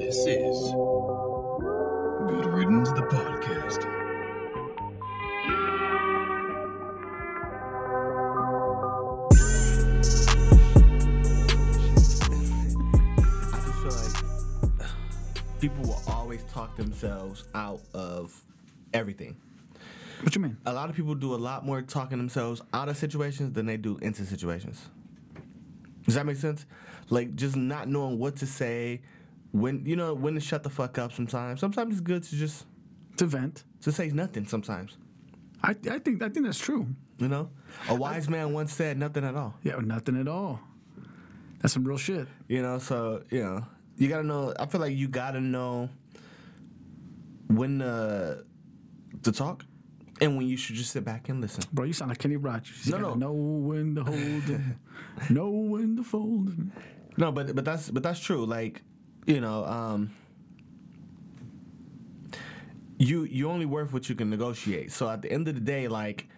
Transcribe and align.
This 0.00 0.16
is 0.26 0.72
Good 2.26 2.46
Riddance, 2.46 2.88
the 2.92 3.02
podcast. 3.02 3.84
I 13.52 13.60
just 13.60 13.76
feel 13.82 13.92
like 13.92 15.60
people 15.60 15.82
will 15.82 16.02
always 16.08 16.44
talk 16.44 16.74
themselves 16.78 17.44
out 17.54 17.82
of 17.92 18.42
everything. 18.94 19.36
What 20.22 20.34
you 20.34 20.40
mean? 20.40 20.56
A 20.64 20.72
lot 20.72 20.88
of 20.88 20.96
people 20.96 21.14
do 21.14 21.34
a 21.34 21.36
lot 21.36 21.66
more 21.66 21.82
talking 21.82 22.16
themselves 22.16 22.62
out 22.72 22.88
of 22.88 22.96
situations 22.96 23.52
than 23.52 23.66
they 23.66 23.76
do 23.76 23.98
into 23.98 24.24
situations. 24.24 24.88
Does 26.06 26.14
that 26.14 26.24
make 26.24 26.38
sense? 26.38 26.64
Like 27.10 27.34
just 27.34 27.54
not 27.54 27.86
knowing 27.86 28.18
what 28.18 28.36
to 28.36 28.46
say, 28.46 29.02
when 29.52 29.84
you 29.86 29.96
know 29.96 30.14
when 30.14 30.34
to 30.34 30.40
shut 30.40 30.62
the 30.62 30.70
fuck 30.70 30.98
up. 30.98 31.12
Sometimes, 31.12 31.60
sometimes 31.60 31.92
it's 31.94 32.00
good 32.00 32.22
to 32.22 32.36
just 32.36 32.66
To 33.18 33.26
vent. 33.26 33.64
to 33.82 33.92
say 33.92 34.08
nothing. 34.10 34.46
Sometimes, 34.46 34.96
I, 35.62 35.70
I 35.90 35.98
think 35.98 36.22
I 36.22 36.28
think 36.28 36.46
that's 36.46 36.58
true. 36.58 36.86
you 37.18 37.28
know, 37.28 37.50
a 37.88 37.94
wise 37.94 38.28
man 38.28 38.52
once 38.52 38.72
said 38.72 38.98
nothing 38.98 39.24
at 39.24 39.34
all. 39.34 39.54
Yeah, 39.62 39.76
nothing 39.82 40.18
at 40.20 40.28
all. 40.28 40.60
That's 41.60 41.74
some 41.74 41.84
real 41.84 41.98
shit. 41.98 42.26
You 42.48 42.62
know, 42.62 42.78
so 42.78 43.22
you 43.30 43.42
know, 43.42 43.64
you 43.96 44.08
gotta 44.08 44.22
know. 44.26 44.54
I 44.58 44.66
feel 44.66 44.80
like 44.80 44.96
you 44.96 45.08
gotta 45.08 45.40
know 45.40 45.90
when 47.48 47.82
uh, 47.82 48.42
to 49.22 49.32
talk 49.32 49.64
and 50.20 50.36
when 50.36 50.46
you 50.46 50.56
should 50.56 50.76
just 50.76 50.92
sit 50.92 51.04
back 51.04 51.28
and 51.28 51.40
listen. 51.40 51.64
Bro, 51.72 51.86
you 51.86 51.92
sound 51.92 52.10
like 52.10 52.18
Kenny 52.18 52.36
Rogers. 52.36 52.86
You 52.86 52.92
No, 52.92 52.98
no. 52.98 53.14
Know 53.14 53.32
when 53.32 53.94
to 53.96 54.04
hold 54.04 54.60
know 55.30 55.50
when 55.50 55.96
to 55.96 56.02
fold. 56.04 56.54
No, 57.16 57.32
but 57.32 57.54
but 57.54 57.64
that's 57.64 57.90
but 57.90 58.02
that's 58.02 58.20
true. 58.20 58.46
Like, 58.46 58.82
you 59.26 59.40
know, 59.40 59.64
um, 59.64 60.10
you 62.98 63.24
you 63.24 63.48
only 63.50 63.66
worth 63.66 63.92
what 63.92 64.08
you 64.08 64.14
can 64.14 64.28
negotiate. 64.30 64.92
So 64.92 65.08
at 65.08 65.22
the 65.22 65.32
end 65.32 65.48
of 65.48 65.54
the 65.54 65.60
day, 65.60 65.88
like, 65.88 66.28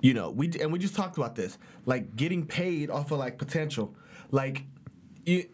you 0.00 0.14
know, 0.14 0.30
we 0.30 0.50
and 0.60 0.72
we 0.72 0.78
just 0.78 0.94
talked 0.94 1.16
about 1.16 1.34
this, 1.36 1.58
like 1.86 2.16
getting 2.16 2.46
paid 2.46 2.90
off 2.90 3.10
of 3.10 3.18
like 3.18 3.38
potential, 3.38 3.94
like. 4.30 4.64
You, 5.26 5.44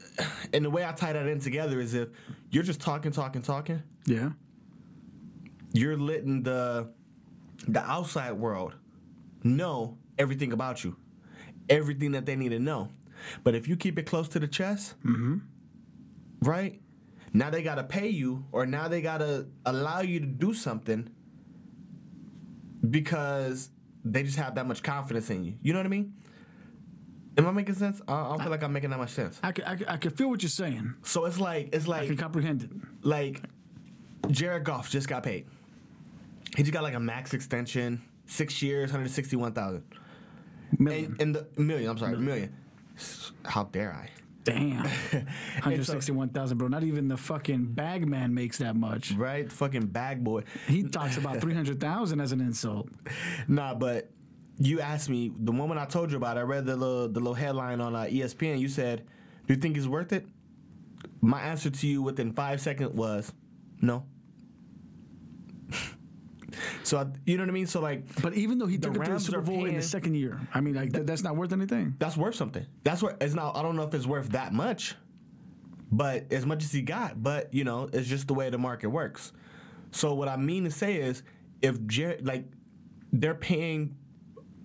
and 0.52 0.64
the 0.64 0.70
way 0.70 0.84
I 0.84 0.92
tie 0.92 1.12
that 1.12 1.26
in 1.26 1.40
together 1.40 1.80
is 1.80 1.94
if 1.94 2.08
you're 2.50 2.62
just 2.62 2.80
talking, 2.80 3.10
talking, 3.10 3.42
talking, 3.42 3.82
Yeah. 4.06 4.30
you're 5.72 5.96
letting 5.98 6.44
the 6.44 6.90
the 7.66 7.80
outside 7.80 8.32
world 8.34 8.74
know 9.42 9.98
everything 10.16 10.52
about 10.52 10.84
you, 10.84 10.94
everything 11.68 12.12
that 12.12 12.24
they 12.24 12.36
need 12.36 12.50
to 12.50 12.60
know. 12.60 12.90
But 13.42 13.56
if 13.56 13.66
you 13.66 13.74
keep 13.76 13.98
it 13.98 14.04
close 14.06 14.28
to 14.28 14.38
the 14.38 14.46
chest, 14.46 14.94
right? 16.46 16.80
Now 17.32 17.50
they 17.50 17.62
gotta 17.62 17.84
pay 17.84 18.08
you, 18.08 18.44
or 18.52 18.66
now 18.66 18.88
they 18.88 19.02
gotta 19.02 19.46
allow 19.66 20.00
you 20.00 20.20
to 20.20 20.26
do 20.26 20.54
something 20.54 21.10
because 22.88 23.70
they 24.04 24.22
just 24.22 24.36
have 24.36 24.54
that 24.54 24.66
much 24.66 24.82
confidence 24.82 25.30
in 25.30 25.44
you. 25.44 25.54
You 25.62 25.72
know 25.72 25.78
what 25.78 25.86
I 25.86 25.90
mean? 25.90 26.14
Am 27.36 27.46
I 27.46 27.50
making 27.50 27.74
sense? 27.74 28.00
I 28.06 28.14
I 28.14 28.28
don't 28.28 28.42
feel 28.42 28.50
like 28.50 28.62
I'm 28.62 28.72
making 28.72 28.90
that 28.90 28.98
much 28.98 29.10
sense. 29.10 29.40
I 29.42 29.50
can, 29.50 29.64
I, 29.64 29.74
can, 29.76 29.88
I 29.88 29.96
can 29.96 30.10
feel 30.12 30.30
what 30.30 30.42
you're 30.42 30.50
saying. 30.50 30.94
So 31.02 31.24
it's 31.24 31.40
like 31.40 31.70
it's 31.74 31.88
like 31.88 32.02
I 32.02 32.06
can 32.06 32.16
comprehend 32.16 32.62
it. 32.62 32.70
like 33.04 33.42
Jared 34.28 34.64
Goff 34.64 34.90
just 34.90 35.08
got 35.08 35.24
paid. 35.24 35.46
He 36.56 36.62
just 36.62 36.72
got 36.72 36.84
like 36.84 36.94
a 36.94 37.00
max 37.00 37.34
extension, 37.34 38.02
six 38.26 38.62
years, 38.62 38.92
hundred 38.92 39.10
sixty-one 39.10 39.52
thousand. 39.52 39.82
Million. 40.78 41.16
And, 41.18 41.20
and 41.22 41.34
the 41.34 41.60
million, 41.60 41.90
I'm 41.90 41.98
sorry, 41.98 42.16
million. 42.16 42.54
How 43.44 43.64
dare 43.64 43.92
I? 43.92 44.10
Damn. 44.44 44.84
161,000, 45.64 46.58
bro. 46.58 46.68
Not 46.68 46.84
even 46.84 47.08
the 47.08 47.16
fucking 47.16 47.64
bag 47.72 48.06
man 48.06 48.34
makes 48.34 48.58
that 48.58 48.76
much. 48.76 49.12
Right? 49.12 49.50
Fucking 49.50 49.86
bag 49.86 50.22
boy. 50.22 50.44
He 50.68 50.82
talks 50.84 51.16
about 51.16 51.40
300,000 51.40 52.20
as 52.20 52.32
an 52.32 52.40
insult. 52.40 52.88
Nah, 53.48 53.74
but 53.74 54.10
you 54.58 54.80
asked 54.80 55.08
me 55.08 55.32
the 55.36 55.52
moment 55.52 55.80
I 55.80 55.84
told 55.84 56.10
you 56.10 56.16
about 56.16 56.36
it, 56.36 56.40
I 56.40 56.42
read 56.42 56.66
the 56.66 56.76
little 56.76 57.08
the 57.08 57.20
little 57.20 57.34
headline 57.34 57.80
on 57.80 57.94
uh, 57.94 58.02
ESPN. 58.02 58.58
You 58.58 58.68
said, 58.68 59.04
"Do 59.46 59.54
you 59.54 59.60
think 59.60 59.76
it's 59.76 59.86
worth 59.86 60.12
it?" 60.12 60.26
My 61.20 61.40
answer 61.42 61.70
to 61.70 61.86
you 61.86 62.02
within 62.02 62.32
five 62.32 62.60
seconds 62.60 62.92
was, 62.94 63.32
"No." 63.80 64.04
So 66.82 66.98
I, 66.98 67.06
you 67.26 67.36
know 67.36 67.42
what 67.42 67.50
I 67.50 67.52
mean. 67.52 67.66
So 67.66 67.80
like, 67.80 68.20
But 68.22 68.34
even 68.34 68.58
though 68.58 68.66
he 68.66 68.78
took 68.78 68.96
it 68.96 69.04
to 69.04 69.12
the 69.12 69.20
Super 69.20 69.40
Bowl 69.40 69.64
in 69.66 69.74
the 69.74 69.82
second 69.82 70.14
year, 70.14 70.40
I 70.52 70.60
mean, 70.60 70.74
like, 70.74 70.92
th- 70.92 71.06
that's 71.06 71.22
not 71.22 71.36
worth 71.36 71.52
anything. 71.52 71.94
that's 71.98 72.16
worth 72.16 72.34
something. 72.34 72.66
That's 72.82 73.02
what 73.02 73.16
it's 73.20 73.34
not. 73.34 73.56
I 73.56 73.62
don't 73.62 73.76
know 73.76 73.82
if 73.84 73.94
it's 73.94 74.06
worth 74.06 74.30
that 74.30 74.52
much, 74.52 74.94
but 75.90 76.32
as 76.32 76.46
much 76.46 76.64
as 76.64 76.72
he 76.72 76.82
got. 76.82 77.22
But 77.22 77.52
you 77.54 77.64
know, 77.64 77.88
it's 77.92 78.08
just 78.08 78.28
the 78.28 78.34
way 78.34 78.50
the 78.50 78.58
market 78.58 78.88
works. 78.88 79.32
So 79.90 80.14
what 80.14 80.28
I 80.28 80.36
mean 80.36 80.64
to 80.64 80.70
say 80.70 80.96
is, 80.96 81.22
if 81.62 81.84
Jared, 81.86 82.26
like, 82.26 82.46
they're 83.12 83.34
paying 83.34 83.96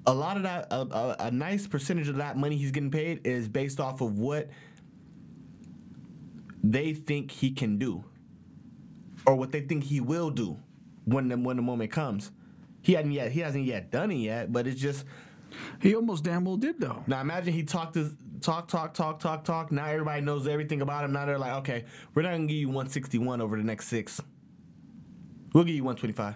a 0.07 0.13
lot 0.13 0.37
of 0.37 0.43
that, 0.43 0.67
a, 0.71 0.81
a, 0.81 1.15
a 1.27 1.31
nice 1.31 1.67
percentage 1.67 2.07
of 2.09 2.15
that 2.17 2.35
money 2.35 2.57
he's 2.57 2.71
getting 2.71 2.89
paid 2.89 3.27
is 3.27 3.47
based 3.47 3.79
off 3.79 4.01
of 4.01 4.17
what 4.17 4.49
they 6.63 6.93
think 6.93 7.29
he 7.31 7.51
can 7.51 7.77
do, 7.77 8.03
or 9.25 9.35
what 9.35 9.51
they 9.51 9.61
think 9.61 9.83
he 9.83 9.99
will 9.99 10.29
do 10.31 10.57
when 11.11 11.27
the 11.27 11.37
when 11.37 11.57
the 11.57 11.61
moment 11.61 11.91
comes. 11.91 12.31
He 12.81 12.93
hasn't 12.93 13.13
yet. 13.13 13.31
He 13.31 13.41
hasn't 13.41 13.65
yet 13.65 13.91
done 13.91 14.11
it 14.11 14.15
yet, 14.15 14.51
but 14.51 14.67
it's 14.67 14.79
just. 14.79 15.05
He 15.81 15.95
almost 15.95 16.23
damn 16.23 16.45
well 16.45 16.57
did, 16.57 16.79
though. 16.79 17.03
Now 17.07 17.21
imagine 17.21 17.53
he 17.53 17.63
talked 17.63 17.95
to 17.95 18.15
talk, 18.41 18.67
talk, 18.67 18.93
talk, 18.93 19.19
talk, 19.19 19.43
talk. 19.43 19.71
Now 19.71 19.85
everybody 19.85 20.21
knows 20.21 20.47
everything 20.47 20.81
about 20.81 21.03
him. 21.03 21.11
Now 21.11 21.25
they're 21.25 21.39
like, 21.39 21.53
okay, 21.53 21.85
we're 22.13 22.21
not 22.21 22.31
gonna 22.31 22.47
give 22.47 22.57
you 22.57 22.67
161 22.67 23.41
over 23.41 23.57
the 23.57 23.63
next 23.63 23.87
six. 23.87 24.21
We'll 25.53 25.63
give 25.63 25.75
you 25.75 25.83
125. 25.83 26.35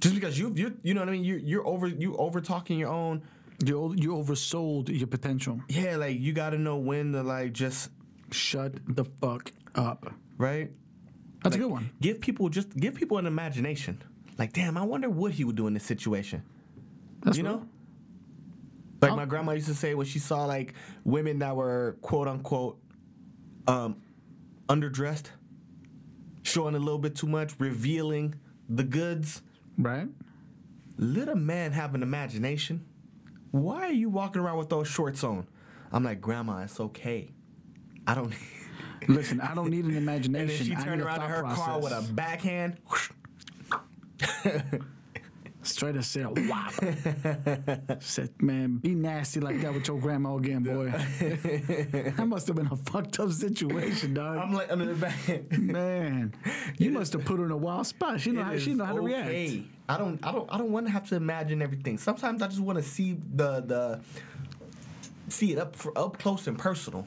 Just 0.00 0.14
because 0.14 0.38
you 0.38 0.52
you 0.56 0.76
you 0.82 0.94
know 0.94 1.00
what 1.00 1.08
I 1.08 1.12
mean? 1.12 1.24
You 1.24 1.36
you're 1.36 1.66
over 1.66 1.86
you 1.86 2.16
over 2.16 2.40
talking 2.40 2.78
your 2.78 2.90
own. 2.90 3.22
You, 3.64 3.94
you 3.94 4.12
oversold 4.12 4.88
your 4.88 5.06
potential. 5.06 5.60
Yeah, 5.68 5.96
like 5.96 6.18
you 6.18 6.32
got 6.32 6.50
to 6.50 6.58
know 6.58 6.78
when 6.78 7.12
to 7.12 7.22
like 7.22 7.52
just 7.52 7.90
Shut 8.32 8.74
the 8.86 9.04
fuck 9.20 9.52
up. 9.74 10.12
right. 10.38 10.70
That's 11.42 11.56
a 11.56 11.58
good 11.58 11.70
one. 11.70 11.90
Give 12.00 12.20
people 12.20 12.48
just 12.48 12.76
give 12.76 12.94
people 12.94 13.18
an 13.18 13.26
imagination. 13.26 14.02
Like, 14.38 14.52
damn, 14.52 14.76
I 14.76 14.82
wonder 14.82 15.08
what 15.10 15.32
he 15.32 15.44
would 15.44 15.56
do 15.56 15.66
in 15.66 15.74
this 15.74 15.84
situation. 15.84 16.42
That's 17.22 17.36
you 17.36 17.42
know? 17.42 17.66
Like 19.00 19.12
I'll- 19.12 19.16
my 19.16 19.24
grandma 19.24 19.52
used 19.52 19.68
to 19.68 19.74
say 19.74 19.94
when 19.94 20.06
she 20.06 20.18
saw 20.18 20.44
like 20.44 20.74
women 21.04 21.38
that 21.40 21.56
were 21.56 21.96
quote 22.02 22.28
unquote 22.28 22.78
um 23.66 23.96
underdressed, 24.68 25.26
showing 26.42 26.74
a 26.74 26.78
little 26.78 26.98
bit 26.98 27.16
too 27.16 27.26
much, 27.26 27.54
revealing 27.58 28.34
the 28.68 28.84
goods. 28.84 29.42
Right? 29.78 30.08
Let 30.98 31.28
a 31.28 31.36
man 31.36 31.72
have 31.72 31.94
an 31.94 32.02
imagination. 32.02 32.84
Why 33.52 33.86
are 33.88 33.92
you 33.92 34.10
walking 34.10 34.42
around 34.42 34.58
with 34.58 34.68
those 34.68 34.86
shorts 34.88 35.24
on? 35.24 35.46
I'm 35.92 36.04
like, 36.04 36.20
Grandma, 36.20 36.58
it's 36.62 36.78
okay. 36.78 37.30
I 38.06 38.14
don't 38.14 38.32
Listen, 39.08 39.40
I 39.40 39.54
don't 39.54 39.70
need 39.70 39.84
an 39.84 39.96
imagination. 39.96 40.36
And 40.36 40.50
then 40.50 40.56
she 40.66 40.74
turned 40.84 41.02
around 41.02 41.22
in 41.22 41.28
her 41.28 41.42
car 41.42 41.78
with 41.80 41.92
a 41.92 41.96
process. 41.96 42.10
backhand. 42.10 42.76
Straight 45.62 45.92
to 45.92 46.02
say, 46.02 46.24
wow. 46.24 46.70
Said, 48.00 48.30
man, 48.40 48.76
be 48.76 48.94
nasty 48.94 49.40
like 49.40 49.60
that 49.60 49.74
with 49.74 49.86
your 49.86 49.98
grandma 50.00 50.36
again, 50.36 50.62
boy. 50.62 50.86
that 50.90 52.24
must 52.26 52.46
have 52.46 52.56
been 52.56 52.68
a 52.68 52.76
fucked 52.76 53.20
up 53.20 53.30
situation, 53.30 54.14
dog. 54.14 54.38
I'm 54.38 54.54
like 54.54 54.72
under 54.72 54.86
the 54.86 54.94
back. 54.94 55.58
man, 55.58 56.32
you 56.78 56.90
must 56.90 57.12
have 57.12 57.26
put 57.26 57.38
her 57.38 57.44
in 57.44 57.50
a 57.50 57.56
wild 57.58 57.86
spot. 57.86 58.20
She 58.22 58.30
know 58.30 58.42
how 58.42 58.56
she 58.56 58.72
know 58.72 58.86
how 58.86 58.94
to 58.94 59.02
react. 59.02 59.28
I 59.88 59.98
don't 59.98 60.24
I 60.24 60.32
don't 60.32 60.48
I 60.50 60.56
don't 60.56 60.72
want 60.72 60.86
to 60.86 60.92
have 60.92 61.06
to 61.10 61.16
imagine 61.16 61.60
everything. 61.60 61.98
Sometimes 61.98 62.40
I 62.40 62.46
just 62.46 62.60
want 62.60 62.78
to 62.78 62.84
see 62.84 63.18
the 63.34 63.60
the 63.60 64.00
see 65.28 65.52
it 65.52 65.58
up 65.58 65.76
for 65.76 65.96
up 65.98 66.18
close 66.18 66.46
and 66.46 66.58
personal. 66.58 67.06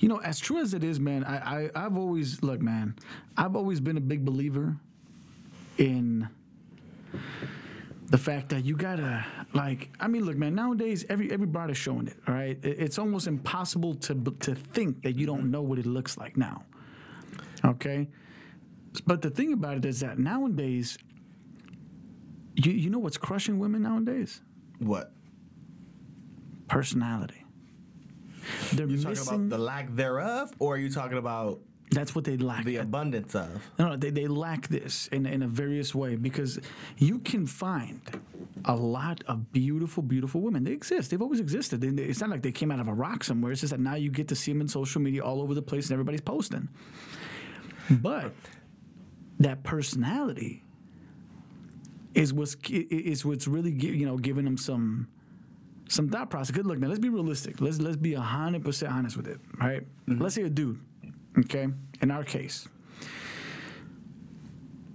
You 0.00 0.08
know, 0.08 0.20
as 0.20 0.38
true 0.40 0.58
as 0.58 0.74
it 0.74 0.82
is, 0.84 0.98
man, 1.00 1.24
I, 1.24 1.66
I 1.66 1.70
I've 1.74 1.96
always 1.96 2.42
look, 2.42 2.60
man, 2.60 2.96
I've 3.36 3.56
always 3.56 3.80
been 3.80 3.96
a 3.96 4.00
big 4.00 4.24
believer 4.24 4.76
in 5.78 6.28
the 8.08 8.18
fact 8.18 8.48
that 8.48 8.64
you 8.64 8.76
gotta 8.76 9.24
like 9.54 9.90
I 10.00 10.08
mean 10.08 10.24
look 10.24 10.36
man 10.36 10.54
nowadays 10.54 11.04
every 11.08 11.30
everybody's 11.30 11.76
showing 11.76 12.08
it 12.08 12.16
all 12.26 12.34
right? 12.34 12.58
It- 12.62 12.78
it's 12.78 12.98
almost 12.98 13.26
impossible 13.26 13.94
to 13.94 14.14
to 14.40 14.54
think 14.54 15.02
that 15.02 15.16
you 15.16 15.26
don't 15.26 15.50
know 15.50 15.62
what 15.62 15.78
it 15.78 15.86
looks 15.86 16.18
like 16.18 16.36
now 16.36 16.64
okay? 17.64 18.08
But 19.06 19.22
the 19.22 19.30
thing 19.30 19.52
about 19.52 19.76
it 19.78 19.84
is 19.84 20.00
that 20.00 20.18
nowadays 20.18 20.98
you 22.56 22.72
you 22.72 22.90
know 22.90 22.98
what's 22.98 23.16
crushing 23.16 23.58
women 23.58 23.82
nowadays? 23.82 24.40
What? 24.78 25.12
personality 26.68 27.39
they're 28.72 28.86
You 28.86 28.96
talking 28.96 29.08
missing 29.10 29.34
about 29.46 29.48
the 29.50 29.58
lack 29.58 29.94
thereof, 29.94 30.52
or 30.58 30.74
are 30.74 30.78
you 30.78 30.90
talking 30.90 31.18
about 31.18 31.60
that's 31.92 32.14
what 32.14 32.22
they 32.24 32.36
lack 32.36 32.64
the 32.64 32.76
abundance 32.76 33.34
of? 33.34 33.60
No, 33.78 33.88
no, 33.90 33.96
they, 33.96 34.10
they 34.10 34.28
lack 34.28 34.68
this 34.68 35.08
in, 35.08 35.26
in 35.26 35.42
a 35.42 35.48
various 35.48 35.92
way 35.92 36.14
because 36.14 36.60
you 36.98 37.18
can 37.18 37.46
find 37.48 38.00
a 38.64 38.76
lot 38.76 39.24
of 39.26 39.52
beautiful, 39.52 40.00
beautiful 40.02 40.40
women. 40.40 40.62
They 40.62 40.70
exist. 40.70 41.10
They've 41.10 41.20
always 41.20 41.40
existed. 41.40 41.80
They- 41.80 42.02
It's 42.04 42.20
not 42.20 42.30
like 42.30 42.42
they 42.42 42.52
came 42.52 42.70
out 42.70 42.78
of 42.78 42.86
a 42.86 42.94
rock 42.94 43.24
somewhere. 43.24 43.50
It's 43.50 43.60
just 43.62 43.72
that 43.72 43.80
now 43.80 43.96
you 43.96 44.08
get 44.10 44.28
to 44.28 44.36
see 44.36 44.52
them 44.52 44.60
in 44.60 44.68
social 44.68 45.00
media 45.00 45.24
all 45.24 45.42
over 45.42 45.52
the 45.52 45.62
place 45.62 45.86
and 45.86 45.92
everybody's 45.94 46.20
posting. 46.20 46.68
But 47.90 48.34
that 49.40 49.64
personality 49.64 50.62
is 52.14 52.32
what's 52.32 52.56
is 52.68 53.24
what's 53.24 53.46
really 53.48 53.72
you 53.72 54.06
know 54.06 54.16
giving 54.16 54.44
them 54.44 54.56
some 54.56 55.08
some 55.90 56.08
thought 56.08 56.30
process. 56.30 56.52
Good 56.54 56.66
look 56.66 56.78
now. 56.78 56.86
Let's 56.88 57.00
be 57.00 57.08
realistic. 57.08 57.60
Let's 57.60 57.78
let's 57.80 57.96
be 57.96 58.14
hundred 58.14 58.64
percent 58.64 58.92
honest 58.92 59.16
with 59.16 59.26
it. 59.26 59.40
Right? 59.60 59.84
Let's 60.06 60.34
say 60.36 60.42
a 60.42 60.48
dude. 60.50 60.78
Okay. 61.38 61.66
In 62.00 62.10
our 62.10 62.24
case, 62.24 62.68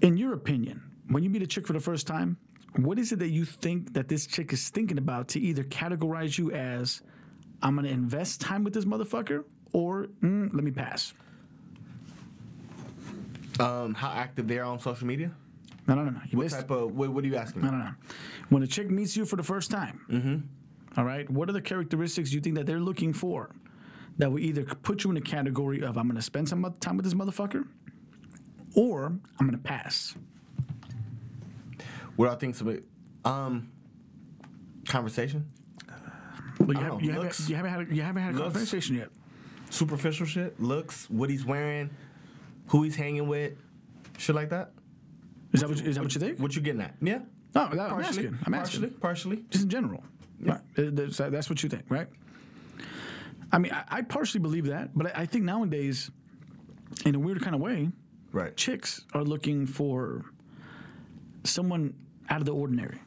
in 0.01 0.17
your 0.17 0.33
opinion, 0.33 0.81
when 1.09 1.23
you 1.23 1.29
meet 1.29 1.41
a 1.41 1.47
chick 1.47 1.67
for 1.67 1.73
the 1.73 1.79
first 1.79 2.07
time, 2.07 2.37
what 2.77 2.97
is 2.99 3.11
it 3.11 3.19
that 3.19 3.29
you 3.29 3.45
think 3.45 3.93
that 3.93 4.07
this 4.07 4.25
chick 4.25 4.51
is 4.53 4.69
thinking 4.69 4.97
about 4.97 5.27
to 5.29 5.39
either 5.39 5.63
categorize 5.63 6.37
you 6.37 6.51
as 6.51 7.01
I'm 7.61 7.75
gonna 7.75 7.89
invest 7.89 8.41
time 8.41 8.63
with 8.63 8.73
this 8.73 8.85
motherfucker 8.85 9.43
or 9.73 10.07
mm, 10.21 10.53
let 10.53 10.63
me 10.63 10.71
pass? 10.71 11.13
Um, 13.59 13.93
how 13.93 14.09
active 14.09 14.47
they 14.47 14.59
are 14.59 14.65
on 14.65 14.79
social 14.79 15.07
media? 15.07 15.31
No, 15.87 15.95
no, 15.95 16.03
no, 16.03 16.09
no. 16.11 16.19
You 16.29 16.37
What 16.37 16.43
missed- 16.45 16.55
type 16.57 16.71
of 16.71 16.95
what, 16.95 17.09
what 17.11 17.23
are 17.23 17.27
you 17.27 17.35
asking? 17.37 17.61
No, 17.61 17.71
no, 17.71 17.77
no. 17.77 17.91
When 18.49 18.63
a 18.63 18.67
chick 18.67 18.89
meets 18.89 19.15
you 19.15 19.25
for 19.25 19.35
the 19.37 19.43
first 19.43 19.71
time, 19.71 20.49
all 20.97 21.03
right, 21.05 21.29
what 21.29 21.49
are 21.49 21.53
the 21.53 21.61
characteristics 21.61 22.31
you 22.31 22.39
think 22.41 22.55
that 22.55 22.65
they're 22.65 22.79
looking 22.79 23.13
for 23.13 23.51
that 24.17 24.31
will 24.31 24.39
either 24.39 24.63
put 24.63 25.03
you 25.03 25.11
in 25.11 25.17
a 25.17 25.21
category 25.21 25.81
of 25.83 25.97
I'm 25.97 26.05
going 26.07 26.15
to 26.15 26.21
spend 26.21 26.47
some 26.47 26.63
time 26.79 26.95
with 26.97 27.03
this 27.05 27.13
motherfucker 27.13 27.67
or 28.75 29.05
I'm 29.05 29.21
going 29.47 29.51
to 29.51 29.57
pass? 29.57 30.15
What 32.15 32.29
I 32.29 32.35
think 32.35 32.55
some 32.55 32.79
um 33.25 33.69
conversation, 34.87 35.45
Well, 36.59 36.73
you, 36.73 36.79
have, 36.79 37.01
you, 37.01 37.11
know, 37.11 37.21
haven't, 37.23 37.49
you 37.49 37.55
haven't 37.55 37.71
had 37.71 37.89
a, 37.89 37.95
you 37.95 38.01
haven't 38.03 38.21
had 38.23 38.35
a 38.35 38.37
Looks. 38.37 38.53
conversation 38.53 38.95
yet. 38.95 39.09
superficial 39.69 40.25
shit, 40.25 40.59
looks, 40.61 41.09
what 41.09 41.29
he's 41.29 41.43
wearing, 41.43 41.89
who 42.67 42.83
he's 42.83 42.95
hanging 42.95 43.27
with, 43.27 43.53
shit 44.17 44.35
like 44.35 44.49
that. 44.51 44.71
Is 45.51 45.61
that 45.61 45.69
what 45.69 45.81
you, 45.81 45.89
is 45.89 45.95
that 45.95 46.03
what 46.03 46.13
you 46.13 46.21
think? 46.21 46.39
What 46.39 46.55
you 46.55 46.61
getting 46.61 46.81
at? 46.81 46.95
Yeah. 47.01 47.19
No, 47.53 47.67
that, 47.69 47.79
I'm 47.79 47.89
partially, 48.01 48.27
asking. 48.27 48.37
I'm 48.45 48.53
partially, 48.53 48.85
asking. 48.87 48.99
partially. 48.99 49.45
Just 49.49 49.63
in 49.65 49.69
general. 49.69 50.03
Right. 50.39 50.59
That's, 50.75 51.17
that's 51.17 51.49
what 51.49 51.63
you 51.63 51.69
think, 51.69 51.83
right? 51.89 52.07
I 53.51 53.57
mean, 53.57 53.71
I, 53.71 53.83
I 53.89 54.01
partially 54.01 54.41
believe 54.41 54.65
that, 54.67 54.89
but 54.97 55.07
I, 55.15 55.21
I 55.21 55.25
think 55.25 55.45
nowadays, 55.45 56.11
in 57.05 57.15
a 57.15 57.19
weird 57.19 57.41
kind 57.41 57.55
of 57.55 57.61
way, 57.61 57.89
Right. 58.31 58.55
chicks 58.57 59.05
are 59.13 59.23
looking 59.23 59.65
for 59.65 60.25
someone 61.45 61.93
out 62.29 62.39
of 62.41 62.45
the 62.45 62.53
ordinary. 62.53 62.99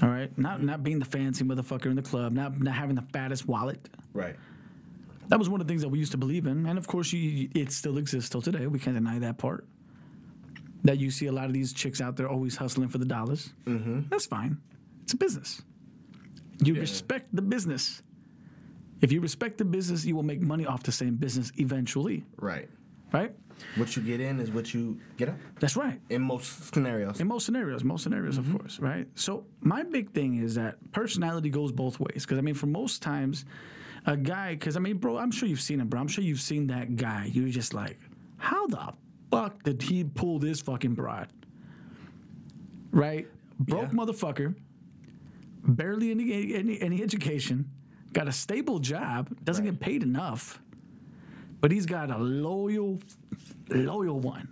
All 0.00 0.08
right, 0.08 0.36
not 0.38 0.62
not 0.62 0.82
being 0.84 1.00
the 1.00 1.04
fancy 1.04 1.44
motherfucker 1.44 1.86
in 1.86 1.96
the 1.96 2.02
club, 2.02 2.32
not 2.32 2.58
not 2.60 2.74
having 2.74 2.94
the 2.94 3.02
fattest 3.12 3.48
wallet. 3.48 3.88
Right. 4.14 4.36
That 5.26 5.38
was 5.38 5.48
one 5.48 5.60
of 5.60 5.66
the 5.66 5.70
things 5.72 5.82
that 5.82 5.88
we 5.88 5.98
used 5.98 6.12
to 6.12 6.18
believe 6.18 6.46
in, 6.46 6.64
and 6.66 6.78
of 6.78 6.86
course, 6.86 7.12
you, 7.12 7.50
it 7.54 7.72
still 7.72 7.98
exists 7.98 8.30
till 8.30 8.40
today. 8.40 8.66
We 8.68 8.78
can't 8.78 8.96
deny 8.96 9.18
that 9.18 9.38
part. 9.38 9.66
That 10.84 10.98
you 10.98 11.10
see 11.10 11.26
a 11.26 11.32
lot 11.32 11.46
of 11.46 11.52
these 11.52 11.72
chicks 11.72 12.00
out 12.00 12.16
there 12.16 12.28
always 12.28 12.56
hustling 12.56 12.88
for 12.88 12.98
the 12.98 13.04
dollars. 13.04 13.52
Mm-hmm. 13.66 14.02
That's 14.08 14.26
fine. 14.26 14.58
It's 15.08 15.14
a 15.14 15.16
business. 15.16 15.62
You 16.62 16.74
Yeah. 16.74 16.80
respect 16.80 17.34
the 17.34 17.40
business. 17.40 18.02
If 19.00 19.10
you 19.10 19.22
respect 19.22 19.56
the 19.56 19.64
business, 19.64 20.04
you 20.04 20.14
will 20.14 20.22
make 20.22 20.42
money 20.42 20.66
off 20.66 20.82
the 20.82 20.92
same 20.92 21.14
business 21.16 21.50
eventually, 21.56 22.26
Right. 22.36 22.68
right? 23.10 23.34
What 23.76 23.96
you 23.96 24.02
get 24.02 24.20
in 24.20 24.38
is 24.38 24.50
what 24.50 24.74
you 24.74 25.00
get 25.16 25.30
out. 25.30 25.38
That's 25.60 25.76
right. 25.76 25.98
In 26.10 26.20
most 26.20 26.74
scenarios. 26.74 27.20
In 27.20 27.26
most 27.26 27.46
scenarios, 27.46 27.82
most 27.84 28.02
scenarios, 28.02 28.38
Mm-hmm. 28.38 28.54
of 28.54 28.60
course, 28.60 28.80
right? 28.80 29.08
So 29.14 29.46
my 29.62 29.82
big 29.82 30.10
thing 30.10 30.34
is 30.34 30.56
that 30.56 30.76
personality 30.92 31.48
goes 31.48 31.72
both 31.72 31.98
ways. 31.98 32.26
Because 32.26 32.36
I 32.36 32.42
mean, 32.42 32.54
for 32.54 32.66
most 32.66 33.00
times, 33.00 33.46
a 34.04 34.14
guy, 34.14 34.56
because 34.56 34.76
I 34.76 34.80
mean, 34.80 34.98
bro, 34.98 35.16
I'm 35.16 35.30
sure 35.30 35.48
you've 35.48 35.62
seen 35.62 35.80
him, 35.80 35.88
bro. 35.88 36.00
I'm 36.00 36.08
sure 36.08 36.22
you've 36.22 36.42
seen 36.42 36.66
that 36.66 36.96
guy. 36.96 37.30
You're 37.32 37.48
just 37.48 37.72
like, 37.72 37.98
how 38.36 38.66
the 38.66 38.92
fuck 39.30 39.62
did 39.62 39.80
he 39.80 40.04
pull 40.04 40.38
this 40.38 40.60
fucking 40.60 40.92
broad? 40.92 41.32
Right? 42.90 43.26
Broke 43.58 43.88
Yeah. 43.92 43.98
motherfucker, 43.98 44.54
barely 45.66 46.10
any, 46.10 46.54
any 46.54 46.80
any 46.80 47.02
education, 47.02 47.70
got 48.12 48.28
a 48.28 48.32
stable 48.32 48.78
job, 48.78 49.28
doesn't 49.44 49.64
Right. 49.64 49.72
get 49.72 49.80
paid 49.80 50.02
enough, 50.02 50.60
but 51.60 51.70
he's 51.70 51.86
got 51.86 52.10
a 52.10 52.18
loyal, 52.18 52.98
loyal 53.70 54.18
one. 54.20 54.48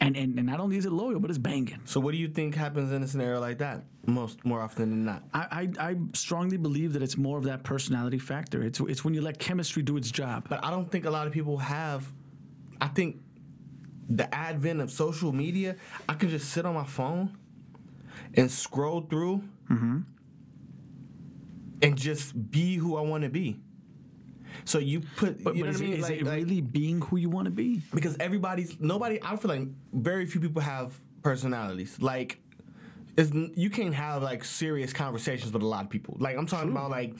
And, 0.00 0.16
and, 0.16 0.36
and 0.36 0.46
not 0.48 0.58
only 0.58 0.76
is 0.76 0.84
it 0.84 0.90
loyal, 0.90 1.20
but 1.20 1.30
it's 1.30 1.38
banging. 1.38 1.78
So 1.84 2.00
what 2.00 2.10
do 2.10 2.18
you 2.18 2.26
think 2.26 2.56
happens 2.56 2.90
in 2.90 3.04
a 3.04 3.06
scenario 3.06 3.38
like 3.38 3.58
that? 3.58 3.84
Most 4.04 4.44
more 4.44 4.60
often 4.60 4.90
than 4.90 5.04
not. 5.04 5.22
I, 5.32 5.70
I, 5.78 5.90
I 5.90 5.96
strongly 6.12 6.56
believe 6.56 6.92
that 6.94 7.02
it's 7.04 7.16
more 7.16 7.38
of 7.38 7.44
that 7.44 7.62
personality 7.62 8.18
factor. 8.18 8.64
It's 8.64 8.80
it's 8.80 9.04
when 9.04 9.14
you 9.14 9.20
let 9.20 9.38
chemistry 9.38 9.80
do 9.84 9.96
its 9.96 10.10
job. 10.10 10.48
But 10.48 10.64
I 10.64 10.70
don't 10.70 10.90
think 10.90 11.04
a 11.04 11.10
lot 11.10 11.28
of 11.28 11.32
people 11.32 11.56
have. 11.58 12.12
I 12.80 12.88
think 12.88 13.20
the 14.08 14.32
advent 14.34 14.80
of 14.80 14.90
social 14.90 15.30
media, 15.32 15.76
I 16.08 16.14
can 16.14 16.30
just 16.30 16.50
sit 16.50 16.66
on 16.66 16.74
my 16.74 16.84
phone 16.84 17.36
and 18.34 18.50
scroll 18.50 19.02
through 19.02 19.42
mm-hmm. 19.70 20.00
and 21.82 21.96
just 21.98 22.50
be 22.50 22.76
who 22.76 22.96
I 22.96 23.00
want 23.02 23.24
to 23.24 23.30
be. 23.30 23.60
So 24.64 24.78
you 24.78 25.00
put, 25.16 25.42
But, 25.42 25.56
you 25.56 25.64
but 25.64 25.70
know 25.70 25.70
is, 25.70 25.80
what 25.80 25.86
I 25.86 25.90
mean? 25.90 25.92
it, 25.92 25.98
is 25.98 26.02
Like- 26.02 26.20
it 26.20 26.24
like- 26.26 26.36
really 26.36 26.60
being 26.60 27.00
who 27.00 27.16
you 27.16 27.30
want 27.30 27.46
to 27.46 27.50
be? 27.50 27.82
because 27.94 28.16
everybody's 28.20 28.78
nobody. 28.80 29.18
I 29.22 29.36
feel 29.36 29.50
like 29.50 29.68
very 29.92 30.26
few 30.26 30.40
people 30.40 30.62
have 30.62 30.92
personalities. 31.22 32.00
Like, 32.00 32.38
it's, 33.16 33.30
you 33.32 33.70
can't 33.70 33.94
have 33.94 34.22
like 34.22 34.44
serious 34.44 34.92
conversations 34.92 35.52
with 35.52 35.62
a 35.62 35.66
lot 35.66 35.84
of 35.84 35.90
people. 35.90 36.16
Like 36.18 36.36
I'm 36.36 36.46
talking 36.46 36.70
about 36.70 36.90
like 36.90 37.14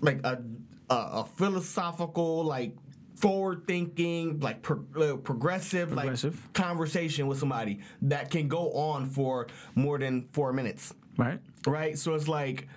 like 0.00 0.20
a 0.24 0.42
a, 0.90 0.94
a 0.94 1.24
philosophical 1.36 2.44
like 2.44 2.76
forward 3.22 3.62
thinking 3.68 4.40
like 4.40 4.60
pro, 4.62 4.84
uh, 5.00 5.16
progressive, 5.16 5.90
Progressive. 5.90 6.34
like 6.34 6.52
conversation 6.54 7.28
with 7.28 7.38
somebody 7.38 7.78
that 8.02 8.30
can 8.30 8.48
go 8.48 8.72
on 8.72 9.08
for 9.08 9.46
more 9.76 9.96
than 9.98 10.28
four 10.32 10.52
minutes 10.52 10.92
Right? 11.16 11.38
right? 11.66 11.96
So 11.98 12.14
it's 12.14 12.26
like 12.28 12.68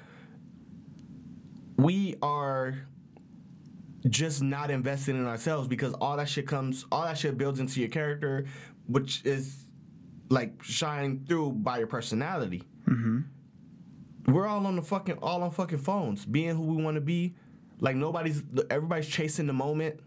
we 1.77 2.15
are 2.21 2.75
just 4.07 4.43
not 4.43 4.69
invested 4.71 5.15
in 5.15 5.25
ourselves 5.25 5.67
because 5.67 5.93
all 5.95 6.15
that 6.17 6.29
shit 6.29 6.47
comes, 6.47 6.85
all 6.91 7.05
that 7.05 7.17
shit 7.17 7.37
builds 7.37 7.59
into 7.59 7.79
your 7.79 7.89
character, 7.89 8.45
which 8.87 9.25
is 9.25 9.65
like 10.29 10.61
shine 10.61 11.25
through 11.27 11.53
by 11.53 11.79
your 11.79 11.87
personality. 11.87 12.61
Mm-hmm. 12.87 14.31
We're 14.33 14.47
all 14.47 14.65
on 14.67 14.75
the 14.75 14.81
fucking, 14.81 15.17
all 15.21 15.41
on 15.43 15.51
fucking 15.51 15.79
phones, 15.79 16.25
being 16.25 16.55
who 16.55 16.63
we 16.63 16.83
want 16.83 16.95
to 16.95 17.01
be. 17.01 17.35
Like 17.79 17.95
nobody's, 17.95 18.43
everybody's 18.69 19.07
chasing 19.07 19.47
the 19.47 19.53
moment. 19.53 19.99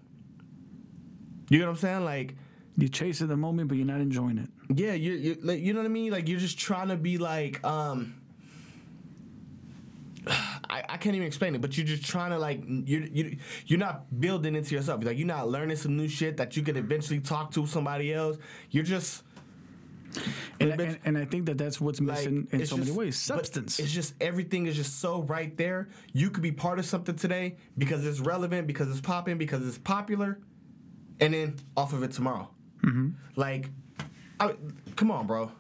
You 1.49 1.59
know 1.61 1.67
what 1.67 1.71
I'm 1.73 1.77
saying? 1.79 2.05
Like, 2.05 2.35
You're 2.77 2.89
chasing 2.91 3.27
the 3.29 3.37
moment, 3.37 3.69
but 3.69 3.77
you're 3.77 3.87
not 3.87 4.01
enjoying 4.01 4.39
it. 4.39 4.51
yeah, 4.79 4.93
you 4.93 5.13
you 5.13 5.37
like 5.43 5.61
you 5.61 5.73
know 5.73 5.81
what 5.81 5.87
I 5.87 5.89
mean? 5.89 6.13
Like 6.13 6.29
you're 6.29 6.39
just 6.39 6.59
trying 6.59 6.89
to 6.89 6.97
be 6.97 7.19
like 7.19 7.65
um 7.65 8.15
I, 10.71 10.83
I 10.89 10.97
can't 10.99 11.17
even 11.17 11.27
explain 11.27 11.55
it, 11.55 11.61
but 11.61 11.77
you're 11.77 11.87
just 11.87 12.05
trying 12.05 12.31
to 12.31 12.39
like 12.39 12.63
you 12.67 13.09
you 13.13 13.37
you're 13.67 13.79
not 13.79 14.21
building 14.21 14.55
into 14.55 14.75
yourself. 14.75 15.03
Like 15.05 15.17
you're 15.17 15.27
not 15.27 15.49
learning 15.49 15.77
some 15.77 15.97
new 15.97 16.09
shit 16.09 16.37
that 16.37 16.57
you 16.57 16.63
could 16.63 16.77
eventually 16.77 17.21
talk 17.21 17.51
to 17.53 17.67
somebody 17.67 18.13
else. 18.13 18.37
You're 18.71 18.85
just 18.85 19.25
And, 20.61 20.81
and, 20.81 20.99
and 21.05 21.19
I 21.19 21.25
think 21.25 21.47
that 21.47 21.59
that's 21.59 21.81
what's 21.81 22.01
like 22.01 22.19
missing 22.19 22.49
in 22.53 22.61
it's 22.61 22.71
so 22.71 22.77
many 22.77 22.91
ways. 22.91 23.17
Substance. 23.19 23.79
It's 23.79 23.93
just 23.93 24.15
everything 24.21 24.67
is 24.67 24.77
just 24.77 25.01
so 25.01 25.23
right 25.23 25.57
there. 25.57 25.89
You 26.13 26.31
could 26.31 26.43
be 26.43 26.53
part 26.53 26.79
of 26.79 26.85
something 26.87 27.15
today 27.17 27.57
because 27.77 28.05
it's 28.07 28.21
relevant, 28.21 28.67
because 28.67 28.89
it's 28.91 29.01
popping, 29.01 29.39
because 29.39 29.67
it's 29.67 29.79
popular, 29.79 30.41
and 31.21 31.35
then 31.35 31.57
off 31.77 31.93
of 31.93 32.03
it 32.03 32.13
tomorrow. 32.13 32.49
Mm-hmm. 32.85 33.11
Like, 33.37 33.71
I, 34.41 34.55
come 34.97 35.11
on, 35.11 35.27
bro. 35.27 35.51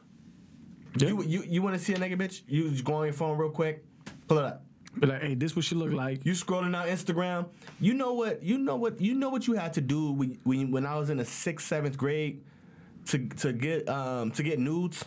Yeah. 0.96 1.08
You 1.08 1.22
you 1.22 1.42
you 1.46 1.62
want 1.62 1.76
to 1.76 1.82
see 1.82 1.94
a 1.94 1.96
nigga 1.98 2.16
bitch? 2.16 2.42
You 2.46 2.70
just 2.70 2.84
go 2.84 2.94
on 2.94 3.04
your 3.04 3.12
phone 3.12 3.36
real 3.38 3.50
quick, 3.50 3.84
pull 4.26 4.38
it 4.38 4.44
up. 4.44 4.64
Be 4.98 5.06
like, 5.06 5.22
hey, 5.22 5.34
this 5.34 5.54
what 5.54 5.64
she 5.64 5.74
look 5.74 5.92
like. 5.92 6.24
You 6.24 6.32
scrolling 6.32 6.74
out 6.74 6.88
Instagram. 6.88 7.48
You 7.78 7.94
know 7.94 8.14
what? 8.14 8.42
You 8.42 8.58
know 8.58 8.76
what? 8.76 9.00
You 9.00 9.14
know 9.14 9.28
what 9.28 9.46
you 9.46 9.54
had 9.54 9.74
to 9.74 9.80
do 9.80 10.12
when 10.12 10.38
when, 10.44 10.70
when 10.70 10.86
I 10.86 10.96
was 10.96 11.10
in 11.10 11.18
the 11.18 11.24
sixth 11.24 11.66
seventh 11.66 11.96
grade 11.96 12.42
to 13.06 13.28
to 13.28 13.52
get 13.52 13.88
um 13.88 14.30
to 14.32 14.42
get 14.42 14.58
nudes. 14.58 15.04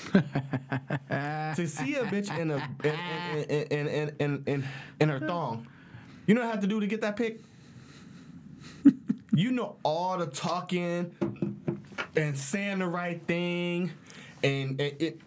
to 0.12 1.66
see 1.66 1.94
a 1.94 2.04
bitch 2.04 2.36
in 2.38 2.50
a 2.50 2.56
in 2.82 3.48
in 3.48 3.68
in 3.70 3.88
in, 3.88 4.14
in, 4.18 4.42
in, 4.46 4.64
in 5.00 5.08
her 5.08 5.20
thong. 5.20 5.66
You 6.26 6.34
know 6.34 6.42
what 6.42 6.48
I 6.48 6.50
had 6.52 6.60
to 6.62 6.66
do 6.66 6.80
to 6.80 6.86
get 6.86 7.00
that 7.02 7.16
pic? 7.16 7.40
You 9.40 9.50
know 9.52 9.76
all 9.82 10.18
the 10.18 10.26
talking 10.26 11.14
and 12.16 12.36
saying 12.36 12.78
the 12.80 12.86
right 12.86 13.20
thing 13.26 13.90
and, 14.42 14.80
and 14.80 14.94
it 15.00 15.20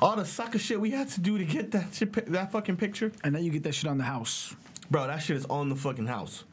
all 0.00 0.16
the 0.16 0.24
sucker 0.24 0.58
shit 0.58 0.80
we 0.80 0.90
had 0.90 1.08
to 1.08 1.20
do 1.20 1.38
to 1.38 1.44
get 1.44 1.70
that 1.72 1.92
shit, 1.94 2.12
that 2.32 2.52
fucking 2.52 2.76
picture. 2.76 3.10
And 3.24 3.34
then 3.34 3.42
you 3.44 3.50
get 3.50 3.62
that 3.64 3.74
shit 3.74 3.90
on 3.90 3.98
the 3.98 4.04
house. 4.04 4.54
Bro, 4.90 5.08
that 5.08 5.18
shit 5.22 5.36
is 5.36 5.44
on 5.46 5.68
the 5.68 5.76
fucking 5.76 6.06
house. 6.06 6.44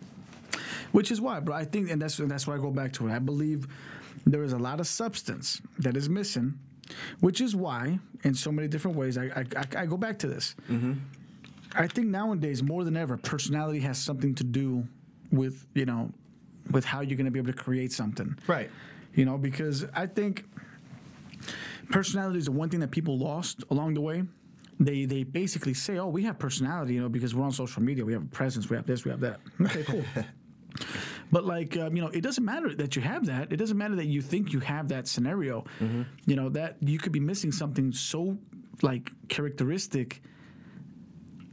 Which 0.92 1.12
is 1.12 1.22
why, 1.22 1.40
bro, 1.42 1.56
I 1.56 1.66
think, 1.66 1.92
and 1.92 2.02
that's 2.02 2.18
that's 2.18 2.48
why 2.48 2.56
I 2.56 2.58
go 2.58 2.72
back 2.72 2.94
to 2.94 3.08
it. 3.08 3.12
I 3.14 3.20
believe 3.20 3.68
there 4.26 4.44
is 4.44 4.54
a 4.54 4.58
lot 4.58 4.80
of 4.80 4.88
substance 4.88 5.62
that 5.80 5.96
is 5.96 6.10
missing 6.10 6.58
Which 7.20 7.42
is 7.42 7.56
why, 7.56 8.00
in 8.24 8.34
so 8.34 8.52
many 8.52 8.68
different 8.68 8.98
ways, 8.98 9.18
I, 9.18 9.26
I, 9.26 9.44
I- 9.58 9.82
I 9.82 9.86
go 9.86 9.98
back 9.98 10.18
to 10.20 10.28
this. 10.28 10.56
Mm-hmm. 10.70 10.94
I 11.76 11.88
think 11.88 12.08
nowadays, 12.08 12.64
more 12.64 12.84
than 12.84 12.96
ever, 12.98 13.18
personality 13.18 13.80
has 13.82 13.98
something 13.98 14.34
to 14.36 14.44
do 14.44 14.88
with, 15.32 15.66
you 15.74 15.86
know, 15.86 16.12
with 16.72 16.86
how 16.86 17.02
you're 17.02 17.18
going 17.18 17.26
to 17.26 17.32
be 17.32 17.40
able 17.40 17.52
to 17.52 17.58
create 17.58 17.92
something. 17.92 18.38
Right. 18.48 18.70
You 19.14 19.26
know, 19.26 19.38
because 19.38 19.86
I 19.94 20.08
think 20.08 20.46
personality 21.90 22.40
is 22.40 22.46
the 22.46 22.52
one 22.52 22.70
thing 22.70 22.80
that 22.82 22.92
people 22.92 23.18
lost 23.18 23.64
along 23.70 23.94
the 23.94 24.02
way. 24.02 24.24
They 24.78 25.06
they 25.06 25.24
basically 25.24 25.74
say, 25.74 25.98
"Oh, 25.98 26.10
we 26.10 26.24
have 26.24 26.38
personality," 26.38 26.96
you 26.96 27.02
know, 27.02 27.08
because 27.08 27.34
we're 27.34 27.46
on 27.46 27.54
social 27.54 27.82
media, 27.82 28.04
we 28.04 28.12
have 28.12 28.24
a 28.24 28.26
presence, 28.26 28.70
we 28.70 28.76
have 28.76 28.86
this, 28.86 29.06
we 29.06 29.12
have 29.12 29.22
that. 29.22 29.40
Okay, 29.62 29.84
cool. 29.84 30.04
but 31.32 31.46
like, 31.46 31.78
um, 31.78 31.96
you 31.96 32.02
know, 32.02 32.10
it 32.10 32.20
doesn't 32.22 32.44
matter 32.44 32.76
that 32.76 32.98
you 32.98 33.02
have 33.02 33.28
that. 33.28 33.54
It 33.54 33.56
doesn't 33.56 33.78
matter 33.78 33.96
that 33.96 34.08
you 34.08 34.22
think 34.22 34.52
you 34.52 34.60
have 34.60 34.90
that 34.90 35.08
scenario. 35.08 35.64
You 36.26 36.36
know 36.36 36.50
that 36.50 36.76
you 36.82 37.00
could 37.00 37.14
be 37.14 37.22
missing 37.22 37.54
something 37.54 37.94
so 37.94 38.38
like 38.82 39.12
characteristic, 39.30 40.22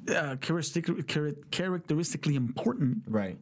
uh, 0.09 0.35
characteristic, 0.41 1.07
characteristically 1.53 2.35
important 2.35 3.05
Right. 3.07 3.39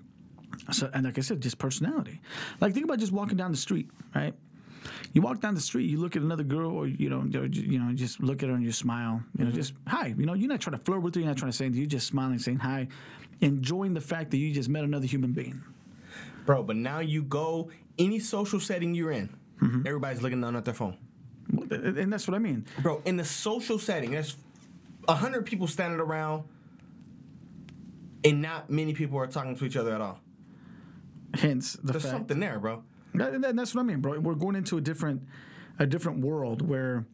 So, 0.73 0.91
and 0.93 1.05
like 1.05 1.19
I 1.19 1.21
said, 1.21 1.41
just 1.41 1.59
personality. 1.59 2.21
Like 2.61 2.75
think 2.75 2.85
about 2.85 2.99
just 2.99 3.13
walking 3.13 3.37
down 3.37 3.51
the 3.51 3.57
street, 3.57 3.91
right? 4.15 4.35
You 5.13 5.23
walk 5.23 5.41
down 5.41 5.55
the 5.55 5.61
street, 5.61 5.91
you 5.91 5.99
look 5.99 6.17
at 6.17 6.23
another 6.23 6.45
girl, 6.45 6.71
or 6.71 6.87
you 6.87 7.11
know, 7.11 7.23
you 7.25 7.41
know, 7.41 7.45
you 7.45 7.79
know, 7.79 7.93
just 7.93 8.21
look 8.21 8.43
at 8.43 8.49
her 8.49 8.55
and 8.55 8.65
you 8.65 8.73
smile. 8.73 9.23
You 9.37 9.45
know, 9.45 9.51
mm-hmm. 9.51 9.59
just 9.59 9.75
hi. 9.87 10.15
You 10.17 10.27
know, 10.27 10.35
you're 10.35 10.49
not 10.49 10.61
trying 10.61 10.79
to 10.79 10.85
flirt 10.85 11.03
with 11.03 11.15
her. 11.15 11.21
You're 11.21 11.29
not 11.29 11.37
trying 11.37 11.51
to 11.51 11.57
say 11.57 11.67
anything. 11.67 11.81
You're 11.83 11.89
just 11.89 12.07
smiling, 12.07 12.39
saying 12.39 12.59
hi, 12.59 12.89
enjoying 13.41 13.95
the 13.95 14.01
fact 14.01 14.31
that 14.31 14.39
you 14.39 14.53
just 14.53 14.69
met 14.69 14.85
another 14.85 15.07
human 15.07 15.33
being. 15.33 15.63
Bro, 16.47 16.65
but 16.65 16.77
now 16.77 17.01
you 17.01 17.23
go 17.23 17.71
any 17.99 18.19
social 18.19 18.61
setting 18.61 18.95
you're 18.95 19.13
in, 19.13 19.29
mm-hmm. 19.61 19.87
everybody's 19.87 20.23
looking 20.23 20.41
down 20.41 20.57
at 20.57 20.65
their 20.65 20.75
phone. 20.75 20.97
And 21.71 22.13
that's 22.13 22.29
what 22.29 22.35
I 22.35 22.39
mean. 22.39 22.65
Bro, 22.81 23.03
in 23.05 23.17
the 23.17 23.25
social 23.25 23.79
setting, 23.79 24.13
there's 24.13 24.37
a 25.09 25.15
hundred 25.15 25.47
people 25.47 25.67
standing 25.67 26.01
around, 26.01 26.45
and 28.25 28.41
not 28.41 28.71
many 28.71 28.95
people 28.95 29.19
are 29.19 29.27
talking 29.27 29.57
to 29.57 29.65
each 29.65 29.77
other 29.77 29.95
at 29.95 30.01
all. 30.01 30.21
Hence 31.35 31.75
the 31.75 31.93
There's 31.93 32.03
fact. 32.03 32.13
something 32.13 32.41
there, 32.41 32.59
bro. 32.59 32.83
That, 33.15 33.41
that- 33.41 33.57
that's 33.57 33.75
what 33.75 33.83
I 33.83 33.85
mean, 33.85 34.01
bro. 34.01 34.19
We're 34.21 34.35
going 34.35 34.57
into 34.57 34.77
a 34.79 34.81
different, 34.81 35.23
a 35.79 35.87
different 35.87 36.21
world 36.21 36.63
where 36.69 37.05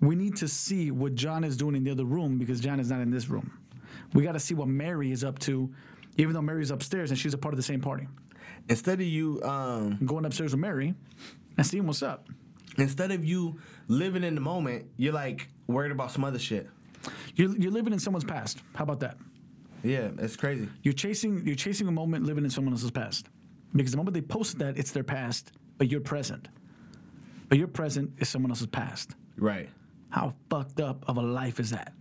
we 0.00 0.14
need 0.14 0.36
to 0.36 0.48
see 0.48 0.90
what 0.90 1.14
John 1.14 1.42
is 1.44 1.56
doing 1.56 1.74
in 1.76 1.84
the 1.84 1.90
other 1.90 2.04
room 2.04 2.38
because 2.38 2.60
John 2.60 2.78
is 2.80 2.90
not 2.90 3.00
in 3.00 3.10
this 3.10 3.28
room. 3.28 3.58
We 4.12 4.22
got 4.22 4.32
to 4.32 4.40
see 4.40 4.54
what 4.54 4.68
Mary 4.68 5.10
is 5.10 5.24
up 5.24 5.38
to, 5.40 5.72
even 6.16 6.32
though 6.34 6.42
Mary's 6.42 6.70
upstairs 6.70 7.10
and 7.10 7.18
she's 7.18 7.34
a 7.34 7.38
part 7.38 7.54
of 7.54 7.56
the 7.56 7.62
same 7.62 7.80
party. 7.80 8.06
Instead 8.68 9.00
of 9.00 9.06
you, 9.06 9.42
um, 9.42 9.98
Going 10.04 10.24
upstairs 10.24 10.52
with 10.52 10.60
Mary 10.60 10.94
and 11.56 11.66
seeing 11.66 11.86
what's 11.86 12.02
up. 12.02 12.28
instead 12.78 13.10
of 13.10 13.24
you 13.24 13.58
living 13.88 14.22
in 14.24 14.34
the 14.34 14.40
moment, 14.40 14.86
you're 14.96 15.12
like 15.12 15.48
worried 15.66 15.92
about 15.92 16.10
some 16.12 16.24
other 16.24 16.38
shit. 16.38 16.68
You're, 17.34 17.56
you're 17.56 17.72
living 17.72 17.92
in 17.92 17.98
someone's 17.98 18.24
past. 18.24 18.58
How 18.74 18.84
about 18.84 19.00
that? 19.00 19.16
Yeah, 19.82 20.10
it's 20.18 20.36
crazy. 20.36 20.68
You're 20.82 20.94
chasing 20.94 21.46
you're 21.46 21.54
chasing 21.54 21.86
a 21.86 21.92
moment 21.92 22.24
living 22.26 22.44
in 22.44 22.50
someone 22.50 22.72
else's 22.74 22.90
past. 22.90 23.28
Because 23.76 23.90
the 23.92 23.96
moment 23.98 24.14
they 24.14 24.22
post 24.22 24.58
that, 24.58 24.78
it's 24.78 24.90
their 24.92 25.04
past, 25.04 25.52
but 25.78 25.88
you're 25.88 26.00
present. 26.00 26.48
But 27.48 27.58
your 27.58 27.68
present 27.68 28.10
is 28.18 28.28
someone 28.28 28.50
else's 28.50 28.66
past. 28.66 29.14
Right. 29.36 29.68
How 30.10 30.34
fucked 30.50 30.80
up 30.80 31.04
of 31.08 31.16
a 31.18 31.22
life 31.22 31.60
is 31.60 31.70
that? 31.70 31.92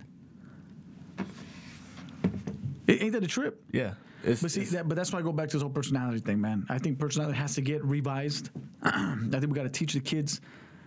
A- 2.88 3.04
Ain't 3.04 3.14
that 3.14 3.24
a 3.24 3.28
trip? 3.28 3.62
Yeah. 3.72 3.94
It's, 4.24 4.42
But 4.42 4.52
see, 4.52 4.64
that, 4.66 4.88
but 4.88 4.96
that's 4.96 5.12
why 5.14 5.20
I 5.20 5.22
go 5.22 5.32
back 5.32 5.50
to 5.50 5.58
this 5.58 5.62
whole 5.62 5.70
personality 5.72 6.20
thing, 6.20 6.42
man. 6.42 6.66
I 6.70 6.80
think 6.80 6.98
personality 6.98 7.38
has 7.38 7.56
to 7.56 7.62
get 7.62 7.84
revised. 7.84 8.50
I 8.84 9.18
think 9.32 9.48
we 9.48 9.54
got 9.54 9.64
to 9.64 9.70
teach 9.70 9.94
the 9.94 10.00
kids 10.00 10.42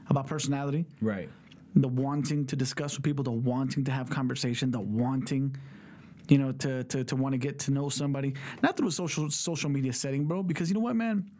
about 0.08 0.26
personality, 0.26 0.86
right. 1.02 1.28
the 1.76 1.86
wanting 1.88 2.46
to 2.46 2.56
discuss 2.56 2.96
with 2.96 3.04
people, 3.04 3.22
the 3.22 3.30
wanting 3.30 3.84
to 3.84 3.92
have 3.92 4.08
conversation, 4.10 4.70
the 4.70 4.80
wanting, 4.80 5.54
you 6.28 6.38
know, 6.38 6.52
to 6.52 6.84
to, 6.84 7.04
to 7.04 7.16
want 7.16 7.32
to 7.32 7.38
get 7.38 7.58
to 7.60 7.70
know 7.70 7.88
somebody, 7.88 8.34
not 8.62 8.76
through 8.76 8.88
a 8.88 8.92
social 8.92 9.30
social 9.30 9.70
media 9.70 9.92
setting, 9.92 10.26
bro. 10.26 10.42
Because 10.42 10.68
you 10.70 10.74
know 10.74 10.80
what, 10.80 10.96
man. 10.96 11.30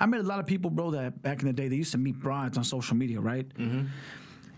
I 0.00 0.06
met 0.06 0.18
a 0.18 0.24
lot 0.24 0.40
of 0.40 0.46
people, 0.46 0.68
bro, 0.68 0.90
that 0.90 1.22
back 1.22 1.40
in 1.40 1.46
the 1.46 1.52
day 1.52 1.68
they 1.68 1.76
used 1.76 1.92
to 1.92 1.98
meet 1.98 2.18
brides 2.18 2.58
on 2.58 2.64
social 2.64 2.96
media, 2.96 3.20
right? 3.20 3.48
Mm-hmm. 3.56 3.86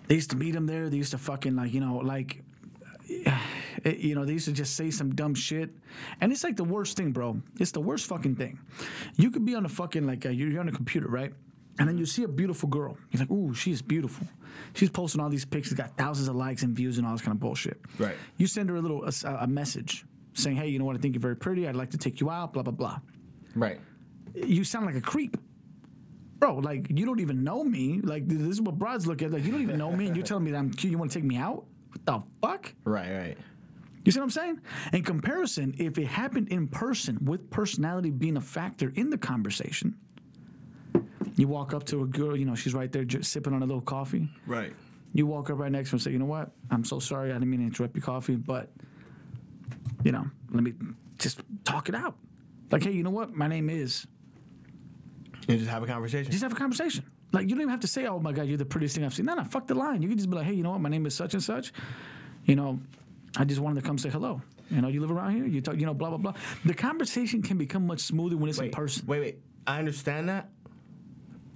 They 0.09 0.15
used 0.15 0.31
to 0.31 0.37
meet 0.37 0.53
them 0.53 0.67
there. 0.67 0.89
They 0.89 0.97
used 0.97 1.11
to 1.11 1.19
fucking 1.19 1.55
like, 1.55 1.75
you 1.75 1.81
know, 1.81 1.97
like 1.99 2.43
it- 3.85 3.99
you 3.99 4.15
know, 4.15 4.25
they 4.25 4.33
used 4.33 4.47
to 4.47 4.53
just 4.53 4.75
say 4.75 4.91
some 4.91 5.15
dumb 5.15 5.35
shit, 5.35 5.71
and 6.21 6.33
it's 6.33 6.43
like 6.43 6.57
the 6.57 6.65
worst 6.65 6.97
thing, 6.97 7.13
bro. 7.13 7.41
It's 7.61 7.71
the 7.73 7.81
worst 7.81 8.07
fucking 8.07 8.37
thing. 8.37 8.59
You 9.17 9.31
could 9.31 9.45
be 9.45 9.55
on 9.55 9.65
a 9.65 9.69
fucking 9.69 10.07
like 10.07 10.25
uh, 10.27 10.31
you're 10.31 10.49
you're 10.51 10.61
on 10.61 10.69
a 10.69 10.73
computer, 10.73 11.09
right? 11.09 11.33
And 11.79 11.89
then 11.89 11.99
you 11.99 12.07
see 12.07 12.23
a 12.23 12.29
beautiful 12.29 12.69
girl. 12.69 12.97
You're 13.11 13.21
like, 13.21 13.31
ooh, 13.31 13.53
she's 13.53 13.83
beautiful. 13.83 14.27
She's 14.75 14.89
posting 14.89 15.21
all 15.21 15.29
these 15.29 15.45
pictures, 15.45 15.75
got 15.75 15.97
thousands 15.99 16.29
of 16.29 16.37
likes 16.37 16.63
and 16.63 16.75
views 16.75 16.99
and 16.99 17.07
all 17.07 17.13
this 17.13 17.21
kind 17.21 17.35
of 17.35 17.41
bullshit. 17.41 17.79
Right. 17.99 18.17
You 18.39 18.47
send 18.47 18.71
her 18.71 18.77
a 18.77 18.81
little 18.81 19.05
a, 19.05 19.13
a 19.41 19.47
message 19.47 20.07
saying, 20.33 20.57
hey, 20.57 20.69
you 20.69 20.79
know 20.79 20.85
what? 20.85 20.97
I 20.97 20.99
think 20.99 21.15
you're 21.15 21.21
very 21.21 21.37
pretty. 21.37 21.69
I'd 21.69 21.77
like 21.77 21.91
to 21.91 21.99
take 21.99 22.21
you 22.21 22.31
out. 22.31 22.53
Blah 22.53 22.63
blah 22.63 22.73
blah. 22.73 22.99
Right. 23.55 23.79
You 24.35 24.65
sound 24.65 24.87
like 24.87 24.97
a 24.97 25.01
creep. 25.01 25.37
Bro, 26.39 26.57
like 26.57 26.87
you 26.91 27.07
don't 27.07 27.21
even 27.21 27.45
know 27.45 27.65
me. 27.65 28.01
Like 28.03 28.29
this 28.29 28.41
is 28.41 28.61
what 28.61 28.79
broads 28.79 29.07
look 29.07 29.23
at. 29.23 29.31
Like 29.31 29.45
you 29.45 29.53
don't 29.53 29.63
even 29.63 29.79
know 29.79 29.93
me, 29.93 30.07
and 30.07 30.17
you're 30.17 30.25
telling 30.25 30.45
me 30.45 30.51
that 30.53 30.59
I'm 30.59 30.71
cute. 30.71 30.91
You 30.91 30.99
want 30.99 31.11
to 31.11 31.19
take 31.19 31.25
me 31.25 31.37
out? 31.37 31.65
What 31.91 32.05
the 32.07 32.23
fuck? 32.47 32.75
Right. 32.85 33.17
Right. 33.17 33.39
You 34.05 34.13
see 34.13 34.21
what 34.21 34.25
I'm 34.25 34.31
saying? 34.31 34.61
In 34.93 35.03
comparison, 35.03 35.75
if 35.79 35.99
it 35.99 36.07
happened 36.07 36.49
in 36.51 36.69
person 36.69 37.19
with 37.25 37.51
personality 37.51 38.11
being 38.11 38.37
a 38.37 38.41
factor 38.41 38.93
in 38.95 39.11
the 39.11 39.19
conversation, 39.19 39.97
you 41.37 41.49
walk 41.49 41.75
up 41.75 41.85
to 41.85 42.03
a 42.03 42.07
girl, 42.07 42.37
you 42.37 42.45
know, 42.45 42.55
she's 42.55 42.75
right 42.75 42.91
there 42.91 43.05
just 43.05 43.31
sipping 43.31 43.53
on 43.53 43.63
a 43.63 43.67
little 43.67 43.83
coffee. 43.83 44.29
Right. 44.47 44.73
You 45.13 45.27
walk 45.27 45.51
up 45.51 45.59
right 45.59 45.71
next 45.71 45.91
to 45.91 45.93
her 45.93 45.97
and 45.97 46.03
say, 46.03 46.11
you 46.11 46.19
know 46.19 46.25
what? 46.27 46.51
I'm 46.71 46.85
so 46.85 46.99
sorry. 46.99 47.31
I 47.31 47.35
didn't 47.35 47.51
mean 47.51 47.61
to 47.61 47.67
interrupt 47.67 47.95
your 47.95 48.05
coffee, 48.05 48.37
but, 48.37 48.71
you 50.03 50.13
know, 50.13 50.25
let 50.51 50.63
me 50.63 50.75
just 51.19 51.41
talk 51.65 51.89
it 51.89 51.95
out. 51.95 52.17
Like, 52.71 52.83
hey, 52.83 52.93
you 52.93 53.03
know 53.03 53.11
what? 53.11 53.33
My 53.35 53.47
name 53.47 53.71
is. 53.71 54.07
And 55.49 55.59
just 55.59 55.71
have 55.71 55.83
a 55.83 55.87
conversation. 55.87 56.31
Just 56.31 56.43
have 56.43 56.53
a 56.53 56.57
conversation. 56.57 57.05
Like, 57.33 57.45
you 57.45 57.51
don't 57.51 57.61
even 57.61 57.71
have 57.71 57.81
to 57.81 57.87
say, 57.87 58.07
oh 58.07 58.19
my 58.19 58.33
God, 58.33 58.47
you're 58.47 58.57
the 58.57 58.65
prettiest 58.65 58.97
thing 58.97 59.05
I've 59.05 59.15
seen. 59.15 59.27
No, 59.27 59.35
no, 59.35 59.45
fuck 59.45 59.67
the 59.67 59.75
line. 59.75 60.03
You 60.03 60.09
can 60.09 60.17
just 60.17 60.29
be 60.29 60.37
like, 60.37 60.47
hey, 60.47 60.55
you 60.55 60.63
know 60.63 60.71
what? 60.71 60.81
My 60.81 60.89
name 60.89 61.07
is 61.07 61.15
such 61.15 61.35
and 61.35 61.43
such. 61.43 61.73
You 62.45 62.57
know, 62.57 62.81
I 63.37 63.45
just 63.45 63.61
wanted 63.61 63.81
to 63.81 63.87
come 63.87 63.99
say 63.99 64.09
hello. 64.09 64.41
You 64.71 64.81
know, 64.81 64.89
you 64.89 65.01
live 65.01 65.13
around 65.13 65.37
here, 65.37 65.47
you 65.47 65.61
talk, 65.61 65.79
you 65.79 65.87
know, 65.87 65.95
blah, 65.95 66.09
blah, 66.09 66.19
blah. 66.19 66.35
The 66.65 66.75
conversation 66.75 67.43
can 67.43 67.57
become 67.57 67.87
much 67.87 68.01
smoother 68.01 68.37
when 68.37 68.49
it's 68.49 68.59
in 68.59 68.71
person. 68.71 69.07
Wait, 69.07 69.21
wait. 69.21 69.39
I 69.67 69.79
understand 69.79 70.29
that, 70.29 70.51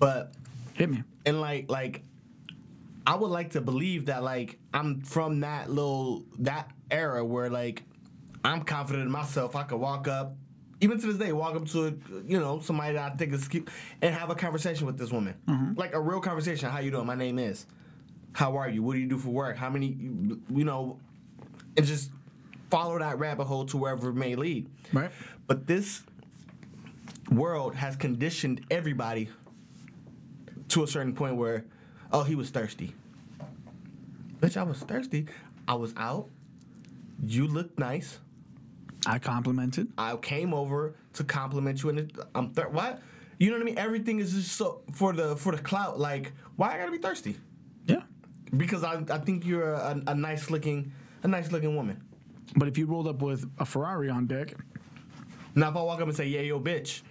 but 0.00 0.32
Hit 0.74 0.90
me. 0.90 1.04
and 1.24 1.40
like 1.40 1.70
like 1.70 2.02
I 3.06 3.14
would 3.14 3.30
like 3.30 3.50
to 3.50 3.60
believe 3.60 4.06
that 4.06 4.24
like 4.24 4.58
I'm 4.74 5.02
from 5.02 5.40
that 5.40 5.70
little 5.70 6.24
that 6.40 6.70
era 6.90 7.24
where 7.24 7.48
like 7.48 7.84
I'm 8.44 8.62
confident 8.62 9.04
in 9.04 9.10
myself. 9.10 9.54
I 9.54 9.64
could 9.64 9.78
walk 9.78 10.08
up, 10.08 10.34
even 10.80 10.98
to 10.98 11.06
this 11.06 11.16
day, 11.16 11.32
walk 11.32 11.54
up 11.54 11.66
to 11.68 11.86
a, 11.86 11.90
you 12.26 12.40
know 12.40 12.60
somebody 12.60 12.94
that 12.94 13.12
I 13.12 13.14
think 13.16 13.32
is 13.34 13.46
cute 13.46 13.68
and 14.00 14.14
have 14.14 14.30
a 14.30 14.34
conversation 14.34 14.86
with 14.86 14.98
this 14.98 15.10
woman, 15.12 15.34
mm-hmm. 15.46 15.78
like 15.78 15.94
a 15.94 16.00
real 16.00 16.20
conversation. 16.20 16.70
How 16.70 16.80
you 16.80 16.90
doing? 16.90 17.06
My 17.06 17.14
name 17.14 17.38
is. 17.38 17.66
How 18.32 18.56
are 18.56 18.68
you? 18.68 18.82
What 18.82 18.94
do 18.94 19.00
you 19.00 19.08
do 19.08 19.18
for 19.18 19.28
work? 19.28 19.56
How 19.56 19.68
many? 19.68 19.88
You 19.88 20.64
know, 20.64 20.98
and 21.76 21.84
just 21.84 22.10
follow 22.70 22.98
that 22.98 23.18
rabbit 23.18 23.44
hole 23.44 23.66
to 23.66 23.76
wherever 23.76 24.10
it 24.10 24.14
may 24.14 24.36
lead. 24.36 24.68
Right. 24.92 25.10
But 25.46 25.66
this 25.66 26.04
world 27.30 27.74
has 27.74 27.96
conditioned 27.96 28.64
everybody 28.70 29.28
to 30.70 30.82
a 30.82 30.86
certain 30.86 31.14
point 31.14 31.36
where, 31.36 31.64
oh, 32.12 32.22
he 32.22 32.34
was 32.34 32.50
thirsty. 32.50 32.94
Bitch, 34.40 34.56
I 34.56 34.62
was 34.62 34.78
thirsty. 34.80 35.26
I 35.68 35.74
was 35.74 35.92
out. 35.96 36.28
You 37.24 37.46
looked 37.46 37.78
nice. 37.78 38.18
I 39.06 39.18
complimented. 39.18 39.88
I 39.98 40.16
came 40.16 40.54
over 40.54 40.94
to 41.14 41.24
compliment 41.24 41.82
you, 41.82 41.90
and 41.90 41.98
it, 42.00 42.12
I'm 42.34 42.50
thir- 42.50 42.68
what? 42.68 43.00
You 43.38 43.50
know 43.50 43.56
what 43.56 43.62
I 43.62 43.64
mean? 43.64 43.78
Everything 43.78 44.20
is 44.20 44.32
just 44.34 44.52
so 44.52 44.82
for 44.92 45.12
the 45.12 45.36
for 45.36 45.52
the 45.54 45.62
clout. 45.62 45.98
Like, 45.98 46.32
why 46.56 46.74
I 46.74 46.78
gotta 46.78 46.92
be 46.92 46.98
thirsty? 46.98 47.36
Yeah. 47.86 48.02
Because 48.56 48.84
I, 48.84 49.02
I 49.10 49.18
think 49.18 49.46
you're 49.46 49.72
a, 49.72 50.02
a 50.06 50.14
nice 50.14 50.50
looking 50.50 50.92
a 51.22 51.28
nice 51.28 51.50
looking 51.50 51.74
woman. 51.74 52.02
But 52.56 52.68
if 52.68 52.76
you 52.76 52.86
rolled 52.86 53.08
up 53.08 53.22
with 53.22 53.48
a 53.58 53.64
Ferrari 53.64 54.10
on 54.10 54.26
deck, 54.26 54.54
Now 55.54 55.70
if 55.70 55.76
I 55.76 55.82
walk 55.82 56.00
up 56.00 56.08
and 56.08 56.16
say, 56.16 56.26
yeah, 56.26 56.40
yo, 56.40 56.60
bitch, 56.60 57.02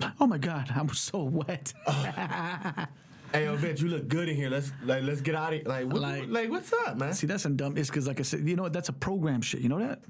oh 0.20 0.26
my 0.26 0.38
God, 0.38 0.70
I'm 0.74 0.88
so 0.90 1.22
wet. 1.22 1.72
hey, 1.86 3.44
yo, 3.44 3.56
bitch, 3.56 3.80
you 3.80 3.88
look 3.88 4.08
good 4.08 4.28
in 4.28 4.36
here. 4.36 4.50
Let's 4.50 4.72
like 4.84 5.02
let's 5.02 5.20
get 5.20 5.34
out 5.34 5.52
of 5.52 5.60
here. 5.60 5.68
Like, 5.68 5.86
what, 5.86 6.02
Like- 6.02 6.28
like, 6.28 6.50
what's 6.50 6.72
up, 6.72 6.98
man? 6.98 7.14
See, 7.14 7.26
that's 7.26 7.42
some 7.42 7.56
dumb. 7.56 7.76
It's 7.76 7.88
because, 7.88 8.06
like 8.06 8.20
I 8.20 8.22
said, 8.22 8.46
you 8.46 8.56
know 8.56 8.64
what? 8.64 8.72
That's 8.72 8.88
a 8.88 8.94
program 8.94 9.40
shit. 9.42 9.60
You 9.60 9.68
know 9.68 9.78
that? 9.78 10.00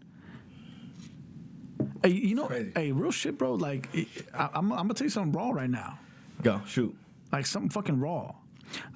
Hey, 2.02 2.10
you 2.10 2.34
know, 2.34 2.48
hey, 2.48 2.92
real 2.92 3.10
shit, 3.10 3.38
bro. 3.38 3.54
Like, 3.54 3.88
I, 4.34 4.48
I'm, 4.54 4.72
I'm 4.72 4.78
gonna 4.78 4.94
tell 4.94 5.06
you 5.06 5.10
something 5.10 5.32
raw 5.32 5.50
right 5.50 5.70
now. 5.70 5.98
Go 6.42 6.60
shoot. 6.66 6.96
Like 7.32 7.46
something 7.46 7.70
fucking 7.70 7.98
raw. 7.98 8.34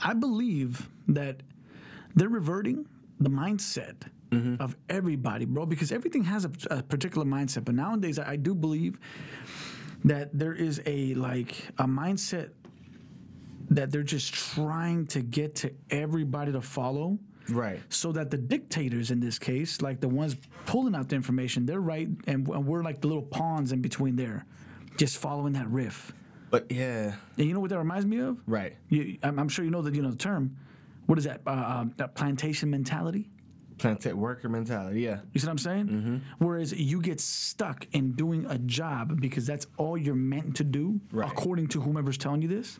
I 0.02 0.14
believe 0.14 0.88
that 1.09 1.42
they're 2.14 2.28
reverting 2.28 2.87
the 3.18 3.30
mindset 3.30 3.97
mm-hmm. 4.30 4.62
of 4.62 4.76
everybody, 4.88 5.44
bro, 5.44 5.66
because 5.66 5.92
everything 5.92 6.25
has 6.25 6.44
a, 6.44 6.50
a 6.70 6.82
particular 6.82 7.26
mindset. 7.26 7.64
But 7.64 7.75
nowadays, 7.75 8.18
I, 8.18 8.32
I 8.32 8.37
do 8.37 8.54
believe 8.54 8.99
that 10.04 10.30
there 10.33 10.54
is 10.54 10.80
a 10.87 11.14
like 11.14 11.69
a 11.78 11.85
mindset 11.85 12.50
that 13.71 13.90
they're 13.90 14.02
just 14.02 14.33
trying 14.35 15.07
to 15.07 15.21
get 15.21 15.54
to 15.57 15.73
everybody 15.90 16.52
to 16.52 16.61
follow 16.61 17.19
Right. 17.49 17.80
so 17.88 18.12
that 18.12 18.30
the 18.30 18.37
dictators 18.37 19.11
in 19.11 19.19
this 19.21 19.38
case, 19.38 19.80
like 19.83 20.00
the 20.00 20.09
ones 20.09 20.37
pulling 20.66 20.95
out 20.95 21.09
the 21.09 21.16
information, 21.16 21.66
they're 21.66 21.80
right, 21.80 22.09
and, 22.26 22.47
and 22.47 22.66
we're 22.66 22.83
like 22.83 23.00
the 23.00 23.09
little 23.09 23.23
pawns 23.23 23.73
in 23.73 23.80
between 23.80 24.14
there, 24.16 24.45
just 24.97 25.19
following 25.19 25.52
that 25.54 25.69
riff. 25.69 26.12
But 26.50 26.71
yeah. 26.71 27.14
And 27.38 27.47
you 27.47 27.54
know 27.54 27.61
what 27.61 27.71
that 27.71 27.78
reminds 27.78 28.07
me 28.07 28.19
of? 28.21 28.38
Right. 28.47 28.76
You, 28.88 29.19
I'm, 29.23 29.38
I'm 29.38 29.49
sure 29.49 29.64
you 29.64 29.71
know 29.71 29.83
that 29.83 29.95
you 29.95 30.02
know 30.02 30.11
the 30.11 30.16
term. 30.16 30.57
What 31.07 31.19
is 31.19 31.25
that? 31.25 31.40
Uh, 31.47 31.50
uh, 31.50 31.85
that 31.97 32.14
plantation 32.14 32.71
mentality. 32.71 33.28
Planted 33.80 34.14
worker 34.14 34.49
mentality. 34.49 35.00
Yeah. 35.00 35.20
You 35.32 35.40
see 35.40 35.46
what 35.46 35.52
I'm 35.52 35.58
saying? 35.58 35.87
Mm-hmm. 35.88 36.16
Whereas 36.38 36.72
you 36.72 37.00
get 37.00 37.18
stuck 37.20 37.87
in 37.92 38.12
doing 38.12 38.44
a 38.46 38.58
job 38.58 39.20
because 39.20 39.46
that's 39.46 39.66
all 39.78 39.96
you're 39.96 40.14
meant 40.14 40.56
to 40.56 40.64
do, 40.64 41.00
Right. 41.12 41.30
according 41.30 41.68
to 41.68 41.80
whomever's 41.80 42.18
telling 42.18 42.42
you 42.42 42.49
this. 42.49 42.78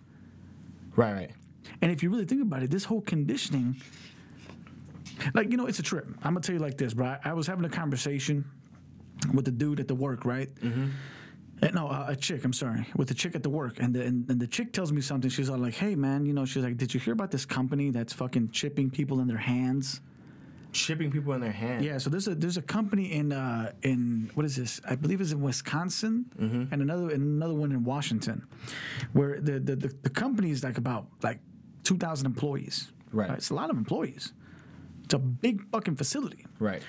Right. 0.97 1.13
Right. 1.13 1.31
And 1.81 1.91
if 1.91 2.03
you 2.03 2.11
really 2.11 2.27
think 2.27 2.43
about 2.43 2.63
it, 2.63 2.71
this 2.71 2.85
whole 2.85 3.01
conditioning, 3.01 3.77
like, 5.35 5.51
you 5.51 5.57
know, 5.57 5.67
it's 5.67 5.79
a 5.79 5.83
trip. 5.83 6.07
I'm 6.23 6.35
going 6.35 6.43
to 6.43 6.47
tell 6.47 6.55
you 6.55 6.61
like 6.61 6.77
this, 6.77 6.93
bro. 6.95 7.07
I, 7.07 7.19
I 7.25 7.33
was 7.33 7.47
having 7.47 7.65
a 7.65 7.69
conversation 7.71 8.45
with 9.35 9.45
the 9.45 9.51
dude 9.51 9.81
at 9.81 9.89
the 9.89 9.95
work, 9.95 10.25
right? 10.25 10.55
Mm-hmm. 10.57 11.75
no, 11.75 11.89
uh, 11.89 12.07
a 12.09 12.17
chick, 12.17 12.45
I'm 12.45 12.53
sorry, 12.53 12.87
with 12.97 13.09
the 13.09 13.15
chick 13.15 13.35
at 13.35 13.43
the 13.43 13.51
work. 13.51 13.79
And 13.81 13.95
the, 13.95 14.03
and, 14.03 14.29
and 14.29 14.41
the 14.41 14.47
chick 14.47 14.73
tells 14.73 14.93
me 14.93 15.01
something. 15.01 15.31
She's 15.31 15.49
all 15.51 15.59
like, 15.59 15.75
hey, 15.75 15.95
man, 15.95 16.27
you 16.27 16.33
know, 16.33 16.45
she's 16.45 16.63
like, 16.63 16.77
did 16.77 16.93
you 16.93 17.01
hear 17.01 17.13
about 17.15 17.31
this 17.31 17.45
company 17.47 17.91
that's 17.91 18.13
fucking 18.13 18.51
chipping 18.51 18.91
people 18.91 19.21
in 19.21 19.29
their 19.29 19.39
hands? 19.39 20.01
Shipping 20.73 21.11
people 21.11 21.33
in 21.33 21.41
their 21.41 21.53
hand. 21.53 21.85
Yeah, 21.85 21.99
so 21.99 22.11
there's 22.11 22.29
a 22.29 22.35
there's 22.35 22.57
a 22.57 22.63
company 22.63 23.13
in 23.13 23.33
uh, 23.33 23.73
in 23.83 24.31
what 24.35 24.47
is 24.47 24.57
this? 24.57 24.81
I 24.89 24.95
believe 24.95 25.21
it's 25.21 25.33
in 25.33 25.41
Wisconsin, 25.41 26.27
Mm-hmm. 26.41 26.73
and 26.73 26.83
another 26.83 27.11
and 27.11 27.23
another 27.23 27.55
one 27.55 27.73
in 27.73 27.83
Washington, 27.85 28.47
where 29.13 29.41
the 29.41 29.59
the, 29.61 29.77
the, 29.77 29.89
the 30.03 30.11
company 30.11 30.51
is 30.51 30.63
like 30.63 30.79
about 30.79 31.07
like 31.23 31.41
two 31.83 31.97
thousand 31.97 32.27
employees. 32.27 32.93
Right. 33.13 33.31
it's 33.31 33.51
a 33.51 33.55
lot 33.55 33.71
of 33.71 33.77
employees. 33.77 34.33
It's 35.05 35.15
a 35.15 35.19
big 35.19 35.69
fucking 35.73 35.97
facility, 35.97 36.47
Right. 36.61 36.83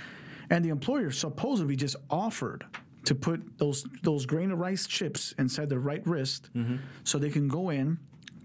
and 0.51 0.63
the 0.63 0.69
employer 0.69 1.09
supposedly 1.09 1.75
just 1.75 1.95
offered 2.09 2.63
to 3.05 3.15
put 3.15 3.57
those 3.57 3.85
those 4.03 4.27
grain 4.27 4.51
of 4.51 4.59
rice 4.59 4.85
chips 4.85 5.33
inside 5.39 5.69
their 5.69 5.79
right 5.79 6.05
wrist, 6.05 6.49
Mm-hmm. 6.55 6.75
so 7.03 7.17
they 7.17 7.31
can 7.31 7.47
go 7.47 7.71
in. 7.71 7.97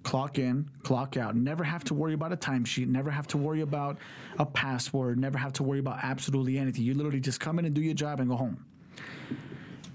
Clock 0.07 0.39
in, 0.39 0.71
clock 0.85 1.17
out. 1.17 1.35
Never 1.35 1.65
have 1.65 1.83
to 1.83 1.93
worry 1.93 2.15
about 2.15 2.33
a 2.33 2.37
timesheet. 2.37 2.87
Never 2.87 3.11
have 3.11 3.27
to 3.27 3.37
worry 3.37 3.63
about 3.63 3.99
a 4.39 4.47
password. 4.47 5.19
Never 5.19 5.37
have 5.37 5.53
to 5.55 5.65
worry 5.65 5.81
about 5.81 5.99
absolutely 6.01 6.59
anything. 6.59 6.85
You 6.85 6.95
literally 6.95 7.19
just 7.19 7.41
come 7.41 7.59
in 7.59 7.65
and 7.65 7.75
do 7.75 7.81
your 7.81 7.93
job 7.93 8.21
and 8.21 8.31
go 8.31 8.37
home. 8.37 8.65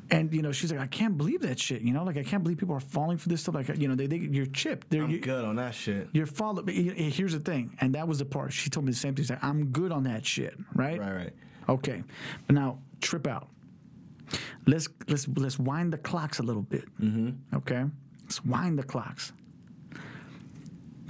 And 0.10 0.34
you 0.34 0.42
know, 0.42 0.52
she's 0.52 0.70
like, 0.70 0.82
I 0.82 0.88
can't 0.88 1.18
believe 1.18 1.44
that 1.44 1.58
shit. 1.60 1.82
You 1.82 1.94
know, 1.94 2.04
like 2.04 2.18
I 2.18 2.24
can't 2.24 2.44
believe 2.44 2.58
people 2.58 2.76
are 2.76 2.82
falling 2.82 3.20
for 3.20 3.30
this 3.30 3.40
stuff. 3.40 3.56
Like 3.56 3.70
you 3.78 3.88
know, 3.88 3.96
they, 3.96 4.08
they 4.08 4.18
you're 4.18 4.48
chipped. 4.48 4.90
They're 4.90 5.04
I'm 5.04 5.12
you, 5.12 5.20
good 5.22 5.46
on 5.46 5.56
that 5.56 5.74
shit. 5.74 6.10
you're 6.12 6.26
followed. 6.26 6.70
Here's 6.70 7.32
the 7.32 7.40
thing, 7.40 7.78
and 7.80 7.96
that 7.96 8.06
was 8.06 8.20
the 8.20 8.26
part 8.26 8.52
she 8.52 8.70
told 8.70 8.86
me 8.86 8.92
the 8.92 8.98
same 8.98 9.16
thing. 9.16 9.24
She's 9.24 9.30
like, 9.30 9.42
I'm 9.42 9.68
good 9.68 9.94
on 9.94 10.04
that 10.04 10.26
shit, 10.26 10.56
right? 10.76 11.00
Right. 11.00 11.16
Right. 11.16 11.34
Okay, 11.70 12.04
but 12.48 12.54
now 12.54 12.80
trip 13.00 13.28
out. 13.28 13.48
Let's 14.68 14.90
let's 15.08 15.26
let's 15.38 15.58
wind 15.58 15.94
the 15.94 16.00
clocks 16.00 16.40
a 16.40 16.44
little 16.44 16.64
bit. 16.64 16.84
Mm-hmm. 17.00 17.56
Okay, 17.56 17.86
let's 18.24 18.44
wind 18.44 18.78
the 18.78 18.84
clocks. 18.84 19.32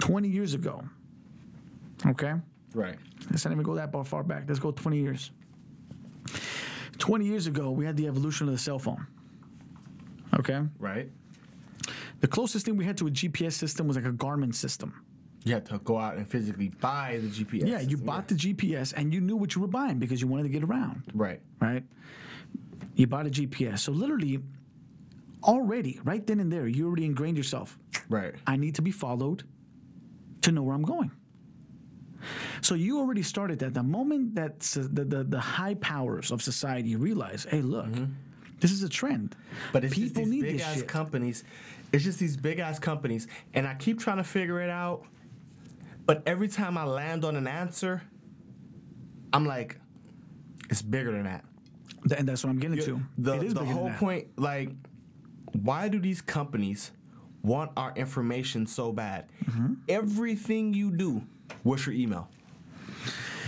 Twenty 0.02 0.28
years 0.28 0.52
ago. 0.54 0.82
Okay, 2.04 2.34
Right. 2.74 2.96
let's 3.30 3.44
not 3.44 3.52
even 3.52 3.62
go 3.62 3.76
that 3.76 3.92
far 4.04 4.24
back. 4.24 4.46
Let's 4.48 4.58
go 4.58 4.72
twenty 4.72 4.98
years. 5.00 5.30
Twenty 6.98 7.24
years 7.26 7.46
ago, 7.46 7.70
we 7.70 7.84
had 7.84 7.96
the 7.96 8.08
evolution 8.08 8.48
of 8.48 8.52
the 8.52 8.58
cell 8.58 8.80
phone. 8.80 9.06
Okay, 10.36 10.60
Right. 10.80 11.08
the 12.18 12.26
closest 12.26 12.66
thing 12.66 12.76
we 12.76 12.84
had 12.84 12.96
to 12.96 13.06
a 13.06 13.10
GPS 13.12 13.54
system 13.54 13.86
was 13.86 13.94
like 13.94 14.04
a 14.04 14.10
Garmin 14.10 14.52
system. 14.52 14.92
You 15.44 15.54
had 15.54 15.66
to 15.66 15.78
go 15.78 15.98
out 15.98 16.16
and 16.16 16.26
physically 16.26 16.70
buy 16.80 17.20
the 17.22 17.28
GPS. 17.28 17.68
Yeah, 17.68 17.78
you 17.80 17.96
bought 17.96 18.26
the 18.26 18.34
GPS 18.34 18.92
and 18.96 19.14
you 19.14 19.20
knew 19.20 19.36
what 19.36 19.54
you 19.54 19.60
were 19.60 19.68
buying 19.68 20.00
because 20.00 20.20
you 20.20 20.26
wanted 20.26 20.42
to 20.44 20.48
get 20.48 20.64
around. 20.64 21.04
Right. 21.14 21.40
right? 21.60 21.84
You 22.96 23.06
bought 23.06 23.28
a 23.28 23.30
GPS. 23.30 23.78
So 23.78 23.92
literally, 23.92 24.40
already, 25.44 26.00
right 26.02 26.26
then 26.26 26.40
and 26.40 26.52
there, 26.52 26.66
you 26.66 26.88
already 26.88 27.04
ingrained 27.04 27.36
yourself. 27.36 27.78
Right. 28.08 28.34
I 28.48 28.56
need 28.56 28.74
to 28.74 28.82
be 28.82 28.90
followed 28.90 29.44
to 30.42 30.52
know 30.52 30.62
where 30.62 30.74
I'm 30.74 30.82
going. 30.82 31.10
So 32.60 32.74
you 32.74 33.00
already 33.00 33.22
started 33.22 33.58
that. 33.60 33.74
The 33.74 33.82
moment 33.82 34.36
that 34.36 34.60
the, 34.60 35.04
the, 35.04 35.24
the 35.24 35.40
high 35.40 35.74
powers 35.74 36.30
of 36.30 36.42
society 36.42 36.94
realize, 36.94 37.46
hey, 37.50 37.62
look, 37.62 37.88
this 38.60 38.70
is 38.70 38.82
a 38.84 38.88
trend. 38.88 39.30
Mm-hmm. 39.30 39.72
But 39.72 39.84
it's 39.84 39.96
just 39.96 40.14
People 40.14 40.24
these 40.24 40.32
need 40.32 40.42
big 40.42 40.60
ass 40.60 40.76
shit. 40.76 40.88
companies. 40.88 41.44
It's 41.92 42.04
just 42.04 42.18
these 42.18 42.36
big 42.36 42.58
ass 42.58 42.78
companies, 42.78 43.26
and 43.52 43.66
I 43.66 43.74
keep 43.74 43.98
trying 43.98 44.18
to 44.18 44.24
figure 44.24 44.60
it 44.60 44.70
out. 44.70 45.04
But 46.06 46.22
every 46.26 46.48
time 46.48 46.78
I 46.78 46.84
land 46.84 47.24
on 47.24 47.36
an 47.36 47.46
answer, 47.46 48.02
I'm 49.32 49.44
like, 49.44 49.78
it's 50.70 50.82
bigger 50.82 51.12
than 51.12 51.24
that. 51.24 51.44
And 52.16 52.28
that's 52.28 52.42
what 52.42 52.50
I'm 52.50 52.58
getting 52.58 52.78
to. 52.78 53.00
The, 53.18 53.36
the 53.38 53.64
whole 53.64 53.90
point, 53.92 54.28
like, 54.36 54.70
why 55.52 55.88
do 55.88 56.00
these 56.00 56.20
companies 56.20 56.92
want 57.42 57.72
our 57.76 57.92
information 57.96 58.66
so 58.66 58.92
bad? 58.92 59.28
Mm-hmm. 59.44 59.74
Everything 59.88 60.74
you 60.74 60.90
do, 60.90 61.22
what's 61.62 61.86
your 61.86 61.94
email? 61.94 62.28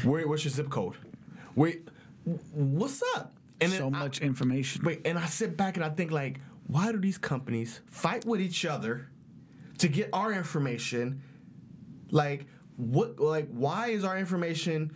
Where, 0.02 0.26
what's 0.28 0.44
your 0.44 0.52
zip 0.52 0.68
code? 0.70 0.94
Wait, 1.54 1.88
what's 2.52 3.02
up? 3.16 3.32
And 3.60 3.70
so 3.72 3.78
then 3.84 3.94
I- 3.94 3.98
much 4.00 4.20
information. 4.20 4.84
Wait, 4.84 5.02
and 5.06 5.18
I 5.18 5.26
sit 5.26 5.56
back 5.56 5.76
and 5.76 5.84
I 5.84 5.90
think 5.90 6.10
like, 6.10 6.40
why 6.66 6.92
do 6.92 6.98
these 6.98 7.18
companies 7.18 7.80
fight 7.86 8.24
with 8.24 8.40
each 8.40 8.64
other 8.64 9.08
to 9.78 9.88
get 9.88 10.10
our 10.12 10.32
information? 10.32 11.22
Like, 12.10 12.46
what? 12.76 13.20
Like, 13.20 13.48
why 13.50 13.88
is 13.88 14.02
our 14.04 14.18
information, 14.18 14.94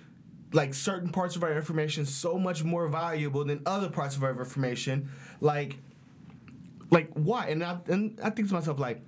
like 0.52 0.74
certain 0.74 1.10
parts 1.10 1.36
of 1.36 1.42
our 1.42 1.52
information, 1.52 2.04
so 2.06 2.38
much 2.38 2.64
more 2.64 2.88
valuable 2.88 3.44
than 3.44 3.62
other 3.66 3.88
parts 3.88 4.16
of 4.16 4.24
our 4.24 4.30
information? 4.38 5.10
Like, 5.40 5.76
like 6.90 7.10
why? 7.14 7.46
And 7.48 7.62
I 7.64 7.78
and 7.88 8.18
I 8.22 8.30
think 8.30 8.48
to 8.48 8.54
myself 8.54 8.78
like, 8.78 9.02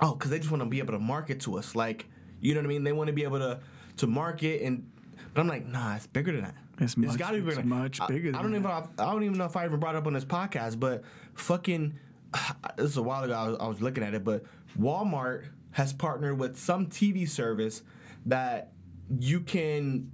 oh, 0.00 0.14
because 0.14 0.30
they 0.30 0.38
just 0.38 0.50
want 0.50 0.62
to 0.62 0.68
be 0.68 0.78
able 0.78 0.92
to 0.92 0.98
market 0.98 1.40
to 1.40 1.58
us. 1.58 1.74
Like, 1.74 2.06
you 2.40 2.54
know 2.54 2.60
what 2.60 2.66
I 2.66 2.68
mean? 2.68 2.84
They 2.84 2.92
want 2.92 3.08
to 3.08 3.12
be 3.12 3.24
able 3.24 3.38
to 3.38 3.60
to 3.98 4.06
market 4.06 4.62
and. 4.62 4.90
But 5.32 5.42
I'm 5.42 5.48
like, 5.48 5.64
nah, 5.64 5.94
it's 5.94 6.08
bigger 6.08 6.32
than 6.32 6.42
that. 6.42 6.54
It's 6.80 6.96
much- 6.96 7.16
gotta 7.16 7.34
be 7.34 7.38
it's 7.38 7.46
bigger. 7.50 7.60
than- 7.60 7.68
much 7.68 8.00
I- 8.00 8.06
bigger 8.08 8.30
I, 8.30 8.42
don't 8.42 8.50
than 8.50 8.60
even. 8.62 8.70
I 8.70 9.12
don't 9.12 9.22
even 9.22 9.38
know 9.38 9.44
if 9.44 9.54
I 9.56 9.64
even 9.64 9.78
brought 9.78 9.94
it 9.94 9.98
up 9.98 10.06
on 10.08 10.12
this 10.12 10.24
podcast, 10.24 10.80
but 10.80 11.04
fucking, 11.34 11.94
this 12.76 12.90
is 12.90 12.96
a 12.96 13.02
while 13.02 13.22
ago. 13.22 13.34
I 13.34 13.48
was, 13.48 13.56
I 13.60 13.66
was 13.68 13.80
looking 13.80 14.02
at 14.02 14.12
it, 14.14 14.24
but 14.24 14.44
Walmart 14.78 15.44
has 15.72 15.92
partnered 15.92 16.38
with 16.38 16.56
some 16.58 16.86
TV 16.86 17.28
service 17.28 17.82
that 18.26 18.72
you 19.20 19.38
can, 19.40 20.10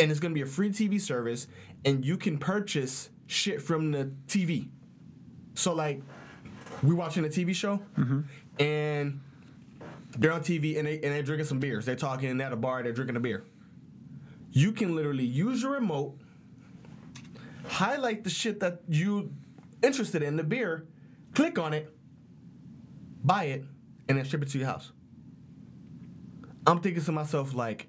and 0.00 0.10
it's 0.10 0.18
going 0.18 0.32
to 0.32 0.34
be 0.34 0.42
a 0.42 0.46
free 0.46 0.70
TV 0.70 1.00
service, 1.00 1.46
and 1.84 2.04
you 2.04 2.16
can 2.16 2.36
purchase 2.38 3.10
shit 3.28 3.62
from 3.62 3.92
the 3.92 4.10
TV. 4.26 4.70
So 5.54 5.72
like, 5.72 6.02
we 6.82 6.94
watching 6.94 7.24
a 7.24 7.28
TV 7.28 7.54
show, 7.54 7.80
mm-hmm. 7.96 8.20
and 8.62 9.20
they're 10.18 10.32
on 10.32 10.40
TV 10.40 10.78
and 10.78 10.86
they 10.86 10.94
and 10.94 11.04
they're 11.04 11.22
drinking 11.22 11.46
some 11.46 11.60
beers. 11.60 11.86
They're 11.86 11.96
talking 11.96 12.40
at 12.40 12.52
a 12.52 12.56
bar. 12.56 12.82
They're 12.82 12.92
drinking 12.92 13.16
a 13.16 13.20
beer. 13.20 13.44
You 14.50 14.72
can 14.72 14.94
literally 14.94 15.24
use 15.24 15.62
your 15.62 15.72
remote, 15.72 16.18
highlight 17.66 18.24
the 18.24 18.30
shit 18.30 18.60
that 18.60 18.82
you 18.88 19.32
interested 19.82 20.22
in, 20.22 20.36
the 20.36 20.44
beer, 20.44 20.86
click 21.34 21.58
on 21.58 21.72
it, 21.72 21.94
buy 23.24 23.44
it, 23.44 23.64
and 24.08 24.18
then 24.18 24.24
ship 24.24 24.42
it 24.42 24.50
to 24.50 24.58
your 24.58 24.66
house. 24.66 24.92
I'm 26.66 26.80
thinking 26.80 27.02
to 27.02 27.12
myself 27.12 27.54
like, 27.54 27.88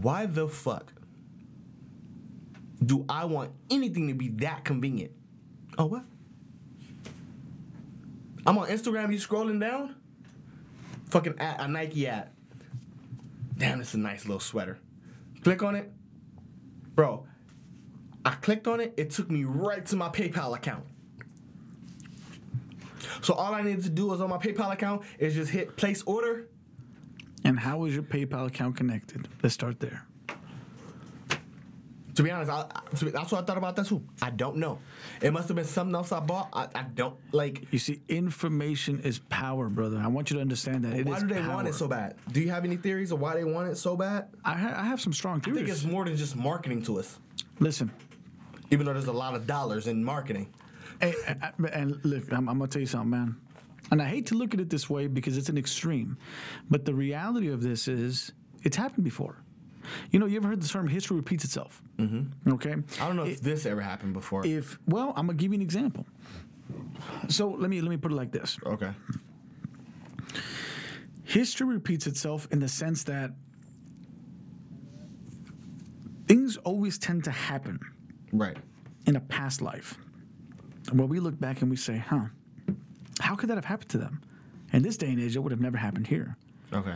why 0.00 0.26
the 0.26 0.48
fuck 0.48 0.92
do 2.84 3.04
I 3.08 3.24
want 3.24 3.50
anything 3.70 4.08
to 4.08 4.14
be 4.14 4.28
that 4.28 4.64
convenient? 4.64 5.12
Oh 5.76 5.86
what? 5.86 6.04
I'm 8.48 8.56
on 8.56 8.68
Instagram. 8.68 9.12
You 9.12 9.18
scrolling 9.18 9.60
down? 9.60 9.94
Fucking 11.10 11.34
ad, 11.38 11.60
a 11.60 11.68
Nike 11.68 12.06
ad. 12.06 12.30
Damn, 13.58 13.82
it's 13.82 13.92
a 13.92 13.98
nice 13.98 14.24
little 14.24 14.40
sweater. 14.40 14.78
Click 15.42 15.62
on 15.62 15.74
it, 15.74 15.92
bro. 16.94 17.26
I 18.24 18.30
clicked 18.30 18.66
on 18.66 18.80
it. 18.80 18.94
It 18.96 19.10
took 19.10 19.30
me 19.30 19.44
right 19.44 19.84
to 19.84 19.96
my 19.96 20.08
PayPal 20.08 20.56
account. 20.56 20.84
So 23.20 23.34
all 23.34 23.52
I 23.52 23.60
needed 23.60 23.84
to 23.84 23.90
do 23.90 24.06
was 24.06 24.22
on 24.22 24.30
my 24.30 24.38
PayPal 24.38 24.72
account 24.72 25.02
is 25.18 25.34
just 25.34 25.50
hit 25.50 25.76
place 25.76 26.02
order. 26.06 26.48
And 27.44 27.58
how 27.58 27.84
is 27.84 27.92
your 27.92 28.02
PayPal 28.02 28.46
account 28.46 28.78
connected? 28.78 29.28
Let's 29.42 29.54
start 29.54 29.78
there. 29.80 30.07
To 32.18 32.24
be 32.24 32.32
honest, 32.32 32.50
I, 32.50 32.66
to 32.96 33.04
be- 33.04 33.12
that's 33.12 33.30
what 33.30 33.44
I 33.44 33.46
thought 33.46 33.58
about 33.58 33.76
that 33.76 33.86
too. 33.86 34.02
I 34.20 34.30
don't 34.30 34.56
know. 34.56 34.80
It 35.22 35.32
must 35.32 35.46
have 35.46 35.54
been 35.54 35.64
something 35.64 35.94
else 35.94 36.10
I 36.10 36.18
bought. 36.18 36.48
I, 36.52 36.66
I 36.74 36.82
don't 36.82 37.14
like. 37.30 37.72
You 37.72 37.78
see, 37.78 38.00
information 38.08 38.98
is 38.98 39.20
power, 39.20 39.68
brother. 39.68 40.00
I 40.02 40.08
want 40.08 40.28
you 40.28 40.34
to 40.34 40.40
understand 40.40 40.84
that. 40.84 40.94
It 40.94 41.06
why 41.06 41.20
do 41.20 41.28
they 41.28 41.40
power. 41.40 41.54
want 41.54 41.68
it 41.68 41.76
so 41.76 41.86
bad? 41.86 42.16
Do 42.32 42.40
you 42.40 42.50
have 42.50 42.64
any 42.64 42.76
theories 42.76 43.12
of 43.12 43.20
why 43.20 43.34
they 43.34 43.44
want 43.44 43.68
it 43.68 43.76
so 43.76 43.94
bad? 43.94 44.30
I, 44.44 44.54
ha- 44.54 44.74
I 44.78 44.86
have 44.86 45.00
some 45.00 45.12
strong 45.12 45.40
theories. 45.40 45.62
I 45.62 45.64
think 45.66 45.76
it's 45.76 45.84
more 45.84 46.04
than 46.06 46.16
just 46.16 46.34
marketing 46.34 46.82
to 46.86 46.98
us, 46.98 47.20
Listen, 47.60 47.88
even 48.72 48.84
though 48.84 48.94
there's 48.94 49.06
a 49.06 49.12
lot 49.12 49.36
of 49.36 49.46
dollars 49.46 49.86
in 49.86 50.02
marketing. 50.02 50.48
Hey, 51.00 51.14
and 51.72 52.04
look, 52.04 52.32
I'm, 52.32 52.48
I'm 52.48 52.58
gonna 52.58 52.66
tell 52.66 52.80
you 52.80 52.86
something, 52.86 53.10
man. 53.10 53.36
And 53.92 54.02
I 54.02 54.06
hate 54.06 54.26
to 54.26 54.34
look 54.34 54.54
at 54.54 54.58
it 54.60 54.70
this 54.70 54.90
way 54.90 55.06
because 55.06 55.36
it's 55.38 55.50
an 55.50 55.56
extreme, 55.56 56.18
but 56.68 56.84
the 56.84 56.94
reality 56.94 57.46
of 57.46 57.62
this 57.62 57.86
is 57.86 58.32
it's 58.64 58.76
happened 58.76 59.04
before. 59.04 59.36
You 60.10 60.18
know, 60.18 60.26
you 60.26 60.36
ever 60.36 60.48
heard 60.48 60.60
the 60.62 60.68
term 60.68 60.88
history 60.88 61.16
repeats 61.16 61.44
itself? 61.44 61.82
Mm-hmm. 61.98 62.52
Okay. 62.54 62.74
I 63.00 63.06
don't 63.06 63.16
know 63.16 63.24
if 63.24 63.40
this 63.40 63.66
ever 63.66 63.80
happened 63.80 64.12
before. 64.14 64.46
If 64.46 64.78
well, 64.86 65.12
I'm 65.16 65.26
gonna 65.26 65.38
give 65.38 65.52
you 65.52 65.56
an 65.56 65.62
example. 65.62 66.06
So 67.28 67.48
let 67.50 67.70
me 67.70 67.80
let 67.80 67.90
me 67.90 67.96
put 67.96 68.12
it 68.12 68.14
like 68.16 68.32
this: 68.32 68.58
okay. 68.66 68.90
history 71.24 71.66
repeats 71.66 72.06
itself 72.06 72.48
in 72.50 72.58
the 72.60 72.68
sense 72.68 73.04
that 73.04 73.32
things 76.26 76.56
always 76.58 76.98
tend 76.98 77.24
to 77.24 77.30
happen 77.30 77.78
Right. 78.32 78.56
in 79.06 79.16
a 79.16 79.20
past 79.20 79.62
life 79.62 79.96
where 80.92 81.06
we 81.06 81.20
look 81.20 81.38
back 81.38 81.60
and 81.62 81.70
we 81.70 81.76
say, 81.76 81.98
huh, 81.98 82.26
how 83.20 83.34
could 83.34 83.48
that 83.50 83.56
have 83.56 83.64
happened 83.64 83.90
to 83.90 83.98
them? 83.98 84.20
In 84.72 84.82
this 84.82 84.96
day 84.96 85.08
and 85.08 85.20
age, 85.20 85.36
it 85.36 85.40
would 85.40 85.52
have 85.52 85.60
never 85.60 85.76
happened 85.78 86.06
here. 86.06 86.36
Okay. 86.72 86.94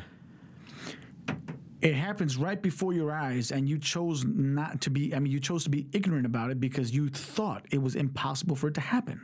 It 1.82 1.94
happens 1.94 2.36
right 2.36 2.62
before 2.62 2.92
your 2.92 3.10
eyes, 3.10 3.50
and 3.50 3.68
you 3.68 3.76
chose 3.76 4.24
not 4.24 4.80
to 4.82 4.90
be, 4.90 5.12
I 5.14 5.18
mean, 5.18 5.32
you 5.32 5.40
chose 5.40 5.64
to 5.64 5.70
be 5.70 5.88
ignorant 5.92 6.26
about 6.26 6.50
it 6.50 6.60
because 6.60 6.94
you 6.94 7.08
thought 7.08 7.66
it 7.72 7.82
was 7.82 7.96
impossible 7.96 8.54
for 8.54 8.68
it 8.68 8.74
to 8.74 8.80
happen. 8.80 9.20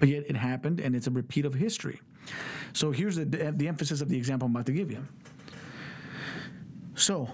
But 0.00 0.08
yet 0.08 0.24
it 0.26 0.34
happened, 0.34 0.80
and 0.80 0.96
it's 0.96 1.06
a 1.06 1.10
repeat 1.10 1.44
of 1.44 1.52
history. 1.52 2.00
So 2.72 2.92
here's 2.92 3.16
the, 3.16 3.26
the, 3.26 3.52
the 3.52 3.68
emphasis 3.68 4.00
of 4.00 4.08
the 4.08 4.16
example 4.16 4.46
I'm 4.46 4.52
about 4.52 4.66
to 4.66 4.72
give 4.72 4.90
you. 4.90 5.06
So, 6.94 7.28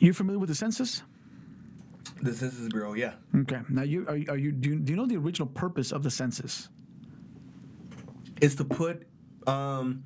you're 0.00 0.14
familiar 0.14 0.40
with 0.40 0.48
the 0.48 0.54
census? 0.54 1.02
The 2.22 2.34
Census 2.34 2.68
Bureau, 2.68 2.94
yeah. 2.94 3.14
Okay. 3.34 3.60
Now, 3.68 3.82
you 3.82 4.02
are, 4.08 4.18
are 4.34 4.36
you 4.36 4.52
do, 4.52 4.70
you 4.70 4.78
do 4.80 4.92
you 4.92 4.96
know 4.96 5.06
the 5.06 5.16
original 5.16 5.48
purpose 5.48 5.92
of 5.92 6.02
the 6.02 6.10
census? 6.10 6.68
Is 8.40 8.56
to 8.56 8.64
put 8.64 9.06
um, 9.46 10.04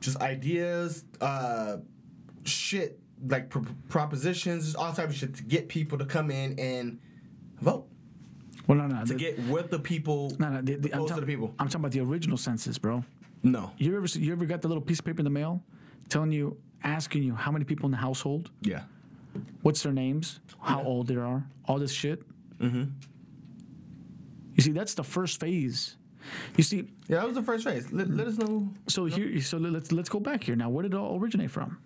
just 0.00 0.20
ideas, 0.20 1.04
uh, 1.20 1.78
shit, 2.44 2.98
like 3.26 3.50
pr- 3.50 3.60
propositions, 3.88 4.74
all 4.74 4.92
type 4.92 5.08
of 5.08 5.14
shit 5.14 5.34
to 5.36 5.42
get 5.42 5.68
people 5.68 5.98
to 5.98 6.04
come 6.04 6.30
in 6.30 6.58
and 6.58 6.98
vote. 7.60 7.86
Well, 8.66 8.78
no, 8.78 8.86
no. 8.86 9.00
To 9.04 9.12
the- 9.12 9.18
get 9.18 9.38
with 9.46 9.70
the 9.70 9.78
people, 9.78 10.32
no, 10.38 10.48
no. 10.50 10.62
The, 10.62 10.76
the, 10.76 10.92
I'm, 10.92 11.06
close 11.06 11.18
the 11.20 11.26
people. 11.26 11.54
I'm 11.58 11.66
talking 11.68 11.80
about 11.80 11.92
the 11.92 12.00
original 12.00 12.36
census, 12.36 12.78
bro. 12.78 13.04
No. 13.42 13.72
You 13.78 13.96
ever 13.96 14.06
you 14.18 14.32
ever 14.32 14.44
got 14.44 14.62
the 14.62 14.68
little 14.68 14.82
piece 14.82 15.00
of 15.00 15.04
paper 15.04 15.18
in 15.20 15.24
the 15.24 15.30
mail, 15.30 15.62
telling 16.08 16.30
you, 16.32 16.56
asking 16.84 17.22
you 17.24 17.34
how 17.34 17.50
many 17.50 17.64
people 17.64 17.86
in 17.86 17.90
the 17.90 17.96
household, 17.96 18.50
Yeah. 18.62 18.82
what's 19.62 19.82
their 19.82 19.92
names, 19.92 20.40
how 20.60 20.82
old 20.82 21.08
they 21.08 21.16
are, 21.16 21.44
all 21.66 21.78
this 21.78 21.92
shit. 21.92 22.22
Mm-hmm. 22.60 22.84
You 24.54 24.62
see, 24.62 24.72
that's 24.72 24.94
the 24.94 25.02
first 25.04 25.40
phase. 25.40 25.96
You 26.56 26.64
see, 26.64 26.88
Yeah, 27.08 27.18
that 27.18 27.26
was 27.26 27.34
the 27.34 27.42
first 27.42 27.64
phase. 27.64 27.90
Let, 27.92 28.08
let 28.10 28.26
us 28.26 28.38
know. 28.38 28.68
so 28.86 29.04
here, 29.06 29.40
so 29.40 29.58
let's 29.58 29.92
let's 29.92 30.08
go 30.08 30.20
back 30.20 30.44
here 30.44 30.56
now. 30.56 30.70
Where 30.70 30.82
did 30.82 30.94
it 30.94 30.96
all 30.96 31.18
originate 31.18 31.50
from? 31.50 31.78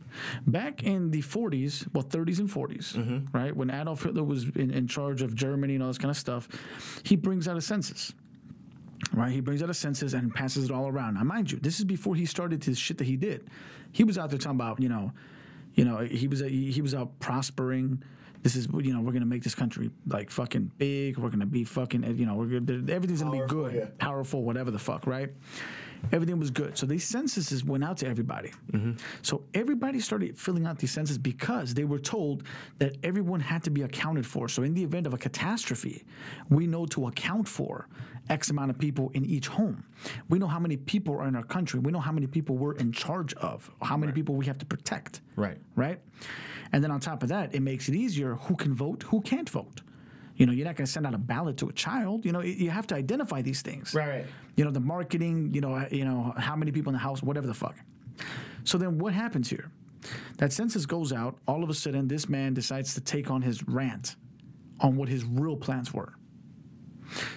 Back 0.47 0.83
in 0.83 1.11
the 1.11 1.23
40s, 1.23 1.93
well, 1.93 2.05
30s 2.05 2.39
and 2.39 2.49
40s, 2.49 2.95
mm-hmm. 2.95 3.37
right? 3.37 3.55
When 3.55 3.71
Adolf 3.71 4.03
Hitler 4.03 4.25
was 4.25 4.45
in, 4.57 4.71
in 4.71 4.87
charge 4.89 5.23
of 5.23 5.35
Germany 5.35 5.75
and 5.75 5.83
all 5.83 5.89
this 5.89 5.99
kind 5.99 6.11
of 6.11 6.17
stuff, 6.17 6.49
he 7.03 7.17
brings 7.17 7.49
out 7.49 7.57
a 7.57 7.61
census. 7.61 8.13
Right, 9.13 9.31
he 9.31 9.41
brings 9.41 9.63
out 9.63 9.71
a 9.71 9.75
census 9.75 10.15
and 10.15 10.35
passes 10.35 10.65
it 10.65 10.71
all 10.71 10.89
around. 10.89 11.15
Now, 11.15 11.23
mind 11.23 11.53
you, 11.53 11.59
this 11.59 11.79
is 11.79 11.85
before 11.85 12.15
he 12.15 12.25
started 12.25 12.65
his 12.65 12.79
shit 12.79 12.99
that 12.99 13.05
he 13.07 13.17
did. 13.17 13.47
He 13.93 14.05
was 14.05 14.17
out 14.19 14.31
there 14.31 14.39
talking 14.39 14.57
about, 14.57 14.81
you 14.81 14.89
know, 14.89 15.13
you 15.75 15.85
know, 15.85 15.99
he 15.99 16.27
was 16.27 16.41
he 16.41 16.81
was 16.81 16.95
out 16.95 17.19
prospering. 17.21 18.03
This 18.47 18.55
is, 18.55 18.69
you 18.79 18.95
know, 18.95 19.01
we're 19.01 19.11
gonna 19.11 19.27
make 19.27 19.43
this 19.43 19.57
country 19.57 19.91
like 20.07 20.31
fucking 20.31 20.71
big. 20.79 21.19
We're 21.19 21.31
gonna 21.31 21.47
be 21.47 21.65
fucking, 21.65 22.17
you 22.17 22.27
know, 22.27 22.35
we're 22.35 22.61
gonna, 22.61 22.93
everything's 22.93 23.21
gonna 23.21 23.43
be 23.43 23.45
good, 23.49 23.75
yeah. 23.75 23.87
powerful, 23.99 24.45
whatever 24.45 24.71
the 24.71 24.79
fuck, 24.79 25.05
right? 25.05 25.31
Everything 26.13 26.39
was 26.39 26.53
good. 26.53 26.79
So 26.79 26.87
these 26.87 27.03
censuses 27.03 27.65
went 27.65 27.83
out 27.83 27.97
to 27.97 28.07
everybody. 28.07 28.53
Mm-hmm. 28.71 28.93
So 29.23 29.43
everybody 29.53 29.99
started 29.99 30.39
filling 30.39 30.65
out 30.65 30.79
these 30.79 30.93
censuses 30.93 31.19
because 31.19 31.75
they 31.75 31.83
were 31.83 31.99
told 31.99 32.45
that 32.79 32.97
everyone 33.03 33.41
had 33.41 33.65
to 33.65 33.71
be 33.71 33.83
accounted 33.83 34.25
for. 34.25 34.49
So 34.49 34.63
in 34.63 34.75
the 34.75 34.85
event 34.85 35.09
of 35.09 35.15
a 35.15 35.19
catastrophe, 35.19 36.05
we 36.49 36.69
know 36.69 36.87
to 36.87 37.09
account 37.09 37.49
for 37.49 37.89
X 38.29 38.51
amount 38.51 38.71
of 38.71 38.79
people 38.79 39.11
in 39.15 39.25
each 39.25 39.49
home. 39.49 39.85
We 40.29 40.39
know 40.39 40.47
how 40.47 40.59
many 40.59 40.77
people 40.77 41.15
are 41.15 41.29
in 41.29 41.37
our 41.37 41.45
country. 41.45 41.81
We 41.81 41.93
know 41.93 42.01
how 42.01 42.13
many 42.13 42.27
people 42.27 42.57
we're 42.57 42.75
in 42.75 42.93
charge 42.93 43.35
of, 43.35 43.71
how 43.83 43.97
many 43.97 44.13
people 44.13 44.35
we 44.35 44.47
have 44.47 44.59
to 44.59 44.67
protect 44.67 45.21
Right. 45.37 45.59
right? 45.77 46.01
And 46.73 46.83
then 46.83 46.91
on 46.91 47.01
top 47.01 47.23
of 47.23 47.29
that, 47.29 47.55
it 47.55 47.61
makes 47.61 47.89
it 47.89 47.95
easier 47.95 48.35
who 48.35 48.57
can 48.57 48.75
vote, 48.75 49.05
who 49.05 49.21
can't 49.21 49.49
vote. 49.49 49.83
You 50.37 50.45
know, 50.47 50.53
you're 50.53 50.67
not 50.67 50.77
going 50.77 50.87
to 50.87 50.93
send 50.93 51.07
out 51.07 51.15
a 51.15 51.19
ballot 51.19 51.57
to 51.59 51.69
a 51.69 51.73
child. 51.73 52.27
You 52.27 52.33
know, 52.33 52.43
you 52.43 52.69
have 52.71 52.87
to 52.89 52.95
identify 52.95 53.41
these 53.41 53.63
things. 53.63 53.95
Right, 53.95 54.09
right. 54.09 54.27
You 54.57 54.65
know, 54.65 54.71
the 54.71 54.81
marketing. 54.81 55.55
You 55.55 55.63
know, 55.63 55.87
you 55.91 56.05
know 56.05 56.35
how 56.37 56.57
many 56.57 56.73
people 56.73 56.91
in 56.91 56.95
the 56.95 56.99
house, 56.99 57.23
whatever 57.23 57.47
the 57.47 57.55
fuck. 57.55 57.77
So 58.65 58.77
then, 58.77 58.99
what 58.99 59.15
happens 59.15 59.49
here? 59.49 59.71
That 60.37 60.53
census 60.53 60.85
goes 60.85 61.13
out. 61.13 61.39
All 61.49 61.63
of 61.65 61.71
a 61.71 61.75
sudden, 61.75 62.07
this 62.09 62.29
man 62.29 62.53
decides 62.53 62.93
to 62.95 63.01
take 63.01 63.31
on 63.31 63.41
his 63.41 63.63
rant 63.67 64.17
on 64.81 64.97
what 64.97 65.09
his 65.09 65.25
real 65.25 65.57
plans 65.57 65.95
were. 65.95 66.13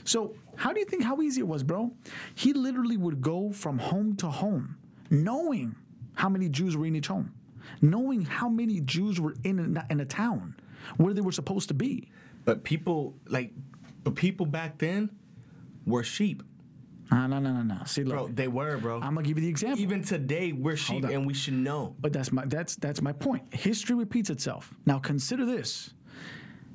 So, 0.03 0.33
how 0.59 0.73
do 0.73 0.79
you 0.79 0.85
think 0.85 1.03
how 1.03 1.21
easy 1.21 1.39
it 1.39 1.47
was, 1.47 1.63
bro? 1.63 1.91
He 2.35 2.51
literally 2.51 2.97
would 2.97 3.21
go 3.21 3.51
from 3.53 3.79
home 3.79 4.15
to 4.17 4.27
home, 4.29 4.75
knowing 5.09 5.73
how 6.15 6.27
many 6.27 6.49
Jews 6.49 6.75
were 6.75 6.85
in 6.85 6.95
each 6.97 7.07
home, 7.07 7.33
knowing 7.81 8.23
how 8.23 8.49
many 8.49 8.81
Jews 8.81 9.21
were 9.21 9.35
in 9.45 9.77
a, 9.77 9.85
in 9.89 10.01
a 10.01 10.05
town 10.05 10.55
where 10.97 11.13
they 11.13 11.21
were 11.21 11.31
supposed 11.31 11.69
to 11.69 11.73
be. 11.73 12.11
But 12.43 12.65
people 12.65 13.15
like, 13.27 13.53
but 14.03 14.15
people 14.15 14.45
back 14.45 14.77
then 14.79 15.09
were 15.85 16.03
sheep, 16.03 16.43
No, 17.09 17.25
no, 17.27 17.39
no, 17.39 17.53
no, 17.53 17.63
no. 17.63 17.77
See, 17.85 18.03
bro. 18.03 18.27
They 18.27 18.49
were, 18.49 18.77
bro. 18.77 18.97
I'm 18.97 19.15
gonna 19.15 19.23
give 19.27 19.37
you 19.37 19.43
the 19.45 19.49
example. 19.49 19.79
Even 19.79 20.03
today, 20.03 20.51
we're 20.51 20.75
sheep, 20.75 21.05
and 21.05 21.25
we 21.25 21.33
should 21.33 21.53
know. 21.55 21.95
But 21.99 22.11
that's 22.11 22.31
my 22.31 22.45
that's 22.45 22.75
that's 22.75 23.01
my 23.01 23.13
point. 23.13 23.53
History 23.53 23.95
repeats 23.95 24.29
itself. 24.29 24.73
Now 24.85 24.99
consider 24.99 25.45
this. 25.45 25.93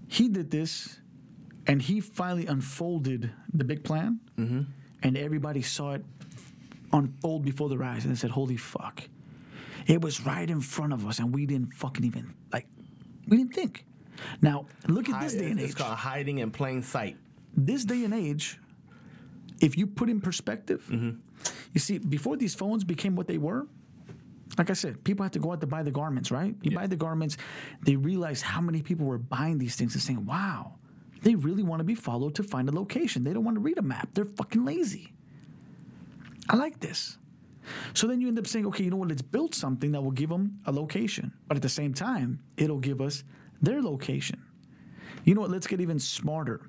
He 0.08 0.28
did 0.28 0.50
this, 0.50 1.00
and 1.66 1.80
he 1.82 2.00
finally 2.00 2.46
unfolded 2.46 3.30
the 3.52 3.64
big 3.64 3.84
plan, 3.84 4.20
and 5.02 5.16
everybody 5.16 5.62
saw 5.62 5.92
it 5.92 6.04
unfold 6.92 7.44
before 7.44 7.68
their 7.68 7.82
eyes, 7.82 8.04
and 8.04 8.12
they 8.14 8.18
said, 8.18 8.30
"Holy 8.30 8.56
fuck!" 8.56 9.02
It 9.86 10.00
was 10.00 10.24
right 10.24 10.48
in 10.48 10.60
front 10.60 10.92
of 10.92 11.06
us, 11.06 11.18
and 11.18 11.34
we 11.34 11.44
didn't 11.46 11.74
fucking 11.74 12.04
even 12.04 12.32
like, 12.52 12.66
we 13.28 13.36
didn't 13.36 13.54
think. 13.54 13.84
Now 14.40 14.66
look 14.88 15.08
at 15.08 15.20
this 15.20 15.34
Hi- 15.34 15.40
day 15.40 15.50
and 15.50 15.60
age. 15.60 15.66
it's 15.66 15.74
called 15.74 15.96
hiding 15.96 16.38
in 16.38 16.50
plain 16.50 16.82
sight. 16.82 17.16
This 17.56 17.84
day 17.84 18.04
and 18.04 18.14
age, 18.14 18.58
if 19.60 19.76
you 19.76 19.86
put 19.86 20.08
in 20.08 20.20
perspective, 20.20 20.86
Mm-hmm. 20.90 21.18
you 21.72 21.80
see, 21.80 21.98
before 21.98 22.36
these 22.36 22.54
phones 22.54 22.84
became 22.84 23.14
what 23.16 23.26
they 23.26 23.38
were, 23.38 23.66
like 24.56 24.70
I 24.70 24.74
said, 24.74 25.02
people 25.04 25.24
had 25.24 25.32
to 25.34 25.38
go 25.40 25.52
out 25.52 25.60
to 25.60 25.66
buy 25.66 25.82
the 25.82 25.90
Garmins, 25.92 26.30
right? 26.30 26.54
You 26.62 26.70
buy 26.70 26.86
the 26.86 26.96
Garmins, 26.96 27.36
they 27.82 27.96
realized 27.96 28.42
how 28.44 28.60
many 28.60 28.82
people 28.82 29.04
were 29.06 29.18
buying 29.18 29.58
these 29.58 29.74
things 29.76 29.94
and 29.94 30.02
saying, 30.02 30.24
wow, 30.24 30.74
they 31.24 31.34
really 31.34 31.62
want 31.62 31.80
to 31.80 31.84
be 31.84 31.94
followed 31.94 32.34
to 32.36 32.42
find 32.42 32.68
a 32.68 32.72
location. 32.72 33.24
They 33.24 33.32
don't 33.32 33.44
want 33.44 33.56
to 33.56 33.60
read 33.60 33.78
a 33.78 33.82
map. 33.82 34.10
They're 34.12 34.26
fucking 34.26 34.64
lazy. 34.64 35.12
I 36.48 36.56
like 36.56 36.80
this. 36.80 37.18
So 37.94 38.06
then 38.06 38.20
you 38.20 38.28
end 38.28 38.38
up 38.38 38.46
saying, 38.46 38.66
okay, 38.66 38.84
you 38.84 38.90
know 38.90 38.98
what? 38.98 39.08
Let's 39.08 39.22
build 39.22 39.54
something 39.54 39.92
that 39.92 40.02
will 40.02 40.10
give 40.10 40.28
them 40.28 40.60
a 40.66 40.72
location. 40.72 41.32
But 41.48 41.56
at 41.56 41.62
the 41.62 41.68
same 41.70 41.94
time, 41.94 42.40
it'll 42.58 42.78
give 42.78 43.00
us 43.00 43.24
their 43.62 43.82
location. 43.82 44.42
You 45.24 45.34
know 45.34 45.40
what? 45.40 45.50
Let's 45.50 45.66
get 45.66 45.80
even 45.80 45.98
smarter. 45.98 46.68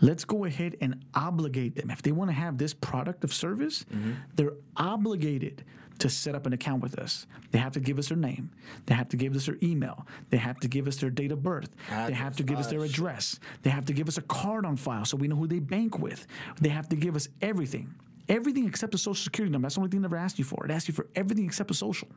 Let's 0.00 0.24
go 0.24 0.44
ahead 0.44 0.76
and 0.80 1.04
obligate 1.14 1.76
them. 1.76 1.90
If 1.90 2.02
they 2.02 2.10
want 2.10 2.30
to 2.30 2.34
have 2.34 2.58
this 2.58 2.74
product 2.74 3.22
of 3.22 3.32
service, 3.32 3.84
mm-hmm. 3.84 4.12
they're 4.34 4.54
obligated 4.76 5.64
to 6.00 6.08
set 6.08 6.34
up 6.34 6.46
an 6.46 6.52
account 6.52 6.82
with 6.82 6.98
us. 6.98 7.26
They 7.52 7.58
have 7.58 7.72
to 7.72 7.80
give 7.80 7.98
us 7.98 8.08
their 8.08 8.16
name. 8.16 8.50
They 8.86 8.94
have 8.94 9.08
to 9.10 9.16
give 9.16 9.34
us 9.36 9.46
their 9.46 9.56
email. 9.62 10.06
They 10.30 10.36
have 10.38 10.58
to 10.60 10.68
give 10.68 10.86
us 10.88 10.96
their 10.96 11.10
date 11.10 11.32
of 11.32 11.42
birth. 11.42 11.70
they 11.88 12.12
have 12.12 12.36
to 12.36 12.42
give 12.42 12.58
us 12.58 12.66
their 12.68 12.80
Address. 12.80 13.38
They 13.62 13.70
have 13.70 13.84
to 13.86 13.92
give 13.92 14.08
us 14.08 14.18
a 14.18 14.22
card 14.22 14.64
on 14.66 14.76
file 14.76 15.04
so 15.04 15.16
we 15.16 15.28
know 15.28 15.36
who 15.36 15.46
they 15.46 15.58
bank 15.60 15.98
with. 15.98 16.26
They 16.60 16.70
have 16.70 16.88
to 16.88 16.96
give 16.96 17.14
us 17.16 17.28
everything. 17.42 17.94
Everything 18.28 18.66
except 18.66 18.94
a 18.94 18.98
social 18.98 19.22
security 19.22 19.50
number. 19.52 19.66
That's 19.66 19.74
the 19.74 19.80
only 19.80 19.90
thing 19.90 20.00
they 20.00 20.04
never 20.08 20.16
asked 20.16 20.38
you 20.38 20.44
for. 20.44 20.64
It 20.64 20.70
asked 20.70 20.86
you 20.88 20.94
for 20.94 21.06
everything 21.16 21.44
except 21.46 21.70
a 21.70 21.74
social. 21.74 22.08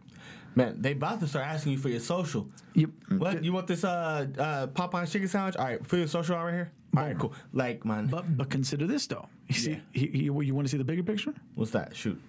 Man, 0.56 0.80
they 0.80 0.92
about 0.92 1.20
to 1.22 1.28
start 1.28 1.46
asking 1.48 1.72
you 1.74 1.78
for 1.80 1.90
your 1.90 2.00
social. 2.00 2.48
You, 2.76 2.94
What? 3.18 3.44
You 3.44 3.52
want 3.52 3.66
this 3.68 3.84
uh 3.84 4.28
uh 4.38 4.68
Popeye's 4.68 5.12
chicken 5.12 5.28
sandwich? 5.28 5.56
All 5.56 5.66
right, 5.66 5.86
for 5.86 5.98
your 5.98 6.08
social 6.08 6.38
right 6.38 6.54
here. 6.54 6.72
All 6.96 7.04
right, 7.04 7.18
cool. 7.18 7.34
Like, 7.52 7.84
man, 7.86 8.06
But 8.08 8.38
but 8.38 8.52
consider 8.52 8.86
this 8.86 9.08
though. 9.08 9.28
You 9.48 9.56
see, 9.56 9.82
you, 9.94 10.08
you, 10.14 10.42
you 10.42 10.54
want 10.56 10.68
to 10.68 10.72
see 10.72 10.78
the 10.78 10.84
bigger 10.84 11.04
picture? 11.04 11.34
what's 11.56 11.72
that? 11.72 11.96
Shoot. 11.96 12.22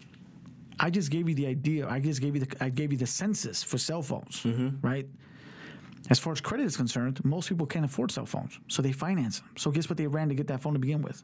I 0.79 0.91
just 0.91 1.11
gave 1.11 1.29
you 1.29 1.35
the 1.35 1.47
idea. 1.47 1.89
I 1.89 2.01
just 2.01 2.21
gave 2.21 2.35
you 2.35 2.45
the 2.45 2.65
I 2.65 2.69
gave 2.69 2.93
you 2.93 2.99
the 2.99 3.07
census 3.07 3.63
for 3.63 3.79
cell 3.79 4.03
phones, 4.03 4.43
mm-hmm. 4.43 4.87
right? 4.87 5.07
As 6.11 6.19
far 6.19 6.33
as 6.33 6.41
credit 6.41 6.65
is 6.67 6.77
concerned, 6.77 7.25
most 7.25 7.49
people 7.49 7.67
can't 7.67 7.85
afford 7.85 8.11
cell 8.11 8.27
phones, 8.27 8.59
so 8.69 8.83
they 8.83 8.93
finance 8.93 9.41
them. 9.41 9.49
So 9.57 9.71
guess 9.71 9.89
what 9.89 9.97
they 9.97 10.07
ran 10.07 10.29
to 10.29 10.35
get 10.35 10.49
that 10.49 10.61
phone 10.61 10.75
to 10.75 10.79
begin 10.79 11.01
with? 11.01 11.23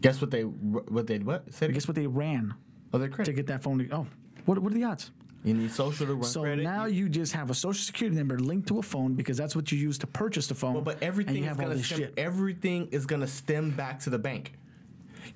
Guess 0.00 0.20
what 0.20 0.30
they 0.30 0.42
what 0.42 1.06
they 1.06 1.18
what? 1.18 1.52
Say. 1.52 1.72
Guess 1.72 1.88
what 1.88 1.96
they 1.96 2.06
ran 2.06 2.54
Oh, 2.92 2.98
their 2.98 3.08
to 3.08 3.32
get 3.32 3.46
that 3.48 3.62
phone? 3.62 3.78
To, 3.78 3.88
oh, 3.90 4.06
what 4.44 4.58
what 4.60 4.72
are 4.72 4.74
the 4.74 4.84
odds? 4.84 5.10
You 5.44 5.54
need 5.54 5.70
social 5.70 6.06
to 6.06 6.14
run 6.14 6.24
So 6.24 6.42
credit. 6.42 6.62
now 6.62 6.86
you 6.86 7.08
just 7.08 7.32
have 7.32 7.50
a 7.50 7.54
social 7.54 7.82
security 7.84 8.16
number 8.16 8.38
linked 8.38 8.68
to 8.68 8.78
a 8.78 8.82
phone 8.82 9.14
because 9.14 9.36
that's 9.36 9.54
what 9.54 9.70
you 9.70 9.78
use 9.78 9.96
to 9.98 10.06
purchase 10.06 10.48
the 10.48 10.54
phone. 10.54 10.74
Well, 10.74 10.82
but 10.82 10.94
and 10.96 11.04
everything 11.04 11.36
you 11.36 11.42
is 11.42 11.48
have 11.48 11.58
gonna 11.58 11.74
this 11.74 11.86
stem, 11.86 11.98
shit. 11.98 12.14
everything 12.16 12.88
is 12.90 13.06
gonna 13.06 13.26
stem 13.26 13.70
back 13.70 14.00
to 14.00 14.10
the 14.10 14.18
bank. 14.18 14.54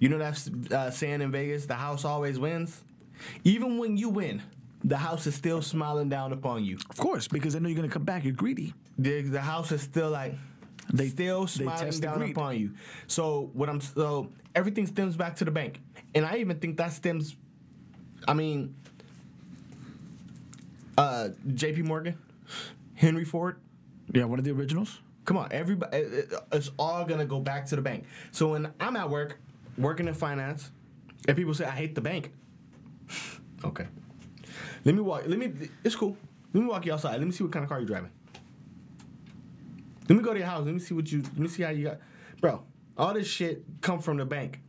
You 0.03 0.09
know 0.09 0.19
that 0.19 0.49
uh, 0.73 0.91
saying 0.91 1.21
in 1.21 1.31
Vegas, 1.31 1.67
the 1.67 1.75
house 1.75 2.05
always 2.05 2.37
wins. 2.37 2.83
Even 3.45 3.79
when 3.79 3.97
you 3.97 4.09
win, 4.09 4.43
the 4.83 4.97
house 4.97 5.29
is 5.29 5.37
still 5.37 5.62
smiling 5.62 6.09
down 6.09 6.33
upon 6.33 6.65
you. 6.65 6.77
Of 6.91 6.97
course, 6.97 7.29
because 7.29 7.53
they 7.53 7.61
know 7.61 7.69
you're 7.69 7.77
gonna 7.77 7.88
come 7.88 8.03
back. 8.03 8.25
You're 8.25 8.33
greedy. 8.35 8.75
The, 8.99 9.23
the 9.23 9.41
house 9.41 9.71
is 9.71 9.81
still 9.81 10.11
like 10.11 10.35
They- 10.93 11.05
they 11.05 11.09
still 11.09 11.43
they 11.43 11.47
smiling 11.53 11.85
test 11.85 12.03
down 12.03 12.19
greed. 12.19 12.33
upon 12.33 12.59
you. 12.59 12.73
So 13.07 13.51
what 13.53 13.69
I'm 13.69 13.81
so 13.81 14.33
everything 14.57 14.88
stems 14.88 15.17
back 15.17 15.37
to 15.37 15.45
the 15.45 15.53
bank, 15.53 15.81
and 16.17 16.27
I 16.27 16.38
even 16.38 16.59
think 16.59 16.79
that 16.79 16.93
stems. 16.93 17.37
I 18.27 18.35
mean, 18.35 18.75
uh, 20.99 21.29
J.P. 21.55 21.83
Morgan, 21.83 22.19
Henry 22.95 23.25
Ford. 23.25 23.57
Yeah, 24.12 24.25
one 24.25 24.41
of 24.41 24.45
the 24.45 24.51
originals? 24.51 24.99
Come 25.27 25.37
on, 25.37 25.47
everybody. 25.53 25.97
it- 25.99 26.12
it- 26.33 26.38
It's 26.51 26.73
all 26.77 27.05
gonna 27.05 27.25
go 27.25 27.38
back 27.38 27.67
to 27.67 27.77
the 27.77 27.83
bank. 27.83 28.05
So 28.33 28.51
when 28.51 28.73
I'm 28.81 28.97
at 28.97 29.09
work, 29.09 29.38
working 29.78 30.08
in 30.08 30.14
finance, 30.14 30.70
and 31.26 31.37
people 31.37 31.54
say 31.54 31.64
I 31.64 31.70
hate 31.70 31.94
the 31.94 32.00
bank. 32.00 32.32
okay. 33.64 33.87
Let 34.85 34.94
me 34.94 35.00
walk. 35.00 35.24
Let 35.26 35.38
me. 35.38 35.52
It's 35.85 35.96
cool. 35.96 36.16
Let 36.52 36.62
me 36.62 36.68
walk 36.68 36.87
you 36.87 36.92
outside. 36.92 37.16
Let 37.16 37.24
me 37.24 37.32
see 37.32 37.44
what 37.44 37.52
kind 37.52 37.62
of 37.62 37.68
car 37.68 37.78
you're 37.78 37.87
driving. 37.87 38.11
Let 40.08 40.16
me 40.16 40.22
go 40.22 40.32
to 40.32 40.38
your 40.38 40.48
house. 40.48 40.64
Let 40.64 40.74
me 40.74 40.80
see 40.80 40.94
what 40.94 41.11
you. 41.11 41.22
Let 41.22 41.38
me 41.38 41.48
see 41.48 41.62
how 41.62 41.70
you 41.70 41.85
got, 41.85 41.98
bro. 42.40 42.62
All 42.98 43.14
this 43.14 43.26
shit 43.26 43.64
come 43.80 44.00
from 44.00 44.18
the 44.18 44.24
bank. 44.24 44.61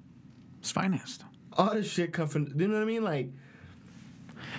It's 0.59 0.71
financed. 0.71 1.23
All 1.53 1.73
this 1.73 1.89
shit 1.91 2.13
come 2.13 2.27
from. 2.27 2.47
You 2.59 2.67
know 2.67 2.75
what 2.75 2.83
I 2.83 2.85
mean? 2.85 3.03
Like, 3.03 3.29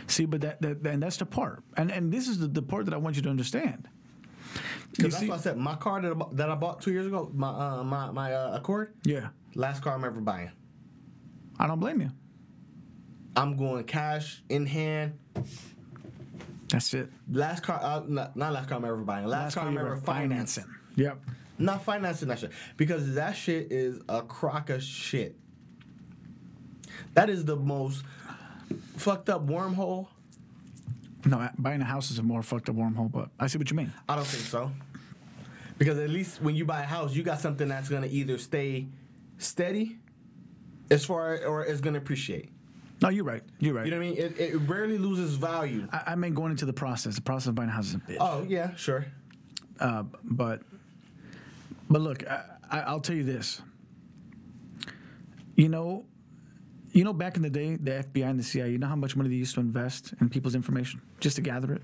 See, 0.07 0.27
but 0.27 0.41
that, 0.43 0.61
that 0.63 0.87
and 0.87 1.03
that's 1.03 1.17
the 1.17 1.27
part, 1.27 1.63
and 1.77 1.91
and 1.91 2.13
this 2.13 2.29
is 2.29 2.39
the, 2.39 2.47
the 2.47 2.63
part 2.63 2.85
that 2.87 2.95
I 2.95 2.99
want 2.99 3.17
you 3.17 3.23
to 3.23 3.31
understand. 3.31 3.89
Because 4.97 5.13
that's 5.13 5.23
see- 5.23 5.29
why 5.29 5.35
I 5.35 5.39
said 5.39 5.57
my 5.57 5.75
car 5.77 6.01
that 6.01 6.11
I, 6.11 6.15
bought, 6.15 6.37
that 6.37 6.51
I 6.51 6.55
bought 6.55 6.81
two 6.81 6.93
years 6.93 7.07
ago, 7.07 7.31
my 7.35 7.49
uh, 7.49 7.85
my 7.85 8.11
my 8.11 8.33
uh, 8.33 8.57
Accord, 8.57 8.95
yeah, 9.05 9.29
last 9.55 9.83
car 9.83 9.95
I'm 9.95 10.05
ever 10.05 10.21
buying. 10.21 10.51
I 11.59 11.67
don't 11.67 11.81
blame 11.81 12.01
you. 12.01 12.11
I'm 13.37 13.57
going 13.57 13.85
cash 13.85 14.43
in 14.49 14.67
hand. 14.67 15.19
That's 16.69 16.95
it. 16.95 17.11
Last 17.31 17.63
car, 17.63 17.81
uh, 17.83 18.03
not, 18.07 18.37
not 18.37 18.53
last 18.53 18.69
car 18.69 18.79
I'm 18.79 18.85
ever 18.85 18.97
buying. 18.99 19.27
Last, 19.27 19.55
car 19.55 19.67
I'm 19.67 19.77
ever 19.77 19.91
were 19.91 19.97
financing. 19.97 20.65
Yep. 20.97 21.21
Not 21.59 21.85
financing 21.85 22.29
that 22.29 22.41
shit 22.41 22.51
because 22.77 23.15
that 23.15 23.33
shit 23.33 23.71
is 23.71 24.01
a 24.09 24.23
crock 24.23 24.71
of 24.71 24.83
shit. 24.83 25.37
That 27.15 27.31
is 27.31 27.45
the 27.45 27.57
most 27.57 28.03
fucked 28.97 29.29
up 29.29 29.47
wormhole. 29.47 30.09
No, 31.27 31.49
buying 31.59 31.81
a 31.81 31.85
house 31.85 32.11
is 32.11 32.19
a 32.19 32.23
more 32.23 32.43
fucked 32.43 32.69
up 32.69 32.77
wormhole, 32.77 33.11
but 33.11 33.31
I 33.41 33.47
see 33.47 33.59
what 33.59 33.71
you 33.71 33.77
mean. 33.77 33.93
I 34.09 34.17
don't 34.17 34.27
think 34.27 34.45
so. 34.45 34.71
Because 35.79 35.99
at 35.99 36.11
least 36.11 36.41
when 36.43 36.55
you 36.55 36.65
buy 36.65 36.83
a 36.83 36.87
house, 36.87 37.15
you 37.15 37.23
got 37.23 37.41
something 37.41 37.69
that's 37.69 37.89
gonna 37.89 38.07
either 38.07 38.39
stay 38.39 38.87
steady, 39.39 39.99
as 40.91 41.05
far 41.05 41.45
or 41.45 41.65
it's 41.65 41.81
gonna 41.81 41.99
appreciate. 41.99 42.51
No, 43.03 43.09
you're 43.09 43.25
right. 43.25 43.43
You're 43.59 43.75
right. 43.75 43.85
You 43.85 43.91
know 43.91 43.99
what 43.99 44.07
I 44.07 44.11
mean? 44.11 44.19
It, 44.19 44.39
it 44.39 44.57
rarely 44.69 44.99
loses 44.99 45.35
value. 45.35 45.89
I, 45.93 46.03
I 46.09 46.15
mean 46.15 46.33
going 46.33 46.53
into 46.53 46.65
the 46.65 46.73
process. 46.73 47.17
The 47.17 47.23
process 47.23 47.49
of 47.49 47.55
buying 47.55 47.69
a 47.69 47.73
house 47.73 47.89
is 47.89 47.95
a 47.95 47.99
bitch. 47.99 48.17
Oh 48.21 48.47
yeah, 48.49 48.75
sure. 48.77 49.07
Uh, 49.81 50.05
but 50.23 50.63
but 51.91 52.01
look, 52.01 52.27
I, 52.29 52.45
I, 52.71 52.81
I'll 52.81 53.01
tell 53.01 53.17
you 53.17 53.25
this. 53.25 53.61
You 55.57 55.69
know, 55.69 56.05
you 56.95 57.05
know, 57.05 57.13
back 57.13 57.37
in 57.37 57.43
the 57.43 57.51
day, 57.51 57.77
the 57.77 57.91
FBI 58.05 58.25
and 58.31 58.39
the 58.39 58.45
CIA. 58.45 58.71
You 58.71 58.79
know 58.79 58.87
how 58.87 58.97
much 58.97 59.17
money 59.17 59.29
they 59.29 59.35
used 59.35 59.55
to 59.57 59.61
invest 59.61 60.15
in 60.21 60.31
people's 60.31 60.55
information 60.55 61.03
just 61.21 61.37
to 61.37 61.43
gather 61.43 61.73
it. 61.75 61.83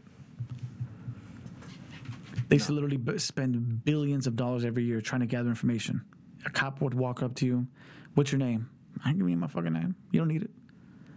They 2.48 2.56
used 2.56 2.66
to 2.66 2.72
literally 2.72 2.96
b- 2.96 3.18
spend 3.18 3.84
billions 3.84 4.26
of 4.26 4.36
dollars 4.36 4.64
every 4.64 4.84
year 4.84 5.00
trying 5.00 5.20
to 5.20 5.26
gather 5.26 5.48
information. 5.48 6.02
A 6.46 6.50
cop 6.50 6.80
would 6.80 6.94
walk 6.94 7.22
up 7.22 7.34
to 7.36 7.46
you, 7.46 7.66
"What's 8.14 8.32
your 8.32 8.38
name?" 8.38 8.70
I 9.04 9.10
ain't 9.10 9.18
giving 9.18 9.32
you 9.32 9.36
my 9.36 9.46
fucking 9.48 9.72
name. 9.72 9.94
You 10.12 10.20
don't 10.20 10.28
need 10.28 10.42
it. 10.42 10.50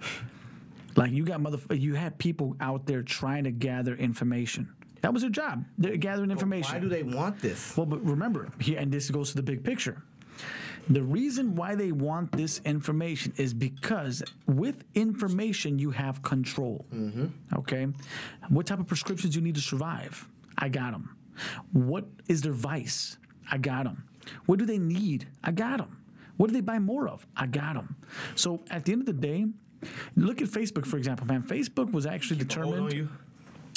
Like 0.95 1.11
you 1.11 1.25
got 1.25 1.41
mother, 1.41 1.57
you 1.73 1.95
had 1.95 2.19
people 2.19 2.55
out 2.61 2.85
there 2.85 3.01
trying 3.01 3.45
to 3.45 3.51
gather 3.51 3.95
information. 3.95 4.71
That 5.01 5.11
was 5.11 5.23
their 5.23 5.31
job. 5.31 5.65
They're 5.77 5.97
gathering 5.97 6.29
information. 6.29 6.71
Why 6.71 6.79
do 6.79 6.87
they 6.87 7.01
want 7.01 7.39
this? 7.39 7.75
Well, 7.75 7.87
but 7.87 8.05
remember, 8.05 8.49
here, 8.59 8.77
and 8.77 8.91
this 8.91 9.09
goes 9.09 9.31
to 9.31 9.35
the 9.37 9.41
big 9.41 9.63
picture. 9.63 10.03
The 10.89 11.01
reason 11.01 11.55
why 11.55 11.75
they 11.75 11.91
want 11.91 12.31
this 12.31 12.59
information 12.65 13.33
is 13.37 13.53
because 13.53 14.23
with 14.47 14.83
information 14.95 15.79
you 15.79 15.91
have 15.91 16.21
control. 16.21 16.85
Okay, 17.55 17.87
what 18.49 18.65
type 18.65 18.79
of 18.79 18.87
prescriptions 18.87 19.35
you 19.35 19.41
need 19.41 19.55
to 19.55 19.61
survive? 19.61 20.27
I 20.57 20.69
got 20.69 20.91
them. 20.91 21.15
What 21.71 22.05
is 22.27 22.41
their 22.41 22.53
vice? 22.53 23.17
I 23.49 23.57
got 23.57 23.85
them. 23.85 24.03
What 24.45 24.59
do 24.59 24.65
they 24.65 24.77
need? 24.77 25.27
I 25.43 25.51
got 25.51 25.77
them. 25.77 25.97
What 26.37 26.47
do 26.47 26.53
they 26.53 26.61
buy 26.61 26.79
more 26.79 27.07
of? 27.07 27.25
I 27.35 27.47
got 27.47 27.75
them. 27.75 27.95
So 28.35 28.61
at 28.69 28.85
the 28.85 28.91
end 28.91 29.01
of 29.01 29.05
the 29.07 29.13
day, 29.13 29.45
look 30.15 30.41
at 30.41 30.47
Facebook 30.47 30.85
for 30.85 30.97
example. 30.97 31.25
Man, 31.27 31.43
Facebook 31.43 31.91
was 31.91 32.05
actually 32.05 32.37
Hold 32.37 32.47
determined. 32.49 33.09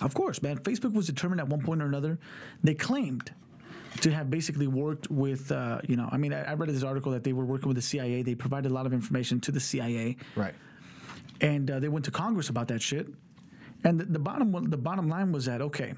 Of 0.02 0.12
course, 0.14 0.42
man. 0.42 0.58
Facebook 0.58 0.92
was 0.92 1.06
determined 1.06 1.40
at 1.40 1.48
one 1.48 1.62
point 1.62 1.82
or 1.82 1.86
another. 1.86 2.18
They 2.62 2.74
claimed 2.74 3.32
to 4.00 4.10
have 4.12 4.30
basically 4.30 4.66
worked 4.66 5.10
with, 5.10 5.50
uh, 5.52 5.80
you 5.88 5.96
know, 5.96 6.08
I 6.10 6.16
mean, 6.16 6.32
I, 6.32 6.42
I 6.50 6.54
read 6.54 6.68
this 6.70 6.82
article 6.82 7.12
that 7.12 7.24
they 7.24 7.32
were 7.32 7.44
working 7.44 7.68
with 7.68 7.76
the 7.76 7.82
CIA. 7.82 8.22
They 8.22 8.34
provided 8.34 8.70
a 8.70 8.74
lot 8.74 8.86
of 8.86 8.92
information 8.92 9.40
to 9.40 9.52
the 9.52 9.60
CIA, 9.60 10.16
Right. 10.34 10.54
and 11.40 11.70
uh, 11.70 11.78
they 11.80 11.88
went 11.88 12.04
to 12.06 12.10
Congress 12.10 12.48
about 12.48 12.68
that 12.68 12.82
shit. 12.82 13.08
And 13.84 14.00
the, 14.00 14.04
the 14.04 14.18
bottom 14.18 14.70
the 14.70 14.76
bottom 14.76 15.08
line 15.08 15.32
was 15.32 15.44
that 15.46 15.60
okay. 15.60 15.94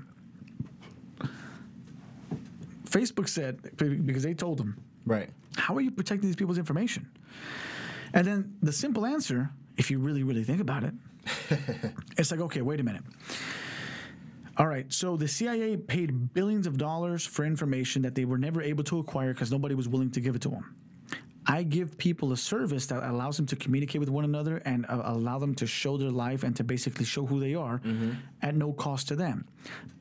Facebook 2.85 3.29
said 3.29 3.61
because 4.07 4.23
they 4.23 4.35
told 4.35 4.59
them 4.59 4.77
Right. 5.07 5.31
how 5.57 5.75
are 5.77 5.81
you 5.81 5.91
protecting 5.91 6.29
these 6.29 6.37
people's 6.37 6.59
information? 6.59 7.09
And 8.15 8.27
then 8.27 8.57
the 8.63 8.73
simple 8.73 9.05
answer, 9.07 9.51
if 9.77 9.91
you 9.91 9.99
really, 9.99 10.23
really 10.23 10.45
think 10.45 10.61
about 10.61 10.85
it, 10.85 10.95
it's 12.19 12.31
like, 12.31 12.41
okay, 12.41 12.63
wait 12.63 12.81
a 12.81 12.83
minute. 12.83 13.03
All 14.59 14.67
right, 14.67 14.93
so 14.93 15.17
the 15.17 15.29
CIA 15.29 15.77
paid 15.77 16.35
billions 16.35 16.67
of 16.67 16.79
dollars 16.79 17.25
for 17.25 17.45
information 17.45 18.03
that 18.03 18.17
they 18.17 18.25
were 18.25 18.39
never 18.39 18.61
able 18.61 18.83
to 18.85 18.99
acquire 18.99 19.33
because 19.33 19.53
nobody 19.53 19.77
was 19.77 19.89
willing 19.89 20.11
to 20.11 20.21
give 20.21 20.35
it 20.35 20.43
to 20.43 20.49
them. 20.49 20.75
I 21.51 21.63
give 21.63 21.97
people 21.97 22.33
a 22.33 22.37
service 22.37 22.85
that 22.87 23.03
allows 23.03 23.39
them 23.39 23.47
to 23.47 23.57
communicate 23.57 24.01
with 24.01 24.11
one 24.11 24.25
another 24.25 24.59
and 24.67 24.85
uh, 24.87 25.01
allow 25.05 25.39
them 25.39 25.55
to 25.55 25.67
show 25.67 25.97
their 25.97 26.11
life 26.11 26.43
and 26.43 26.55
to 26.57 26.65
basically 26.65 27.07
show 27.07 27.25
who 27.25 27.41
they 27.41 27.55
are 27.55 27.81
at 28.43 28.55
no 28.55 28.73
cost 28.75 29.09
to 29.09 29.17
them. 29.17 29.47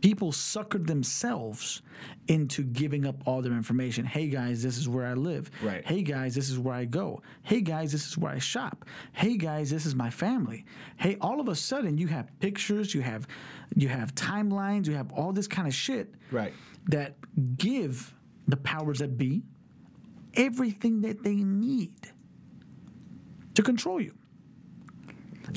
People 0.02 0.34
suckered 0.34 0.88
themselves 0.88 1.82
into 2.28 2.64
giving 2.64 3.06
up 3.06 3.16
all 3.26 3.42
their 3.42 3.54
information. 3.54 4.06
Hey 4.06 4.28
guys, 4.28 4.62
this 4.62 4.78
is 4.78 4.90
where 4.90 5.06
I 5.06 5.14
live. 5.14 5.50
Right. 5.62 5.86
Hey 5.86 6.02
guys, 6.02 6.36
this 6.36 6.50
is 6.50 6.60
where 6.60 6.76
I 6.76 6.84
go. 6.84 7.22
Hey 7.44 7.62
guys, 7.62 7.94
this 7.94 8.06
is 8.08 8.18
where 8.18 8.34
I 8.34 8.40
shop. 8.40 8.84
Hey 9.14 9.38
guys, 9.38 9.70
this 9.70 9.86
is 9.86 9.96
my 9.96 10.10
family. 10.10 10.66
Hey, 10.98 11.16
all 11.22 11.40
of 11.40 11.48
a 11.48 11.56
sudden 11.56 11.98
you 11.98 12.08
have 12.08 12.28
pictures, 12.42 12.94
you 12.94 13.02
have 13.02 13.26
you 13.76 13.88
have 13.90 14.14
timelines, 14.16 14.88
you 14.88 14.96
have 14.96 15.12
all 15.12 15.32
this 15.34 15.48
kind 15.48 15.68
of 15.68 15.74
shit 15.74 16.14
Right. 16.32 16.54
that 16.90 17.16
give 17.58 18.14
the 18.48 18.58
powers 18.58 19.00
that 19.00 19.18
be 19.18 19.44
everything 20.34 21.02
that 21.02 21.24
they 21.24 21.36
need 21.36 21.96
to 23.56 23.62
control 23.64 24.00
you. 24.00 24.14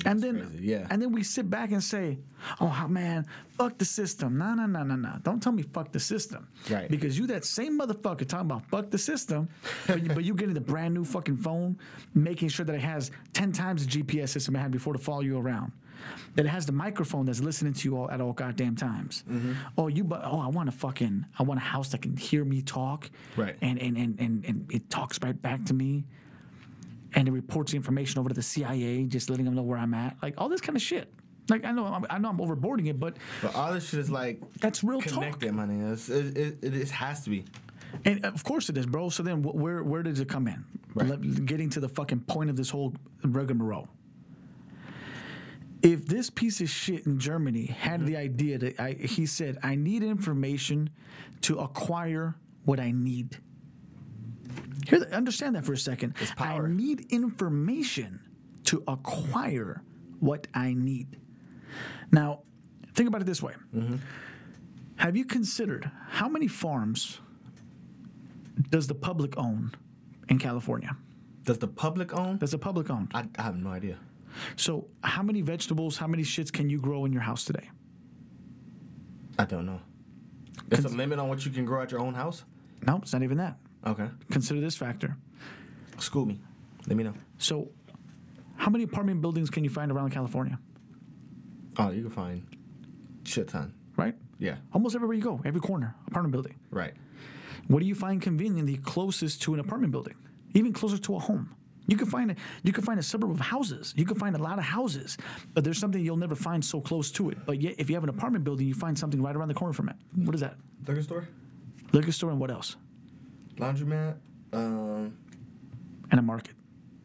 and 0.06 0.22
then, 0.22 0.38
crazy, 0.48 0.58
yeah. 0.66 0.86
and 0.90 1.02
then 1.02 1.10
we 1.12 1.22
sit 1.22 1.50
back 1.50 1.72
and 1.72 1.82
say, 1.82 2.16
"Oh 2.60 2.86
man, 2.88 3.26
fuck 3.58 3.76
the 3.76 3.84
system." 3.84 4.38
No, 4.38 4.54
no, 4.54 4.64
no, 4.66 4.84
no, 4.84 4.94
no. 4.94 5.16
Don't 5.24 5.42
tell 5.42 5.50
me 5.52 5.62
fuck 5.64 5.90
the 5.90 5.98
system, 5.98 6.46
Right. 6.70 6.88
Because 6.88 7.18
you 7.18 7.26
that 7.26 7.44
same 7.44 7.76
motherfucker 7.78 8.26
talking 8.26 8.46
about 8.52 8.66
fuck 8.70 8.90
the 8.90 8.98
system, 8.98 9.48
but, 9.88 10.00
you, 10.02 10.08
but 10.10 10.22
you 10.24 10.34
getting 10.34 10.54
the 10.54 10.60
brand 10.60 10.94
new 10.94 11.04
fucking 11.04 11.38
phone, 11.38 11.76
making 12.14 12.50
sure 12.50 12.64
that 12.64 12.74
it 12.76 12.80
has 12.82 13.10
ten 13.32 13.50
times 13.50 13.84
the 13.84 13.90
GPS 14.02 14.28
system 14.30 14.54
it 14.54 14.60
had 14.60 14.70
before 14.70 14.92
to 14.92 14.98
follow 14.98 15.22
you 15.22 15.36
around. 15.38 15.72
That 16.34 16.46
it 16.46 16.48
has 16.48 16.66
the 16.66 16.72
microphone 16.72 17.26
that's 17.26 17.40
listening 17.40 17.72
to 17.74 17.88
you 17.88 17.96
all 17.96 18.10
at 18.10 18.20
all 18.20 18.32
goddamn 18.32 18.76
times. 18.76 19.24
Mm-hmm. 19.30 19.52
Oh, 19.78 19.88
you 19.88 20.04
but 20.04 20.22
oh, 20.24 20.38
I 20.40 20.48
want 20.48 20.68
a 20.68 20.72
fucking 20.72 21.26
I 21.38 21.42
want 21.42 21.58
a 21.58 21.64
house 21.64 21.88
that 21.90 22.02
can 22.02 22.16
hear 22.16 22.44
me 22.44 22.62
talk. 22.62 23.10
Right. 23.36 23.56
And 23.60 23.78
and 23.80 23.96
and 23.96 24.20
and, 24.20 24.44
and 24.44 24.70
it 24.72 24.88
talks 24.90 25.18
right 25.22 25.40
back 25.40 25.64
to 25.66 25.74
me. 25.74 26.04
And 27.12 27.26
it 27.26 27.32
reports 27.32 27.72
the 27.72 27.76
information 27.76 28.20
over 28.20 28.28
to 28.28 28.34
the 28.34 28.42
CIA, 28.42 29.02
just 29.04 29.30
letting 29.30 29.44
them 29.44 29.54
know 29.54 29.62
where 29.62 29.78
I'm 29.78 29.94
at. 29.94 30.16
Like 30.22 30.34
all 30.38 30.48
this 30.48 30.60
kind 30.60 30.76
of 30.76 30.82
shit. 30.82 31.12
Like 31.48 31.64
I 31.64 31.72
know 31.72 31.84
I'm, 31.86 32.06
I 32.08 32.18
know 32.18 32.28
I'm 32.28 32.38
overboarding 32.38 32.86
it, 32.86 33.00
but 33.00 33.16
But 33.42 33.56
all 33.56 33.72
this 33.72 33.88
shit 33.88 33.98
is 33.98 34.10
like 34.10 34.40
that's 34.60 34.84
real 34.84 35.00
connected, 35.00 35.48
talk. 35.56 35.66
nigga. 35.68 36.08
It, 36.10 36.36
it, 36.36 36.58
it, 36.62 36.74
it 36.76 36.90
has 36.90 37.24
to 37.24 37.30
be. 37.30 37.44
And 38.04 38.24
of 38.24 38.44
course 38.44 38.68
it 38.68 38.78
is, 38.78 38.86
bro. 38.86 39.08
So 39.08 39.24
then, 39.24 39.42
wh- 39.42 39.56
where 39.56 39.82
where 39.82 40.04
does 40.04 40.20
it 40.20 40.28
come 40.28 40.46
in? 40.46 40.64
Right. 40.94 41.08
Let- 41.08 41.46
getting 41.46 41.68
to 41.70 41.80
the 41.80 41.88
fucking 41.88 42.20
point 42.20 42.48
of 42.50 42.54
this 42.56 42.70
whole 42.70 42.94
rigmarole. 43.24 43.88
If 45.82 46.06
this 46.06 46.28
piece 46.28 46.60
of 46.60 46.68
shit 46.68 47.06
in 47.06 47.18
Germany 47.18 47.66
had 47.66 48.00
mm-hmm. 48.00 48.06
the 48.06 48.16
idea 48.16 48.58
that 48.58 48.80
I, 48.80 48.92
he 48.92 49.26
said, 49.26 49.58
I 49.62 49.74
need 49.76 50.02
information 50.02 50.90
to 51.42 51.58
acquire 51.58 52.34
what 52.64 52.78
I 52.78 52.90
need. 52.90 53.38
Here, 54.86 55.06
understand 55.12 55.56
that 55.56 55.64
for 55.64 55.72
a 55.72 55.78
second. 55.78 56.16
It's 56.20 56.32
power. 56.32 56.66
I 56.66 56.70
need 56.70 57.06
information 57.10 58.20
to 58.64 58.82
acquire 58.86 59.82
what 60.18 60.46
I 60.52 60.74
need. 60.74 61.18
Now, 62.12 62.40
think 62.94 63.08
about 63.08 63.22
it 63.22 63.26
this 63.26 63.42
way. 63.42 63.54
Mm-hmm. 63.74 63.96
Have 64.96 65.16
you 65.16 65.24
considered 65.24 65.90
how 66.08 66.28
many 66.28 66.46
farms 66.46 67.20
does 68.68 68.86
the 68.86 68.94
public 68.94 69.38
own 69.38 69.72
in 70.28 70.38
California? 70.38 70.94
Does 71.44 71.58
the 71.58 71.68
public 71.68 72.12
own? 72.12 72.36
Does 72.36 72.50
the 72.50 72.58
public 72.58 72.90
own? 72.90 73.08
I, 73.14 73.24
I 73.38 73.42
have 73.42 73.56
no 73.56 73.70
idea. 73.70 73.98
So, 74.56 74.88
how 75.02 75.22
many 75.22 75.40
vegetables, 75.40 75.96
how 75.96 76.06
many 76.06 76.22
shits 76.22 76.52
can 76.52 76.70
you 76.70 76.78
grow 76.78 77.04
in 77.04 77.12
your 77.12 77.22
house 77.22 77.44
today? 77.44 77.70
I 79.38 79.44
don't 79.44 79.66
know. 79.66 79.80
There's 80.68 80.84
a 80.84 80.88
limit 80.88 81.18
on 81.18 81.28
what 81.28 81.44
you 81.44 81.50
can 81.50 81.64
grow 81.64 81.82
at 81.82 81.90
your 81.90 82.00
own 82.00 82.14
house. 82.14 82.44
No, 82.86 82.96
it's 82.96 83.12
not 83.12 83.22
even 83.22 83.38
that. 83.38 83.56
Okay. 83.86 84.08
Consider 84.30 84.60
this 84.60 84.76
factor. 84.76 85.16
School 85.98 86.26
me. 86.26 86.40
Let 86.86 86.96
me 86.96 87.04
know. 87.04 87.14
So, 87.38 87.70
how 88.56 88.70
many 88.70 88.84
apartment 88.84 89.20
buildings 89.20 89.50
can 89.50 89.64
you 89.64 89.70
find 89.70 89.90
around 89.90 90.10
California? 90.10 90.58
Oh, 91.78 91.90
you 91.90 92.02
can 92.02 92.10
find 92.10 92.46
shit 93.24 93.48
ton. 93.48 93.72
Right? 93.96 94.14
Yeah. 94.38 94.56
Almost 94.72 94.94
everywhere 94.94 95.16
you 95.16 95.22
go, 95.22 95.40
every 95.44 95.60
corner, 95.60 95.94
apartment 96.08 96.32
building. 96.32 96.56
Right. 96.70 96.94
What 97.68 97.80
do 97.80 97.86
you 97.86 97.94
find 97.94 98.20
conveniently 98.20 98.76
closest 98.76 99.42
to 99.42 99.54
an 99.54 99.60
apartment 99.60 99.92
building? 99.92 100.14
Even 100.54 100.72
closer 100.72 100.98
to 100.98 101.16
a 101.16 101.18
home. 101.18 101.54
You 101.90 101.96
can 101.96 102.07
find 102.07 102.31
a, 102.31 102.37
you 102.62 102.72
can 102.72 102.85
find 102.85 103.00
a 103.00 103.03
suburb 103.03 103.33
of 103.33 103.40
houses. 103.40 103.92
You 103.96 104.05
can 104.05 104.16
find 104.16 104.37
a 104.37 104.38
lot 104.38 104.59
of 104.59 104.64
houses, 104.64 105.18
but 105.55 105.64
there's 105.64 105.76
something 105.76 106.00
you'll 106.05 106.16
never 106.16 106.37
find 106.37 106.64
so 106.64 106.81
close 106.81 107.11
to 107.12 107.31
it. 107.31 107.38
But 107.44 107.61
yet, 107.61 107.74
if 107.79 107.90
you 107.90 107.96
have 107.96 108.05
an 108.05 108.11
apartment 108.11 108.44
building, 108.44 108.68
you 108.68 108.74
find 108.74 108.96
something 108.96 109.20
right 109.20 109.35
around 109.35 109.48
the 109.48 109.55
corner 109.55 109.72
from 109.74 109.88
it. 109.88 109.96
What 110.14 110.33
is 110.37 110.40
that? 110.40 110.55
Liquor 110.87 111.03
store. 111.03 111.29
Liquor 111.92 112.12
store 112.12 112.31
and 112.31 112.38
what 112.38 112.53
else? 112.53 112.76
Laundromat. 113.57 114.14
Um. 114.53 115.16
And 116.12 116.20
a 116.20 116.22
market. 116.22 116.55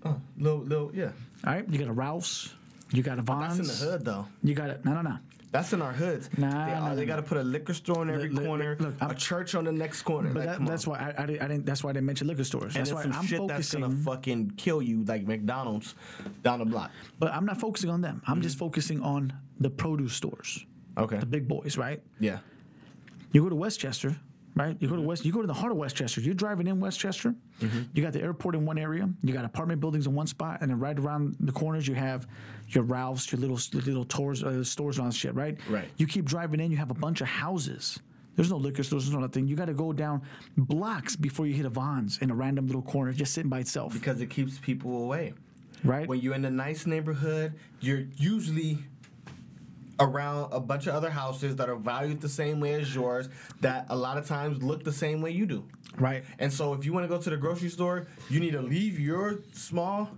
Oh, 0.03 0.21
little, 0.37 0.59
little, 0.59 0.91
yeah. 0.93 1.11
All 1.45 1.53
right, 1.53 1.67
you 1.67 1.79
got 1.79 1.87
a 1.87 1.93
Ralph's, 1.93 2.53
you 2.91 3.01
got 3.01 3.17
a 3.17 3.23
Vons. 3.23 3.57
That's 3.57 3.81
in 3.81 3.85
the 3.87 3.91
hood 3.91 4.05
though. 4.05 4.27
you 4.43 4.53
got 4.53 4.69
it. 4.69 4.85
no, 4.85 4.93
no, 4.93 5.01
no. 5.01 5.17
That's 5.55 5.71
in 5.71 5.81
our 5.81 5.93
hoods. 5.93 6.29
Nah, 6.37 6.49
they, 6.49 6.71
nah, 6.73 6.95
they 6.95 7.05
nah. 7.05 7.07
got 7.07 7.15
to 7.15 7.21
put 7.21 7.37
a 7.37 7.43
liquor 7.43 7.73
store 7.73 8.01
in 8.03 8.09
every 8.09 8.27
Look, 8.27 8.39
look, 8.39 8.45
corner, 8.45 8.77
look, 8.77 8.93
I'm- 9.01 9.11
a 9.11 9.15
church 9.15 9.55
on 9.55 9.63
the 9.63 9.71
next 9.71 10.01
corner. 10.01 10.33
But 10.33 10.45
Like, 10.45 10.57
that, 10.59 10.67
that's 10.67 10.85
on. 10.85 10.91
why 10.91 10.99
I, 10.99 11.23
I, 11.23 11.25
didn't, 11.25 11.41
I 11.43 11.47
didn't. 11.47 11.65
That's 11.65 11.81
why 11.83 11.91
I 11.91 11.93
didn't 11.93 12.07
mention 12.07 12.27
liquor 12.27 12.43
stores. 12.43 12.75
And 12.75 12.85
That's 12.85 12.93
why 12.93 13.03
some 13.03 13.13
I'm 13.13 13.25
shit 13.25 13.39
that's 13.47 13.71
focusing. 13.71 13.81
gonna 13.81 13.95
fucking 13.95 14.51
kill 14.57 14.81
you, 14.81 15.03
like 15.05 15.25
McDonald's 15.25 15.95
down 16.43 16.59
the 16.59 16.65
block. 16.65 16.91
but 17.19 17.31
I'm 17.33 17.45
not 17.45 17.59
focusing 17.59 17.89
on 17.89 18.01
them. 18.01 18.21
I'm 18.27 18.41
just 18.41 18.57
mm. 18.57 18.59
focusing 18.59 19.01
on 19.01 19.31
the 19.59 19.69
produce 19.69 20.13
stores, 20.13 20.65
Okay. 20.97 21.19
the 21.19 21.25
big 21.25 21.47
boys, 21.47 21.77
right? 21.77 22.01
Yeah. 22.19 22.39
You 23.31 23.43
go 23.43 23.49
to 23.49 23.55
Westchester, 23.55 24.17
right? 24.55 24.75
You 24.79 24.87
go 24.87 24.95
to 24.95 25.01
West. 25.01 25.25
You 25.25 25.31
go 25.31 25.41
to 25.41 25.47
the 25.47 25.53
heart 25.53 25.71
of 25.71 25.77
Westchester. 25.77 26.21
You're 26.21 26.33
driving 26.33 26.67
in 26.67 26.79
Westchester. 26.79 27.35
You 27.93 28.01
got 28.03 28.13
the 28.13 28.21
airport 28.21 28.55
in 28.55 28.65
one 28.65 28.77
area. 28.77 29.09
You 29.23 29.33
got 29.33 29.45
apartment 29.45 29.79
buildings 29.81 30.07
in 30.07 30.13
one 30.15 30.27
spot, 30.27 30.59
and 30.61 30.69
then 30.71 30.79
right 30.79 30.97
around 30.97 31.35
the 31.39 31.51
corners 31.51 31.87
you 31.87 31.95
have 31.95 32.27
your 32.69 32.83
Ralphs, 32.83 33.31
your 33.31 33.39
little 33.41 33.59
little 33.73 34.05
tours, 34.05 34.43
uh, 34.43 34.63
stores 34.63 34.97
and 34.97 35.05
all 35.05 35.11
that 35.11 35.17
shit, 35.17 35.35
right? 35.35 35.57
Right. 35.69 35.87
You 35.97 36.07
keep 36.07 36.25
driving 36.25 36.59
in. 36.59 36.71
You 36.71 36.77
have 36.77 36.91
a 36.91 36.95
bunch 36.95 37.21
of 37.21 37.27
houses. 37.27 37.99
There's 38.35 38.49
no 38.51 38.57
liquor 38.57 38.83
stores. 38.83 39.05
There's 39.05 39.13
no 39.13 39.21
nothing. 39.21 39.47
You 39.47 39.55
got 39.55 39.65
to 39.65 39.73
go 39.73 39.93
down 39.93 40.21
blocks 40.57 41.15
before 41.15 41.47
you 41.47 41.53
hit 41.53 41.65
a 41.65 41.69
Vons 41.69 42.17
in 42.21 42.31
a 42.31 42.35
random 42.35 42.67
little 42.67 42.81
corner, 42.81 43.13
just 43.13 43.33
sitting 43.33 43.49
by 43.49 43.59
itself, 43.59 43.93
Because 43.93 44.19
it 44.19 44.29
keeps 44.29 44.57
people 44.57 45.03
away. 45.03 45.33
right? 45.85 46.05
When 46.07 46.19
you're 46.19 46.33
in 46.35 46.43
a 46.43 46.49
nice 46.51 46.85
neighborhood, 46.85 47.53
you're 47.79 48.03
usually 48.17 48.79
around 49.99 50.51
a 50.51 50.59
bunch 50.59 50.87
of 50.87 50.95
other 50.95 51.09
houses 51.09 51.55
that 51.55 51.69
are 51.69 51.75
valued 51.75 52.21
the 52.21 52.29
same 52.29 52.59
way 52.59 52.73
as 52.73 52.93
yours, 52.93 53.29
that 53.61 53.85
a 53.89 53.95
lot 53.95 54.17
of 54.17 54.27
times 54.27 54.61
look 54.61 54.83
the 54.83 54.91
same 54.91 55.21
way 55.21 55.31
you 55.31 55.45
do. 55.45 55.63
right. 55.97 56.23
And 56.39 56.51
so 56.51 56.73
if 56.73 56.85
you 56.85 56.93
want 56.93 57.05
to 57.05 57.07
go 57.07 57.21
to 57.21 57.29
the 57.29 57.37
grocery 57.37 57.69
store, 57.69 58.07
you 58.29 58.39
need 58.39 58.51
to 58.51 58.61
leave 58.61 58.99
your 58.99 59.39
small 59.53 60.09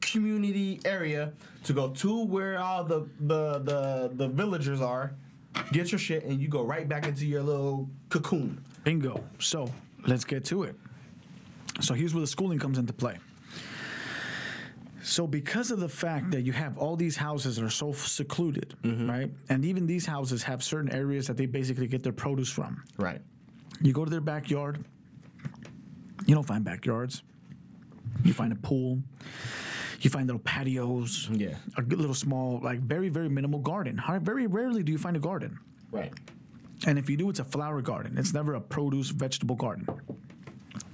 community 0.00 0.80
area 0.84 1.32
to 1.64 1.72
go 1.72 1.88
to 1.90 2.24
where 2.24 2.58
all 2.58 2.84
the 2.84 3.06
the 3.20 3.58
the, 3.58 4.10
the 4.14 4.28
villagers 4.28 4.80
are, 4.80 5.12
get 5.72 5.92
your 5.92 5.98
shit 5.98 6.24
and 6.24 6.40
you 6.40 6.48
go 6.48 6.62
right 6.62 6.88
back 6.88 7.06
into 7.06 7.26
your 7.26 7.42
little 7.42 7.88
cocoon. 8.08 8.62
Bingo. 8.84 9.22
So 9.38 9.70
let's 10.06 10.24
get 10.24 10.44
to 10.46 10.64
it. 10.64 10.76
So 11.80 11.94
here's 11.94 12.14
where 12.14 12.20
the 12.20 12.26
schooling 12.26 12.58
comes 12.58 12.78
into 12.78 12.92
play. 12.92 13.18
So 15.04 15.26
because 15.26 15.70
of 15.70 15.80
the 15.80 15.88
fact 15.88 16.30
that 16.30 16.42
you 16.42 16.52
have 16.52 16.78
all 16.78 16.96
these 16.96 17.16
houses 17.16 17.56
that 17.56 17.64
are 17.64 17.70
so 17.70 17.92
secluded, 17.92 18.74
mm-hmm. 18.82 19.08
right? 19.08 19.30
And 19.50 19.64
even 19.64 19.86
these 19.86 20.06
houses 20.06 20.42
have 20.44 20.64
certain 20.64 20.90
areas 20.90 21.26
that 21.26 21.36
they 21.36 21.46
basically 21.46 21.86
get 21.86 22.02
their 22.02 22.12
produce 22.12 22.48
from. 22.48 22.82
Right. 22.96 23.20
You 23.82 23.92
go 23.92 24.04
to 24.04 24.10
their 24.10 24.22
backyard, 24.22 24.84
you 26.26 26.34
don't 26.34 26.46
find 26.46 26.64
backyards. 26.64 27.22
You 28.24 28.32
find 28.32 28.52
a 28.52 28.56
pool. 28.56 29.02
You 30.00 30.08
find 30.08 30.26
little 30.26 30.40
patios. 30.40 31.28
Yeah. 31.30 31.56
A 31.76 31.82
little 31.82 32.14
small, 32.14 32.60
like 32.62 32.80
very, 32.80 33.10
very 33.10 33.28
minimal 33.28 33.58
garden. 33.58 34.00
Very 34.22 34.46
rarely 34.46 34.82
do 34.82 34.92
you 34.92 34.98
find 34.98 35.16
a 35.16 35.20
garden. 35.20 35.58
Right. 35.90 36.12
And 36.86 36.98
if 36.98 37.10
you 37.10 37.16
do, 37.16 37.28
it's 37.28 37.40
a 37.40 37.44
flower 37.44 37.82
garden. 37.82 38.16
It's 38.16 38.32
never 38.32 38.54
a 38.54 38.60
produce 38.60 39.10
vegetable 39.10 39.56
garden. 39.56 39.86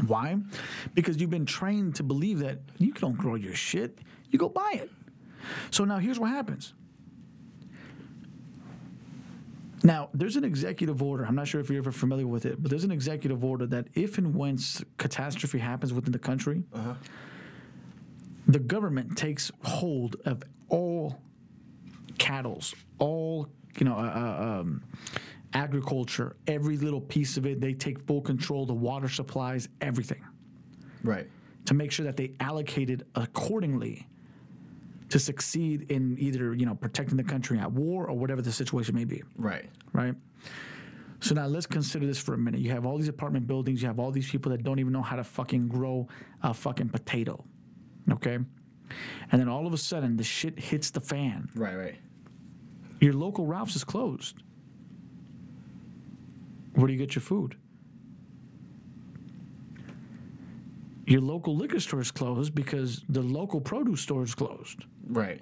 Why? 0.06 0.38
Because 0.94 1.20
you've 1.20 1.30
been 1.30 1.46
trained 1.46 1.96
to 1.96 2.02
believe 2.02 2.38
that 2.40 2.58
you 2.78 2.92
don't 2.92 3.16
grow 3.16 3.34
your 3.34 3.54
shit, 3.54 3.98
you 4.30 4.38
go 4.38 4.48
buy 4.48 4.72
it. 4.74 4.90
So 5.70 5.84
now 5.84 5.98
here's 5.98 6.18
what 6.18 6.30
happens. 6.30 6.74
Now, 9.82 10.10
there's 10.12 10.36
an 10.36 10.44
executive 10.44 11.02
order. 11.02 11.24
I'm 11.24 11.34
not 11.34 11.48
sure 11.48 11.60
if 11.60 11.70
you're 11.70 11.78
ever 11.78 11.92
familiar 11.92 12.26
with 12.26 12.44
it, 12.44 12.62
but 12.62 12.70
there's 12.70 12.84
an 12.84 12.90
executive 12.90 13.42
order 13.44 13.66
that 13.68 13.86
if 13.94 14.18
and 14.18 14.34
when 14.34 14.58
catastrophe 14.98 15.58
happens 15.58 15.94
within 15.94 16.12
the 16.12 16.18
country, 16.18 16.64
the 18.46 18.58
government 18.58 19.16
takes 19.16 19.50
hold 19.62 20.16
of 20.26 20.42
all 20.68 21.18
cattle's, 22.18 22.74
all 22.98 23.48
you 23.78 23.86
know, 23.86 23.94
uh, 23.94 24.02
uh, 24.02 24.60
um, 24.60 24.82
agriculture, 25.52 26.36
every 26.46 26.76
little 26.76 27.00
piece 27.00 27.36
of 27.36 27.46
it. 27.46 27.60
They 27.60 27.74
take 27.74 27.98
full 28.06 28.20
control, 28.20 28.66
the 28.66 28.74
water 28.74 29.08
supplies, 29.08 29.68
everything, 29.80 30.24
Right. 31.02 31.28
to 31.66 31.74
make 31.74 31.92
sure 31.92 32.04
that 32.04 32.16
they 32.16 32.34
allocate 32.40 32.90
it 32.90 33.06
accordingly 33.14 34.06
to 35.08 35.18
succeed 35.18 35.90
in 35.90 36.16
either 36.20 36.54
you 36.54 36.64
know 36.66 36.74
protecting 36.74 37.16
the 37.16 37.24
country 37.24 37.58
at 37.58 37.72
war 37.72 38.06
or 38.08 38.16
whatever 38.16 38.40
the 38.42 38.52
situation 38.52 38.94
may 38.94 39.04
be 39.04 39.22
Right. 39.36 39.68
right? 39.92 40.14
So 41.22 41.34
now 41.34 41.46
let's 41.46 41.66
consider 41.66 42.06
this 42.06 42.18
for 42.18 42.32
a 42.34 42.38
minute. 42.38 42.60
You 42.60 42.70
have 42.70 42.86
all 42.86 42.96
these 42.96 43.08
apartment 43.08 43.46
buildings, 43.46 43.82
you 43.82 43.88
have 43.88 43.98
all 43.98 44.10
these 44.10 44.30
people 44.30 44.50
that 44.52 44.62
don't 44.62 44.78
even 44.78 44.92
know 44.92 45.02
how 45.02 45.16
to 45.16 45.24
fucking 45.24 45.68
grow 45.68 46.08
a 46.42 46.54
fucking 46.54 46.88
potato. 46.90 47.44
Okay? 48.10 48.36
And 49.30 49.40
then 49.40 49.48
all 49.48 49.66
of 49.66 49.72
a 49.74 49.76
sudden 49.76 50.16
the 50.16 50.24
shit 50.24 50.58
hits 50.58 50.90
the 50.90 51.00
fan. 51.00 51.48
Right. 51.54 51.76
Right. 51.76 51.96
Your 53.00 53.12
local 53.12 53.46
Ralph's 53.46 53.76
is 53.76 53.84
closed. 53.84 54.42
Where 56.74 56.86
do 56.86 56.92
you 56.92 56.98
get 56.98 57.14
your 57.14 57.22
food? 57.22 57.56
Your 61.06 61.20
local 61.20 61.56
liquor 61.56 61.80
store 61.80 62.00
is 62.00 62.10
closed 62.10 62.54
because 62.54 63.02
the 63.08 63.20
local 63.22 63.60
produce 63.60 64.00
store 64.00 64.22
is 64.22 64.34
closed. 64.34 64.84
Right. 65.08 65.40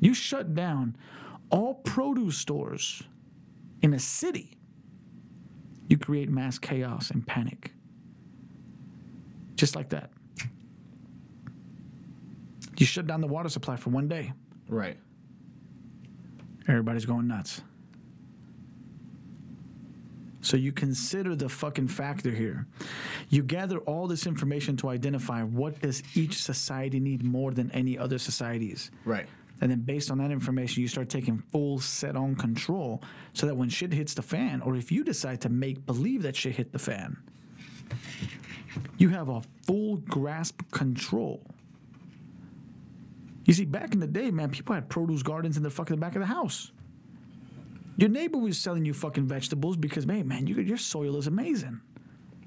You 0.00 0.14
shut 0.14 0.54
down 0.54 0.96
all 1.50 1.74
produce 1.74 2.36
stores 2.36 3.02
in 3.82 3.94
a 3.94 3.98
city, 4.00 4.58
you 5.88 5.96
create 5.96 6.28
mass 6.28 6.58
chaos 6.58 7.10
and 7.12 7.24
panic. 7.24 7.72
Just 9.54 9.76
like 9.76 9.90
that. 9.90 10.10
You 12.78 12.84
shut 12.84 13.06
down 13.06 13.20
the 13.20 13.26
water 13.28 13.48
supply 13.48 13.76
for 13.76 13.90
one 13.90 14.08
day, 14.08 14.32
Right. 14.68 14.98
everybody's 16.68 17.06
going 17.06 17.28
nuts. 17.28 17.62
So 20.46 20.56
you 20.56 20.70
consider 20.70 21.34
the 21.34 21.48
fucking 21.48 21.88
factor 21.88 22.30
here. 22.30 22.68
You 23.30 23.42
gather 23.42 23.78
all 23.78 24.06
this 24.06 24.28
information 24.28 24.76
to 24.76 24.90
identify 24.90 25.42
what 25.42 25.80
does 25.80 26.04
each 26.14 26.40
society 26.40 27.00
need 27.00 27.24
more 27.24 27.50
than 27.50 27.68
any 27.72 27.98
other 27.98 28.16
societies. 28.16 28.92
Right. 29.04 29.26
And 29.60 29.72
then 29.72 29.80
based 29.80 30.08
on 30.08 30.18
that 30.18 30.30
information, 30.30 30.82
you 30.82 30.88
start 30.88 31.08
taking 31.08 31.38
full 31.50 31.80
set 31.80 32.14
on 32.14 32.36
control 32.36 33.02
so 33.32 33.46
that 33.46 33.56
when 33.56 33.68
shit 33.68 33.92
hits 33.92 34.14
the 34.14 34.22
fan, 34.22 34.62
or 34.62 34.76
if 34.76 34.92
you 34.92 35.02
decide 35.02 35.40
to 35.40 35.48
make 35.48 35.84
believe 35.84 36.22
that 36.22 36.36
shit 36.36 36.54
hit 36.54 36.70
the 36.70 36.78
fan, 36.78 37.16
you 38.96 39.08
have 39.08 39.28
a 39.28 39.42
full 39.66 39.96
grasp 39.96 40.62
control. 40.70 41.42
You 43.46 43.52
see, 43.52 43.64
back 43.64 43.94
in 43.94 43.98
the 43.98 44.06
day, 44.06 44.30
man, 44.30 44.50
people 44.50 44.76
had 44.76 44.88
produce 44.88 45.24
gardens 45.24 45.56
in 45.56 45.64
the 45.64 45.70
fucking 45.70 45.98
back 45.98 46.14
of 46.14 46.20
the 46.20 46.26
house. 46.26 46.70
Your 47.96 48.10
neighbor 48.10 48.38
was 48.38 48.58
selling 48.58 48.84
you 48.84 48.92
fucking 48.92 49.26
vegetables 49.26 49.76
because, 49.76 50.06
man, 50.06 50.28
man, 50.28 50.46
you, 50.46 50.56
your 50.56 50.76
soil 50.76 51.16
is 51.16 51.26
amazing. 51.26 51.80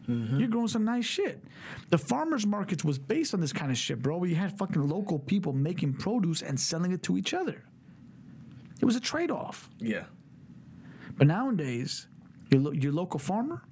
Mm-hmm. 0.07 0.39
You're 0.39 0.47
growing 0.47 0.67
some 0.67 0.85
nice 0.85 1.05
shit. 1.05 1.43
The 1.89 1.97
farmers 1.97 2.45
markets 2.45 2.83
was 2.83 2.97
based 2.97 3.33
on 3.33 3.41
this 3.41 3.53
kind 3.53 3.71
of 3.71 3.77
shit, 3.77 4.01
bro. 4.01 4.17
Where 4.17 4.29
you 4.29 4.35
had 4.35 4.57
fucking 4.57 4.87
local 4.87 5.19
people 5.19 5.53
making 5.53 5.93
produce 5.93 6.41
and 6.41 6.59
selling 6.59 6.91
it 6.91 7.03
to 7.03 7.17
each 7.17 7.33
other. 7.33 7.63
It 8.81 8.85
was 8.85 8.95
a 8.95 8.99
trade 8.99 9.29
off. 9.29 9.69
Yeah. 9.79 10.05
But 11.17 11.27
nowadays, 11.27 12.07
your 12.49 12.61
lo- 12.61 12.71
your 12.71 12.93
local 12.93 13.19
farmer 13.19 13.63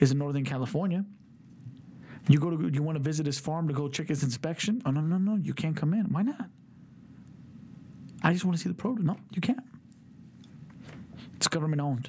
is 0.00 0.10
in 0.10 0.18
Northern 0.18 0.44
California. 0.44 1.04
You 2.28 2.38
go 2.38 2.50
to 2.50 2.70
you 2.72 2.82
want 2.82 2.96
to 2.96 3.02
visit 3.02 3.26
his 3.26 3.38
farm 3.38 3.68
to 3.68 3.74
go 3.74 3.88
check 3.88 4.08
his 4.08 4.22
inspection. 4.22 4.82
Oh 4.86 4.90
no 4.90 5.00
no 5.00 5.18
no! 5.18 5.36
You 5.36 5.54
can't 5.54 5.76
come 5.76 5.92
in. 5.94 6.06
Why 6.06 6.22
not? 6.22 6.48
I 8.22 8.32
just 8.32 8.44
want 8.44 8.56
to 8.56 8.62
see 8.62 8.68
the 8.68 8.74
produce. 8.74 9.04
No, 9.04 9.16
you 9.34 9.40
can't. 9.40 9.60
It's 11.42 11.48
government 11.48 11.82
owned. 11.82 12.08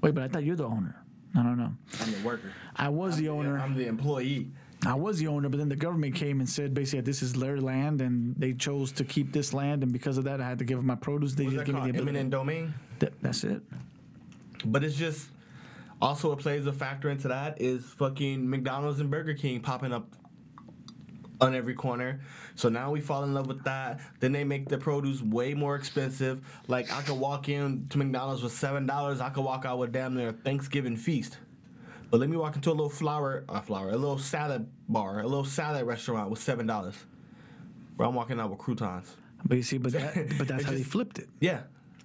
Wait, 0.00 0.14
but 0.14 0.24
I 0.24 0.28
thought 0.28 0.42
you're 0.42 0.56
the 0.56 0.64
owner. 0.64 0.96
I 1.36 1.42
don't 1.42 1.58
know. 1.58 1.74
I'm 2.00 2.12
the 2.12 2.26
worker. 2.26 2.50
I 2.74 2.88
was 2.88 3.18
the 3.18 3.28
owner. 3.28 3.58
I'm 3.58 3.76
the 3.76 3.86
employee. 3.86 4.52
I 4.86 4.94
was 4.94 5.18
the 5.18 5.26
owner, 5.26 5.50
but 5.50 5.58
then 5.58 5.68
the 5.68 5.76
government 5.76 6.14
came 6.14 6.40
and 6.40 6.48
said 6.48 6.72
basically 6.72 7.02
this 7.02 7.22
is 7.22 7.34
their 7.34 7.60
land, 7.60 8.00
and 8.00 8.34
they 8.36 8.54
chose 8.54 8.90
to 8.92 9.04
keep 9.04 9.34
this 9.34 9.52
land, 9.52 9.82
and 9.82 9.92
because 9.92 10.16
of 10.16 10.24
that, 10.24 10.40
I 10.40 10.48
had 10.48 10.58
to 10.60 10.64
give 10.64 10.78
them 10.78 10.86
my 10.86 10.94
produce. 10.94 11.34
They 11.34 11.44
What's 11.44 11.56
just 11.56 11.66
give 11.66 11.74
me 11.74 11.82
the 11.82 11.90
ability. 11.90 12.08
Eminent 12.08 12.30
domain. 12.30 12.72
That- 13.00 13.20
that's 13.20 13.44
it. 13.44 13.62
But 14.64 14.82
it's 14.82 14.96
just 14.96 15.28
also 16.00 16.30
what 16.30 16.38
plays 16.38 16.66
a 16.66 16.72
factor 16.72 17.10
into 17.10 17.28
that 17.28 17.60
is 17.60 17.84
fucking 17.84 18.48
McDonald's 18.48 18.98
and 18.98 19.10
Burger 19.10 19.34
King 19.34 19.60
popping 19.60 19.92
up 19.92 20.08
on 21.40 21.54
every 21.54 21.74
corner. 21.74 22.20
So 22.54 22.68
now 22.68 22.90
we 22.90 23.00
fall 23.00 23.24
in 23.24 23.34
love 23.34 23.46
with 23.46 23.64
that. 23.64 24.00
Then 24.20 24.32
they 24.32 24.44
make 24.44 24.68
the 24.68 24.78
produce 24.78 25.20
way 25.22 25.54
more 25.54 25.74
expensive. 25.76 26.40
Like 26.68 26.92
I 26.92 27.02
could 27.02 27.18
walk 27.18 27.48
in 27.48 27.86
to 27.90 27.98
McDonald's 27.98 28.42
with 28.42 28.52
seven 28.52 28.86
dollars. 28.86 29.20
I 29.20 29.30
could 29.30 29.44
walk 29.44 29.64
out 29.64 29.78
with 29.78 29.92
damn 29.92 30.14
near 30.14 30.28
a 30.28 30.32
Thanksgiving 30.32 30.96
feast. 30.96 31.38
But 32.10 32.20
let 32.20 32.28
me 32.28 32.36
walk 32.36 32.54
into 32.54 32.70
a 32.70 32.72
little 32.72 32.88
flour, 32.90 33.44
uh, 33.48 33.60
flour, 33.60 33.90
a 33.90 33.96
little 33.96 34.18
salad 34.18 34.68
bar, 34.88 35.20
a 35.20 35.24
little 35.26 35.44
salad 35.44 35.84
restaurant 35.86 36.30
with 36.30 36.38
seven 36.40 36.66
dollars. 36.66 36.94
Bro, 37.96 38.08
I'm 38.08 38.14
walking 38.14 38.38
out 38.38 38.50
with 38.50 38.58
croutons. 38.60 39.16
But 39.44 39.56
you 39.56 39.62
see, 39.62 39.78
but 39.78 39.92
that, 39.92 40.14
but 40.38 40.48
that's 40.48 40.64
how 40.64 40.70
they 40.72 40.82
flipped 40.82 41.18
it. 41.18 41.28
Yeah, 41.40 41.62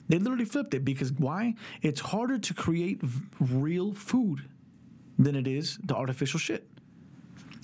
They 0.07 0.17
literally 0.19 0.45
flipped 0.45 0.73
it 0.73 0.83
because 0.83 1.11
why? 1.13 1.55
It's 1.81 1.99
harder 1.99 2.37
to 2.39 2.53
create 2.53 3.01
v- 3.01 3.25
real 3.39 3.93
food 3.93 4.41
than 5.17 5.35
it 5.35 5.47
is 5.47 5.77
the 5.83 5.95
artificial 5.95 6.39
shit. 6.39 6.67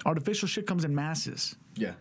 Artificial 0.06 0.48
shit 0.48 0.68
comes 0.68 0.86
in 0.86 0.94
masses. 0.94 1.56
yeah. 1.76 1.94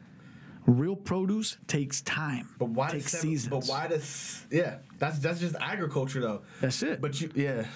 Real 0.66 0.96
produce 0.96 1.58
takes 1.66 2.00
time. 2.02 2.48
But 2.58 2.70
why 2.70 2.88
takes 2.90 3.04
does 3.04 3.12
seven, 3.12 3.28
seasons? 3.30 3.50
But 3.50 3.64
why 3.66 3.86
does 3.86 4.46
yeah? 4.50 4.78
That's 4.98 5.18
that's 5.18 5.38
just 5.38 5.56
agriculture 5.60 6.20
though. 6.20 6.40
That's 6.62 6.82
it. 6.82 7.02
But 7.02 7.20
you 7.20 7.30
yeah. 7.34 7.66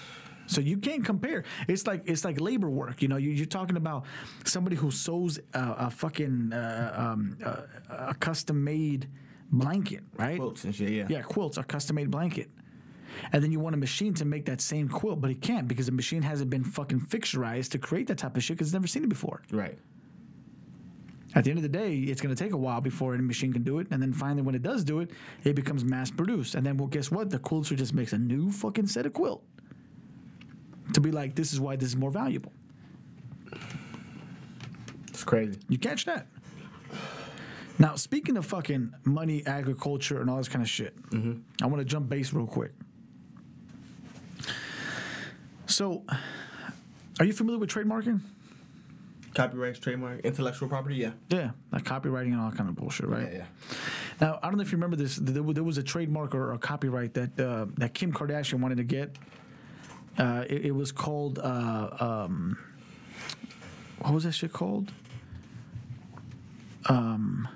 So 0.47 0.59
you 0.59 0.77
can't 0.77 1.05
compare. 1.05 1.43
It's 1.67 1.85
like 1.85 2.01
it's 2.09 2.25
like 2.25 2.41
labor 2.41 2.67
work. 2.67 3.03
You 3.03 3.07
know, 3.07 3.17
you, 3.17 3.29
you're 3.29 3.45
talking 3.45 3.77
about 3.77 4.05
somebody 4.43 4.75
who 4.75 4.89
sews 4.89 5.37
a, 5.53 5.75
a 5.77 5.89
fucking 5.91 6.51
uh, 6.51 6.93
um, 6.97 7.37
uh, 7.45 7.61
a 8.07 8.15
custom 8.15 8.63
made 8.63 9.07
blanket, 9.51 10.01
right? 10.17 10.39
Quilts 10.39 10.63
and 10.63 10.73
shit, 10.73 10.89
yeah. 10.89 11.05
Yeah, 11.07 11.21
quilts, 11.21 11.59
a 11.59 11.63
custom 11.63 11.95
made 11.97 12.09
blanket. 12.09 12.49
And 13.33 13.43
then 13.43 13.51
you 13.51 13.59
want 13.59 13.75
a 13.75 13.77
machine 13.77 14.15
to 14.15 14.25
make 14.25 14.45
that 14.45 14.61
same 14.61 14.89
quilt, 14.89 15.21
but 15.21 15.29
it 15.29 15.41
can't 15.43 15.67
because 15.67 15.85
the 15.85 15.91
machine 15.91 16.23
hasn't 16.23 16.49
been 16.49 16.63
fucking 16.63 17.01
fixturized 17.01 17.69
to 17.71 17.77
create 17.77 18.07
that 18.07 18.17
type 18.17 18.35
of 18.35 18.43
shit 18.43 18.57
because 18.57 18.69
it's 18.69 18.73
never 18.73 18.87
seen 18.87 19.03
it 19.03 19.09
before. 19.09 19.43
Right. 19.51 19.77
At 21.35 21.43
the 21.43 21.51
end 21.51 21.59
of 21.59 21.63
the 21.63 21.69
day, 21.69 21.95
it's 21.95 22.21
going 22.21 22.35
to 22.35 22.43
take 22.43 22.53
a 22.53 22.57
while 22.57 22.81
before 22.81 23.13
any 23.13 23.23
machine 23.23 23.53
can 23.53 23.63
do 23.63 23.79
it. 23.79 23.87
And 23.91 24.01
then 24.01 24.13
finally, 24.13 24.41
when 24.41 24.55
it 24.55 24.63
does 24.63 24.83
do 24.83 24.99
it, 24.99 25.11
it 25.43 25.55
becomes 25.55 25.83
mass 25.83 26.09
produced. 26.09 26.55
And 26.55 26.65
then, 26.65 26.77
well, 26.77 26.87
guess 26.87 27.11
what? 27.11 27.29
The 27.29 27.37
quilter 27.37 27.75
just 27.75 27.93
makes 27.93 28.13
a 28.13 28.17
new 28.17 28.51
fucking 28.51 28.87
set 28.87 29.05
of 29.05 29.13
quilt 29.13 29.43
to 30.93 31.01
be 31.01 31.11
like, 31.11 31.35
this 31.35 31.53
is 31.53 31.59
why 31.59 31.75
this 31.75 31.89
is 31.89 31.95
more 31.95 32.09
valuable. 32.09 32.51
It's 35.09 35.23
crazy. 35.23 35.59
You 35.69 35.77
catch 35.77 36.05
that? 36.05 36.25
Now, 37.77 37.95
speaking 37.95 38.35
of 38.35 38.45
fucking 38.45 38.93
money, 39.05 39.45
agriculture, 39.45 40.19
and 40.19 40.29
all 40.29 40.37
this 40.37 40.49
kind 40.49 40.61
of 40.63 40.69
shit, 40.69 40.95
mm-hmm. 41.11 41.39
I 41.63 41.67
want 41.67 41.79
to 41.79 41.85
jump 41.85 42.09
base 42.09 42.33
real 42.33 42.47
quick. 42.47 42.71
So, 45.67 46.03
are 47.19 47.25
you 47.25 47.31
familiar 47.31 47.59
with 47.59 47.69
trademarking? 47.69 48.19
Copyrights, 49.39 49.79
trademark, 49.79 50.19
intellectual 50.25 50.67
property, 50.67 50.97
yeah. 50.97 51.11
Yeah, 51.29 51.51
like 51.71 51.83
copywriting 51.83 52.33
and 52.33 52.41
all 52.41 52.51
kind 52.51 52.67
of 52.67 52.75
bullshit, 52.75 53.07
right? 53.07 53.31
Yeah, 53.31 53.37
yeah. 53.37 53.45
Now, 54.19 54.39
I 54.43 54.47
don't 54.47 54.57
know 54.57 54.63
if 54.63 54.71
you 54.73 54.77
remember 54.77 54.97
this. 54.97 55.15
There, 55.15 55.41
was 55.41 55.77
a 55.77 55.83
trademark 55.83 56.35
or 56.35 56.51
a 56.51 56.57
copyright 56.57 57.13
that 57.13 57.39
uh, 57.39 57.67
that 57.77 57.93
Kim 57.93 58.11
Kardashian 58.11 58.59
wanted 58.59 58.79
to 58.79 58.83
get. 58.83 59.15
Uh, 60.17 60.43
it, 60.49 60.65
it 60.65 60.71
was 60.71 60.91
called. 60.91 61.39
Uh, 61.39 61.87
um, 62.01 62.57
what 63.99 64.13
was 64.13 64.25
that 64.25 64.33
shit 64.33 64.51
called? 64.51 64.91
Um, 66.87 67.47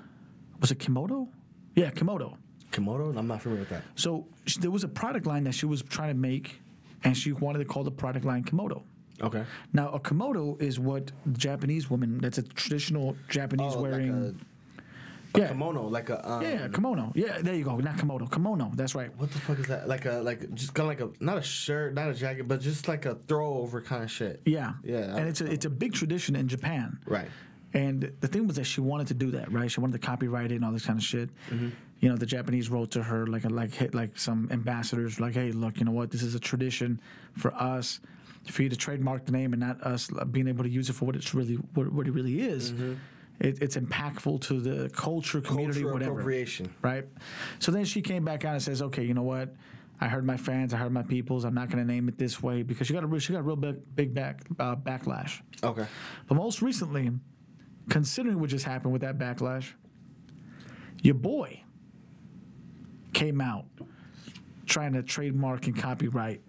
was 0.62 0.70
it 0.70 0.78
Kimodo? 0.78 1.28
Yeah, 1.74 1.90
Kimodo. 1.90 2.38
Komodo? 2.70 3.14
I'm 3.14 3.26
not 3.26 3.42
familiar 3.42 3.60
with 3.60 3.68
that. 3.68 3.82
So 3.94 4.26
sh- 4.46 4.56
there 4.56 4.70
was 4.70 4.84
a 4.84 4.88
product 4.88 5.26
line 5.26 5.44
that 5.44 5.52
she 5.52 5.66
was 5.66 5.82
trying 5.82 6.08
to 6.08 6.18
make, 6.18 6.62
and 7.02 7.14
she 7.14 7.32
wanted 7.32 7.58
to 7.58 7.66
call 7.66 7.84
the 7.84 7.90
product 7.90 8.24
line 8.24 8.42
Kimodo. 8.42 8.84
Okay. 9.22 9.44
Now, 9.72 9.90
a 9.90 10.00
kimono 10.00 10.56
is 10.60 10.78
what 10.80 11.12
the 11.24 11.38
Japanese 11.38 11.88
woman. 11.90 12.18
That's 12.18 12.38
a 12.38 12.42
traditional 12.42 13.16
Japanese 13.28 13.72
Oh, 13.76 13.82
wearing. 13.82 14.10
like 14.12 14.34
a, 15.34 15.38
a 15.38 15.40
Yeah. 15.40 15.48
kimono, 15.48 15.86
like 15.88 16.10
a 16.10 16.28
um, 16.30 16.42
yeah, 16.42 16.68
kimono. 16.68 17.12
Yeah, 17.14 17.38
there 17.40 17.54
you 17.54 17.64
go. 17.64 17.76
Not 17.76 17.98
kimono. 17.98 18.26
Kimono. 18.26 18.72
That's 18.74 18.94
right. 18.94 19.10
What 19.18 19.30
the 19.30 19.38
fuck 19.38 19.58
is 19.60 19.66
that? 19.66 19.88
Like 19.88 20.04
a 20.06 20.14
like 20.22 20.52
just 20.54 20.74
kind 20.74 20.90
of 20.90 20.98
like 20.98 21.00
a 21.20 21.24
not 21.24 21.38
a 21.38 21.42
shirt, 21.42 21.94
not 21.94 22.08
a 22.08 22.14
jacket, 22.14 22.48
but 22.48 22.60
just 22.60 22.88
like 22.88 23.06
a 23.06 23.14
throwover 23.14 23.84
kind 23.84 24.02
of 24.02 24.10
shit. 24.10 24.40
Yeah. 24.44 24.74
Yeah, 24.82 25.16
And 25.16 25.28
it's 25.28 25.40
a 25.40 25.50
it's 25.50 25.64
a 25.64 25.70
big 25.70 25.92
tradition 25.94 26.34
in 26.36 26.48
Japan. 26.48 26.98
Right. 27.06 27.28
And 27.72 28.12
the 28.20 28.28
thing 28.28 28.46
was 28.46 28.56
that 28.56 28.64
she 28.64 28.80
wanted 28.80 29.08
to 29.08 29.14
do 29.14 29.32
that, 29.32 29.50
right? 29.50 29.68
She 29.68 29.80
wanted 29.80 30.00
to 30.00 30.06
copyright 30.06 30.52
it 30.52 30.56
and 30.56 30.64
all 30.64 30.70
this 30.72 30.86
kind 30.86 30.98
of 30.98 31.04
shit. 31.04 31.30
You 32.00 32.08
know, 32.10 32.16
the 32.16 32.26
Japanese 32.26 32.68
wrote 32.68 32.90
to 32.92 33.02
her 33.02 33.26
like 33.26 33.48
like 33.50 33.72
hit 33.74 33.94
like 33.94 34.16
some 34.18 34.48
ambassadors 34.52 35.18
like, 35.20 35.34
hey, 35.34 35.50
look, 35.52 35.78
you 35.78 35.84
know 35.84 35.90
what? 35.92 36.10
This 36.10 36.22
is 36.22 36.34
a 36.36 36.40
tradition 36.40 37.00
for 37.36 37.52
us, 37.54 37.98
for 38.48 38.62
you 38.62 38.68
to 38.68 38.76
trademark 38.76 39.24
the 39.26 39.32
name 39.32 39.52
and 39.52 39.60
not 39.60 39.80
us 39.82 40.08
being 40.30 40.48
able 40.48 40.64
to 40.64 40.70
use 40.70 40.90
it 40.90 40.92
for 40.94 41.04
what 41.06 41.16
it's 41.16 41.34
really 41.34 41.54
what, 41.74 41.92
what 41.92 42.06
it 42.06 42.12
really 42.12 42.40
is. 42.40 42.72
It, 43.40 43.60
it's 43.60 43.76
impactful 43.76 44.42
to 44.42 44.60
the 44.60 44.88
culture, 44.90 45.40
community, 45.40 45.80
Cultural 45.80 45.92
whatever 45.94 46.12
appropriation. 46.12 46.72
right? 46.82 47.04
So 47.58 47.72
then 47.72 47.84
she 47.84 48.00
came 48.00 48.24
back 48.24 48.44
out 48.44 48.52
and 48.52 48.62
says, 48.62 48.80
"Okay, 48.80 49.02
you 49.04 49.12
know 49.14 49.22
what? 49.24 49.54
I 50.00 50.06
heard 50.08 50.24
my 50.24 50.36
fans, 50.36 50.72
I 50.74 50.76
heard 50.76 50.92
my 50.92 51.02
peoples. 51.02 51.44
I'm 51.44 51.54
not 51.54 51.68
going 51.70 51.84
to 51.84 51.92
name 51.92 52.08
it 52.08 52.16
this 52.18 52.42
way 52.42 52.62
because 52.62 52.86
she 52.86 52.92
got 52.92 53.02
a 53.02 53.06
real- 53.06 53.20
she 53.20 53.32
got 53.32 53.40
a 53.40 53.42
real 53.42 53.56
big 53.56 53.76
big 53.96 54.14
back 54.14 54.42
uh, 54.60 54.76
backlash. 54.76 55.40
Okay. 55.62 55.86
But 56.28 56.34
most 56.36 56.62
recently, 56.62 57.10
considering 57.88 58.38
what 58.40 58.50
just 58.50 58.64
happened 58.64 58.92
with 58.92 59.02
that 59.02 59.18
backlash, 59.18 59.72
your 61.02 61.14
boy 61.14 61.62
came 63.12 63.40
out 63.40 63.66
trying 64.66 64.92
to 64.92 65.02
trademark 65.02 65.66
and 65.66 65.76
copyright 65.76 66.40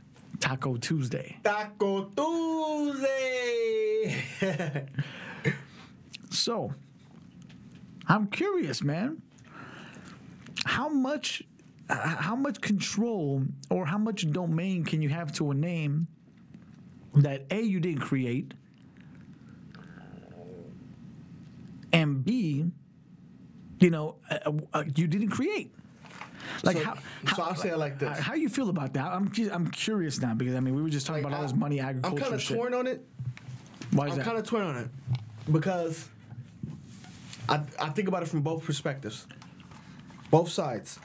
Taco 0.45 0.77
Tuesday. 0.77 1.37
Taco 1.43 2.11
Tuesday. 2.15 4.15
So, 6.29 6.73
I'm 8.07 8.27
curious, 8.27 8.83
man. 8.83 9.21
How 10.65 10.89
much, 10.89 11.41
how 11.89 12.35
much 12.35 12.61
control 12.61 13.45
or 13.71 13.85
how 13.85 13.97
much 13.97 14.29
domain 14.31 14.83
can 14.83 15.01
you 15.01 15.09
have 15.09 15.31
to 15.33 15.51
a 15.51 15.55
name 15.55 16.07
that 17.15 17.45
a 17.49 17.61
you 17.61 17.79
didn't 17.79 18.01
create, 18.01 18.53
and 21.93 22.23
b, 22.23 22.65
you 23.79 23.89
know, 23.89 24.17
uh, 24.29 24.51
uh, 24.73 24.83
you 24.95 25.07
didn't 25.07 25.29
create. 25.29 25.73
Like 26.65 26.77
So- 26.77 26.83
how, 26.83 26.93
so 26.95 27.01
how, 27.35 27.43
I'll 27.43 27.55
say 27.55 27.69
it 27.69 27.77
like 27.77 27.99
this. 27.99 28.17
How 28.19 28.33
you 28.33 28.49
feel 28.49 28.69
about 28.69 28.93
that? 28.93 29.05
I'm 29.05 29.31
I'm 29.51 29.67
curious 29.69 30.19
now 30.19 30.33
because 30.33 30.55
I 30.55 30.59
mean 30.59 30.75
we 30.75 30.81
were 30.81 30.89
just 30.89 31.05
talking 31.05 31.23
Like, 31.23 31.31
about 31.31 31.41
all 31.41 31.47
this 31.47 31.55
money 31.55 31.79
agriculture. 31.79 32.17
I'm 32.17 32.21
kind 32.31 32.33
of 32.41 32.45
torn 32.47 32.73
on 32.73 32.87
it. 32.87 33.05
Why 33.91 34.07
is 34.07 34.15
that? 34.15 34.21
I'm 34.21 34.25
kind 34.25 34.37
of 34.39 34.45
torn 34.47 34.63
on 34.63 34.77
it 34.77 34.87
because 35.51 36.09
I 37.47 37.61
I 37.79 37.89
think 37.89 38.07
about 38.07 38.23
it 38.23 38.29
from 38.29 38.41
both 38.41 38.63
perspectives, 38.65 39.27
both 40.31 40.49
sides. 40.49 40.99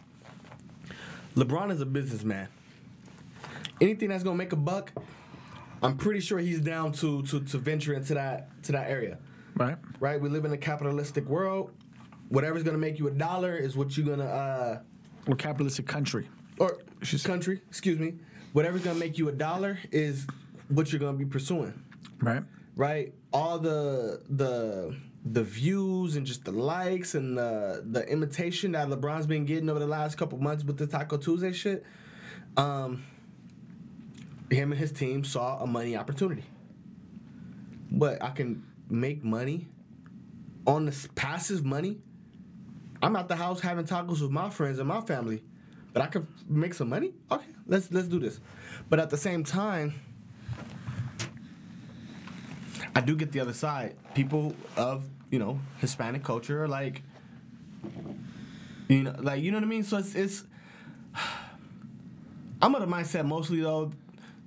LeBron 1.36 1.70
is 1.70 1.80
a 1.80 1.86
businessman. 1.86 2.48
Anything 3.80 4.08
that's 4.08 4.24
gonna 4.24 4.36
make 4.36 4.52
a 4.52 4.56
buck, 4.56 4.92
I'm 5.82 5.96
pretty 5.96 6.20
sure 6.20 6.38
he's 6.38 6.60
down 6.60 6.92
to 6.94 7.22
to 7.24 7.40
to 7.40 7.58
venture 7.58 7.92
into 7.92 8.14
that 8.14 8.48
to 8.64 8.72
that 8.72 8.90
area. 8.90 9.18
right? 9.56 9.76
Right? 10.00 10.18
We 10.20 10.28
live 10.30 10.44
in 10.46 10.52
a 10.52 10.58
capitalistic 10.58 11.26
world. 11.28 11.70
Whatever's 12.30 12.62
gonna 12.62 12.78
make 12.78 12.98
you 12.98 13.08
a 13.08 13.10
dollar 13.10 13.56
is 13.56 13.76
what 13.76 13.96
you're 13.96 14.06
gonna 14.06 14.24
uh 14.28 14.80
We're 15.30 15.36
capitalistic 15.36 15.86
country. 15.86 16.28
or 16.58 16.78
She's- 17.02 17.22
country, 17.24 17.62
excuse 17.68 17.98
me. 18.00 18.14
Whatever's 18.52 18.82
gonna 18.82 18.98
make 18.98 19.16
you 19.16 19.28
a 19.28 19.32
dollar 19.32 19.78
is 19.92 20.26
what 20.68 20.92
you're 20.92 20.98
gonna 20.98 21.16
be 21.16 21.24
pursuing. 21.24 21.72
Right. 22.20 22.42
right? 22.74 23.14
All 23.32 23.58
the 23.60 24.20
the 24.28 24.96
the 25.24 25.44
views 25.44 26.16
and 26.16 26.26
just 26.26 26.44
the 26.44 26.50
likes 26.52 27.14
and 27.14 27.38
the 27.38 27.84
the 27.88 28.04
imitation 28.10 28.72
that 28.72 28.88
LeBron's 28.88 29.26
been 29.28 29.44
getting 29.44 29.70
over 29.70 29.78
the 29.78 29.86
last 29.86 30.16
couple 30.18 30.36
months 30.38 30.64
with 30.64 30.78
the 30.78 30.86
Taco 30.88 31.16
Tuesday 31.16 31.52
shit. 31.52 31.84
Um, 32.56 33.04
him 34.50 34.72
and 34.72 34.80
his 34.80 34.90
team 34.90 35.22
saw 35.22 35.60
a 35.62 35.66
money 35.66 35.96
opportunity. 35.96 36.44
But 37.92 38.20
I 38.22 38.30
can 38.30 38.64
make 38.88 39.22
money 39.22 39.68
on 40.66 40.86
this 40.86 41.06
passive 41.14 41.64
money. 41.64 41.98
I'm 43.02 43.16
at 43.16 43.28
the 43.28 43.36
house 43.36 43.60
having 43.60 43.86
tacos 43.86 44.20
with 44.20 44.30
my 44.30 44.50
friends 44.50 44.78
and 44.78 44.88
my 44.88 45.00
family, 45.00 45.42
but 45.92 46.02
I 46.02 46.06
could 46.06 46.26
make 46.48 46.74
some 46.74 46.88
money. 46.88 47.12
Okay, 47.30 47.46
let's 47.66 47.90
let's 47.90 48.08
do 48.08 48.18
this. 48.18 48.40
But 48.88 49.00
at 49.00 49.10
the 49.10 49.16
same 49.16 49.44
time, 49.44 49.94
I 52.94 53.00
do 53.00 53.16
get 53.16 53.32
the 53.32 53.40
other 53.40 53.54
side. 53.54 53.96
People 54.14 54.54
of 54.76 55.04
you 55.30 55.38
know 55.38 55.60
Hispanic 55.78 56.22
culture 56.22 56.62
are 56.64 56.68
like, 56.68 57.02
you 58.88 59.02
know, 59.04 59.14
like 59.18 59.42
you 59.42 59.50
know 59.50 59.58
what 59.58 59.64
I 59.64 59.68
mean. 59.68 59.84
So 59.84 59.98
it's 59.98 60.14
it's. 60.14 60.44
I'm 62.62 62.74
of 62.74 62.82
the 62.82 62.94
mindset 62.94 63.24
mostly 63.24 63.62
though, 63.62 63.90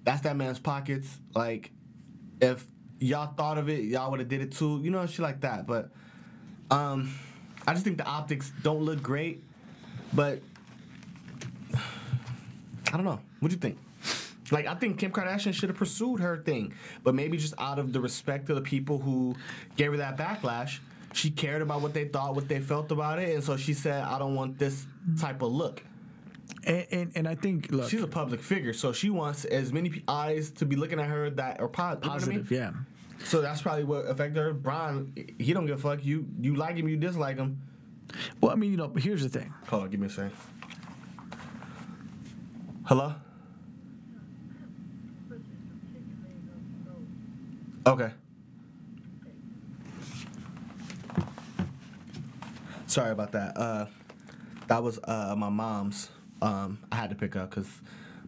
that's 0.03 0.21
that 0.21 0.35
man's 0.35 0.59
pockets. 0.59 1.17
Like, 1.33 1.71
if 2.41 2.65
y'all 2.99 3.33
thought 3.33 3.57
of 3.57 3.69
it, 3.69 3.85
y'all 3.85 4.11
would 4.11 4.19
have 4.19 4.29
did 4.29 4.41
it 4.41 4.51
too. 4.51 4.79
You 4.83 4.91
know, 4.91 5.05
shit 5.05 5.19
like 5.19 5.41
that. 5.41 5.65
But 5.65 5.91
um, 6.69 7.13
I 7.67 7.73
just 7.73 7.83
think 7.83 7.97
the 7.97 8.05
optics 8.05 8.51
don't 8.61 8.81
look 8.83 9.01
great. 9.01 9.43
But 10.13 10.39
I 11.75 12.97
don't 12.97 13.05
know. 13.05 13.19
What 13.39 13.49
do 13.49 13.55
you 13.55 13.59
think? 13.59 13.77
Like 14.51 14.67
I 14.67 14.75
think 14.75 14.99
Kim 14.99 15.11
Kardashian 15.11 15.53
should 15.53 15.69
have 15.69 15.77
pursued 15.77 16.19
her 16.19 16.37
thing, 16.37 16.73
but 17.03 17.15
maybe 17.15 17.37
just 17.37 17.55
out 17.57 17.79
of 17.79 17.91
the 17.91 17.99
respect 17.99 18.49
of 18.49 18.55
the 18.55 18.61
people 18.61 18.99
who 18.99 19.35
gave 19.77 19.91
her 19.91 19.97
that 19.97 20.15
backlash, 20.15 20.79
she 21.13 21.31
cared 21.31 21.61
about 21.61 21.81
what 21.81 21.93
they 21.93 22.05
thought, 22.05 22.35
what 22.35 22.47
they 22.47 22.59
felt 22.59 22.91
about 22.91 23.17
it, 23.19 23.33
and 23.33 23.43
so 23.43 23.57
she 23.57 23.73
said, 23.73 24.03
"I 24.03 24.19
don't 24.19 24.35
want 24.35 24.59
this 24.59 24.85
type 25.19 25.41
of 25.41 25.51
look." 25.51 25.81
And, 26.65 26.85
and 26.91 27.11
and 27.15 27.27
I 27.27 27.35
think 27.35 27.71
look, 27.71 27.89
She's 27.89 28.03
a 28.03 28.07
public 28.07 28.41
figure, 28.41 28.73
so 28.73 28.93
she 28.93 29.09
wants 29.09 29.45
as 29.45 29.73
many 29.73 30.03
eyes 30.07 30.51
to 30.51 30.65
be 30.65 30.75
looking 30.75 30.99
at 30.99 31.07
her 31.07 31.29
that 31.31 31.59
are 31.59 31.67
po- 31.67 31.97
you 32.03 32.09
know 32.09 32.13
I 32.15 32.25
mean? 32.27 32.43
So 33.23 33.41
that's 33.41 33.61
probably 33.61 33.83
what 33.83 34.05
affected 34.05 34.39
her. 34.39 34.53
Brian, 34.53 35.13
he 35.39 35.53
don't 35.53 35.65
give 35.65 35.79
a 35.79 35.81
fuck. 35.81 36.05
You 36.05 36.27
you 36.39 36.55
like 36.55 36.75
him, 36.75 36.87
you 36.87 36.97
dislike 36.97 37.37
him. 37.37 37.61
Well, 38.41 38.51
I 38.51 38.55
mean, 38.55 38.71
you 38.71 38.77
know, 38.77 38.87
but 38.87 39.01
here's 39.01 39.23
the 39.23 39.29
thing. 39.29 39.53
Hold 39.67 39.83
on, 39.83 39.89
give 39.89 39.99
me 39.99 40.07
a 40.07 40.09
second. 40.09 40.33
Hello. 42.85 43.15
Okay. 47.85 48.11
Sorry 52.87 53.11
about 53.11 53.31
that. 53.31 53.57
Uh, 53.57 53.87
that 54.67 54.83
was 54.83 54.99
uh, 55.03 55.33
my 55.37 55.49
mom's. 55.49 56.09
Um, 56.41 56.79
I 56.91 56.97
had 56.97 57.09
to 57.09 57.15
pick 57.15 57.35
up 57.35 57.49
because 57.49 57.69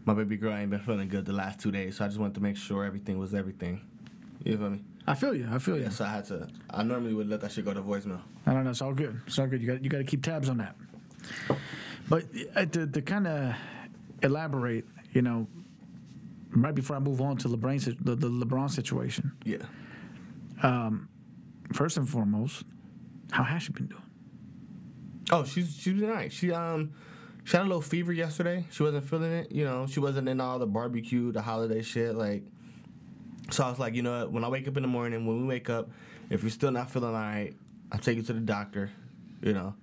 my 0.06 0.14
baby 0.14 0.38
girl 0.38 0.54
ain't 0.54 0.72
been 0.72 0.80
feeling 0.80 1.08
good 1.08 1.26
the 1.26 1.34
last 1.34 1.60
two 1.60 1.72
days, 1.72 1.98
so 1.98 2.06
I 2.06 2.08
just 2.08 2.20
wanted 2.20 2.36
to 2.36 2.42
make 2.42 2.58
sure 2.58 2.84
everything 2.84 3.20
was 3.20 3.34
everything. 3.34 3.82
You 4.46 4.58
feel 4.58 4.70
me? 4.70 4.82
I 5.08 5.16
feel 5.16 5.36
you. 5.36 5.48
I 5.52 5.58
feel 5.58 5.76
you. 5.78 5.84
Yeah, 5.84 5.90
so 5.90 6.06
I 6.06 6.10
had 6.10 6.26
to. 6.26 6.48
I 6.70 6.84
normally 6.84 7.14
would 7.14 7.28
let 7.28 7.42
that 7.42 7.52
shit 7.52 7.66
go 7.66 7.74
to 7.74 7.82
voicemail. 7.82 8.22
I 8.46 8.54
don't 8.54 8.64
know. 8.64 8.70
It's 8.70 8.82
all 8.82 8.94
good. 8.94 9.20
It's 9.28 9.38
all 9.38 9.48
good. 9.48 9.62
You 9.62 9.68
got 9.68 9.84
you 9.84 9.90
got 9.90 9.98
to 9.98 10.04
keep 10.04 10.24
tabs 10.24 10.50
on 10.50 10.58
that. 10.58 10.76
But 12.08 12.26
uh, 12.56 12.66
to, 12.66 12.88
to 12.88 13.02
kind 13.02 13.26
of 13.28 13.56
elaborate, 14.22 14.86
you 15.12 15.24
know, 15.24 15.48
right 16.52 16.74
before 16.76 16.96
I 16.96 17.00
move 17.00 17.22
on 17.22 17.38
to 17.38 17.50
LeBron, 17.50 17.98
the, 18.06 18.16
the 18.16 18.30
LeBron 18.30 18.70
situation, 18.70 19.32
Yeah. 19.44 19.58
Um, 20.62 21.10
first 21.74 21.98
and 21.98 22.08
foremost, 22.08 22.64
how 23.32 23.44
has 23.44 23.64
she 23.64 23.74
been 23.74 23.88
doing? 23.88 24.02
Oh, 25.32 25.44
she's 25.44 25.76
she's 25.76 25.94
been 25.94 26.06
alright. 26.10 26.32
She 26.32 26.52
um 26.52 26.92
she 27.44 27.58
had 27.58 27.64
a 27.64 27.68
little 27.68 27.82
fever 27.82 28.14
yesterday. 28.14 28.66
She 28.72 28.84
wasn't 28.84 29.06
feeling 29.10 29.32
it. 29.32 29.52
You 29.52 29.66
know, 29.66 29.88
she 29.88 30.00
wasn't 30.00 30.30
in 30.30 30.40
all 30.40 30.60
the 30.60 30.68
barbecue, 30.68 31.32
the 31.32 31.42
holiday 31.42 31.82
shit. 31.82 32.16
Like, 32.16 32.44
so 33.52 33.64
I 33.64 33.70
was 33.70 33.80
like, 33.80 33.94
you 33.94 34.02
know, 34.02 34.22
what? 34.22 34.32
when 34.32 34.44
I 34.44 34.50
wake 34.50 34.68
up 34.68 34.78
in 34.78 34.84
the 34.84 34.90
morning, 34.90 35.26
when 35.26 35.42
we 35.42 35.46
wake 35.46 35.70
up, 35.70 35.90
if 36.30 36.42
you're 36.42 36.50
still 36.50 36.72
not 36.72 36.90
feeling 36.90 37.10
alright, 37.14 37.56
I'll 37.92 38.00
take 38.00 38.18
you 38.18 38.24
to 38.24 38.34
the 38.34 38.40
doctor. 38.40 38.92
You 39.42 39.54
know, 39.54 39.76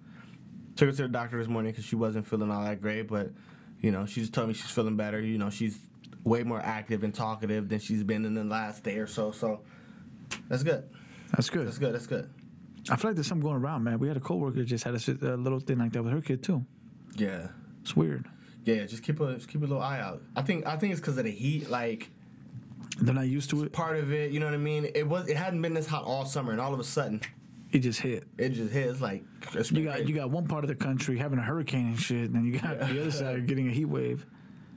took 0.76 0.88
her 0.88 0.96
to 0.96 1.02
the 1.02 1.08
doctor 1.08 1.38
this 1.38 1.48
morning 1.48 1.72
because 1.72 1.84
she 1.84 1.96
wasn't 1.96 2.26
feeling 2.26 2.50
all 2.50 2.64
that 2.64 2.80
great. 2.80 3.08
But 3.08 3.30
you 3.80 3.90
know, 3.90 4.06
she 4.06 4.20
just 4.20 4.32
told 4.32 4.48
me 4.48 4.54
she's 4.54 4.70
feeling 4.70 4.96
better. 4.96 5.20
You 5.20 5.38
know, 5.38 5.50
she's 5.50 5.78
way 6.24 6.42
more 6.42 6.60
active 6.60 7.04
and 7.04 7.14
talkative 7.14 7.68
than 7.68 7.78
she's 7.78 8.02
been 8.02 8.24
in 8.24 8.34
the 8.34 8.44
last 8.44 8.84
day 8.84 8.98
or 8.98 9.06
so. 9.06 9.30
So 9.30 9.60
that's 10.48 10.62
good. 10.62 10.88
That's 11.32 11.50
good. 11.50 11.66
That's 11.66 11.78
good. 11.78 11.94
That's 11.94 12.06
good. 12.06 12.30
I 12.90 12.96
feel 12.96 13.10
like 13.10 13.16
there's 13.16 13.28
something 13.28 13.46
going 13.46 13.62
around, 13.62 13.84
man. 13.84 13.98
We 13.98 14.08
had 14.08 14.16
a 14.16 14.20
coworker 14.20 14.64
just 14.64 14.84
had 14.84 14.94
a, 14.94 15.34
a 15.34 15.36
little 15.36 15.60
thing 15.60 15.78
like 15.78 15.92
that 15.92 16.02
with 16.02 16.12
her 16.12 16.20
kid 16.20 16.42
too. 16.42 16.64
Yeah. 17.16 17.48
It's 17.82 17.94
weird. 17.94 18.26
Yeah, 18.64 18.84
just 18.84 19.02
keep 19.02 19.20
a 19.20 19.34
just 19.34 19.48
keep 19.48 19.60
a 19.60 19.66
little 19.66 19.82
eye 19.82 20.00
out. 20.00 20.22
I 20.36 20.42
think 20.42 20.66
I 20.66 20.76
think 20.76 20.92
it's 20.92 21.00
because 21.00 21.18
of 21.18 21.24
the 21.24 21.30
heat. 21.30 21.68
Like 21.68 22.10
They're 23.00 23.14
not 23.14 23.28
used 23.28 23.50
to 23.50 23.64
it. 23.64 23.72
part 23.72 23.96
of 23.98 24.12
it, 24.12 24.32
you 24.32 24.40
know 24.40 24.46
what 24.46 24.54
I 24.54 24.58
mean. 24.58 24.86
It 24.94 25.06
was 25.06 25.28
it 25.28 25.36
hadn't 25.36 25.62
been 25.62 25.74
this 25.74 25.86
hot 25.86 26.04
all 26.04 26.24
summer, 26.24 26.52
and 26.52 26.60
all 26.60 26.72
of 26.74 26.80
a 26.80 26.84
sudden 26.84 27.20
It 27.72 27.78
just 27.80 28.00
hit. 28.00 28.24
it 28.38 28.50
just 28.50 28.72
hit. 28.72 28.88
It's 28.88 29.00
like 29.00 29.24
it's 29.54 29.70
You 29.72 29.84
got 29.84 30.06
you 30.08 30.14
got 30.14 30.30
one 30.30 30.46
part 30.46 30.64
of 30.64 30.68
the 30.68 30.74
country 30.76 31.16
having 31.18 31.38
a 31.38 31.42
hurricane 31.42 31.86
and 31.88 31.98
shit, 32.00 32.24
and 32.30 32.34
then 32.34 32.44
you 32.44 32.58
got 32.58 32.78
the 32.80 33.00
other 33.00 33.10
side 33.10 33.46
getting 33.46 33.68
a 33.68 33.72
heat 33.72 33.86
wave. 33.86 34.26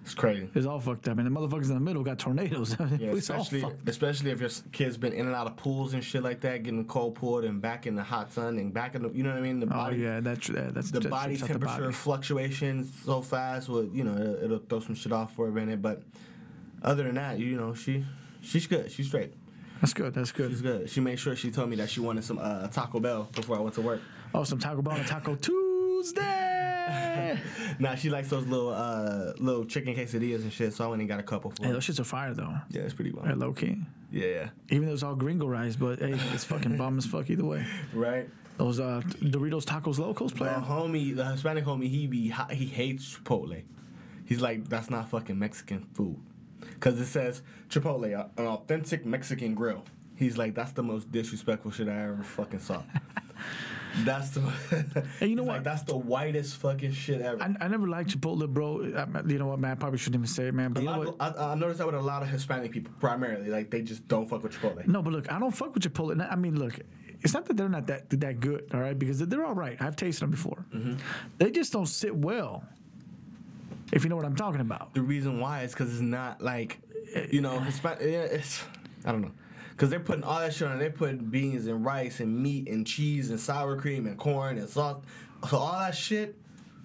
it's 0.04 0.14
crazy. 0.14 0.48
It's 0.54 0.66
all 0.68 0.80
fucked 0.80 1.08
up, 1.10 1.18
and 1.18 1.26
the 1.28 1.32
motherfuckers 1.32 1.70
in 1.70 1.74
the 1.74 1.80
middle 1.80 2.04
got 2.04 2.20
tornadoes. 2.20 2.78
Yeah, 3.00 3.10
especially 3.12 3.66
especially 3.88 4.32
if 4.32 4.40
your 4.40 4.50
kid's 4.72 4.98
been 4.98 5.14
in 5.14 5.26
and 5.26 5.36
out 5.36 5.48
of 5.48 5.58
pools 5.58 5.94
and 5.94 6.04
shit 6.04 6.24
like 6.24 6.40
that, 6.42 6.64
getting 6.64 6.86
cold 6.86 7.16
poured 7.16 7.44
and 7.44 7.60
back 7.62 7.86
in 7.88 7.96
the 7.96 8.04
hot 8.04 8.32
sun 8.32 8.58
and 8.60 8.74
back 8.74 8.96
in 8.96 9.02
the 9.04 9.10
you 9.10 9.24
know 9.24 9.32
what 9.32 9.40
I 9.40 9.42
mean. 9.42 9.60
The 9.60 9.66
Oh 9.66 9.70
body, 9.70 9.98
yeah, 9.98 10.20
that's 10.22 10.48
that, 10.48 10.74
that's 10.76 10.92
the 10.92 11.00
that 11.02 11.10
body 11.10 11.34
out 11.36 11.40
the 11.42 11.48
temperature 11.48 11.82
body. 11.82 11.94
fluctuations 11.94 12.94
so 13.04 13.22
fast. 13.22 13.68
Will 13.68 13.86
you 13.86 14.04
know 14.04 14.14
it'll, 14.16 14.44
it'll 14.44 14.60
throw 14.60 14.80
some 14.80 14.96
shit 14.96 15.12
off 15.12 15.34
for 15.36 15.48
a 15.48 15.52
minute, 15.52 15.82
but 15.82 16.04
other 16.86 17.04
than 17.04 17.16
that, 17.16 17.38
you 17.40 17.58
know 17.58 17.74
she 17.74 18.06
she's 18.42 18.68
good. 18.68 18.90
She's 18.92 19.08
straight. 19.08 19.34
That's 19.82 19.94
good. 19.94 20.14
That's 20.14 20.32
good. 20.32 20.52
She's 20.52 20.62
good. 20.62 20.90
She 20.90 21.02
made 21.02 21.20
sure 21.20 21.36
she 21.36 21.52
told 21.52 21.70
me 21.70 21.76
that 21.78 21.90
she 21.90 22.00
wanted 22.00 22.24
some 22.24 22.40
uh, 22.40 22.68
Taco 22.70 23.00
Bell 23.02 23.28
before 23.36 23.58
I 23.58 23.60
went 23.60 23.76
to 23.76 23.82
work. 23.82 24.02
Oh, 24.34 24.44
some 24.46 24.58
Taco 24.60 24.82
Bell 24.82 24.96
and 24.96 25.06
Taco 25.08 25.36
Tuesday. 25.36 26.42
Nah, 27.80 27.96
she 27.96 28.10
likes 28.12 28.30
those 28.30 28.46
little 28.46 28.70
uh 28.70 29.34
little 29.40 29.66
chicken 29.66 29.96
quesadillas 29.96 30.44
and 30.44 30.54
shit, 30.54 30.72
so 30.74 30.86
I 30.86 30.88
went 30.88 31.02
and 31.02 31.10
got 31.10 31.20
a 31.20 31.24
couple 31.24 31.50
for 31.52 31.66
hey, 31.66 31.72
those 31.72 31.86
shits 31.86 32.00
are 32.00 32.04
fire 32.06 32.34
though. 32.34 32.54
Yeah, 32.70 32.82
it's 32.84 32.94
pretty 32.94 33.10
They're 33.12 33.24
well. 33.36 33.36
low 33.36 33.54
key. 33.54 33.78
Yeah, 34.12 34.28
yeah. 34.28 34.50
Even 34.70 34.88
though 34.88 34.94
it's 34.94 35.02
all 35.04 35.16
gringo 35.16 35.48
rice, 35.48 35.76
but 35.76 36.00
hey, 36.00 36.14
it's 36.34 36.44
fucking 36.44 36.78
bomb 36.82 36.98
as 37.00 37.06
fuck 37.08 37.30
either 37.30 37.44
way. 37.44 37.66
Right. 37.92 38.30
Those 38.58 38.80
uh, 38.80 39.02
Doritos 39.20 39.66
Tacos 39.66 39.98
Locos 39.98 40.32
The 40.32 40.38
player. 40.38 40.64
homie, 40.66 41.16
the 41.16 41.26
Hispanic 41.26 41.66
homie, 41.66 41.90
he 41.90 42.06
be 42.08 42.32
he 42.52 42.66
hates 42.68 43.18
Chipotle. 43.18 43.64
He's 44.26 44.40
like, 44.42 44.70
that's 44.70 44.90
not 44.92 45.10
fucking 45.10 45.38
Mexican 45.38 45.88
food, 45.96 46.18
cause 46.80 47.00
it 47.00 47.06
says 47.06 47.42
Chipotle, 47.70 48.30
an 48.38 48.46
authentic 48.46 49.06
Mexican 49.06 49.56
grill. 49.56 49.84
He's 50.16 50.38
like, 50.38 50.56
that's 50.56 50.72
the 50.72 50.84
most 50.84 51.12
disrespectful 51.12 51.72
shit 51.72 51.90
I 51.90 52.04
ever 52.04 52.24
fucking 52.24 52.60
saw. 52.60 52.84
that's 54.04 54.30
the. 54.32 54.42
Hey, 55.20 55.28
you 55.28 55.36
know 55.36 55.44
what? 55.44 55.56
Like, 55.56 55.64
that's 55.64 55.84
the 55.84 55.98
whitest 55.98 56.58
fucking 56.58 56.94
shit 56.94 57.22
ever. 57.22 57.42
I, 57.42 57.54
I 57.66 57.68
never 57.68 57.88
liked 57.88 58.18
Chipotle, 58.18 58.48
bro. 58.48 58.82
I, 58.96 59.28
you 59.28 59.38
know 59.40 59.48
what, 59.48 59.60
man? 59.60 59.72
I 59.72 59.76
probably 59.76 59.98
shouldn't 59.98 60.16
even 60.22 60.28
say 60.28 60.48
it, 60.48 60.54
man. 60.54 60.72
But 60.74 60.84
you 60.84 60.90
know 60.90 61.00
what? 61.00 61.08
of- 61.20 61.38
I, 61.38 61.52
I 61.52 61.56
noticed 61.56 61.80
that 61.80 61.86
with 61.86 61.96
a 61.96 62.02
lot 62.02 62.22
of 62.22 62.30
Hispanic 62.30 62.72
people, 62.72 62.94
primarily, 63.00 63.50
like 63.50 63.70
they 63.70 63.82
just 63.82 64.08
don't 64.08 64.28
fuck 64.30 64.44
with 64.44 64.54
Chipotle. 64.54 64.86
No, 64.88 65.02
but 65.02 65.12
look, 65.14 65.32
I 65.32 65.40
don't 65.40 65.52
fuck 65.52 65.74
with 65.74 65.84
Chipotle. 65.84 66.22
I 66.22 66.30
I 66.30 66.36
mean, 66.36 66.58
look, 66.58 66.80
it's 67.22 67.34
not 67.34 67.46
that 67.46 67.58
they're 67.58 67.70
not 67.70 67.88
that 67.88 68.10
that 68.10 68.40
good, 68.40 68.70
all 68.74 68.80
right? 68.80 68.98
Because 68.98 69.20
they're 69.20 69.46
all 69.46 69.54
right. 69.54 69.82
I've 69.82 69.96
tasted 69.96 70.22
them 70.24 70.32
before. 70.32 70.66
Mm-hmm. 70.74 70.94
They 71.40 71.52
just 71.52 71.74
don't 71.74 71.88
sit 71.88 72.16
well. 72.16 72.64
If 73.96 74.04
you 74.04 74.10
know 74.10 74.16
what 74.18 74.26
I'm 74.26 74.36
talking 74.36 74.62
about. 74.62 74.94
The 74.94 75.02
reason 75.02 75.40
why 75.40 75.64
is 75.64 75.72
because 75.72 75.92
it's 75.92 76.02
not 76.02 76.42
like, 76.42 76.80
you 77.32 77.42
know, 77.42 77.60
Hispanic. 77.62 78.02
Yeah, 78.02 78.24
it's 78.24 78.64
I 79.06 79.12
don't 79.12 79.22
know, 79.22 79.32
because 79.72 79.90
they're 79.90 80.00
putting 80.02 80.24
all 80.24 80.40
that 80.40 80.54
shit 80.54 80.68
on. 80.68 80.78
They're 80.80 80.90
putting 80.92 81.18
beans 81.26 81.66
and 81.66 81.84
rice 81.84 82.20
and 82.20 82.38
meat 82.38 82.68
and 82.68 82.86
cheese 82.86 83.30
and 83.30 83.40
sour 83.40 83.78
cream 83.78 84.06
and 84.06 84.18
corn 84.18 84.58
and 84.58 84.70
salt. 84.70 85.04
So 85.50 85.58
all 85.58 85.80
that 85.80 85.96
shit. 85.96 86.38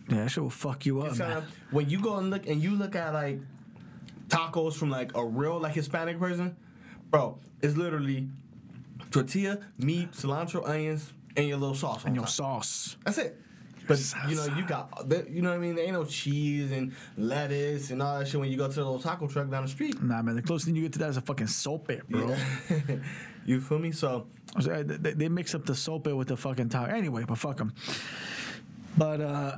Yeah, 0.08 0.22
that 0.24 0.30
shit 0.30 0.42
will 0.42 0.50
fuck 0.50 0.86
you 0.86 1.00
up, 1.02 1.18
man. 1.18 1.28
kinda- 1.42 1.46
when 1.72 1.90
you 1.90 2.00
go 2.00 2.16
and 2.16 2.30
look 2.30 2.46
and 2.46 2.62
you 2.62 2.70
look 2.72 2.94
at 2.96 3.12
like 3.12 3.40
tacos 4.28 4.74
from 4.74 4.90
like 4.90 5.14
a 5.16 5.24
real 5.24 5.58
like 5.58 5.74
Hispanic 5.74 6.18
person, 6.18 6.56
bro, 7.10 7.38
it's 7.60 7.76
literally 7.76 8.28
tortilla, 9.10 9.58
meat, 9.78 10.12
cilantro, 10.12 10.66
onions, 10.68 11.12
and 11.36 11.48
your 11.48 11.58
little 11.58 11.74
sauce. 11.74 12.04
And 12.04 12.14
your 12.14 12.24
top. 12.24 12.30
sauce. 12.32 12.96
That's 13.04 13.18
it. 13.18 13.36
But 13.90 14.30
you 14.30 14.36
know, 14.36 14.46
you 14.56 14.64
got 14.66 15.04
you 15.30 15.42
know 15.42 15.50
what 15.50 15.56
I 15.56 15.58
mean. 15.58 15.74
There 15.74 15.84
ain't 15.84 15.94
no 15.94 16.04
cheese 16.04 16.70
and 16.72 16.92
lettuce 17.16 17.90
and 17.90 18.00
all 18.02 18.18
that 18.20 18.28
shit 18.28 18.38
when 18.40 18.50
you 18.50 18.56
go 18.56 18.68
to 18.68 18.72
the 18.74 18.84
little 18.84 19.00
taco 19.00 19.26
truck 19.26 19.50
down 19.50 19.64
the 19.64 19.68
street. 19.68 20.00
Nah, 20.02 20.22
man, 20.22 20.36
the 20.36 20.42
closest 20.42 20.66
thing 20.66 20.76
you 20.76 20.82
get 20.82 20.92
to 20.94 20.98
that 21.00 21.10
is 21.10 21.16
a 21.16 21.20
fucking 21.20 21.48
sope, 21.48 21.90
bro. 22.08 22.36
you 23.44 23.60
feel 23.60 23.78
me? 23.80 23.90
So 23.92 24.26
So, 24.60 24.82
They, 24.82 24.96
they- 24.96 25.12
they 25.14 25.28
mix 25.28 25.54
up 25.54 25.66
the 25.66 25.74
sope 25.74 26.06
with 26.06 26.28
the 26.28 26.36
fucking 26.36 26.68
taco. 26.68 26.90
Anyway, 26.92 27.24
but 27.26 27.36
fuck 27.38 27.56
them. 27.58 27.72
But, 28.96 29.20
uh, 29.20 29.56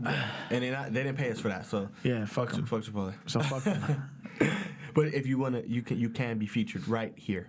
and 0.50 0.62
they 0.62 0.70
not 0.70 0.92
they 0.92 1.02
didn't 1.02 1.18
pay 1.18 1.30
us 1.30 1.40
for 1.40 1.48
that. 1.48 1.66
So 1.66 1.88
yeah, 2.02 2.24
fuck 2.26 2.50
fuck 2.50 2.56
them. 2.56 2.66
fuck 2.66 2.82
Chipotle. 2.82 3.14
So 3.26 3.40
fuck 3.40 3.64
them. 3.64 4.10
But 4.94 5.06
if 5.14 5.26
you 5.26 5.38
wanna, 5.38 5.62
you 5.66 5.80
can 5.82 5.98
you 5.98 6.10
can 6.10 6.38
be 6.38 6.46
featured 6.46 6.86
right 6.88 7.12
here. 7.16 7.48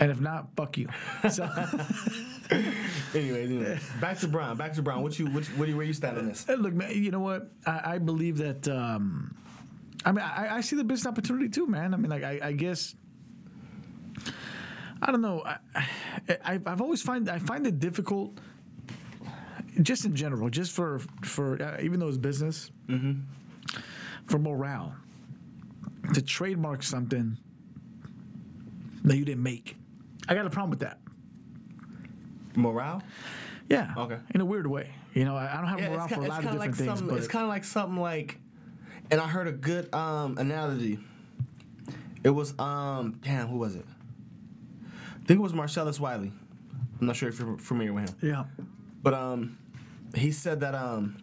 and 0.00 0.10
if 0.12 0.20
not, 0.20 0.48
fuck 0.56 0.78
you. 0.78 0.88
So, 1.30 1.48
Anyways, 3.14 3.50
anyways, 3.50 3.90
back 4.00 4.18
to 4.20 4.28
Bron. 4.28 4.56
Back 4.56 4.72
to 4.74 4.82
Bron. 4.82 5.02
What 5.02 5.18
you 5.18 5.26
what, 5.26 5.44
what 5.56 5.66
do 5.66 5.70
you, 5.70 5.76
where 5.76 5.84
you 5.86 5.92
stand 5.92 6.16
on 6.16 6.26
this? 6.26 6.48
Look, 6.48 6.72
man, 6.72 6.90
you 6.92 7.10
know 7.10 7.20
what? 7.20 7.50
I, 7.66 7.94
I 7.94 7.98
believe 7.98 8.38
that. 8.38 8.66
Um, 8.68 9.36
I 10.04 10.12
mean, 10.12 10.24
I, 10.24 10.56
I 10.56 10.60
see 10.62 10.76
the 10.76 10.84
business 10.84 11.06
opportunity 11.06 11.48
too, 11.48 11.66
man. 11.66 11.92
I 11.92 11.96
mean, 11.98 12.10
like, 12.10 12.24
I, 12.24 12.40
I 12.42 12.52
guess. 12.52 12.94
I 15.02 15.10
don't 15.10 15.20
know. 15.20 15.42
I, 15.44 15.58
I, 16.44 16.60
I've 16.64 16.80
always 16.80 17.02
find 17.02 17.28
I 17.28 17.38
find 17.38 17.66
it 17.66 17.78
difficult, 17.80 18.38
just 19.82 20.04
in 20.04 20.16
general, 20.16 20.48
just 20.48 20.72
for 20.72 21.00
for 21.22 21.62
uh, 21.62 21.82
even 21.82 22.00
though 22.00 22.08
it's 22.08 22.16
business, 22.16 22.70
for 24.26 24.38
morale, 24.38 24.94
to 26.14 26.22
trademark 26.22 26.82
something 26.82 27.36
that 29.04 29.16
you 29.16 29.24
didn't 29.24 29.42
make. 29.42 29.76
I 30.28 30.34
got 30.34 30.46
a 30.46 30.50
problem 30.50 30.70
with 30.70 30.80
that. 30.80 31.01
Morale. 32.56 33.02
Yeah. 33.68 33.94
Okay. 33.96 34.18
In 34.34 34.40
a 34.40 34.44
weird 34.44 34.66
way, 34.66 34.90
you 35.14 35.24
know, 35.24 35.36
I, 35.36 35.52
I 35.52 35.56
don't 35.56 35.66
have 35.68 35.80
Yeah, 35.80 35.88
morale 35.90 36.04
it's, 36.06 36.14
for 36.14 36.20
a 36.20 36.24
lot 36.24 36.30
kind 36.42 36.46
of 36.48 36.54
of 36.54 36.60
like 36.60 36.74
things, 36.74 36.88
something. 36.88 37.08
but 37.08 37.18
It's 37.18 37.28
kind 37.28 37.42
of 37.44 37.48
like 37.48 37.64
something 37.64 37.96
like, 37.98 38.38
and 39.10 39.20
I 39.20 39.26
heard 39.26 39.48
a 39.48 39.52
good 39.52 39.92
um 39.94 40.36
analogy. 40.38 40.98
It 42.24 42.30
was 42.30 42.58
um 42.58 43.18
damn 43.24 43.48
who 43.48 43.58
was 43.58 43.76
it? 43.76 43.86
I 44.88 45.24
think 45.26 45.38
it 45.38 45.42
was 45.42 45.54
Marcellus 45.54 45.98
Wiley. 46.00 46.32
I'm 47.00 47.06
not 47.06 47.16
sure 47.16 47.28
if 47.28 47.38
you're 47.38 47.56
familiar 47.58 47.92
with 47.92 48.10
him. 48.10 48.16
Yeah. 48.30 48.44
But 49.02 49.14
um, 49.14 49.58
he 50.14 50.30
said 50.32 50.60
that 50.60 50.74
um, 50.74 51.16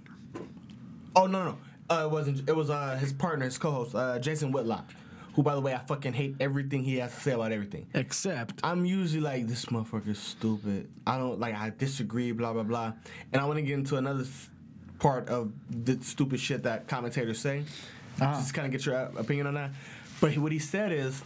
oh 1.16 1.28
no 1.28 1.44
no, 1.46 1.58
uh, 1.90 2.06
it 2.06 2.12
wasn't. 2.12 2.50
It 2.50 2.56
was 2.56 2.70
uh 2.70 2.98
his 3.00 3.14
partner, 3.14 3.46
his 3.46 3.58
co-host, 3.58 3.96
uh, 3.96 4.20
Jason 4.20 4.52
Whitlock, 4.52 4.90
who 5.36 5.44
by 5.44 5.56
the 5.56 5.62
way 5.62 5.74
I 5.74 5.78
fucking 5.80 6.14
hate 6.14 6.36
everything 6.40 6.84
he 6.84 6.98
has 6.98 7.14
to 7.14 7.20
say 7.20 7.32
about 7.32 7.52
everything. 7.52 7.88
Except 7.94 8.60
I'm 8.64 8.86
usually 8.86 9.22
like 9.22 9.48
this 9.48 9.66
motherfucker's 9.66 10.20
stupid. 10.20 10.90
I 11.06 11.18
don't 11.18 11.40
like 11.40 11.56
I 11.56 11.72
disagree, 11.78 12.32
blah 12.32 12.54
blah 12.54 12.64
blah, 12.64 12.94
and 13.32 13.42
I 13.42 13.46
want 13.46 13.58
to 13.58 13.62
get 13.64 13.74
into 13.76 13.98
another 13.98 14.24
s- 14.24 14.50
part 15.00 15.30
of 15.30 15.52
the 15.70 15.98
stupid 16.02 16.40
shit 16.40 16.64
that 16.64 16.88
commentators 16.88 17.40
say. 17.40 17.64
Uh-huh. 18.20 18.34
Just 18.40 18.54
kind 18.54 18.66
of 18.66 18.72
get 18.72 18.86
your 18.86 18.96
opinion 18.96 19.48
on 19.48 19.54
that. 19.54 19.72
But 20.20 20.38
what 20.38 20.52
he 20.52 20.60
said 20.60 20.92
is, 20.92 21.24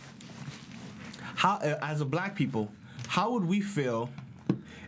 how 1.36 1.56
uh, 1.56 1.80
as 1.82 2.02
a 2.02 2.06
black 2.06 2.36
people, 2.36 2.72
how 3.08 3.32
would 3.32 3.46
we 3.46 3.62
feel 3.62 4.10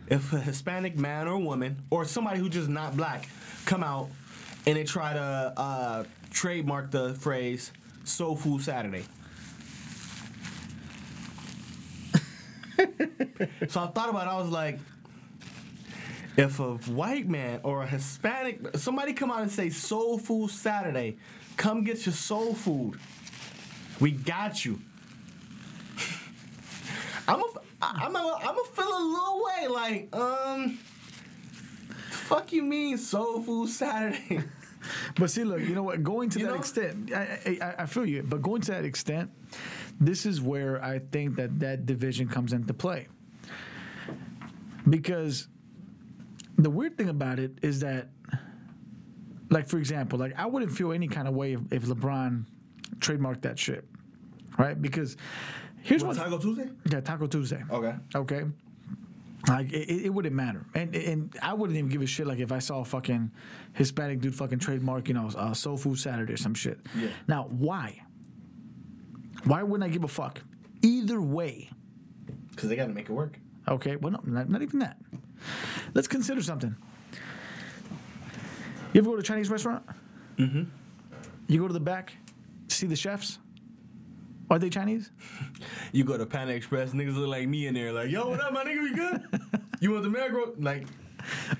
if 0.08 0.32
a 0.32 0.38
Hispanic 0.38 0.96
man 0.96 1.26
or 1.26 1.36
woman 1.38 1.82
or 1.90 2.04
somebody 2.04 2.38
who 2.38 2.48
just 2.48 2.68
not 2.68 2.96
black 2.96 3.28
come 3.64 3.82
out 3.82 4.08
and 4.66 4.76
they 4.76 4.84
try 4.84 5.12
to 5.14 5.52
uh, 5.56 6.04
trademark 6.30 6.92
the 6.92 7.14
phrase 7.14 7.72
"Soul 8.08 8.36
Food 8.36 8.62
Saturday"? 8.62 9.04
so 13.68 13.80
I 13.80 13.86
thought 13.88 14.08
about 14.10 14.26
it. 14.26 14.30
I 14.30 14.38
was 14.38 14.50
like, 14.50 14.78
if 16.36 16.60
a 16.60 16.74
white 16.74 17.28
man 17.28 17.60
or 17.62 17.82
a 17.82 17.86
Hispanic, 17.86 18.76
somebody 18.76 19.12
come 19.12 19.30
out 19.30 19.42
and 19.42 19.50
say 19.50 19.70
Soul 19.70 20.18
Food 20.18 20.50
Saturday, 20.50 21.16
come 21.56 21.82
get 21.84 22.04
your 22.04 22.14
soul 22.14 22.54
food. 22.54 22.98
We 24.00 24.10
got 24.10 24.64
you. 24.64 24.78
I'm 27.28 27.40
a, 27.40 27.44
I'm 27.80 28.14
a, 28.14 28.38
I'm 28.42 28.58
a 28.58 28.64
feel 28.74 28.86
a 28.86 29.04
little 29.04 29.44
way 29.44 29.68
like, 29.68 30.14
um, 30.14 30.78
fuck 32.10 32.52
you 32.52 32.62
mean 32.62 32.98
Soul 32.98 33.42
Food 33.42 33.70
Saturday? 33.70 34.44
But 35.18 35.30
see, 35.30 35.44
look, 35.44 35.60
you 35.60 35.74
know 35.74 35.82
what? 35.82 36.02
Going 36.02 36.30
to 36.30 36.38
You 36.38 36.46
that 36.46 36.52
know? 36.52 36.58
extent, 36.58 37.12
I, 37.14 37.58
I, 37.62 37.74
I 37.82 37.86
feel 37.86 38.06
you. 38.06 38.22
But 38.22 38.42
going 38.42 38.60
to 38.62 38.72
that 38.72 38.84
extent, 38.84 39.30
this 40.00 40.26
is 40.26 40.40
where 40.40 40.82
I 40.82 40.98
think 40.98 41.36
that 41.36 41.58
that 41.60 41.86
division 41.86 42.28
comes 42.28 42.52
into 42.52 42.74
play. 42.74 43.08
Because 44.88 45.48
the 46.56 46.70
weird 46.70 46.96
thing 46.96 47.08
about 47.08 47.38
it 47.38 47.58
is 47.62 47.80
that, 47.80 48.08
like 49.50 49.68
for 49.68 49.78
example, 49.78 50.18
like 50.18 50.38
I 50.38 50.46
wouldn't 50.46 50.72
feel 50.72 50.92
any 50.92 51.08
kind 51.08 51.26
of 51.28 51.34
way 51.34 51.54
if, 51.54 51.60
if 51.70 51.82
LeBron 51.84 52.44
trademarked 52.98 53.42
that 53.42 53.58
shit, 53.58 53.84
right? 54.58 54.80
Because 54.80 55.16
here's 55.82 56.04
what 56.04 56.16
Taco 56.16 56.38
Tuesday? 56.38 56.68
yeah, 56.90 57.00
Taco 57.00 57.26
Tuesday. 57.26 57.62
Okay. 57.70 57.94
Okay. 58.14 58.44
Like 59.48 59.72
it, 59.72 60.06
it 60.06 60.08
wouldn't 60.12 60.34
matter, 60.34 60.66
and 60.74 60.94
and 60.96 61.36
I 61.40 61.54
wouldn't 61.54 61.78
even 61.78 61.88
give 61.90 62.02
a 62.02 62.06
shit. 62.06 62.26
Like 62.26 62.40
if 62.40 62.50
I 62.50 62.58
saw 62.58 62.80
a 62.80 62.84
fucking 62.84 63.30
Hispanic 63.74 64.20
dude 64.20 64.34
fucking 64.34 64.58
trademark, 64.58 65.06
you 65.06 65.14
know, 65.14 65.28
uh, 65.36 65.54
Soul 65.54 65.76
Food 65.76 65.98
Saturday 66.00 66.32
or 66.32 66.36
some 66.36 66.52
shit. 66.54 66.80
Yeah. 66.96 67.08
Now 67.28 67.44
why? 67.50 68.02
Why 69.44 69.62
wouldn't 69.62 69.88
I 69.88 69.92
give 69.92 70.02
a 70.02 70.08
fuck? 70.08 70.40
Either 70.82 71.20
way, 71.20 71.70
Because 72.50 72.68
they 72.68 72.74
got 72.76 72.86
to 72.88 72.92
make 72.92 73.08
it 73.08 73.12
work. 73.12 73.38
okay. 73.68 73.94
Well, 73.96 74.12
no, 74.12 74.20
not, 74.24 74.48
not 74.48 74.62
even 74.62 74.80
that. 74.80 74.96
Let's 75.94 76.08
consider 76.08 76.42
something. 76.42 76.74
You 78.92 79.00
ever 79.00 79.10
go 79.10 79.14
to 79.16 79.20
a 79.20 79.22
Chinese 79.22 79.50
restaurant? 79.50 79.84
Mm-hmm. 80.38 80.62
You 81.48 81.60
go 81.60 81.68
to 81.68 81.72
the 81.74 81.80
back, 81.80 82.14
see 82.68 82.86
the 82.86 82.96
chefs. 82.96 83.38
Are 84.50 84.58
they 84.58 84.70
Chinese? 84.70 85.10
You 85.92 86.04
go 86.04 86.16
to 86.16 86.26
Panda 86.26 86.54
Express, 86.54 86.92
niggas 86.92 87.16
look 87.16 87.28
like 87.28 87.48
me 87.48 87.66
in 87.66 87.74
there, 87.74 87.92
like, 87.92 88.10
yo, 88.10 88.28
what 88.28 88.40
up, 88.40 88.52
my 88.52 88.64
nigga, 88.64 88.82
we 88.82 88.94
good? 88.94 89.22
you 89.80 89.90
want 89.90 90.04
the 90.04 90.10
macro? 90.10 90.52
Like, 90.58 90.86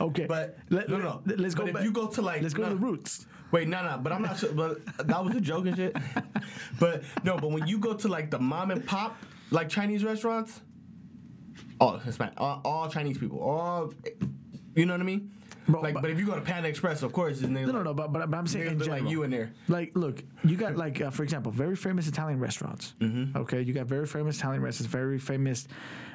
Okay, 0.01 0.27
But- 0.27 0.59
let, 0.71 0.89
no, 0.89 0.99
no. 0.99 1.23
Let's 1.27 1.55
go. 1.55 1.63
But 1.65 1.69
if 1.71 1.75
back. 1.75 1.85
you 1.85 1.93
go 1.93 2.07
to, 2.07 2.23
like, 2.23 2.43
let's 2.43 2.55
go 2.55 2.63
no, 2.63 2.69
to 2.71 2.75
the 2.75 2.81
roots. 2.81 3.27
Wait, 3.53 3.69
no, 3.69 3.83
no, 3.83 3.99
but 3.99 4.13
I'm 4.13 4.23
not 4.23 4.39
sure. 4.39 4.53
But 4.53 4.85
that 5.07 5.25
was 5.25 5.35
a 5.37 5.41
joke 5.41 5.67
and 5.67 5.77
shit. 5.77 5.97
But 6.81 7.05
no, 7.25 7.37
but 7.37 7.51
when 7.51 7.67
you 7.67 7.79
go 7.79 7.95
to 7.95 8.09
like 8.09 8.31
the 8.31 8.39
mom 8.39 8.71
and 8.71 8.85
pop 8.85 9.17
like 9.51 9.69
Chinese 9.69 10.05
restaurants, 10.05 10.61
all 11.81 11.99
Hispanic, 11.99 12.35
all, 12.37 12.61
all 12.65 12.89
Chinese 12.91 13.19
people, 13.19 13.41
all, 13.41 13.93
you 14.75 14.85
know 14.85 14.95
what 14.95 15.01
I 15.01 15.05
mean? 15.05 15.33
Bro, 15.69 15.81
like, 15.81 15.95
but- 15.95 16.03
but, 16.03 16.11
if 16.11 16.19
you 16.21 16.27
go 16.27 16.35
to 16.37 16.41
Panda 16.41 16.69
Express, 16.69 17.03
of 17.03 17.13
course, 17.13 17.41
No, 17.41 17.49
no, 17.49 17.73
like, 17.73 17.85
no, 17.85 17.95
but, 17.95 18.13
but, 18.13 18.31
but 18.31 18.37
I'm 18.37 18.47
saying 18.47 18.67
in 18.69 18.79
general. 18.79 19.03
like 19.03 19.11
you 19.11 19.23
in 19.25 19.31
there. 19.31 19.53
Like, 19.69 19.93
look, 19.97 20.23
you 20.45 20.57
got 20.57 20.77
like, 20.77 21.01
uh, 21.01 21.11
for 21.11 21.23
example, 21.25 21.51
very 21.51 21.75
famous 21.75 22.07
Italian 22.07 22.39
restaurants. 22.39 22.95
Mm-hmm. 23.01 23.37
Okay, 23.37 23.63
you 23.63 23.73
got 23.73 23.87
very 23.87 24.07
famous 24.07 24.37
Italian 24.39 24.63
restaurants, 24.63 24.93
very 24.93 25.19
famous 25.19 25.67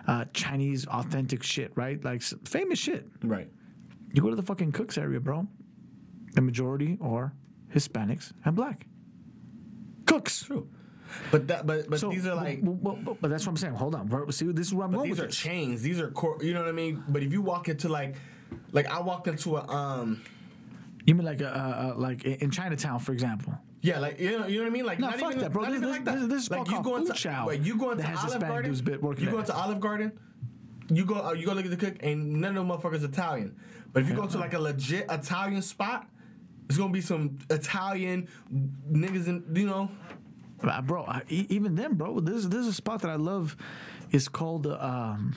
uh, 0.07 0.25
Chinese 0.33 0.85
authentic 0.87 1.43
shit, 1.43 1.71
right? 1.75 2.01
Like 2.03 2.21
famous 2.47 2.79
shit. 2.79 3.09
Right. 3.23 3.49
You 4.13 4.21
go 4.21 4.29
to 4.29 4.35
the 4.35 4.43
fucking 4.43 4.71
cooks 4.71 4.97
area, 4.97 5.19
bro. 5.19 5.47
The 6.33 6.41
majority 6.41 6.97
are 7.01 7.33
Hispanics 7.73 8.31
and 8.45 8.55
black 8.55 8.87
cooks. 10.05 10.43
True. 10.43 10.69
But 11.29 11.47
that, 11.49 11.67
but 11.67 11.89
but 11.89 11.99
So, 11.99 12.09
these 12.09 12.25
are 12.25 12.35
like. 12.35 12.63
but, 12.63 12.81
but- 12.83 13.03
but- 13.05 13.21
but 13.21 13.29
that's 13.29 13.45
what 13.45 13.51
I'm 13.51 13.57
saying. 13.57 13.73
Hold 13.75 13.95
on, 13.95 14.07
bro. 14.07 14.29
See, 14.29 14.45
this 14.53 14.67
is 14.67 14.73
where 14.73 14.85
I'm 14.85 14.91
But 14.91 14.99
going 14.99 15.09
these 15.09 15.19
are 15.19 15.25
this. 15.27 15.35
chains. 15.35 15.81
These 15.81 15.99
are 15.99 16.09
core. 16.09 16.37
You 16.41 16.53
know 16.53 16.61
what 16.61 16.69
I 16.69 16.73
mean? 16.73 17.03
But 17.09 17.21
if 17.23 17.33
you 17.33 17.41
walk 17.41 17.67
into 17.67 17.89
like, 17.89 18.15
like 18.71 18.87
I 18.87 18.99
walked 19.01 19.27
into 19.27 19.57
a 19.57 19.67
um, 19.67 20.21
You 21.05 21.15
mean 21.15 21.25
like 21.25 21.41
a, 21.41 21.49
uh, 21.49 21.93
uh, 21.93 21.93
like 21.97 22.23
in 22.23 22.33
in 22.35 22.51
Chinatown, 22.51 22.99
for 22.99 23.11
example? 23.13 23.53
yeah, 23.81 23.99
like 23.99 24.19
you 24.19 24.37
know, 24.39 24.45
you 24.47 24.57
know 24.59 24.63
what 24.65 24.69
I 24.69 24.73
mean? 24.73 24.85
Like 24.85 24.99
No, 24.99 25.07
not 25.09 25.19
fuck 25.19 25.29
even 25.31 25.41
that, 25.43 25.51
bro. 25.53 25.63
Not 25.63 25.71
This- 25.71 25.77
even 25.77 25.89
this- 25.89 25.97
like 25.97 26.05
that. 26.05 26.19
this- 26.19 26.27
this 26.29 26.43
is 26.43 26.51
like 26.51 26.65
called 26.67 26.83
go 26.83 26.95
into, 26.97 27.13
Chow 27.13 27.47
wait, 27.47 27.61
you 27.61 27.77
go 27.77 27.91
into 27.91 28.07
Olive 28.07 28.39
Garden. 28.39 28.63
dudes 28.71 28.81
bit 28.81 29.01
working 29.01 29.25
you 29.25 29.31
go 29.31 29.39
into 29.39 29.53
Olive 29.55 29.79
Garden. 29.79 30.11
You 30.89 31.05
go, 31.05 31.15
uh, 31.27 31.31
you 31.33 31.45
go 31.45 31.53
look 31.53 31.63
at 31.65 31.71
the 31.71 31.77
cook, 31.77 31.95
and 32.01 32.41
none 32.41 32.57
of 32.57 32.67
them 32.67 32.77
motherfuckers 32.77 33.03
Italian. 33.03 33.55
But 33.93 34.03
if 34.03 34.09
you 34.09 34.15
go 34.15 34.27
to 34.27 34.37
like 34.37 34.53
a 34.53 34.59
legit 34.59 35.05
Italian 35.09 35.61
spot, 35.61 36.05
it's 36.67 36.77
gonna 36.77 36.91
be 36.91 37.01
some 37.01 37.37
Italian 37.49 38.27
niggas, 38.91 39.27
in, 39.27 39.43
you 39.55 39.65
know. 39.67 39.89
Uh, 40.63 40.81
bro, 40.81 41.03
I, 41.05 41.23
even 41.29 41.75
then, 41.75 41.95
bro, 41.95 42.19
this 42.19 42.45
this 42.45 42.61
is 42.61 42.67
a 42.67 42.73
spot 42.73 43.01
that 43.01 43.09
I 43.09 43.15
love. 43.15 43.55
It's 44.11 44.27
called 44.27 44.67
uh, 44.67 44.77
um, 44.79 45.33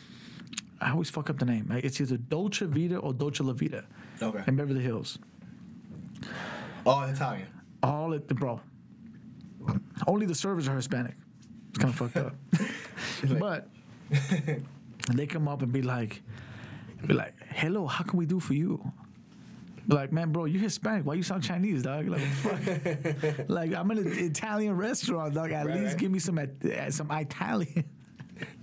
I 0.80 0.90
always 0.90 1.10
fuck 1.10 1.30
up 1.30 1.38
the 1.38 1.44
name. 1.46 1.70
It's 1.72 2.00
either 2.00 2.16
Dolce 2.16 2.66
Vita 2.66 2.98
or 2.98 3.12
Dolce 3.14 3.42
La 3.44 3.52
Vita 3.52 3.84
Okay. 4.20 4.42
in 4.46 4.56
Beverly 4.56 4.82
Hills. 4.82 5.18
All 6.86 7.02
Italian. 7.04 7.46
All 7.82 8.12
it, 8.12 8.26
bro. 8.28 8.60
Only 10.06 10.26
the 10.26 10.34
servers 10.34 10.68
are 10.68 10.76
Hispanic. 10.76 11.14
It's 11.70 11.78
kind 11.78 11.92
of 11.92 11.96
fucked 11.98 12.16
up. 12.16 12.34
but 13.38 13.68
they 15.14 15.26
come 15.26 15.48
up 15.48 15.62
and 15.62 15.72
be 15.72 15.82
like, 15.82 16.22
be 17.06 17.14
like, 17.14 17.34
"Hello, 17.50 17.86
how 17.86 18.04
can 18.04 18.18
we 18.18 18.26
do 18.26 18.40
for 18.40 18.54
you?" 18.54 18.80
Like, 19.88 20.12
man, 20.12 20.32
bro, 20.32 20.46
you 20.46 20.58
Hispanic. 20.58 21.04
Why 21.04 21.14
you 21.14 21.22
sound 21.22 21.42
Chinese, 21.42 21.82
dog? 21.82 22.06
Like, 22.08 22.22
fuck. 22.22 23.48
like, 23.48 23.74
I'm 23.74 23.90
in 23.90 23.98
an 23.98 24.12
Italian 24.18 24.76
restaurant, 24.76 25.34
dog. 25.34 25.50
At 25.52 25.66
Right, 25.66 25.76
least 25.80 25.92
right. 25.92 25.98
give 25.98 26.10
me 26.10 26.18
some 26.18 26.38
uh, 26.38 26.90
some 26.90 27.10
Italian. 27.10 27.84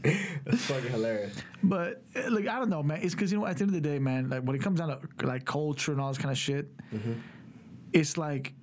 That's 0.03 0.65
fucking 0.65 0.89
hilarious. 0.91 1.35
But 1.63 2.03
uh, 2.15 2.31
like, 2.31 2.47
I 2.47 2.59
don't 2.59 2.69
know, 2.69 2.83
man. 2.83 2.99
It's 3.01 3.13
because 3.13 3.31
you 3.31 3.39
know, 3.39 3.45
at 3.45 3.57
the 3.57 3.63
end 3.63 3.69
of 3.75 3.81
the 3.81 3.87
day, 3.89 3.99
man, 3.99 4.29
like 4.29 4.43
when 4.43 4.55
it 4.55 4.61
comes 4.61 4.79
down 4.79 4.89
to 4.89 5.25
like 5.25 5.45
culture 5.45 5.91
and 5.91 6.01
all 6.01 6.09
this 6.09 6.17
kind 6.17 6.31
of 6.31 6.37
shit, 6.37 6.69
it's 7.93 8.17
like, 8.17 8.53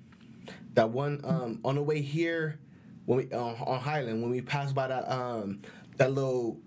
That 0.74 0.90
one 0.90 1.20
um, 1.24 1.61
on 1.64 1.74
the 1.76 1.82
way 1.82 2.00
here, 2.00 2.59
when 3.06 3.18
we 3.18 3.32
uh, 3.32 3.38
on 3.40 3.80
Highland, 3.80 4.22
when 4.22 4.30
we 4.30 4.40
passed 4.40 4.74
by 4.74 4.88
that 4.88 5.11
um, 5.11 5.61
that 5.96 6.12
little 6.12 6.61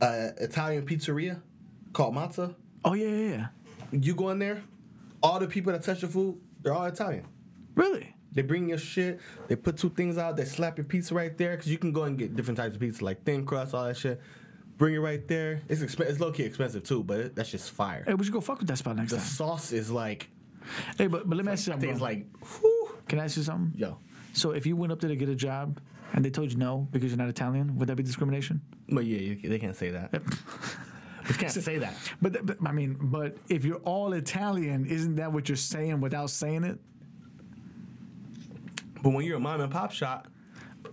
uh, 0.00 0.28
Italian 0.38 0.84
pizzeria 0.86 1.40
called 1.92 2.14
Mozza. 2.14 2.54
oh 2.84 2.94
yeah, 2.94 3.08
yeah, 3.08 3.30
yeah. 3.30 3.46
You 3.90 4.14
go 4.14 4.30
in 4.30 4.38
there, 4.38 4.62
all 5.22 5.38
the 5.40 5.46
people 5.46 5.72
that 5.72 5.82
touch 5.82 6.00
the 6.02 6.08
food, 6.08 6.38
they're 6.62 6.74
all 6.74 6.84
Italian. 6.84 7.26
Really? 7.74 8.14
They 8.32 8.42
bring 8.42 8.68
your 8.68 8.78
shit. 8.78 9.20
They 9.48 9.56
put 9.56 9.76
two 9.78 9.90
things 9.90 10.18
out. 10.18 10.36
They 10.36 10.44
slap 10.44 10.76
your 10.78 10.84
pizza 10.84 11.14
right 11.14 11.36
there 11.36 11.52
because 11.56 11.70
you 11.70 11.78
can 11.78 11.92
go 11.92 12.04
and 12.04 12.16
get 12.18 12.36
different 12.36 12.58
types 12.58 12.74
of 12.74 12.80
pizza 12.80 13.04
like 13.04 13.24
thin 13.24 13.44
crust, 13.46 13.74
all 13.74 13.84
that 13.84 13.96
shit. 13.96 14.20
Bring 14.76 14.94
it 14.94 14.98
right 14.98 15.26
there. 15.26 15.62
It's 15.68 15.80
exp- 15.80 16.00
it's 16.08 16.20
low 16.20 16.30
key 16.30 16.44
expensive 16.44 16.84
too, 16.84 17.02
but 17.02 17.18
it, 17.20 17.34
that's 17.36 17.50
just 17.50 17.70
fire. 17.70 18.04
Hey, 18.06 18.14
we 18.14 18.24
should 18.24 18.32
go 18.32 18.40
fuck 18.40 18.58
with 18.58 18.68
that 18.68 18.78
spot 18.78 18.96
next 18.96 19.10
The 19.10 19.16
time. 19.16 19.24
The 19.24 19.30
sauce 19.30 19.72
is 19.72 19.90
like, 19.90 20.28
Hey, 20.98 21.06
but, 21.06 21.28
but 21.28 21.36
let 21.36 21.44
me 21.46 21.52
ask 21.52 21.66
you 21.66 21.72
something. 21.72 21.88
it's 21.90 22.00
like, 22.00 22.26
whew, 22.60 22.90
Can 23.08 23.18
I 23.18 23.24
ask 23.24 23.36
you 23.38 23.42
something? 23.42 23.72
yo. 23.78 23.98
So 24.34 24.50
if 24.52 24.66
you 24.66 24.76
went 24.76 24.92
up 24.92 25.00
there 25.00 25.08
to 25.08 25.16
get 25.16 25.28
a 25.30 25.34
job 25.34 25.80
and 26.12 26.24
they 26.24 26.30
told 26.30 26.52
you 26.52 26.58
no 26.58 26.86
because 26.92 27.10
you're 27.10 27.18
not 27.18 27.28
Italian, 27.28 27.76
would 27.78 27.88
that 27.88 27.96
be 27.96 28.02
discrimination? 28.02 28.60
But 28.88 29.04
yeah, 29.06 29.18
you, 29.18 29.48
they 29.48 29.58
can't 29.58 29.74
say 29.74 29.90
that. 29.90 30.12
you 30.12 31.34
can't 31.34 31.50
say 31.52 31.78
that. 31.78 31.94
But, 32.22 32.44
but 32.46 32.58
I 32.64 32.70
mean, 32.72 32.96
but 33.00 33.36
if 33.48 33.64
you're 33.64 33.78
all 33.78 34.12
Italian, 34.12 34.84
isn't 34.86 35.16
that 35.16 35.32
what 35.32 35.48
you're 35.48 35.56
saying 35.56 36.00
without 36.00 36.30
saying 36.30 36.64
it? 36.64 36.78
But 39.02 39.10
when 39.10 39.24
you're 39.24 39.36
a 39.36 39.40
mom 39.40 39.60
and 39.60 39.72
pop 39.72 39.92
shop, 39.92 40.28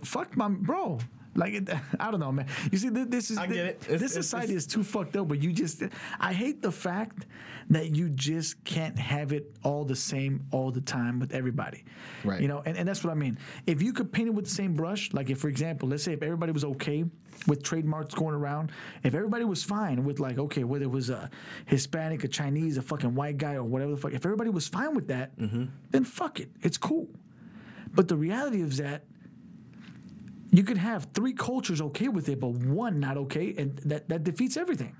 Fuck 0.04 0.36
my 0.36 0.48
bro. 0.48 0.98
Like 1.34 1.54
it, 1.54 1.68
I 2.00 2.10
don't 2.10 2.20
know, 2.20 2.32
man. 2.32 2.46
You 2.72 2.78
see, 2.78 2.88
this 2.88 3.30
is 3.30 3.38
I 3.38 3.46
get 3.46 3.56
it. 3.66 3.80
This, 3.80 3.88
It's- 3.88 4.02
it's- 4.02 4.12
society 4.14 4.52
it's- 4.52 4.64
is 4.64 4.66
too 4.66 4.82
fucked 4.82 5.16
up. 5.16 5.28
But 5.28 5.42
you 5.42 5.52
just, 5.52 5.82
I 6.20 6.32
hate 6.32 6.60
the 6.62 6.72
fact 6.72 7.26
that 7.70 7.94
you 7.96 8.08
just 8.10 8.62
can't 8.64 8.98
have 8.98 9.32
it 9.32 9.54
all 9.62 9.84
the 9.84 9.96
same 9.96 10.44
all 10.50 10.70
the 10.70 10.80
time 10.80 11.18
with 11.18 11.32
everybody. 11.34 11.84
Right. 12.24 12.40
You 12.40 12.48
know, 12.48 12.62
and, 12.64 12.76
and 12.76 12.86
that's 12.88 13.02
what 13.04 13.10
I 13.10 13.14
mean. 13.14 13.38
If 13.66 13.80
you 13.82 13.92
could 13.92 14.12
paint 14.12 14.28
it 14.28 14.32
with 14.34 14.44
the 14.46 14.50
same 14.50 14.74
brush, 14.74 15.12
like 15.12 15.30
if, 15.30 15.38
for 15.38 15.48
example, 15.48 15.88
let's 15.88 16.02
say 16.02 16.12
if 16.12 16.22
everybody 16.22 16.52
was 16.52 16.64
okay 16.64 17.04
with 17.46 17.62
trademarks 17.62 18.14
going 18.14 18.34
around, 18.34 18.70
if 19.02 19.14
everybody 19.14 19.44
was 19.44 19.62
fine 19.62 20.04
with 20.04 20.20
like, 20.20 20.38
okay, 20.38 20.64
whether 20.64 20.84
it 20.84 20.90
was 20.90 21.10
a 21.10 21.28
Hispanic, 21.66 22.24
a 22.24 22.28
Chinese, 22.28 22.76
a 22.76 22.82
fucking 22.82 23.14
white 23.14 23.38
guy, 23.38 23.54
or 23.54 23.64
whatever 23.64 23.92
the 23.92 23.96
fuck, 23.98 24.12
if 24.12 24.24
everybody 24.24 24.50
was 24.50 24.68
fine 24.68 24.94
with 24.94 25.08
that, 25.08 25.36
Mm-hmm. 25.38 25.64
then 25.90 26.04
fuck 26.04 26.40
it, 26.40 26.50
it's 26.62 26.76
cool. 26.78 27.08
But 27.96 28.08
the 28.08 28.16
reality 28.16 28.60
is 28.60 28.76
that 28.76 29.04
you 30.52 30.62
could 30.62 30.76
have 30.76 31.08
three 31.14 31.32
cultures 31.32 31.80
okay 31.80 32.08
with 32.08 32.28
it, 32.28 32.38
but 32.38 32.48
one 32.50 33.00
not 33.00 33.16
okay, 33.16 33.54
and 33.58 33.76
that, 33.78 34.08
that 34.08 34.22
defeats 34.22 34.56
everything. 34.56 34.94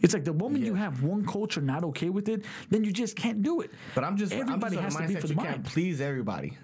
It's 0.00 0.14
like 0.14 0.24
the 0.24 0.32
moment 0.32 0.64
you 0.64 0.74
have 0.74 1.02
one 1.02 1.26
culture 1.26 1.60
not 1.60 1.84
okay 1.84 2.08
with 2.08 2.28
it, 2.28 2.44
then 2.70 2.84
you 2.84 2.92
just 2.92 3.16
can't 3.16 3.42
do 3.42 3.60
it. 3.60 3.70
But 3.94 4.04
I'm 4.04 4.16
just 4.16 4.32
everybody 4.32 4.76
I'm 4.76 4.84
has 4.84 4.96
to 4.96 5.06
be 5.06 5.14
for 5.14 5.26
the 5.26 5.34
you 5.34 5.40
can't 5.40 5.64
please 5.64 6.00
everybody. 6.00 6.56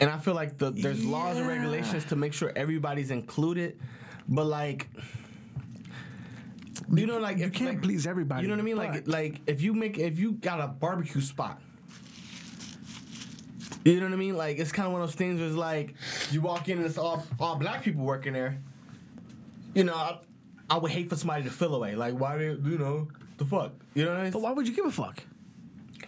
And 0.00 0.08
I 0.10 0.18
feel 0.18 0.34
like 0.34 0.58
the, 0.58 0.70
there's 0.70 1.04
laws 1.04 1.36
and 1.36 1.46
regulations 1.48 2.04
to 2.06 2.16
make 2.16 2.32
sure 2.32 2.52
everybody's 2.56 3.10
included, 3.10 3.78
but 4.28 4.46
like. 4.46 4.88
You 6.90 7.06
know, 7.06 7.18
like 7.18 7.38
you 7.38 7.46
if, 7.46 7.52
can't 7.52 7.74
like- 7.74 7.82
please 7.82 8.06
everybody, 8.06 8.42
You 8.42 8.48
know 8.48 8.54
what 8.54 8.60
I 8.60 8.64
mean? 8.64 8.76
Like, 8.76 9.06
like 9.06 9.40
if 9.46 9.60
you 9.60 9.74
make 9.74 9.98
if 9.98 10.18
you 10.18 10.32
got 10.32 10.60
a 10.60 10.68
barbecue 10.68 11.20
spot, 11.20 11.60
you 13.92 14.00
know 14.00 14.06
what 14.06 14.12
I 14.12 14.16
mean? 14.16 14.36
Like 14.36 14.58
it's 14.58 14.72
kind 14.72 14.86
of 14.86 14.92
one 14.92 15.02
of 15.02 15.08
those 15.08 15.14
things 15.16 15.38
where 15.40 15.48
it's 15.48 15.56
like 15.56 15.94
you 16.30 16.40
walk 16.40 16.68
in 16.68 16.78
and 16.78 16.86
it's 16.86 16.98
all 16.98 17.24
all 17.40 17.56
black 17.56 17.82
people 17.82 18.04
working 18.04 18.32
there. 18.32 18.58
You 19.74 19.84
know, 19.84 19.94
I, 19.94 20.18
I 20.70 20.78
would 20.78 20.90
hate 20.90 21.08
for 21.08 21.16
somebody 21.16 21.44
to 21.44 21.50
feel 21.50 21.74
away. 21.74 21.94
Like, 21.94 22.14
why 22.14 22.36
do 22.38 22.60
you 22.64 22.78
know 22.78 23.08
the 23.36 23.44
fuck? 23.44 23.72
You 23.94 24.04
know 24.04 24.10
what 24.12 24.20
I 24.20 24.22
mean? 24.24 24.32
But 24.32 24.42
why 24.42 24.52
would 24.52 24.66
you 24.66 24.74
give 24.74 24.86
a 24.86 24.90
fuck? 24.90 25.22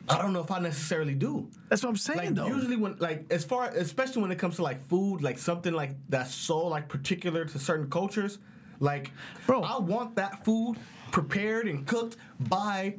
I 0.08 0.20
don't 0.20 0.32
know 0.32 0.40
if 0.40 0.50
I 0.50 0.58
necessarily 0.58 1.14
do. 1.14 1.48
That's 1.68 1.82
what 1.84 1.90
I'm 1.90 1.96
saying, 1.96 2.18
Like 2.18 2.34
though. 2.34 2.46
usually 2.48 2.76
when 2.76 2.96
like 2.98 3.26
as 3.30 3.44
far 3.44 3.68
especially 3.68 4.22
when 4.22 4.32
it 4.32 4.38
comes 4.38 4.56
to 4.56 4.62
like 4.62 4.84
food, 4.88 5.22
like 5.22 5.38
something 5.38 5.72
like 5.72 5.92
that's 6.08 6.34
so 6.34 6.66
like 6.66 6.88
particular 6.88 7.44
to 7.44 7.58
certain 7.58 7.88
cultures, 7.88 8.38
like 8.80 9.12
Bro. 9.46 9.62
I 9.62 9.78
want 9.78 10.16
that 10.16 10.44
food 10.44 10.78
prepared 11.12 11.68
and 11.68 11.86
cooked 11.86 12.16
by 12.40 12.96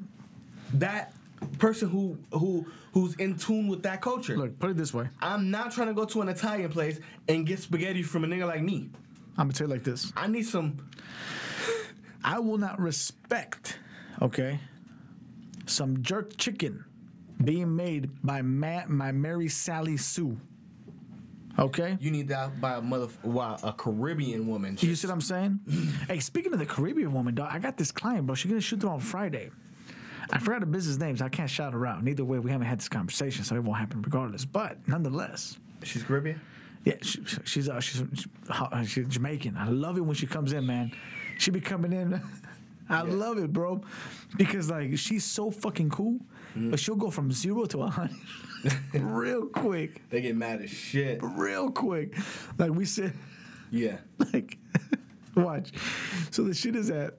that 0.75 1.13
person 1.57 1.89
who 1.89 2.17
who 2.31 2.65
who's 2.93 3.15
in 3.15 3.37
tune 3.37 3.67
with 3.67 3.83
that 3.83 4.01
culture. 4.01 4.37
Look, 4.37 4.59
put 4.59 4.71
it 4.71 4.77
this 4.77 4.93
way. 4.93 5.09
I'm 5.21 5.51
not 5.51 5.71
trying 5.71 5.87
to 5.87 5.93
go 5.93 6.05
to 6.05 6.21
an 6.21 6.29
Italian 6.29 6.71
place 6.71 6.99
and 7.27 7.45
get 7.45 7.59
spaghetti 7.59 8.03
from 8.03 8.23
a 8.23 8.27
nigga 8.27 8.47
like 8.47 8.61
me. 8.61 8.89
I'm 9.37 9.47
gonna 9.47 9.53
tell 9.53 9.67
you 9.67 9.73
like 9.73 9.83
this. 9.83 10.11
I 10.15 10.27
need 10.27 10.43
some 10.43 10.77
I 12.23 12.39
will 12.39 12.57
not 12.57 12.79
respect, 12.79 13.79
okay, 14.21 14.59
some 15.65 16.01
jerk 16.03 16.37
chicken 16.37 16.85
being 17.43 17.75
made 17.75 18.09
by 18.23 18.41
my 18.41 19.11
Mary 19.11 19.47
Sally 19.47 19.97
Sue. 19.97 20.39
Okay? 21.59 21.97
you 21.99 22.11
need 22.11 22.29
that 22.29 22.61
by 22.61 22.75
a 22.75 22.81
mother 22.81 23.07
wow, 23.23 23.57
a 23.61 23.73
Caribbean 23.73 24.47
woman. 24.47 24.77
You 24.79 24.95
see 24.95 25.07
what 25.07 25.13
I'm 25.13 25.21
saying? 25.21 25.59
hey, 26.07 26.19
speaking 26.19 26.53
of 26.53 26.59
the 26.59 26.65
Caribbean 26.65 27.11
woman, 27.13 27.35
dog, 27.35 27.49
I 27.51 27.59
got 27.59 27.77
this 27.77 27.91
client, 27.91 28.25
bro. 28.25 28.35
She's 28.35 28.49
gonna 28.49 28.61
shoot 28.61 28.79
through 28.79 28.91
on 28.91 28.99
Friday. 28.99 29.51
I 30.31 30.39
forgot 30.39 30.61
the 30.61 30.65
business 30.65 30.97
names. 30.97 31.21
I 31.21 31.29
can't 31.29 31.49
shout 31.49 31.73
her 31.73 31.85
out. 31.85 32.03
Neither 32.03 32.23
way, 32.23 32.39
we 32.39 32.51
haven't 32.51 32.67
had 32.67 32.79
this 32.79 32.89
conversation, 32.89 33.43
so 33.43 33.55
it 33.55 33.63
won't 33.63 33.79
happen 33.79 34.01
regardless. 34.01 34.45
But 34.45 34.77
nonetheless, 34.87 35.57
She's 35.83 36.03
Caribbean? 36.03 36.39
yeah, 36.85 36.95
she, 37.01 37.21
she's 37.43 37.69
uh, 37.69 37.79
she's 37.79 38.03
she's, 38.13 38.27
she's 38.89 39.07
Jamaican. 39.07 39.57
I 39.57 39.67
love 39.69 39.97
it 39.97 40.01
when 40.01 40.15
she 40.15 40.27
comes 40.27 40.53
in, 40.53 40.65
man. 40.65 40.91
She 41.37 41.51
be 41.51 41.59
coming 41.61 41.91
in. 41.93 42.21
I 42.89 43.01
love 43.03 43.37
it, 43.37 43.53
bro, 43.53 43.81
because 44.37 44.69
like 44.69 44.97
she's 44.97 45.23
so 45.23 45.49
fucking 45.49 45.89
cool, 45.91 46.19
but 46.55 46.79
she'll 46.79 46.95
go 46.97 47.09
from 47.09 47.31
zero 47.31 47.63
to 47.65 47.83
a 47.83 47.87
hundred 47.89 48.15
real 48.93 49.45
quick, 49.47 50.01
They 50.09 50.19
get 50.21 50.35
mad 50.35 50.61
as 50.61 50.69
shit. 50.69 51.19
real 51.21 51.71
quick. 51.71 52.15
Like 52.57 52.71
we 52.71 52.83
said, 52.85 53.13
Yeah. 53.71 53.97
like 54.33 54.57
watch. 55.35 55.71
So 56.31 56.43
the 56.43 56.53
shit 56.53 56.75
is 56.75 56.87
that 56.89 57.13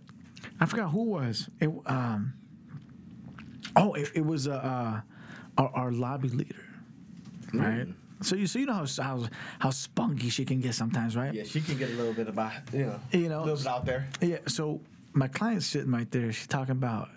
I 0.61 0.67
forgot 0.67 0.91
who 0.91 1.05
was. 1.05 1.49
It 1.61 1.71
um. 1.87 2.35
Oh, 3.77 3.95
it, 3.95 4.11
it 4.15 4.25
was 4.25 4.49
uh, 4.49 4.53
uh 4.53 5.01
our, 5.59 5.71
our 5.75 5.93
lobby 5.93 6.29
leader, 6.29 6.65
right? 7.53 7.87
So 8.23 8.37
you 8.37 8.47
so 8.47 8.59
you 8.59 8.67
know 8.67 8.75
how 8.75 8.87
how 9.03 9.27
how 9.59 9.71
spunky 9.71 10.29
she 10.29 10.45
can 10.45 10.61
get 10.61 10.75
sometimes, 10.75 11.17
right? 11.17 11.35
Yeah, 11.35 11.45
she 11.45 11.61
can 11.61 11.77
get 11.77 11.91
a 11.91 11.95
little 11.95 12.13
bit 12.13 12.29
about 12.29 12.53
you 12.73 12.87
know, 12.87 13.01
You 13.11 13.29
know, 13.29 13.41
a 13.41 13.45
little 13.45 13.57
bit 13.57 13.67
out 13.67 13.85
there. 13.85 14.09
Yeah. 14.21 14.39
So 14.47 14.81
my 15.13 15.29
client's 15.29 15.67
sitting 15.67 15.91
right 15.91 16.11
there. 16.11 16.33
She's 16.33 16.47
talking 16.47 16.73
about, 16.73 17.09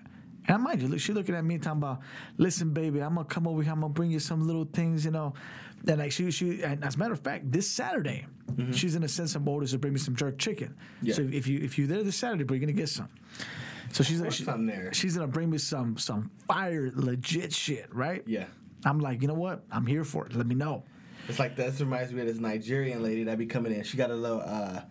and 0.48 0.56
I 0.56 0.58
mind 0.58 0.82
you, 0.82 0.88
look, 0.88 1.00
she 1.00 1.14
looking 1.14 1.36
at 1.36 1.46
me 1.46 1.58
talking 1.58 1.82
about, 1.82 2.00
listen, 2.38 2.72
baby, 2.72 3.02
I'm 3.02 3.16
gonna 3.16 3.26
come 3.26 3.48
over 3.48 3.62
here. 3.62 3.72
I'm 3.72 3.82
gonna 3.82 3.94
bring 3.94 4.12
you 4.12 4.20
some 4.20 4.46
little 4.48 4.66
things, 4.66 5.06
you 5.06 5.12
know. 5.12 5.34
And 5.88 6.00
like 6.00 6.12
she, 6.12 6.32
she, 6.32 6.64
and 6.64 6.84
as 6.84 6.96
a 6.96 6.98
matter 6.98 7.14
of 7.14 7.20
fact, 7.20 7.52
this 7.52 7.68
Saturday, 7.70 8.26
she's 8.72 8.96
gonna 8.96 9.08
send 9.08 9.30
some 9.30 9.48
orders 9.48 9.72
to 9.72 9.78
bring 9.78 9.94
me 9.94 10.00
some 10.00 10.16
jerk 10.16 10.40
chicken. 10.40 10.70
Mm-hmm. 10.70 11.06
Yeah. 11.06 11.14
So 11.14 11.22
if 11.22 11.48
you 11.48 11.60
if 11.60 11.78
you're 11.78 11.88
there 11.88 12.02
this 12.04 12.16
Saturday, 12.16 12.46
you're 12.50 12.60
gonna 12.60 12.72
get 12.74 12.90
some. 12.90 13.10
So 13.96 14.04
she's 14.04 14.20
like, 14.20 14.26
course 14.26 14.36
she- 14.36 14.48
I'm 14.50 14.66
there. 14.66 14.94
she's 14.94 15.16
gonna 15.16 15.26
bring 15.32 15.50
me 15.50 15.58
some 15.58 15.98
some 15.98 16.30
fire 16.50 16.92
legit 16.94 17.54
shit, 17.54 17.88
right? 17.96 18.24
Yeah. 18.28 18.44
I'm 18.84 19.00
like, 19.00 19.22
you 19.22 19.30
know 19.30 19.34
what? 19.36 19.64
I'm 19.72 19.86
here 19.86 20.04
for 20.04 20.26
it. 20.26 20.36
Let 20.36 20.48
me 20.48 20.54
know. 20.54 20.84
It's 21.30 21.40
like 21.40 21.56
this 21.56 21.80
reminds 21.80 22.12
me 22.12 22.20
of 22.20 22.28
this 22.28 22.38
Nigerian 22.38 23.02
lady 23.02 23.24
that 23.24 23.38
be 23.38 23.46
coming 23.46 23.74
in. 23.74 23.84
She 23.84 23.96
got 23.96 24.12
a 24.12 24.16
little 24.16 24.42
uh, 24.42 24.82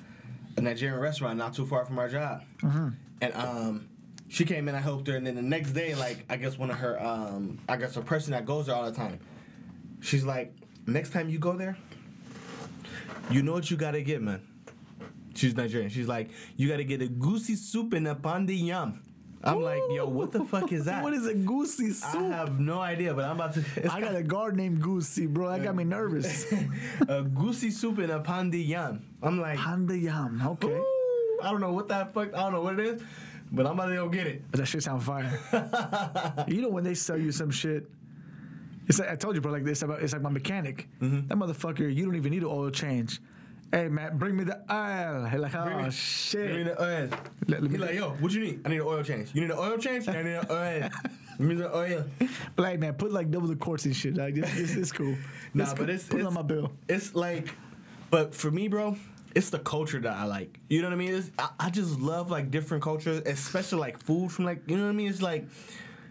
a 0.56 0.60
Nigerian 0.62 0.98
restaurant 0.98 1.36
not 1.36 1.52
too 1.52 1.66
far 1.66 1.84
from 1.84 1.98
our 1.98 2.08
job, 2.08 2.44
and 2.62 3.34
um, 3.34 3.88
she 4.28 4.46
came 4.46 4.68
in. 4.70 4.74
I 4.74 4.80
helped 4.80 5.06
her, 5.08 5.16
and 5.16 5.26
then 5.26 5.34
the 5.34 5.42
next 5.42 5.72
day, 5.72 5.94
like 5.94 6.24
I 6.30 6.36
guess 6.38 6.56
one 6.56 6.70
of 6.70 6.78
her, 6.78 6.98
um, 7.04 7.58
I 7.68 7.76
guess 7.76 7.98
a 7.98 8.00
person 8.00 8.32
that 8.32 8.46
goes 8.46 8.66
there 8.66 8.74
all 8.74 8.86
the 8.90 8.96
time. 8.96 9.20
She's 10.00 10.24
like, 10.24 10.54
next 10.86 11.10
time 11.12 11.28
you 11.28 11.38
go 11.38 11.52
there, 11.58 11.76
you 13.30 13.42
know 13.42 13.52
what 13.52 13.70
you 13.70 13.76
gotta 13.76 14.00
get, 14.00 14.22
man. 14.22 14.40
She's 15.34 15.56
Nigerian. 15.56 15.90
She's 15.90 16.08
like, 16.08 16.30
you 16.56 16.68
gotta 16.68 16.84
get 16.84 17.02
a 17.02 17.08
goosey 17.08 17.56
soup 17.56 17.92
and 17.92 18.06
a 18.08 18.14
pandi 18.14 18.66
yam. 18.66 19.02
I'm 19.44 19.60
like, 19.60 19.82
yo, 19.90 20.06
what 20.08 20.32
the 20.32 20.42
fuck 20.44 20.72
is 20.72 20.86
that? 20.86 21.02
What 21.04 21.12
is 21.12 21.26
a 21.26 21.34
goosey 21.34 21.90
soup? 21.90 22.22
I 22.22 22.36
have 22.36 22.58
no 22.58 22.80
idea, 22.80 23.12
but 23.12 23.26
I'm 23.26 23.36
about 23.36 23.52
to. 23.54 23.64
I 23.92 24.00
got 24.00 24.14
a 24.14 24.22
guard 24.22 24.56
named 24.56 24.80
Goosey, 24.80 25.26
bro. 25.26 25.50
That 25.50 25.62
got 25.62 25.76
me 25.76 25.84
nervous. 25.84 26.50
a 27.08 27.22
goosey 27.22 27.70
soup 27.70 27.98
and 27.98 28.10
a 28.10 28.20
pandi 28.20 28.66
yam. 28.66 29.04
I'm 29.22 29.38
like, 29.38 29.58
Panda 29.58 29.96
yam. 29.98 30.40
Okay. 30.46 30.68
Ooh, 30.68 31.40
I 31.42 31.50
don't 31.50 31.60
know 31.60 31.72
what 31.72 31.88
that 31.88 32.14
fuck. 32.14 32.32
I 32.34 32.38
don't 32.38 32.52
know 32.52 32.62
what 32.62 32.78
it 32.78 32.86
is, 32.86 33.02
but 33.52 33.66
I'm 33.66 33.72
about 33.72 33.86
to 33.86 33.96
go 33.96 34.08
get 34.08 34.26
it. 34.26 34.50
But 34.50 34.60
that 34.60 34.66
shit 34.66 34.82
sound 34.82 35.02
fire. 35.02 35.28
you 36.48 36.62
know 36.62 36.70
when 36.70 36.84
they 36.84 36.94
sell 36.94 37.18
you 37.18 37.30
some 37.30 37.50
shit, 37.50 37.86
it's 38.86 38.98
like 38.98 39.10
I 39.10 39.16
told 39.16 39.34
you, 39.34 39.42
bro. 39.42 39.52
Like 39.52 39.64
this, 39.64 39.82
about 39.82 40.00
it's 40.00 40.14
like 40.14 40.22
my 40.22 40.30
mechanic. 40.30 40.88
Mm-hmm. 41.02 41.28
That 41.28 41.36
motherfucker, 41.36 41.94
you 41.94 42.06
don't 42.06 42.16
even 42.16 42.32
need 42.32 42.42
an 42.42 42.48
oil 42.48 42.70
change. 42.70 43.20
Hey 43.72 43.88
man, 43.88 44.16
bring 44.18 44.36
me 44.36 44.44
the 44.44 44.60
oil. 44.72 45.24
He 45.26 45.36
like, 45.36 45.54
oh 45.54 45.64
Bring 45.64 45.84
me- 45.84 45.90
shit. 45.90 46.46
Give 46.48 46.56
me 46.58 46.62
the 46.64 46.82
oil. 46.82 47.08
Let- 47.48 47.62
let 47.62 47.70
He's 47.72 47.80
like, 47.80 47.94
yo, 47.94 48.10
what 48.10 48.32
you 48.32 48.40
need? 48.40 48.60
I 48.64 48.68
need 48.68 48.76
an 48.76 48.82
oil 48.86 49.02
change. 49.02 49.30
You 49.34 49.40
need 49.40 49.50
an 49.50 49.58
oil 49.58 49.76
change? 49.78 50.06
I 50.08 50.22
need 50.22 50.34
an 50.34 50.46
oil. 50.50 50.88
Give 51.38 51.46
me 51.48 51.54
the 51.56 51.76
oil. 51.76 52.04
Black 52.54 52.78
man, 52.78 52.94
put 52.94 53.10
like 53.12 53.30
double 53.32 53.48
the 53.48 53.56
quarts 53.56 53.84
and 53.86 53.96
shit. 53.96 54.16
Like 54.16 54.34
this, 54.36 54.54
this, 54.54 54.76
it's 54.76 54.92
cool. 54.92 55.16
Nah, 55.54 55.64
It's 55.64 55.72
but 55.72 55.78
cool. 55.86 55.90
it's 55.90 56.04
put 56.04 56.16
it 56.16 56.20
it's, 56.20 56.26
on 56.28 56.34
my 56.34 56.42
bill. 56.42 56.72
It's 56.88 57.14
like, 57.16 57.48
but 58.10 58.34
for 58.34 58.50
me, 58.50 58.68
bro, 58.68 58.96
it's 59.34 59.50
the 59.50 59.58
culture 59.58 59.98
that 60.00 60.12
I 60.16 60.24
like. 60.24 60.58
You 60.68 60.80
know 60.82 60.88
what 60.88 60.94
I 60.94 60.96
mean? 60.96 61.14
It's, 61.14 61.30
I, 61.38 61.48
I 61.58 61.70
just 61.70 61.98
love 61.98 62.30
like 62.30 62.52
different 62.52 62.84
cultures, 62.84 63.22
especially 63.26 63.80
like 63.80 63.98
food 64.04 64.30
from 64.30 64.44
like 64.44 64.62
you 64.68 64.76
know 64.76 64.84
what 64.84 64.90
I 64.90 64.92
mean. 64.92 65.08
It's 65.08 65.22
like 65.22 65.46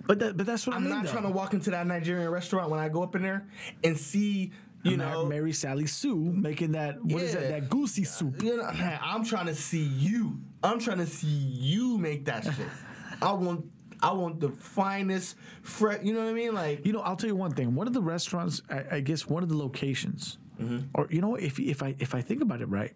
But 0.06 0.20
that, 0.20 0.36
but 0.38 0.46
that's 0.46 0.68
what 0.68 0.76
I'm 0.76 0.82
I 0.84 0.86
mean. 0.88 0.90
not 0.96 1.06
though. 1.06 1.12
trying 1.12 1.24
to 1.24 1.30
walk 1.30 1.54
into 1.54 1.72
that 1.72 1.88
Nigerian 1.88 2.30
restaurant 2.30 2.70
when 2.70 2.80
I 2.82 2.90
go 2.90 3.04
up 3.04 3.16
in 3.16 3.22
there 3.22 3.46
and 3.86 3.98
see 3.98 4.52
you 4.84 4.98
know 4.98 5.26
Mary 5.26 5.54
Sally 5.54 5.88
Sue 5.88 6.16
making 6.16 6.74
that 6.74 7.04
what 7.04 7.22
is 7.22 7.34
Yeah. 7.34 7.42
that 7.42 7.50
that 7.50 7.70
goosey 7.70 8.04
soup. 8.04 8.42
You 8.44 8.58
know, 8.58 8.64
I'm 8.64 9.24
trying 9.24 9.48
to 9.48 9.56
see 9.56 9.84
you. 9.84 10.40
I'm 10.64 10.80
trying 10.80 11.00
to 11.00 11.08
see 11.08 11.28
you 11.28 11.98
make 11.98 12.26
that 12.26 12.44
shit. 12.44 12.68
I 13.22 13.32
want, 13.34 13.66
I 14.02 14.12
want 14.12 14.40
the 14.40 14.50
finest, 14.50 15.36
fresh. 15.62 16.00
You 16.04 16.14
know 16.14 16.20
what 16.20 16.30
I 16.30 16.34
mean? 16.34 16.54
Like, 16.54 16.86
You 16.86 16.92
know, 16.94 17.00
I'll 17.00 17.16
tell 17.16 17.30
you 17.30 17.36
one 17.36 17.52
thing. 17.52 17.74
One 17.76 17.88
of 17.88 17.94
the 17.94 18.02
restaurants, 18.02 18.62
I, 18.70 18.98
I 18.98 19.00
guess, 19.00 19.28
one 19.28 19.44
of 19.44 19.50
the 19.50 19.58
locations, 19.58 20.38
mm-hmm. 20.62 20.80
or 20.94 21.08
you 21.10 21.22
know, 21.22 21.36
if 21.36 21.60
if 21.60 21.82
I 21.82 21.96
if 22.00 22.14
I 22.14 22.22
think 22.22 22.42
about 22.42 22.62
it 22.62 22.68
right, 22.68 22.94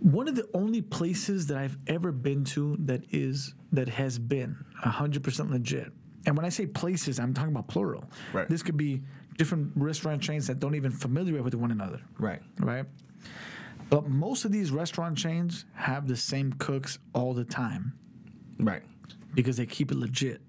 one 0.00 0.28
of 0.28 0.34
the 0.34 0.48
only 0.54 0.80
places 0.80 1.46
that 1.48 1.58
I've 1.58 1.76
ever 1.86 2.12
been 2.12 2.44
to 2.46 2.76
that 2.80 3.02
is 3.10 3.54
that 3.72 3.88
has 3.88 4.18
been 4.18 4.56
hundred 4.76 5.22
percent 5.22 5.50
legit. 5.50 5.92
And 6.26 6.36
when 6.36 6.44
I 6.44 6.50
say 6.50 6.66
places, 6.66 7.18
I'm 7.18 7.32
talking 7.32 7.50
about 7.50 7.68
plural. 7.68 8.04
Right. 8.32 8.48
This 8.48 8.62
could 8.62 8.76
be 8.76 9.02
different 9.40 9.72
restaurant 9.74 10.20
chains 10.20 10.46
that 10.48 10.60
don't 10.60 10.74
even 10.74 10.90
familiar 10.90 11.42
with 11.42 11.54
one 11.54 11.70
another. 11.70 11.98
right, 12.18 12.42
Right. 12.58 12.84
But 13.88 14.06
most 14.08 14.44
of 14.44 14.52
these 14.52 14.70
restaurant 14.70 15.16
chains 15.16 15.64
have 15.74 16.06
the 16.06 16.14
same 16.16 16.52
cooks 16.52 16.98
all 17.14 17.32
the 17.34 17.44
time 17.44 17.94
right. 18.58 18.82
because 19.34 19.56
they 19.56 19.64
keep 19.66 19.90
it 19.90 19.96
legit. 19.96 20.40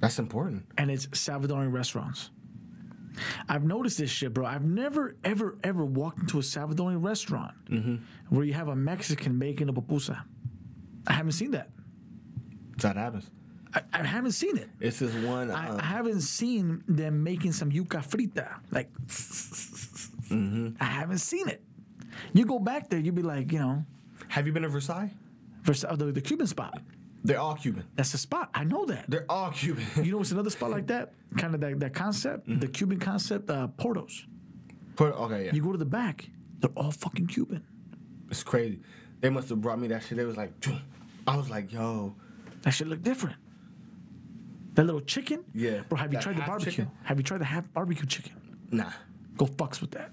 That's 0.00 0.18
important. 0.18 0.66
and 0.76 0.90
it's 0.90 1.06
Salvadoran 1.06 1.72
restaurants. 1.72 2.30
I've 3.48 3.64
noticed 3.64 3.96
this 3.96 4.10
shit, 4.10 4.34
bro. 4.34 4.44
I've 4.44 4.62
never, 4.64 5.16
ever, 5.24 5.56
ever 5.64 5.84
walked 5.86 6.18
into 6.20 6.38
a 6.38 6.42
Salvadorian 6.42 7.02
restaurant 7.02 7.54
Mm-hmm. 7.70 7.96
where 8.34 8.44
you 8.44 8.52
have 8.52 8.68
a 8.68 8.76
Mexican 8.76 9.38
making 9.38 9.70
a 9.70 9.72
pupusa. 9.72 10.22
I 11.06 11.14
haven't 11.14 11.32
seen 11.32 11.52
that. 11.52 11.70
That 12.82 12.96
happens. 12.96 13.30
I, 13.76 13.82
I 13.92 14.02
haven't 14.04 14.32
seen 14.32 14.56
it. 14.56 14.68
It's 14.80 14.98
this 14.98 15.14
one. 15.24 15.50
I, 15.50 15.68
um, 15.68 15.78
I 15.80 15.84
haven't 15.84 16.22
seen 16.22 16.82
them 16.88 17.22
making 17.22 17.52
some 17.52 17.70
yuca 17.70 18.02
frita. 18.04 18.48
Like, 18.70 18.90
Mm-hmm. 20.28 20.70
I 20.80 20.84
haven't 20.84 21.18
seen 21.18 21.48
it. 21.48 21.62
You 22.32 22.44
go 22.46 22.58
back 22.58 22.88
there, 22.90 22.98
you'd 22.98 23.14
be 23.14 23.22
like, 23.22 23.52
you 23.52 23.58
know, 23.60 23.84
have 24.28 24.46
you 24.46 24.52
been 24.52 24.62
to 24.64 24.68
Versailles? 24.68 25.12
Vers- 25.62 25.84
uh, 25.84 25.94
the, 25.94 26.06
the 26.06 26.20
Cuban 26.20 26.46
spot. 26.46 26.80
They're 27.24 27.38
all 27.40 27.54
Cuban. 27.54 27.84
That's 27.94 28.12
the 28.12 28.18
spot. 28.18 28.50
I 28.54 28.64
know 28.64 28.84
that. 28.86 29.04
They're 29.08 29.26
all 29.28 29.50
Cuban. 29.50 29.84
You 30.02 30.12
know 30.12 30.18
what's 30.18 30.32
another 30.32 30.50
spot 30.50 30.70
like 30.70 30.86
that? 30.88 31.12
Kind 31.38 31.54
of 31.54 31.60
that, 31.60 31.78
that 31.80 31.94
concept, 31.94 32.48
Mm-hmm. 32.48 32.60
the 32.60 32.68
Cuban 32.68 32.98
concept, 32.98 33.50
uh, 33.50 33.68
Porto's. 33.68 34.26
Put, 34.96 35.12
okay, 35.14 35.46
yeah. 35.46 35.52
You 35.54 35.62
go 35.62 35.72
to 35.72 35.78
the 35.78 35.84
back, 35.84 36.28
they're 36.60 36.70
all 36.76 36.90
fucking 36.90 37.26
Cuban. 37.26 37.62
it's 38.30 38.42
crazy. 38.42 38.80
They 39.20 39.28
must 39.30 39.48
have 39.50 39.60
brought 39.60 39.78
me 39.78 39.88
that 39.88 40.02
shit. 40.04 40.18
They 40.18 40.24
was 40.24 40.36
like, 40.36 40.52
"Phew." 40.62 40.76
I 41.26 41.36
was 41.36 41.50
like, 41.50 41.72
yo, 41.72 42.14
That 42.62 42.70
shit 42.72 42.86
look 42.88 43.02
different. 43.02 43.36
That 44.76 44.84
little 44.84 45.00
chicken? 45.00 45.44
Yeah. 45.54 45.80
Bro, 45.88 45.98
have 45.98 46.12
you 46.12 46.18
That 46.18 46.22
tried 46.22 46.36
the 46.36 46.42
barbecue? 46.42 46.70
chicken? 46.72 46.90
Have 47.04 47.16
you 47.18 47.22
tried 47.24 47.38
the 47.40 47.44
half 47.46 47.72
barbecue 47.72 48.06
chicken? 48.06 48.32
nah. 48.70 48.90
Go 49.36 49.44
fucks 49.46 49.80
with 49.82 49.90
that. 49.90 50.10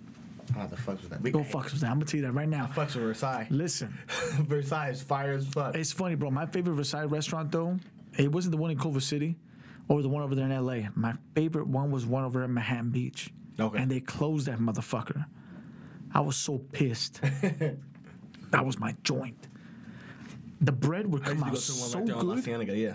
How 0.54 0.68
the 0.68 0.76
fuck 0.76 1.00
with 1.02 1.10
that? 1.12 1.22
We, 1.22 1.32
Go 1.32 1.40
fucks 1.40 1.72
with 1.72 1.80
that. 1.82 1.88
I'm 1.90 1.94
gonna 1.96 2.06
tell 2.06 2.20
you 2.20 2.26
that 2.26 2.34
right 2.34 2.50
now. 2.50 2.66
fucks 2.68 2.96
with 2.96 3.04
Versailles. 3.06 3.48
Listen, 3.50 3.98
Versailles 4.42 4.90
is 4.90 5.02
fire 5.02 5.34
as 5.34 5.48
fuck. 5.48 5.76
it's 5.76 5.94
funny, 5.94 6.16
bro. 6.16 6.30
My 6.32 6.46
favorite 6.46 6.74
Versailles 6.76 7.06
restaurant 7.06 7.50
though, 7.52 7.78
it 8.18 8.30
wasn't 8.32 8.52
the 8.52 8.58
one 8.58 8.70
in 8.72 8.78
Culver 8.78 9.00
City 9.00 9.38
or 9.88 10.02
the 10.02 10.10
one 10.10 10.22
over 10.24 10.36
there 10.36 10.46
in 10.50 10.66
LA. 10.66 10.90
My 10.96 11.14
favorite 11.36 11.68
one 11.68 11.90
was 11.92 12.06
one 12.06 12.26
over 12.26 12.44
in 12.44 12.54
Manhattan 12.54 12.90
Beach. 12.90 13.30
Okay. 13.60 13.78
And 13.80 13.90
they 13.90 14.00
closed 14.02 14.48
that 14.48 14.60
motherfucker. 14.60 15.26
I 16.14 16.20
was 16.20 16.36
so 16.36 16.58
pissed. 16.58 17.22
that 18.52 18.66
was 18.66 18.78
my 18.80 18.94
joint. 19.04 19.48
The 20.62 20.72
bread 20.74 21.08
would 21.12 21.24
come 21.24 21.38
used 21.52 21.68
to 21.68 21.74
go 21.74 21.84
out 21.84 21.90
so 21.90 21.98
right 22.00 22.08
there 22.08 22.16
on 22.18 22.28
La 22.28 22.36
good. 22.36 22.44
Cienega, 22.44 22.78
yeah. 22.78 22.94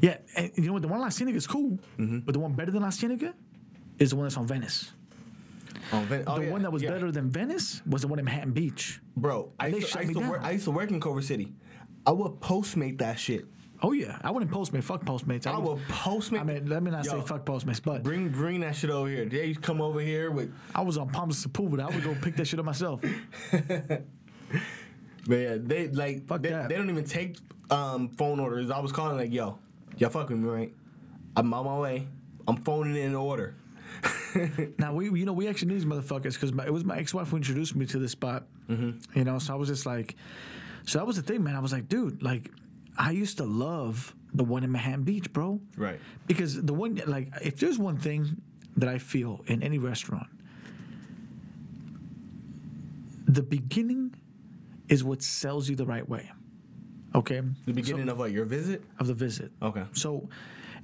Yeah, 0.00 0.18
and 0.36 0.50
you 0.56 0.64
know 0.66 0.74
what? 0.74 0.82
The 0.82 0.88
one 0.88 0.98
in 0.98 1.02
La 1.02 1.08
Cienega 1.10 1.36
is 1.36 1.46
cool, 1.46 1.78
Mm-hmm. 1.98 2.18
but 2.20 2.32
the 2.32 2.38
one 2.38 2.52
better 2.52 2.70
than 2.70 2.82
La 2.82 2.90
Cienega 2.90 3.34
is 3.98 4.10
the 4.10 4.16
one 4.16 4.24
that's 4.26 4.36
on 4.36 4.46
Venice. 4.46 4.92
On 5.92 6.04
Ven- 6.06 6.24
oh, 6.26 6.36
The 6.38 6.44
yeah, 6.44 6.50
one 6.50 6.62
that 6.62 6.72
was 6.72 6.82
yeah. 6.82 6.90
better 6.90 7.10
than 7.10 7.30
Venice 7.30 7.82
was 7.86 8.02
the 8.02 8.08
one 8.08 8.18
in 8.18 8.24
Manhattan 8.24 8.52
Beach. 8.52 9.00
Bro, 9.16 9.52
I 9.58 9.68
used, 9.68 9.92
to, 9.92 9.98
I, 9.98 10.02
used 10.02 10.18
to 10.18 10.28
work. 10.28 10.42
I 10.42 10.50
used 10.52 10.64
to 10.64 10.70
work 10.70 10.90
in 10.90 11.00
Culver 11.00 11.22
City. 11.22 11.52
I 12.06 12.12
would 12.12 12.40
postmate 12.40 12.98
that 12.98 13.18
shit. 13.18 13.46
Oh 13.80 13.92
yeah, 13.92 14.18
I 14.24 14.32
wouldn't 14.32 14.50
Postmate. 14.50 14.82
Fuck 14.82 15.04
Postmates. 15.04 15.46
I 15.46 15.56
would 15.56 15.78
postmate. 15.88 16.40
I 16.40 16.42
mean, 16.42 16.66
let 16.68 16.82
me 16.82 16.90
not 16.90 17.06
say 17.06 17.20
fuck 17.20 17.44
Postmates, 17.44 17.80
but 17.82 18.02
Bring 18.02 18.28
bring 18.28 18.60
that 18.60 18.74
shit 18.74 18.90
over 18.90 19.08
here. 19.08 19.24
They 19.24 19.54
come 19.54 19.80
over 19.80 20.00
here 20.00 20.32
with. 20.32 20.52
I 20.74 20.80
was 20.82 20.98
on 20.98 21.08
Palms 21.10 21.46
but 21.46 21.78
I 21.78 21.86
would 21.86 22.02
go 22.02 22.16
pick 22.20 22.34
that 22.36 22.46
shit 22.46 22.58
up 22.58 22.66
myself. 22.66 23.00
But 25.28 25.34
yeah, 25.36 25.56
they 25.60 25.88
like 25.88 26.26
Fuck 26.26 26.40
they, 26.42 26.48
that. 26.48 26.70
they 26.70 26.74
don't 26.76 26.88
even 26.88 27.04
take 27.04 27.36
um, 27.70 28.08
phone 28.08 28.40
orders. 28.40 28.70
I 28.70 28.78
was 28.78 28.92
calling 28.92 29.18
like, 29.18 29.30
yo, 29.30 29.58
y'all 30.00 30.10
fuck 30.10 30.28
with 30.28 30.38
me, 30.38 30.48
right? 30.48 30.74
I'm 31.36 31.52
on 31.52 31.64
my 31.64 31.78
way. 31.78 32.08
I'm 32.46 32.56
phoning 32.56 32.96
in 32.96 33.10
an 33.10 33.14
order. 33.14 33.54
Now 34.78 34.92
we, 34.92 35.06
you 35.06 35.24
know, 35.24 35.32
we 35.32 35.48
actually 35.48 35.68
knew 35.68 35.74
these 35.74 35.84
motherfuckers 35.84 36.34
because 36.34 36.50
it 36.50 36.72
was 36.72 36.84
my 36.84 36.98
ex-wife 36.98 37.28
who 37.28 37.36
introduced 37.36 37.74
me 37.74 37.86
to 37.86 37.98
this 37.98 38.12
spot. 38.12 38.44
Mm-hmm. 38.68 39.18
You 39.18 39.24
know, 39.24 39.38
so 39.38 39.54
I 39.54 39.56
was 39.56 39.68
just 39.68 39.86
like, 39.86 40.16
so 40.84 40.98
that 40.98 41.06
was 41.06 41.16
the 41.16 41.22
thing, 41.22 41.42
man. 41.42 41.56
I 41.56 41.60
was 41.60 41.72
like, 41.72 41.88
dude, 41.88 42.22
like, 42.22 42.50
I 42.96 43.12
used 43.12 43.38
to 43.38 43.44
love 43.44 44.14
the 44.34 44.44
one 44.44 44.64
in 44.64 44.70
Manhattan 44.70 45.04
Beach, 45.04 45.32
bro. 45.32 45.60
Right. 45.76 45.98
Because 46.26 46.60
the 46.62 46.74
one, 46.74 47.00
like, 47.06 47.30
if 47.42 47.58
there's 47.58 47.78
one 47.78 47.96
thing 47.96 48.40
that 48.76 48.88
I 48.88 48.98
feel 48.98 49.42
in 49.46 49.62
any 49.62 49.78
restaurant, 49.78 50.28
the 53.26 53.42
beginning 53.42 54.14
is 54.88 55.04
what 55.04 55.22
sells 55.22 55.68
you 55.68 55.76
the 55.76 55.86
right 55.86 56.08
way. 56.08 56.30
Okay. 57.18 57.42
The 57.66 57.72
beginning 57.72 58.08
of 58.08 58.18
what 58.18 58.30
your 58.30 58.44
visit? 58.44 58.82
of 59.00 59.08
the 59.08 59.14
visit. 59.14 59.50
Okay. 59.60 59.82
So 59.92 60.28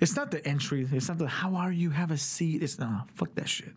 it's 0.00 0.16
not 0.16 0.32
the 0.32 0.44
entry. 0.46 0.86
It's 0.90 1.08
not 1.08 1.18
the 1.18 1.28
how 1.28 1.54
are 1.54 1.70
you? 1.70 1.90
Have 1.90 2.10
a 2.10 2.18
seat. 2.18 2.62
It's 2.62 2.78
not 2.78 3.08
fuck 3.14 3.34
that 3.36 3.48
shit. 3.48 3.72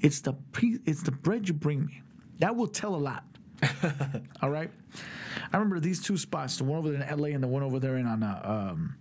It's 0.00 0.20
the 0.20 0.32
pre. 0.32 0.78
It's 0.86 1.02
the 1.02 1.12
bread 1.12 1.48
you 1.48 1.54
bring 1.54 1.84
me. 1.84 2.02
That 2.38 2.56
will 2.56 2.66
tell 2.66 2.94
a 2.94 2.96
lot. 2.96 3.24
All 4.42 4.50
right. 4.50 4.70
I 5.52 5.56
remember 5.56 5.80
these 5.80 6.02
two 6.02 6.16
spots: 6.16 6.56
the 6.56 6.64
one 6.64 6.78
over 6.78 6.90
there 6.90 7.02
in 7.02 7.20
LA 7.20 7.28
and 7.28 7.42
the 7.42 7.48
one 7.48 7.62
over 7.62 7.78
there 7.78 7.96
in 7.98 8.06
on 8.06 8.22
uh, 8.22 8.70
um, 8.72 8.96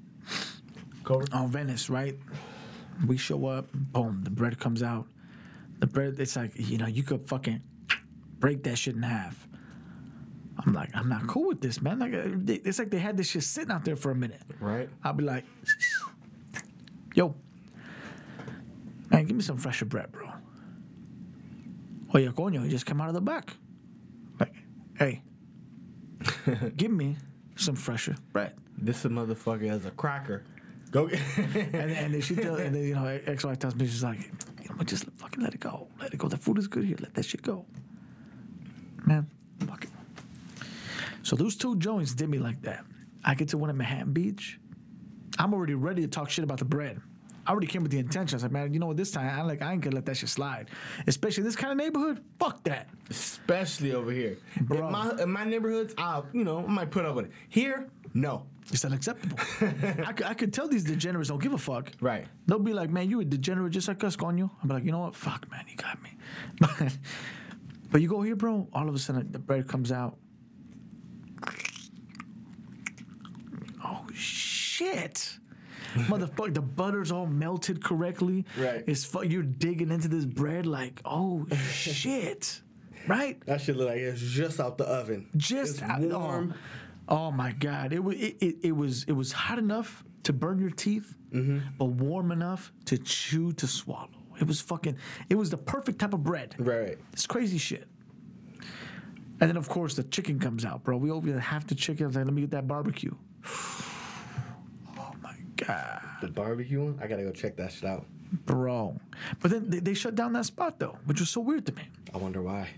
Culver. 1.05 1.25
on 1.31 1.49
Venice. 1.49 1.89
Right. 1.89 2.19
We 3.07 3.17
show 3.17 3.45
up. 3.47 3.71
Boom. 3.73 4.21
The 4.23 4.29
bread 4.29 4.59
comes 4.59 4.83
out. 4.83 5.07
The 5.79 5.87
bread. 5.87 6.19
It's 6.19 6.35
like 6.35 6.51
you 6.55 6.77
know 6.77 6.87
you 6.87 7.03
could 7.03 7.27
fucking 7.27 7.61
break 8.37 8.63
that 8.63 8.77
shit 8.77 8.95
in 8.95 9.03
half. 9.03 9.47
I'm 10.65 10.73
like, 10.73 10.89
I'm 10.95 11.09
not 11.09 11.27
cool 11.27 11.47
with 11.47 11.61
this, 11.61 11.81
man. 11.81 11.99
Like, 11.99 12.13
uh, 12.13 12.27
it's 12.47 12.79
like 12.79 12.91
they 12.91 12.99
had 12.99 13.17
this 13.17 13.29
shit 13.29 13.43
sitting 13.43 13.71
out 13.71 13.83
there 13.83 13.95
for 13.95 14.11
a 14.11 14.15
minute. 14.15 14.41
Right. 14.59 14.89
I'll 15.03 15.13
be 15.13 15.23
like, 15.23 15.45
yo, 17.15 17.35
man, 19.09 19.25
give 19.25 19.35
me 19.35 19.43
some 19.43 19.57
fresher 19.57 19.85
bread, 19.85 20.11
bro. 20.11 20.29
Oye, 22.13 22.27
coño, 22.27 22.63
you 22.63 22.69
just 22.69 22.85
come 22.85 23.01
out 23.01 23.07
of 23.07 23.13
the 23.13 23.21
back. 23.21 23.55
Like, 24.39 24.53
hey, 24.97 25.21
give 26.77 26.91
me 26.91 27.17
some 27.55 27.75
fresher 27.75 28.15
bread. 28.33 28.55
This 28.77 29.03
motherfucker 29.03 29.67
has 29.69 29.85
a 29.85 29.91
cracker. 29.91 30.43
Go 30.91 31.07
get. 31.07 31.19
And, 31.73 31.91
and 31.91 32.13
then 32.13 32.21
she 32.21 32.35
tell, 32.35 32.55
and 32.55 32.75
then, 32.75 32.83
you 32.83 32.95
know, 32.95 33.05
ex-wife 33.05 33.59
tells 33.59 33.75
me, 33.75 33.85
she's 33.87 34.03
like, 34.03 34.19
you 34.61 34.69
know, 34.69 34.83
just 34.83 35.05
fucking 35.11 35.41
let 35.41 35.53
it 35.53 35.59
go. 35.59 35.87
Let 35.99 36.13
it 36.13 36.17
go. 36.17 36.27
The 36.27 36.37
food 36.37 36.57
is 36.57 36.67
good 36.67 36.83
here. 36.83 36.97
Let 36.99 37.13
that 37.13 37.25
shit 37.25 37.41
go. 37.41 37.65
Man, 39.05 39.29
fuck 39.65 39.85
it. 39.85 39.90
So 41.23 41.35
those 41.35 41.55
two 41.55 41.75
joints 41.77 42.13
did 42.13 42.29
me 42.29 42.39
like 42.39 42.61
that. 42.63 42.83
I 43.23 43.35
get 43.35 43.49
to 43.49 43.57
one 43.57 43.69
at 43.69 43.75
Manhattan 43.75 44.13
Beach. 44.13 44.59
I'm 45.37 45.53
already 45.53 45.75
ready 45.75 46.01
to 46.01 46.07
talk 46.07 46.29
shit 46.29 46.43
about 46.43 46.59
the 46.59 46.65
bread. 46.65 46.99
I 47.45 47.51
already 47.51 47.67
came 47.67 47.81
with 47.81 47.91
the 47.91 47.97
intention. 47.97 48.35
I 48.35 48.37
was 48.37 48.43
like, 48.43 48.51
man, 48.51 48.73
you 48.73 48.79
know 48.79 48.87
what? 48.87 48.97
This 48.97 49.11
time, 49.11 49.27
I 49.27 49.41
like, 49.41 49.61
I 49.61 49.73
ain't 49.73 49.81
gonna 49.81 49.95
let 49.95 50.05
that 50.05 50.17
shit 50.17 50.29
slide. 50.29 50.69
Especially 51.07 51.43
this 51.43 51.55
kind 51.55 51.71
of 51.71 51.77
neighborhood. 51.77 52.23
Fuck 52.39 52.63
that. 52.65 52.89
Especially 53.09 53.93
over 53.93 54.11
here. 54.11 54.37
Bro. 54.61 54.85
In 54.87 54.91
my, 54.91 55.11
in 55.23 55.31
my 55.31 55.43
neighborhoods, 55.43 55.95
I 55.97 56.21
you 56.33 56.43
know 56.43 56.59
I 56.59 56.67
might 56.67 56.91
put 56.91 57.05
up 57.05 57.15
with 57.15 57.25
it. 57.25 57.31
Here, 57.49 57.89
no. 58.13 58.45
It's 58.69 58.85
unacceptable. 58.85 59.37
I, 60.05 60.13
could, 60.13 60.25
I 60.27 60.33
could 60.33 60.53
tell 60.53 60.67
these 60.67 60.83
degenerates 60.83 61.29
don't 61.29 61.41
give 61.41 61.53
a 61.53 61.57
fuck. 61.57 61.91
Right. 61.99 62.27
They'll 62.45 62.59
be 62.59 62.73
like, 62.73 62.89
man, 62.89 63.09
you 63.09 63.19
a 63.19 63.25
degenerate 63.25 63.73
just 63.73 63.87
like 63.87 64.03
us, 64.03 64.15
coño. 64.15 64.49
I'm 64.61 64.67
be 64.67 64.73
like, 64.75 64.85
you 64.85 64.91
know 64.91 64.99
what? 64.99 65.15
Fuck, 65.15 65.49
man, 65.49 65.65
you 65.67 65.75
got 65.75 65.97
me. 66.01 66.11
but 67.91 68.01
you 68.01 68.07
go 68.07 68.21
here, 68.21 68.35
bro, 68.35 68.67
all 68.71 68.87
of 68.87 68.95
a 68.95 68.99
sudden 68.99 69.31
the 69.31 69.39
bread 69.39 69.67
comes 69.67 69.91
out. 69.91 70.17
Oh, 73.83 74.05
shit. 74.81 75.37
Motherfucker, 75.95 76.53
the 76.53 76.61
butter's 76.61 77.11
all 77.11 77.25
melted 77.27 77.83
correctly. 77.83 78.45
Right. 78.57 78.83
It's 78.87 79.03
fu- 79.03 79.23
you're 79.25 79.43
digging 79.43 79.91
into 79.91 80.07
this 80.07 80.25
bread 80.25 80.65
like, 80.65 81.01
oh 81.05 81.47
shit. 81.73 82.61
Right? 83.07 83.43
That 83.47 83.59
shit 83.61 83.77
look 83.77 83.87
like 83.87 83.97
it's 83.97 84.21
just 84.21 84.59
out 84.59 84.77
the 84.77 84.83
oven. 84.85 85.27
just 85.35 85.81
It's 85.81 85.81
out- 85.81 86.01
warm. 86.01 86.53
Oh, 87.07 87.17
oh 87.17 87.31
my 87.31 87.51
god! 87.51 87.93
It 87.93 88.03
was 88.03 88.15
it, 88.15 88.37
it, 88.39 88.55
it 88.61 88.71
was 88.73 89.05
it 89.05 89.13
was 89.13 89.31
hot 89.31 89.57
enough 89.57 90.03
to 90.23 90.31
burn 90.33 90.59
your 90.59 90.69
teeth, 90.69 91.15
Mm-hmm. 91.33 91.59
but 91.79 91.85
warm 91.85 92.31
enough 92.31 92.71
to 92.85 92.99
chew 92.99 93.53
to 93.53 93.65
swallow. 93.65 94.07
It 94.39 94.45
was 94.45 94.61
fucking. 94.61 94.97
It 95.31 95.35
was 95.35 95.49
the 95.49 95.57
perfect 95.57 95.97
type 95.97 96.13
of 96.13 96.23
bread. 96.23 96.53
Right. 96.59 96.99
It's 97.11 97.25
crazy 97.25 97.57
shit. 97.57 97.87
And 99.39 99.49
then 99.49 99.57
of 99.57 99.67
course 99.67 99.95
the 99.95 100.03
chicken 100.03 100.37
comes 100.37 100.63
out, 100.63 100.83
bro. 100.83 100.95
We 100.97 101.09
over 101.09 101.27
there 101.31 101.39
half 101.39 101.65
the 101.65 101.73
chicken. 101.73 102.05
I 102.05 102.07
was 102.07 102.15
like, 102.17 102.25
let 102.25 102.33
me 102.35 102.41
get 102.41 102.51
that 102.51 102.67
barbecue. 102.67 103.15
God, 105.67 106.01
The 106.21 106.27
barbecue 106.27 106.83
one, 106.83 106.99
I 107.01 107.07
gotta 107.07 107.23
go 107.23 107.31
check 107.31 107.55
that 107.57 107.71
shit 107.71 107.85
out. 107.85 108.05
bro! 108.45 108.99
But 109.41 109.51
then 109.51 109.69
they, 109.69 109.79
they 109.79 109.93
shut 109.93 110.15
down 110.15 110.33
that 110.33 110.45
spot 110.45 110.79
though, 110.79 110.97
which 111.05 111.19
was 111.19 111.29
so 111.29 111.41
weird 111.41 111.65
to 111.67 111.73
me. 111.73 111.83
I 112.13 112.17
wonder 112.17 112.41
why. 112.41 112.69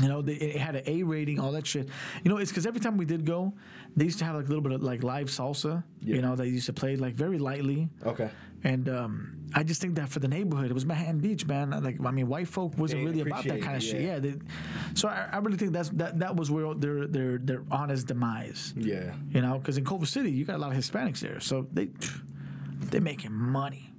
You 0.00 0.08
know, 0.08 0.22
they, 0.22 0.34
it 0.34 0.56
had 0.56 0.74
an 0.76 0.82
A 0.86 1.02
rating, 1.02 1.38
all 1.38 1.52
that 1.52 1.66
shit. 1.66 1.88
You 2.24 2.30
know, 2.30 2.38
it's 2.38 2.50
because 2.50 2.66
every 2.66 2.80
time 2.80 2.96
we 2.96 3.04
did 3.04 3.26
go, 3.26 3.52
they 3.94 4.04
used 4.06 4.18
to 4.20 4.24
have 4.24 4.34
like 4.36 4.46
a 4.46 4.48
little 4.48 4.62
bit 4.62 4.72
of 4.72 4.82
like 4.82 5.02
live 5.02 5.26
salsa. 5.28 5.84
Yeah. 6.00 6.16
You 6.16 6.22
know, 6.22 6.34
they 6.34 6.46
used 6.46 6.66
to 6.66 6.72
play 6.72 6.96
like 6.96 7.14
very 7.14 7.38
lightly. 7.38 7.90
Okay. 8.06 8.30
And 8.64 8.88
um, 8.88 9.36
I 9.54 9.64
just 9.64 9.80
think 9.82 9.96
that 9.96 10.08
for 10.08 10.20
the 10.20 10.28
neighborhood, 10.28 10.70
it 10.70 10.72
was 10.72 10.86
Manhattan 10.86 11.18
Beach, 11.18 11.44
man. 11.46 11.70
Like, 11.82 11.98
I 12.04 12.10
mean, 12.12 12.28
white 12.28 12.48
folk 12.48 12.78
wasn't 12.78 13.00
They 13.02 13.06
really 13.06 13.20
about 13.20 13.44
that 13.44 13.60
kind 13.60 13.76
of 13.76 13.82
it, 13.82 13.86
shit. 13.86 14.00
yeah. 14.00 14.14
Yeah. 14.14 14.18
They, 14.20 14.34
so 14.94 15.08
I, 15.08 15.28
I 15.32 15.38
really 15.38 15.58
think 15.58 15.72
that's 15.72 15.90
that 15.90 16.18
that 16.20 16.36
was 16.36 16.50
where 16.50 16.72
their 16.74 17.06
their 17.06 17.38
their 17.38 17.62
honest 17.70 18.06
demise. 18.06 18.72
Yeah. 18.76 19.12
You 19.30 19.42
know, 19.42 19.58
because 19.58 19.76
in 19.78 19.84
Culver 19.84 20.06
City, 20.06 20.30
you 20.30 20.44
got 20.44 20.56
a 20.56 20.58
lot 20.58 20.70
of 20.72 20.78
Hispanics 20.78 21.18
there, 21.20 21.40
so 21.40 21.66
they 21.72 21.88
they 22.90 23.00
making 23.00 23.32
money. 23.32 23.92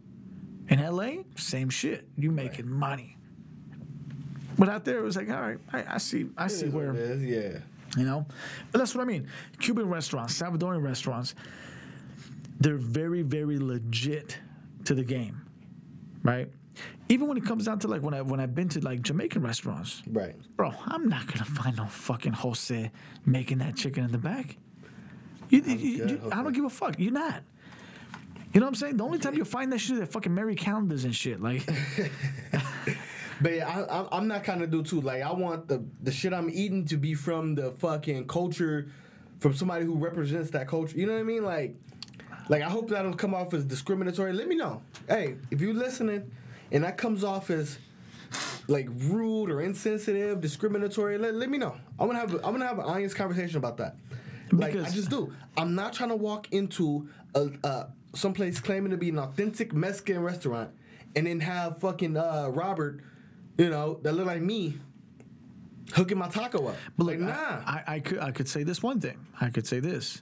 In 0.70 0.80
LA, 0.82 1.24
same 1.36 1.70
shit. 1.70 2.08
You 2.16 2.32
making 2.32 2.68
money. 2.70 3.18
But 4.58 4.70
out 4.70 4.86
there, 4.86 5.00
it 5.00 5.04
was 5.04 5.16
like, 5.16 5.30
all 5.30 5.42
right, 5.42 5.58
I, 5.72 5.96
I 5.96 5.98
see, 5.98 6.28
I 6.38 6.48
see 6.48 6.66
It 6.66 6.68
is 6.70 6.74
where 6.74 6.92
it 6.92 6.98
is, 6.98 7.24
yeah. 7.24 7.60
you 7.98 8.06
know. 8.06 8.26
But 8.72 8.78
that's 8.80 8.94
what 8.96 9.02
I 9.02 9.06
mean. 9.06 9.28
Cuban 9.60 9.90
restaurants, 9.90 10.40
Salvadorian 10.40 10.84
restaurants, 10.84 11.34
they're 12.60 12.78
very, 12.78 13.22
very 13.24 13.58
legit 13.60 14.38
to 14.86 14.94
the 14.94 15.04
game, 15.04 15.42
right? 16.24 16.50
even 17.10 17.28
when 17.28 17.38
it 17.38 17.46
comes 17.46 17.66
down 17.66 17.78
to 17.78 17.88
like 17.88 18.02
when 18.02 18.14
I 18.14 18.22
when 18.22 18.40
I've 18.40 18.56
been 18.56 18.70
to 18.70 18.80
like 18.80 19.02
Jamaican 19.02 19.42
restaurants, 19.44 20.02
Right. 20.08 20.36
bro, 20.56 20.74
I'm 20.86 21.10
not 21.10 21.28
gonna 21.28 21.46
find 21.46 21.76
no 21.78 21.86
fucking 21.86 22.32
Jose 22.34 22.92
making 23.26 23.58
that 23.60 23.76
chicken 23.76 24.06
in 24.06 24.12
the 24.12 24.18
back. 24.18 24.58
You, 25.50 25.62
you- 25.62 25.76
you- 25.76 26.08
you- 26.08 26.30
I 26.32 26.42
don't 26.42 26.54
give 26.54 26.64
a 26.66 26.70
fuck. 26.70 26.98
You're 26.98 27.12
not. 27.12 27.44
You 28.54 28.60
know 28.62 28.66
what 28.66 28.70
I'm 28.70 28.76
saying? 28.76 28.98
The 28.98 29.04
only 29.04 29.20
time 29.20 29.36
you'll 29.36 29.46
find 29.46 29.72
that 29.74 29.80
shit 29.80 29.98
is 29.98 30.02
at 30.04 30.12
fucking 30.14 30.34
Marie 30.34 30.56
Callender's 30.56 31.04
and 31.04 31.14
shit. 31.14 31.42
Like, 31.42 31.68
But 33.44 33.56
yeah, 33.56 33.68
I, 33.68 34.00
I'm, 34.00 34.08
I'm 34.12 34.28
not 34.28 34.46
kind 34.46 34.64
of 34.64 34.72
dude 34.72 34.86
too. 34.86 35.02
Like, 35.02 35.22
I 35.22 35.34
want 35.34 35.68
the 35.68 35.84
the 36.02 36.12
shit 36.12 36.34
I'm 36.34 36.50
eating 36.50 36.86
to 36.86 36.98
be 36.98 37.14
from 37.14 37.56
the 37.56 37.72
fucking 37.74 38.28
culture, 38.28 38.90
from 39.40 39.54
somebody 39.54 39.84
who 39.84 39.96
represents 39.96 40.50
that 40.52 40.68
culture. 40.70 40.98
You 40.98 41.06
know 41.06 41.14
what 41.14 41.20
I 41.20 41.24
mean? 41.24 41.44
Like, 41.44 41.76
like 42.48 42.62
I 42.62 42.70
hope 42.70 42.90
that 42.92 43.02
don't 43.04 43.18
come 43.18 43.34
off 43.34 43.54
as 43.54 43.66
discriminatory. 43.66 44.32
Let 44.32 44.48
me 44.48 44.56
know. 44.56 44.82
Hey, 45.10 45.36
if 45.52 45.60
you're 45.60 45.74
listening, 45.74 46.32
and 46.72 46.86
that 46.86 46.98
comes 46.98 47.26
off 47.26 47.50
as 47.50 47.80
like 48.70 48.88
rude 48.96 49.52
or 49.52 49.62
insensitive, 49.62 50.40
discriminatory, 50.40 51.18
let, 51.18 51.36
let 51.36 51.50
me 51.50 51.58
know. 51.58 51.76
I'm 52.00 52.08
gonna 52.08 52.20
have 52.20 52.34
a, 52.34 52.38
I'm 52.38 52.54
gonna 52.54 52.66
have 52.66 52.80
an 52.80 52.86
honest 52.86 53.18
conversation 53.18 53.58
about 53.58 53.76
that. 53.78 53.98
Like 54.54 54.76
I 54.78 54.90
just 54.90 55.10
do. 55.10 55.34
I'm 55.58 55.76
not 55.76 55.92
trying 55.92 56.10
to 56.10 56.16
walk 56.16 56.48
into 56.54 57.10
a 57.36 57.50
uh, 57.64 57.88
someplace 58.16 58.62
claiming 58.62 58.92
to 58.92 58.98
be 58.98 59.10
an 59.10 59.20
authentic 59.20 59.74
Mexican 59.74 60.22
restaurant 60.22 60.70
and 61.16 61.28
then 61.28 61.40
have 61.42 61.80
fucking 61.80 62.16
uh, 62.16 62.50
Robert, 62.54 63.02
you 63.58 63.70
know, 63.70 64.00
that 64.04 64.14
look 64.14 64.26
like 64.26 64.42
me, 64.42 64.78
hooking 65.94 66.18
my 66.18 66.30
taco 66.30 66.68
up. 66.68 66.76
But 66.98 67.06
like, 67.06 67.20
look, 67.20 67.30
nah. 67.30 67.62
I, 67.66 67.84
I, 67.88 67.96
I 67.96 68.00
could 68.00 68.20
I 68.20 68.32
could 68.32 68.48
say 68.48 68.64
this 68.64 68.82
one 68.82 69.00
thing. 69.00 69.26
I 69.40 69.50
could 69.50 69.68
say 69.68 69.80
this 69.80 70.22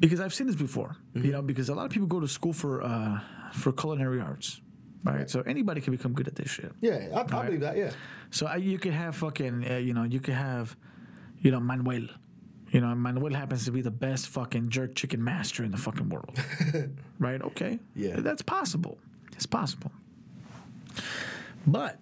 because 0.00 0.20
I've 0.20 0.34
seen 0.34 0.46
this 0.46 0.56
before. 0.56 0.96
Mm-hmm. 1.14 1.26
You 1.26 1.32
know, 1.32 1.42
because 1.42 1.68
a 1.68 1.74
lot 1.74 1.84
of 1.84 1.92
people 1.92 2.08
go 2.08 2.20
to 2.20 2.28
school 2.28 2.52
for 2.52 2.82
uh, 2.82 3.20
for 3.52 3.72
culinary 3.72 4.20
arts, 4.20 4.60
right? 5.04 5.28
So 5.30 5.42
anybody 5.42 5.80
can 5.80 5.92
become 5.92 6.12
good 6.12 6.26
at 6.26 6.34
this 6.34 6.50
shit. 6.50 6.72
yeah, 6.80 7.08
I, 7.14 7.20
I 7.20 7.44
believe 7.44 7.60
that. 7.60 7.76
Yeah. 7.76 7.90
So 8.30 8.46
I, 8.46 8.56
you 8.56 8.78
could 8.78 8.92
have 8.92 9.16
fucking, 9.16 9.68
uh, 9.68 9.76
you 9.76 9.92
know, 9.92 10.04
you 10.04 10.20
could 10.20 10.34
have, 10.34 10.76
you 11.40 11.50
know, 11.50 11.60
Manuel. 11.60 12.08
You 12.70 12.80
know, 12.80 12.94
Manuel 12.94 13.34
happens 13.34 13.64
to 13.64 13.72
be 13.72 13.82
the 13.82 13.90
best 13.90 14.28
fucking 14.28 14.68
jerk 14.68 14.94
chicken 14.94 15.22
master 15.24 15.64
in 15.64 15.72
the 15.72 15.76
fucking 15.76 16.08
world. 16.08 16.38
right? 17.18 17.42
Okay. 17.42 17.80
Yeah. 17.96 18.20
That's 18.20 18.42
possible. 18.42 18.98
It's 19.32 19.46
possible. 19.46 19.90
But, 21.66 21.98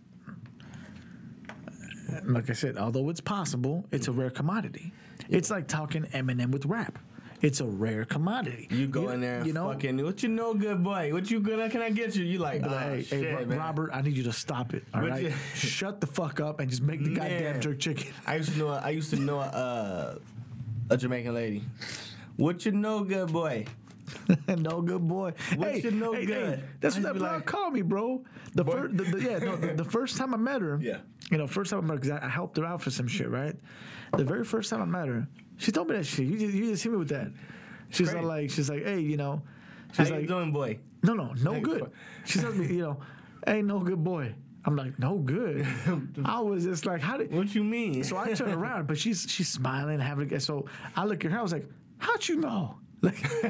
like 2.24 2.48
I 2.50 2.52
said, 2.52 2.76
although 2.78 3.08
it's 3.10 3.20
possible, 3.20 3.84
it's 3.92 4.08
a 4.08 4.12
rare 4.12 4.30
commodity. 4.30 4.92
It's 5.28 5.50
like 5.50 5.68
talking 5.68 6.04
Eminem 6.04 6.50
with 6.50 6.64
rap. 6.66 6.98
It's 7.40 7.60
a 7.60 7.66
rare 7.66 8.04
commodity. 8.04 8.66
You 8.70 8.88
go 8.88 9.10
in 9.10 9.20
there, 9.20 9.46
you 9.46 9.52
know, 9.52 9.70
fucking, 9.70 10.02
what 10.04 10.22
you 10.24 10.28
know, 10.28 10.54
good 10.54 10.82
boy? 10.82 11.12
What 11.12 11.30
you 11.30 11.38
good? 11.38 11.70
Can 11.70 11.82
I 11.82 11.90
get 11.90 12.16
you? 12.16 12.24
You 12.24 12.38
like, 12.40 12.62
oh, 12.64 12.68
hey, 12.78 13.02
shit, 13.04 13.38
hey, 13.38 13.44
man. 13.44 13.58
Robert, 13.58 13.90
I 13.92 14.00
need 14.02 14.16
you 14.16 14.24
to 14.24 14.32
stop 14.32 14.74
it. 14.74 14.84
All 14.92 15.02
right, 15.02 15.22
you- 15.24 15.32
shut 15.54 16.00
the 16.00 16.08
fuck 16.08 16.40
up 16.40 16.58
and 16.58 16.68
just 16.68 16.82
make 16.82 17.04
the 17.04 17.14
goddamn 17.14 17.60
jerk 17.60 17.78
chicken. 17.78 18.12
I 18.26 18.36
used 18.36 18.52
to 18.52 18.58
know. 18.58 18.68
I 18.70 18.90
used 18.90 19.10
to 19.10 19.16
know 19.20 19.38
uh, 19.38 20.18
a 20.90 20.96
Jamaican 20.96 21.32
lady. 21.34 21.62
What 22.36 22.64
you 22.66 22.72
know, 22.72 23.04
good 23.04 23.32
boy? 23.32 23.66
no 24.48 24.80
good 24.82 25.06
boy. 25.06 25.32
What 25.56 25.72
hey, 25.72 25.80
you 25.82 25.90
know 25.90 26.12
hey, 26.12 26.26
good? 26.26 26.58
Hey, 26.58 26.64
that's 26.80 26.96
what 26.96 27.02
that 27.04 27.08
used 27.08 27.08
to 27.08 27.12
be 27.14 27.18
blog 27.18 27.32
like- 27.34 27.46
called 27.46 27.72
me, 27.74 27.82
bro. 27.82 28.24
The 28.54 28.64
first, 28.64 28.96
the, 28.96 29.04
the, 29.04 29.20
yeah, 29.22 29.38
no, 29.38 29.56
the, 29.56 29.74
the 29.74 29.84
first 29.84 30.16
time 30.16 30.34
I 30.34 30.36
met 30.36 30.60
her, 30.62 30.78
Yeah. 30.82 30.98
you 31.30 31.38
know, 31.38 31.46
first 31.46 31.70
time 31.70 31.80
I 31.80 31.82
met 31.82 31.94
her, 31.94 32.00
because 32.00 32.10
I, 32.22 32.26
I 32.26 32.28
helped 32.28 32.56
her 32.56 32.64
out 32.64 32.82
for 32.82 32.90
some 32.90 33.06
shit, 33.08 33.28
right? 33.28 33.54
The 34.16 34.24
very 34.24 34.44
first 34.44 34.70
time 34.70 34.80
I 34.82 34.86
met 34.86 35.08
her, 35.08 35.28
she 35.58 35.70
told 35.72 35.88
me 35.88 35.96
that 35.96 36.04
shit. 36.06 36.26
You 36.26 36.38
just, 36.38 36.54
you 36.54 36.70
just 36.70 36.82
hit 36.82 36.92
me 36.92 36.98
with 36.98 37.08
that. 37.10 37.30
She's 37.90 38.10
Great. 38.10 38.24
like, 38.24 38.50
she's 38.50 38.68
like, 38.70 38.84
hey, 38.84 39.00
you 39.00 39.16
know, 39.16 39.42
How 39.88 40.04
she's 40.04 40.10
you 40.10 40.16
like, 40.16 40.26
doing, 40.28 40.52
boy? 40.52 40.78
no, 41.02 41.14
no, 41.14 41.32
no 41.42 41.52
Hey, 41.54 41.60
good. 41.60 41.90
She 42.24 42.38
tells 42.38 42.54
me, 42.56 42.66
you 42.66 42.82
know, 42.82 43.00
hey, 43.46 43.62
no 43.62 43.78
good 43.80 44.02
boy. 44.02 44.34
I'm 44.64 44.76
like, 44.76 44.98
no 44.98 45.16
good. 45.18 45.66
I 46.24 46.40
was 46.40 46.64
just 46.64 46.84
like, 46.84 47.00
how 47.00 47.16
did? 47.16 47.32
What 47.32 47.54
you 47.54 47.64
mean? 47.64 48.04
So 48.04 48.16
I 48.18 48.34
turn 48.34 48.50
around, 48.50 48.86
but 48.86 48.98
she's 48.98 49.24
she's 49.28 49.48
smiling, 49.48 49.98
having. 50.00 50.30
a 50.34 50.40
So 50.40 50.66
I 50.96 51.04
look 51.06 51.24
at 51.24 51.30
her. 51.30 51.38
I 51.38 51.42
was 51.42 51.52
like, 51.52 51.66
how'd 51.98 52.26
you 52.28 52.36
know? 52.36 52.76
Like 53.00 53.20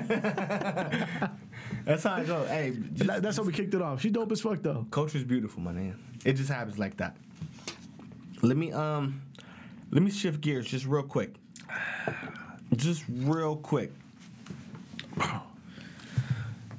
That's 1.85 2.03
how 2.05 2.15
I 2.15 2.25
go. 2.25 2.45
Hey, 2.47 2.75
just, 2.95 3.07
that- 3.07 3.23
that's 3.23 3.37
how 3.39 3.43
we 3.45 3.53
kicked 3.53 3.73
it 3.75 3.81
off. 3.83 4.01
She 4.03 4.11
dope 4.11 4.31
as 4.33 4.41
fuck 4.43 4.63
though. 4.63 4.87
culture's 4.91 5.25
beautiful, 5.25 5.63
my 5.63 5.73
man. 5.73 5.99
It 6.25 6.35
just 6.35 6.51
happens 6.51 6.79
like 6.79 6.97
that. 6.99 7.17
Let 8.43 8.57
me 8.57 8.73
um, 8.73 9.23
let 9.91 10.03
me 10.03 10.11
shift 10.11 10.41
gears 10.41 10.67
just 10.67 10.85
real 10.87 11.03
quick. 11.03 11.35
Just 12.77 13.05
real 13.09 13.57
quick. 13.57 13.91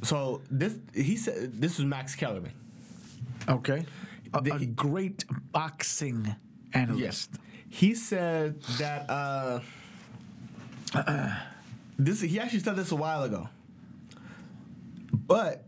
So 0.03 0.41
this 0.49 0.75
he 0.93 1.17
said 1.17 1.59
this 1.61 1.77
was 1.77 1.85
Max 1.85 2.15
Kellerman. 2.15 2.51
Okay. 3.47 3.85
A, 4.33 4.41
The- 4.41 4.53
a 4.53 4.65
great 4.65 5.25
boxing 5.51 6.35
analyst. 6.73 7.31
He 7.67 7.93
said 7.95 8.61
that 8.79 9.09
uh, 9.09 9.59
this 11.99 12.21
he 12.21 12.39
actually 12.39 12.59
said 12.59 12.75
this 12.75 12.91
a 12.91 12.95
while 12.95 13.23
ago. 13.23 13.49
But 15.11 15.65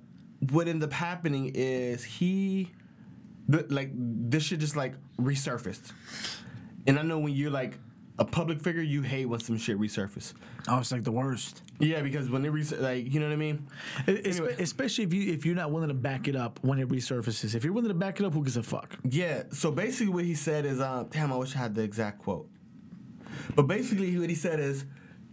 what 0.49 0.67
ended 0.67 0.83
up 0.89 0.93
happening 0.93 1.51
is 1.53 2.03
he 2.03 2.69
th- 3.51 3.65
like 3.69 3.91
this 3.93 4.43
shit 4.43 4.59
just 4.59 4.75
like 4.75 4.93
resurfaced. 5.19 5.91
And 6.87 6.97
I 6.97 7.03
know 7.03 7.19
when 7.19 7.33
you're 7.33 7.51
like 7.51 7.77
a 8.17 8.25
public 8.25 8.59
figure, 8.61 8.81
you 8.81 9.01
hate 9.01 9.25
when 9.25 9.39
some 9.39 9.57
shit 9.57 9.79
resurface. 9.79 10.33
Oh, 10.67 10.79
it's 10.79 10.91
like 10.91 11.03
the 11.03 11.11
worst. 11.11 11.61
Yeah, 11.79 12.01
because 12.01 12.29
when 12.29 12.45
it 12.45 12.49
res- 12.49 12.71
like 12.71 13.11
you 13.11 13.19
know 13.19 13.27
what 13.27 13.33
I 13.33 13.37
mean. 13.37 13.67
Espe- 14.07 14.25
Anyway. 14.25 14.55
Especially 14.59 15.03
if 15.03 15.13
you 15.13 15.31
if 15.33 15.45
you're 15.45 15.55
not 15.55 15.71
willing 15.71 15.89
to 15.89 15.93
back 15.95 16.27
it 16.27 16.35
up 16.35 16.59
when 16.63 16.79
it 16.79 16.87
resurfaces. 16.89 17.55
If 17.55 17.63
you're 17.63 17.73
willing 17.73 17.89
to 17.89 17.95
back 17.95 18.19
it 18.19 18.25
up, 18.25 18.33
who 18.33 18.43
gives 18.43 18.57
a 18.57 18.63
fuck? 18.63 18.95
Yeah. 19.07 19.43
So 19.51 19.71
basically, 19.71 20.13
what 20.13 20.25
he 20.25 20.35
said 20.35 20.65
is, 20.65 20.79
uh, 20.79 21.05
damn, 21.09 21.31
I 21.33 21.35
wish 21.37 21.55
I 21.55 21.59
had 21.59 21.75
the 21.75 21.81
exact 21.83 22.19
quote. 22.19 22.47
But 23.55 23.63
basically, 23.63 24.17
what 24.19 24.29
he 24.29 24.35
said 24.35 24.59
is, 24.59 24.85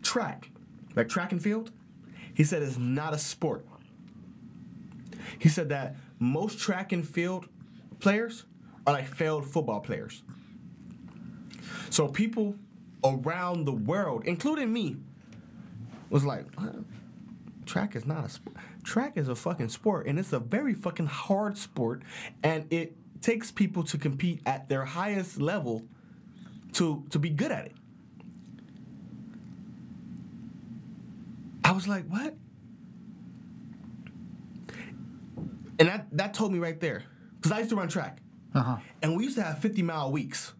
track, 0.02 0.50
like 0.98 1.08
track 1.08 1.32
and 1.32 1.42
field. 1.42 1.70
He 2.34 2.44
said 2.44 2.62
it's 2.62 2.76
not 2.76 3.14
a 3.14 3.18
sport. 3.18 3.64
He 5.38 5.48
said 5.48 5.68
that 5.70 5.96
most 6.18 6.58
track 6.58 6.92
and 6.92 7.06
field 7.06 7.46
players 8.00 8.44
are 8.86 8.92
like 8.92 9.06
failed 9.06 9.46
football 9.46 9.80
players. 9.80 10.22
So 11.90 12.08
people 12.08 12.56
around 13.04 13.64
the 13.64 13.72
world, 13.72 14.24
including 14.26 14.72
me, 14.72 14.96
was 16.10 16.24
like, 16.24 16.46
track 17.64 17.94
is 17.94 18.04
not 18.04 18.24
a 18.24 18.28
sport. 18.28 18.56
Track 18.82 19.16
is 19.16 19.28
a 19.28 19.34
fucking 19.34 19.68
sport, 19.68 20.06
and 20.06 20.18
it's 20.18 20.32
a 20.32 20.38
very 20.40 20.74
fucking 20.74 21.06
hard 21.06 21.56
sport, 21.58 22.02
and 22.42 22.66
it 22.72 22.96
takes 23.20 23.50
people 23.50 23.82
to 23.84 23.98
compete 23.98 24.40
at 24.46 24.68
their 24.68 24.84
highest 24.84 25.40
level 25.40 25.82
to 26.72 27.04
to 27.10 27.18
be 27.18 27.30
good 27.30 27.52
at 27.52 27.66
it. 27.66 27.77
I 31.68 31.72
was 31.72 31.86
like, 31.86 32.06
what? 32.06 32.34
And 35.78 35.88
that 35.88 36.06
that 36.12 36.34
told 36.34 36.52
me 36.52 36.58
right 36.58 36.80
there, 36.80 37.04
because 37.36 37.52
I 37.52 37.58
used 37.58 37.70
to 37.70 37.76
run 37.76 37.88
track, 37.88 38.18
Uh 38.54 38.62
huh. 38.62 38.76
and 39.02 39.16
we 39.16 39.24
used 39.24 39.36
to 39.36 39.42
have 39.42 39.58
fifty 39.58 39.82
mile 39.82 40.10
weeks, 40.10 40.52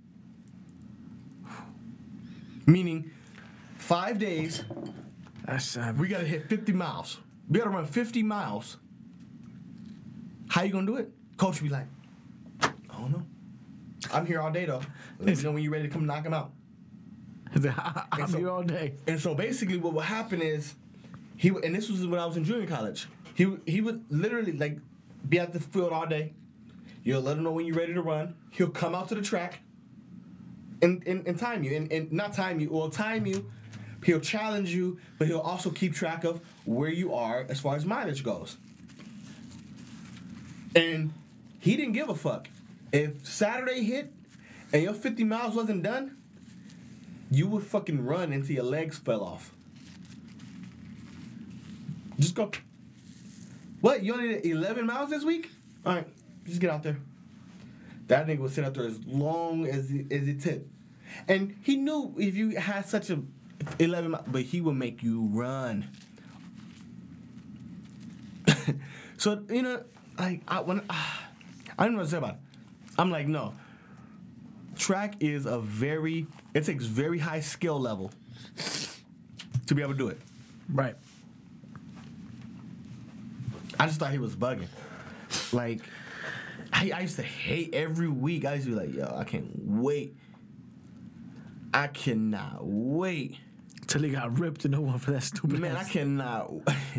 meaning 2.67 3.11
five 3.77 4.19
days 4.19 4.63
That's 5.45 5.77
uh, 5.77 5.93
we 5.99 6.09
gotta 6.09 6.27
hit 6.27 6.49
50 6.49 6.73
miles. 6.73 7.19
We 7.49 7.59
gotta 7.59 7.71
run 7.71 7.87
50 7.87 8.23
miles. 8.23 8.77
How 10.51 10.63
you 10.63 10.71
gonna 10.73 10.87
do 10.87 10.97
it? 10.97 11.11
Coach 11.39 11.63
be 11.63 11.69
like, 11.71 11.87
I 12.63 12.71
don't 12.99 13.11
know. 13.13 13.23
I'm 14.13 14.27
here 14.27 14.41
all 14.41 14.51
day 14.53 14.67
though. 14.67 14.83
Let 15.19 15.37
me 15.37 15.43
know 15.43 15.53
when 15.53 15.63
you're 15.63 15.73
ready 15.73 15.89
to 15.89 15.93
come 15.93 16.05
knock 16.07 16.25
him 16.27 16.35
out. 16.35 16.53
I'm 18.13 18.29
so- 18.29 18.39
here 18.39 18.51
all 18.51 18.63
day. 18.63 18.95
And 19.09 19.19
so 19.19 19.35
basically, 19.35 19.79
what 19.79 19.95
will 19.95 20.01
happen 20.03 20.43
is, 20.43 20.75
he 21.39 21.49
and 21.49 21.75
this 21.75 21.89
was 21.89 22.07
when 22.07 22.21
I 22.21 22.27
was 22.27 22.37
in 22.37 22.45
junior 22.45 22.67
college. 22.67 23.07
He 23.35 23.57
he 23.67 23.81
would 23.81 24.05
literally 24.11 24.53
like 24.53 24.79
be 25.27 25.39
at 25.39 25.53
the 25.53 25.61
field 25.61 25.93
all 25.93 26.07
day. 26.07 26.35
You'll 27.05 27.23
let 27.23 27.39
him 27.39 27.45
know 27.45 27.53
when 27.53 27.65
you're 27.65 27.77
ready 27.77 27.95
to 27.95 28.03
run. 28.03 28.35
He'll 28.51 28.69
come 28.69 28.95
out 28.95 29.09
to 29.09 29.15
the 29.15 29.23
track. 29.23 29.61
And, 30.83 31.03
and, 31.09 31.27
and 31.27 31.37
time 31.37 31.65
you 31.65 31.75
and, 31.75 31.91
and 31.91 32.13
not 32.13 32.35
time 32.35 32.61
you 32.61 32.71
or 32.71 32.91
time 32.91 33.27
you. 33.27 33.51
He'll 34.05 34.21
challenge 34.21 34.71
you, 34.71 35.01
but 35.19 35.27
he'll 35.27 35.41
also 35.41 35.71
keep 35.71 35.95
track 35.95 36.23
of 36.25 36.41
where 36.67 36.91
you 36.91 37.15
are 37.15 37.47
as 37.49 37.59
far 37.59 37.75
as 37.75 37.85
mileage 37.85 38.23
goes. 38.23 38.57
And 40.77 41.13
he 41.59 41.77
didn't 41.77 41.95
give 41.95 42.09
a 42.09 42.15
fuck. 42.15 42.49
If 42.93 43.27
Saturday 43.27 43.83
hit 43.83 44.13
and 44.73 44.83
your 44.83 44.93
50 44.93 45.25
miles 45.25 45.55
wasn't 45.55 45.83
done, 45.83 46.17
you 47.31 47.49
would 47.49 47.65
fucking 47.65 48.05
run 48.05 48.33
until 48.33 48.55
your 48.55 48.65
legs 48.65 48.99
fell 48.99 49.23
off. 49.23 49.53
Just 52.19 52.35
go. 52.35 52.51
What? 53.81 54.03
You 54.03 54.15
only 54.15 54.29
did 54.35 54.47
11 54.47 54.87
miles 54.87 55.11
this 55.11 55.25
week? 55.25 55.51
All 55.87 55.95
right, 55.95 56.07
just 56.45 56.61
get 56.61 56.71
out 56.71 56.83
there. 56.83 56.99
That 58.09 58.27
nigga 58.27 58.39
would 58.39 58.53
sit 58.53 58.65
out 58.65 58.75
there 58.75 58.87
as 58.87 58.99
long 59.07 59.67
as 59.67 59.91
it, 59.91 60.13
as 60.13 60.27
it 60.27 60.41
took. 60.41 60.63
And 61.29 61.57
he 61.63 61.77
knew 61.77 62.15
if 62.19 62.37
you 62.37 62.57
had 62.57 62.87
such 62.87 63.11
a 63.11 63.23
11 63.79 64.11
mi- 64.11 64.19
but 64.27 64.43
he 64.43 64.61
would 64.61 64.75
make 64.75 65.03
you 65.03 65.29
run. 65.33 65.89
so, 69.17 69.43
you 69.49 69.63
know, 69.63 69.83
like 70.19 70.43
I 70.49 70.61
when 70.61 70.83
ah, 70.91 71.29
I 71.79 71.85
don't 71.85 71.93
know 71.93 71.99
what 71.99 72.05
to 72.05 72.11
say 72.11 72.19
about 72.19 72.35
it. 72.35 72.41
I'm 72.99 73.11
like 73.11 73.29
no. 73.29 73.55
Track 74.77 75.15
is 75.21 75.47
a 75.47 75.59
very 75.59 76.27
it 76.55 76.65
takes 76.65 76.85
very 76.85 77.19
high 77.19 77.41
skill 77.41 77.79
level 77.81 78.11
to 79.67 79.75
be 79.75 79.83
able 79.83 79.93
to 79.93 79.99
do 79.99 80.09
it. 80.09 80.19
Right. 80.73 80.97
I 83.79 83.87
just 83.87 83.99
thought 84.01 84.11
he 84.13 84.19
was 84.19 84.35
bugging. 84.37 84.67
Like, 85.53 85.81
I, 86.73 86.91
I 86.95 87.01
used 87.01 87.17
to 87.17 87.23
hate 87.23 87.75
every 87.75 88.09
week. 88.09 88.45
I 88.45 88.55
used 88.55 88.67
to 88.67 88.73
be 88.73 88.77
like, 88.77 88.95
yo, 88.95 89.15
I 89.17 89.25
can't 89.25 89.51
wait. 89.55 90.17
I 91.73 91.87
cannot 91.89 92.59
wait. 92.63 93.37
Till 93.87 94.03
he 94.03 94.11
got 94.11 94.39
ripped 94.39 94.65
and 94.67 94.73
no 94.73 94.83
one 94.83 94.99
for 94.99 95.13
that 95.13 95.23
stupid. 95.23 95.61
Man, 95.61 95.75
I 95.77 95.85
cannot. 95.85 96.53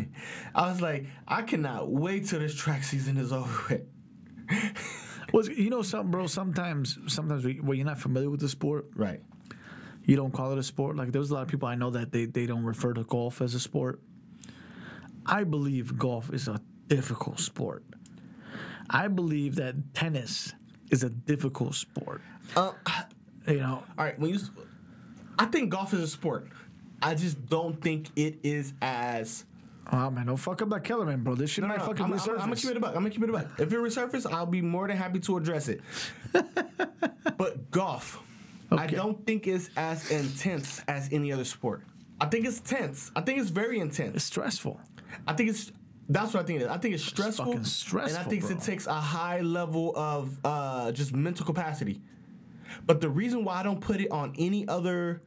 I 0.54 0.68
was 0.70 0.80
like, 0.80 1.06
I 1.28 1.42
cannot 1.42 1.88
wait 1.90 2.26
till 2.26 2.40
this 2.40 2.54
track 2.54 2.82
season 2.82 3.16
is 3.16 3.32
over 3.32 3.48
with. 3.68 3.82
Was 5.32 5.48
you 5.48 5.70
know 5.70 5.82
something, 5.82 6.10
bro? 6.10 6.26
Sometimes, 6.26 6.98
sometimes 7.06 7.44
we- 7.44 7.60
when 7.60 7.78
you're 7.78 7.86
not 7.86 8.00
familiar 8.00 8.28
with 8.28 8.40
the 8.40 8.48
sport, 8.48 8.86
Right. 8.96 9.20
you 10.04 10.16
don't 10.16 10.32
call 10.32 10.50
it 10.50 10.58
a 10.58 10.62
sport. 10.64 10.96
Like 10.96 11.12
there's 11.12 11.30
a 11.30 11.34
lot 11.34 11.42
of 11.42 11.48
people 11.48 11.68
I 11.68 11.76
know 11.76 11.90
that 11.90 12.10
they, 12.10 12.24
they 12.24 12.46
don't 12.46 12.64
refer 12.64 12.92
to 12.94 13.04
golf 13.04 13.40
as 13.40 13.54
a 13.54 13.60
sport. 13.60 14.00
I 15.24 15.44
believe 15.44 15.96
golf 15.96 16.32
is 16.32 16.48
a 16.48 16.60
difficult 16.94 17.38
sport. 17.40 17.82
I 18.90 19.08
believe 19.08 19.54
that 19.56 19.94
tennis 19.94 20.52
is 20.90 21.04
a 21.04 21.08
difficult 21.10 21.74
sport. 21.76 22.20
Uh, 22.56 22.72
You 23.46 23.58
know, 23.58 23.84
all 23.96 24.04
right. 24.04 24.18
When 24.18 24.30
you, 24.30 24.38
I 25.38 25.46
think 25.46 25.70
golf 25.70 25.94
is 25.94 26.00
a 26.00 26.08
sport. 26.08 26.48
I 27.00 27.14
just 27.14 27.46
don't 27.46 27.80
think 27.80 28.08
it 28.16 28.40
is 28.42 28.74
as. 28.82 29.44
oh 29.92 30.10
man, 30.10 30.26
don't 30.26 30.36
fuck 30.36 30.60
up 30.60 30.68
that 30.70 30.84
Kellerman, 30.84 31.22
bro. 31.22 31.34
This 31.34 31.50
shit 31.50 31.62
No, 31.62 31.68
might 31.68 31.78
no. 31.78 31.86
fucking 31.86 32.04
I'm, 32.04 32.12
I'm, 32.12 32.18
resurface. 32.18 32.32
I'm 32.40 32.48
gonna 32.50 32.56
keep 32.56 32.70
it 32.70 32.76
a 32.76 32.80
buck. 32.80 32.90
I'm 32.90 33.02
gonna 33.02 33.10
keep 33.10 33.22
it 33.22 33.30
a 33.30 33.32
buck. 33.32 33.46
If 33.58 33.72
it 33.72 33.76
resurface, 33.76 34.30
I'll 34.30 34.44
be 34.46 34.60
more 34.60 34.86
than 34.88 34.96
happy 34.98 35.20
to 35.20 35.36
address 35.38 35.68
it. 35.68 35.80
but 37.38 37.70
golf, 37.70 38.22
I 38.70 38.86
don't 38.86 39.24
think 39.26 39.46
it's 39.46 39.70
as 39.76 40.10
intense 40.10 40.82
as 40.88 41.08
any 41.12 41.32
other 41.32 41.44
sport. 41.44 41.82
I 42.20 42.26
think 42.26 42.44
it's 42.46 42.60
tense. 42.60 43.10
I 43.16 43.22
think 43.22 43.38
it's 43.40 43.50
very 43.50 43.78
intense. 43.80 44.16
It's 44.16 44.24
stressful. 44.24 44.78
I 45.26 45.32
think 45.32 45.48
it's 45.50 45.72
that's 46.10 46.34
what 46.34 46.42
I 46.42 46.46
think 46.46 46.60
it 46.60 46.64
is. 46.64 46.68
I 46.68 46.76
think 46.78 46.94
it's 46.94 47.04
stressful. 47.04 47.46
fucking 47.46 48.00
and 48.08 48.16
I 48.18 48.24
think 48.24 48.42
bro. 48.42 48.50
it 48.50 48.60
takes 48.60 48.86
a 48.86 48.92
high 48.94 49.40
level 49.40 49.92
of 49.96 50.38
uh, 50.44 50.92
just 50.92 51.14
mental 51.14 51.46
capacity. 51.46 52.00
But 52.86 53.00
the 53.00 53.08
reason 53.08 53.44
why 53.44 53.60
I 53.60 53.62
don't 53.62 53.80
put 53.80 54.00
it 54.00 54.10
on 54.10 54.34
any 54.38 54.66
other, 54.68 55.22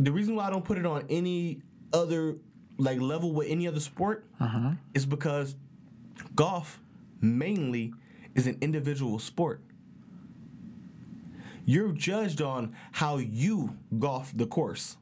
the 0.00 0.10
reason 0.10 0.34
why 0.34 0.46
I 0.46 0.50
don't 0.50 0.64
put 0.64 0.78
it 0.78 0.86
on 0.86 1.04
any 1.10 1.60
other 1.92 2.36
like 2.78 3.00
level 3.00 3.32
with 3.32 3.48
any 3.48 3.66
other 3.68 3.80
sport 3.80 4.24
Uh-huh. 4.40 4.72
is 4.94 5.04
because 5.06 5.56
golf 6.34 6.80
mainly 7.20 7.92
is 8.34 8.46
an 8.46 8.56
individual 8.60 9.18
sport. 9.18 9.60
You're 11.64 11.92
judged 11.92 12.40
on 12.40 12.74
how 12.92 13.18
you 13.18 13.76
golf 13.98 14.32
the 14.34 14.46
course. 14.46 14.96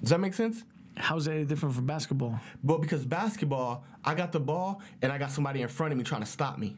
Does 0.00 0.10
that 0.10 0.18
make 0.20 0.34
sense? 0.34 0.64
How's 1.02 1.24
that 1.24 1.32
any 1.32 1.44
different 1.44 1.74
from 1.74 1.84
basketball? 1.84 2.38
But 2.62 2.80
because 2.80 3.04
basketball, 3.04 3.84
I 4.04 4.14
got 4.14 4.30
the 4.30 4.38
ball 4.38 4.80
and 5.02 5.10
I 5.10 5.18
got 5.18 5.32
somebody 5.32 5.60
in 5.60 5.68
front 5.68 5.90
of 5.92 5.98
me 5.98 6.04
trying 6.04 6.20
to 6.20 6.26
stop 6.26 6.58
me. 6.58 6.76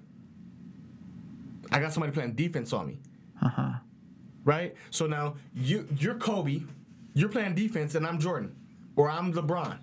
I 1.71 1.79
got 1.79 1.93
somebody 1.93 2.13
playing 2.13 2.33
defense 2.35 2.73
on 2.73 2.87
me. 2.87 3.01
Uh 3.43 3.49
huh. 3.49 3.73
Right? 4.45 4.75
So 4.91 5.07
now 5.07 5.35
you 5.55 5.87
you're 5.99 6.15
Kobe, 6.15 6.63
you're 7.13 7.29
playing 7.29 7.55
defense, 7.55 7.95
and 7.95 8.07
I'm 8.07 8.19
Jordan. 8.19 8.55
Or 8.97 9.11
I'm 9.11 9.33
LeBron. 9.33 9.79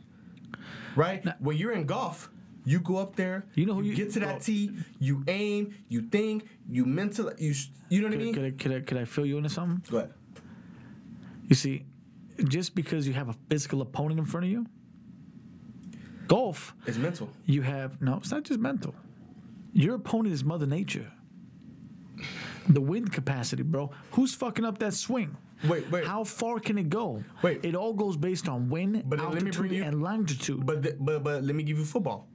Right? 0.96 1.24
when 1.39 1.58
you're 1.58 1.74
in 1.74 1.86
golf, 1.86 2.30
you 2.66 2.80
go 2.80 2.98
up 2.98 3.16
there, 3.16 3.46
You 3.56 3.66
know 3.68 3.76
who 3.76 3.84
you- 3.84 3.96
get 3.96 4.12
to 4.14 4.20
that 4.22 4.42
tee, 4.42 4.72
you 5.00 5.24
aim, 5.28 5.76
you 5.88 6.02
think, 6.02 6.48
you 6.68 6.86
mental 6.86 7.32
you 7.38 7.54
you 7.89 8.02
know 8.02 8.08
what 8.08 8.16
I 8.16 8.18
mean? 8.18 8.34
could, 8.34 8.46
I, 8.46 8.52
could, 8.52 8.72
I, 8.72 8.80
could 8.82 8.98
I 8.98 9.06
fill 9.06 9.26
you 9.26 9.38
into 9.38 9.50
something? 9.50 9.84
Go 9.89 9.98
ahead. 9.98 10.14
You 11.48 11.56
see, 11.56 11.86
just 12.48 12.76
because 12.76 13.08
you 13.08 13.14
have 13.14 13.30
a 13.30 13.36
physical 13.50 13.82
opponent 13.82 14.20
in 14.20 14.26
front 14.26 14.46
of 14.46 14.52
you, 14.52 14.66
golf, 16.28 16.74
It's 16.86 16.98
mental. 16.98 17.30
you 17.46 17.62
have 17.62 18.02
no. 18.02 18.18
It's 18.18 18.32
not 18.32 18.44
just 18.44 18.60
mental. 18.60 18.94
Your 19.74 19.96
opponent 19.96 20.34
is 20.34 20.44
Mother 20.44 20.66
Nature. 20.66 21.12
The 22.70 22.82
wind 22.82 23.12
capacity, 23.12 23.64
bro. 23.64 23.92
Who's 24.12 24.36
fucking 24.36 24.66
up 24.66 24.78
that 24.80 24.94
swing? 24.94 25.36
Wait, 25.68 25.89
wait. 25.92 26.06
How 26.06 26.24
far 26.24 26.60
can 26.60 26.78
it 26.78 26.89
go? 26.89 27.24
Wait. 27.42 27.64
It 27.64 27.76
all 27.76 27.94
goes 27.94 28.18
based 28.18 28.48
on 28.50 28.70
wind, 28.70 29.04
But 29.08 29.20
then 29.20 29.32
let 29.32 29.44
me 29.44 29.50
altitude, 29.50 29.72
you- 29.72 29.84
and 29.84 30.02
longitude. 30.02 30.66
But 30.66 30.84
the, 30.84 30.96
but 31.00 31.24
but 31.24 31.44
let 31.44 31.56
me 31.56 31.64
give 31.64 31.78
you 31.78 31.86
football. 31.86 32.28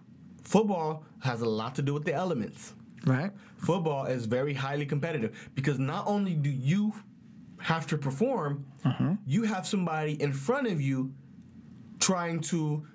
Football 0.42 1.04
has 1.20 1.40
a 1.42 1.48
lot 1.48 1.74
to 1.76 1.82
do 1.82 1.92
with 1.94 2.04
the 2.04 2.12
elements. 2.14 2.74
right? 3.04 3.30
football 3.58 4.04
is 4.04 4.26
very 4.26 4.52
highly 4.52 4.84
competitive 4.84 5.48
because 5.54 5.78
not 5.78 6.06
only 6.06 6.34
do 6.34 6.50
you 6.50 6.92
have 7.60 7.86
to 7.88 7.98
perform, 7.98 8.66
you 9.26 9.42
have 9.44 9.66
somebody 9.66 10.20
in 10.22 10.32
front 10.32 10.66
of 10.68 10.80
you 10.80 11.12
trying 11.98 12.40
to 12.40 12.86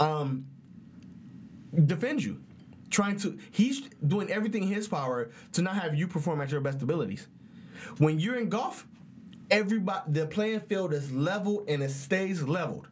um, 0.00 0.46
defend 1.86 2.22
you. 2.22 2.40
Trying 2.90 3.16
to, 3.18 3.36
he's 3.50 3.80
doing 4.06 4.30
everything 4.30 4.62
in 4.62 4.68
his 4.68 4.86
power 4.86 5.30
to 5.52 5.62
not 5.62 5.74
have 5.74 5.94
you 5.96 6.06
perform 6.06 6.40
at 6.40 6.50
your 6.50 6.60
best 6.60 6.80
abilities. 6.80 7.26
When 7.98 8.20
you're 8.20 8.36
in 8.36 8.48
golf, 8.48 8.86
everybody, 9.50 10.12
the 10.12 10.26
playing 10.26 10.60
field 10.60 10.92
is 10.94 11.10
leveled 11.10 11.68
and 11.68 11.82
it 11.82 11.90
stays 11.90 12.42
leveled. 12.44 12.86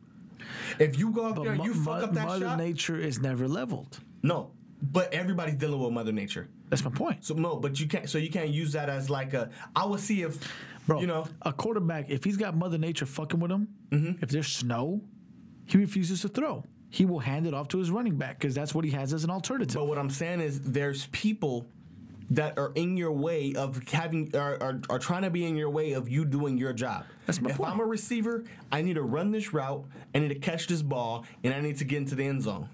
If 0.80 0.98
you 0.98 1.10
go 1.12 1.26
up 1.26 1.36
there 1.36 1.50
and 1.50 1.58
Mo- 1.58 1.64
you 1.64 1.74
fuck 1.74 2.02
up 2.02 2.12
that 2.14 2.26
Mother 2.26 2.46
shot, 2.46 2.58
Nature 2.58 2.98
is 2.98 3.20
never 3.20 3.46
leveled. 3.48 4.00
no. 4.22 4.50
But 4.84 5.14
everybody's 5.14 5.54
dealing 5.54 5.78
with 5.80 5.92
Mother 5.92 6.10
Nature. 6.10 6.48
That's 6.68 6.84
my 6.84 6.90
point. 6.90 7.24
So 7.24 7.34
no, 7.34 7.54
but 7.54 7.78
you 7.78 7.86
can't. 7.86 8.10
So 8.10 8.18
you 8.18 8.28
can't 8.30 8.48
use 8.50 8.72
that 8.72 8.88
as 8.88 9.08
like 9.08 9.32
a. 9.32 9.48
I 9.76 9.84
will 9.84 9.96
see 9.96 10.22
if, 10.22 10.38
Bro, 10.86 11.00
you 11.00 11.06
know. 11.06 11.26
a 11.42 11.52
quarterback, 11.52 12.10
if 12.10 12.24
he's 12.24 12.36
got 12.36 12.56
Mother 12.56 12.78
Nature 12.78 13.06
fucking 13.06 13.38
with 13.40 13.50
him, 13.50 13.68
Mm-hmm. 13.90 14.22
if 14.22 14.30
there's 14.30 14.48
snow, 14.48 15.02
he 15.66 15.78
refuses 15.78 16.22
to 16.22 16.28
throw. 16.28 16.64
He 16.90 17.04
will 17.06 17.20
hand 17.20 17.46
it 17.46 17.54
off 17.54 17.68
to 17.68 17.78
his 17.78 17.90
running 17.90 18.16
back 18.16 18.38
because 18.38 18.54
that's 18.54 18.74
what 18.74 18.84
he 18.84 18.90
has 18.92 19.12
as 19.14 19.22
an 19.24 19.30
alternative. 19.30 19.74
But 19.74 19.86
what 19.86 19.98
I'm 19.98 20.10
saying 20.10 20.40
is, 20.40 20.60
there's 20.60 21.06
people 21.06 21.66
that 22.30 22.58
are 22.58 22.72
in 22.74 22.96
your 22.96 23.12
way 23.12 23.52
of 23.54 23.86
having 23.88 24.34
are, 24.34 24.56
are, 24.62 24.80
are 24.88 24.98
trying 24.98 25.22
to 25.22 25.30
be 25.30 25.44
in 25.44 25.56
your 25.56 25.68
way 25.70 25.92
of 25.92 26.08
you 26.08 26.24
doing 26.24 26.56
your 26.56 26.72
job. 26.72 27.04
That's 27.26 27.40
my 27.40 27.50
if 27.50 27.56
point. 27.58 27.70
I'm 27.70 27.80
a 27.80 27.84
receiver, 27.84 28.44
I 28.70 28.80
need 28.82 28.94
to 28.94 29.02
run 29.02 29.30
this 29.30 29.52
route. 29.52 29.84
I 30.14 30.18
need 30.18 30.28
to 30.28 30.34
catch 30.38 30.66
this 30.66 30.80
ball, 30.82 31.24
and 31.44 31.52
I 31.54 31.60
need 31.60 31.76
to 31.78 31.84
get 31.84 31.98
into 31.98 32.14
the 32.14 32.24
end 32.24 32.42
zone. 32.42 32.68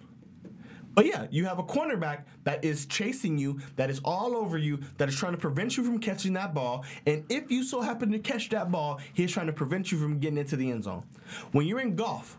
But 0.98 1.06
yeah, 1.06 1.28
you 1.30 1.44
have 1.44 1.60
a 1.60 1.62
cornerback 1.62 2.24
that 2.42 2.64
is 2.64 2.84
chasing 2.86 3.38
you, 3.38 3.60
that 3.76 3.88
is 3.88 4.00
all 4.04 4.34
over 4.34 4.58
you, 4.58 4.80
that 4.96 5.08
is 5.08 5.14
trying 5.16 5.30
to 5.30 5.38
prevent 5.38 5.76
you 5.76 5.84
from 5.84 6.00
catching 6.00 6.32
that 6.32 6.54
ball. 6.54 6.84
And 7.06 7.24
if 7.28 7.52
you 7.52 7.62
so 7.62 7.80
happen 7.80 8.10
to 8.10 8.18
catch 8.18 8.48
that 8.48 8.72
ball, 8.72 8.98
he's 9.12 9.30
trying 9.30 9.46
to 9.46 9.52
prevent 9.52 9.92
you 9.92 9.98
from 9.98 10.18
getting 10.18 10.38
into 10.38 10.56
the 10.56 10.68
end 10.72 10.82
zone. 10.82 11.04
When 11.52 11.68
you're 11.68 11.78
in 11.78 11.94
golf, 11.94 12.36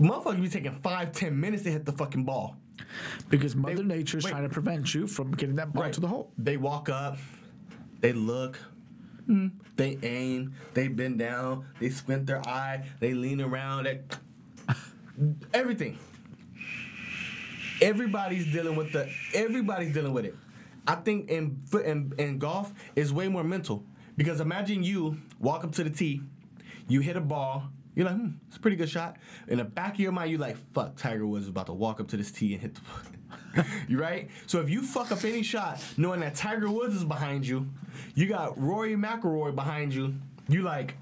motherfuckers 0.00 0.42
be 0.42 0.48
taking 0.48 0.72
five, 0.72 1.12
ten 1.12 1.38
minutes 1.38 1.62
to 1.62 1.70
hit 1.70 1.84
the 1.84 1.92
fucking 1.92 2.24
ball. 2.24 2.56
because 3.30 3.54
Mother 3.56 3.82
Nature 3.84 4.18
is 4.18 4.24
wait. 4.24 4.30
trying 4.30 4.42
to 4.42 4.48
prevent 4.48 4.94
you 4.94 5.06
from 5.06 5.32
getting 5.32 5.56
that 5.56 5.72
ball 5.72 5.90
to 5.90 6.00
the 6.00 6.08
hole. 6.08 6.32
They 6.38 6.56
walk 6.56 6.88
up, 6.88 7.18
they 8.00 8.12
look, 8.12 8.58
hmm, 9.26 9.48
they 9.76 9.98
aim, 10.02 10.54
they 10.74 10.88
bend 10.88 11.18
down, 11.18 11.66
they 11.80 11.90
squint 11.90 12.26
their 12.26 12.46
eye, 12.48 12.84
they 13.00 13.14
lean 13.14 13.40
around, 13.40 13.84
they, 13.84 14.00
everything. 15.54 15.98
Everybody's 17.80 18.50
dealing 18.52 18.76
with 18.76 18.92
the. 18.92 19.10
Everybody's 19.34 19.92
dealing 19.92 20.12
with 20.12 20.24
it. 20.24 20.34
I 20.86 20.94
think 20.96 21.30
in 21.30 21.62
in, 21.84 22.12
in 22.18 22.38
golf 22.38 22.72
is 22.96 23.12
way 23.12 23.28
more 23.28 23.44
mental 23.44 23.84
because 24.16 24.40
imagine 24.40 24.82
you 24.82 25.18
walk 25.38 25.64
up 25.64 25.72
to 25.72 25.84
the 25.84 25.90
tee, 25.90 26.22
you 26.88 27.00
hit 27.00 27.16
a 27.16 27.20
ball. 27.20 27.64
You're 27.94 28.06
like, 28.06 28.16
hmm, 28.16 28.28
it's 28.46 28.56
a 28.56 28.60
pretty 28.60 28.76
good 28.76 28.88
shot. 28.88 29.16
In 29.48 29.58
the 29.58 29.64
back 29.64 29.94
of 29.94 30.00
your 30.00 30.12
mind, 30.12 30.30
you're 30.30 30.38
like, 30.38 30.56
fuck, 30.72 30.96
Tiger 30.96 31.26
Woods 31.26 31.44
is 31.44 31.48
about 31.48 31.66
to 31.66 31.72
walk 31.72 31.98
up 31.98 32.06
to 32.08 32.16
this 32.16 32.30
tee 32.30 32.52
and 32.52 32.62
hit 32.62 32.74
the. 32.76 33.66
you 33.88 33.98
right? 33.98 34.30
So 34.46 34.60
if 34.60 34.70
you 34.70 34.82
fuck 34.82 35.10
up 35.10 35.24
any 35.24 35.42
shot, 35.42 35.82
knowing 35.96 36.20
that 36.20 36.34
Tiger 36.34 36.70
Woods 36.70 36.94
is 36.94 37.04
behind 37.04 37.46
you, 37.46 37.68
you 38.14 38.26
got 38.26 38.58
Rory 38.60 38.94
McIlroy 38.94 39.54
behind 39.54 39.92
you. 39.92 40.14
You 40.48 40.62
like, 40.62 40.94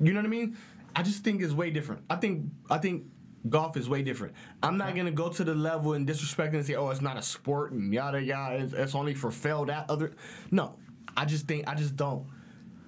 you 0.00 0.12
know 0.12 0.20
what 0.20 0.26
I 0.26 0.30
mean? 0.30 0.56
I 0.94 1.02
just 1.02 1.24
think 1.24 1.42
it's 1.42 1.52
way 1.52 1.70
different. 1.70 2.02
I 2.10 2.16
think 2.16 2.46
I 2.70 2.78
think 2.78 3.04
golf 3.50 3.76
is 3.76 3.88
way 3.88 4.02
different. 4.02 4.34
I'm 4.62 4.76
not 4.76 4.94
gonna 4.94 5.10
go 5.10 5.28
to 5.28 5.44
the 5.44 5.54
level 5.54 5.94
and 5.94 6.06
disrespect 6.06 6.54
and 6.54 6.64
say, 6.64 6.74
oh, 6.74 6.90
it's 6.90 7.00
not 7.00 7.16
a 7.16 7.22
sport 7.22 7.72
and 7.72 7.92
yada 7.92 8.22
yada. 8.22 8.56
It's, 8.56 8.72
it's 8.72 8.94
only 8.94 9.14
for 9.14 9.30
failed 9.30 9.70
at 9.70 9.88
other. 9.90 10.12
No, 10.50 10.76
I 11.16 11.24
just 11.24 11.46
think 11.46 11.68
I 11.68 11.74
just 11.74 11.96
don't. 11.96 12.26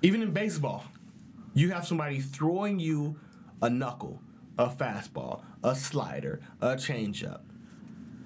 Even 0.03 0.23
in 0.23 0.32
baseball, 0.32 0.85
you 1.55 1.70
have 1.70 1.87
somebody 1.87 2.20
throwing 2.20 2.78
you 2.78 3.19
a 3.62 3.69
knuckle, 3.69 4.20
a 4.59 4.69
fastball, 4.69 5.43
a 5.62 5.74
slider, 5.74 6.41
a 6.61 6.69
changeup. 6.69 7.41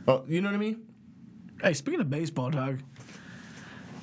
Oh, 0.07 0.25
you 0.27 0.41
know 0.41 0.49
what 0.49 0.57
I 0.57 0.59
mean? 0.59 0.87
Hey, 1.63 1.73
speaking 1.73 2.01
of 2.01 2.11
baseball, 2.11 2.51
dog, 2.51 2.81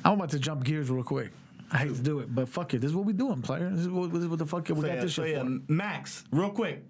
I'm 0.04 0.14
about 0.14 0.30
to 0.32 0.40
jump 0.40 0.64
gears 0.64 0.90
real 0.90 1.04
quick. 1.04 1.32
I 1.72 1.78
hate 1.78 1.96
to 1.96 2.02
do 2.02 2.20
it, 2.20 2.34
but 2.34 2.50
fuck 2.50 2.74
it. 2.74 2.82
This 2.82 2.90
is 2.90 2.96
what 2.96 3.06
we 3.06 3.14
doing, 3.14 3.42
player. 3.42 3.70
This 3.70 3.82
is 3.82 3.90
what, 3.90 4.12
this 4.12 4.24
is 4.24 4.28
what 4.28 4.40
the 4.40 4.46
fuck 4.46 4.68
we 4.68 4.76
So 4.76 4.82
got 4.82 4.88
yeah, 4.88 5.02
this 5.02 5.14
so 5.14 5.24
shit 5.24 5.36
yeah, 5.36 5.44
for. 5.44 5.60
Max, 5.72 6.26
real 6.32 6.50
quick. 6.50 6.86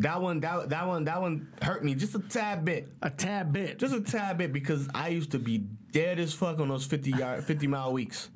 That 0.00 0.20
one, 0.22 0.40
that 0.40 0.68
that 0.70 0.86
one, 0.86 1.04
that 1.04 1.20
one 1.20 1.48
hurt 1.62 1.84
me 1.84 1.94
just 1.94 2.14
a 2.14 2.18
tad 2.20 2.64
bit, 2.64 2.88
A 3.02 3.10
tad 3.10 3.52
bit. 3.52 3.78
just 3.78 3.94
a 3.94 4.00
tad 4.00 4.38
bit 4.38 4.52
because 4.52 4.88
I 4.94 5.08
used 5.08 5.30
to 5.32 5.38
be 5.38 5.58
dead 5.92 6.18
as 6.18 6.32
fuck 6.32 6.58
on 6.58 6.68
those 6.68 6.86
fifty 6.86 7.10
yard, 7.10 7.44
fifty 7.52 7.66
mile 7.66 7.92
weeks. 7.92 8.30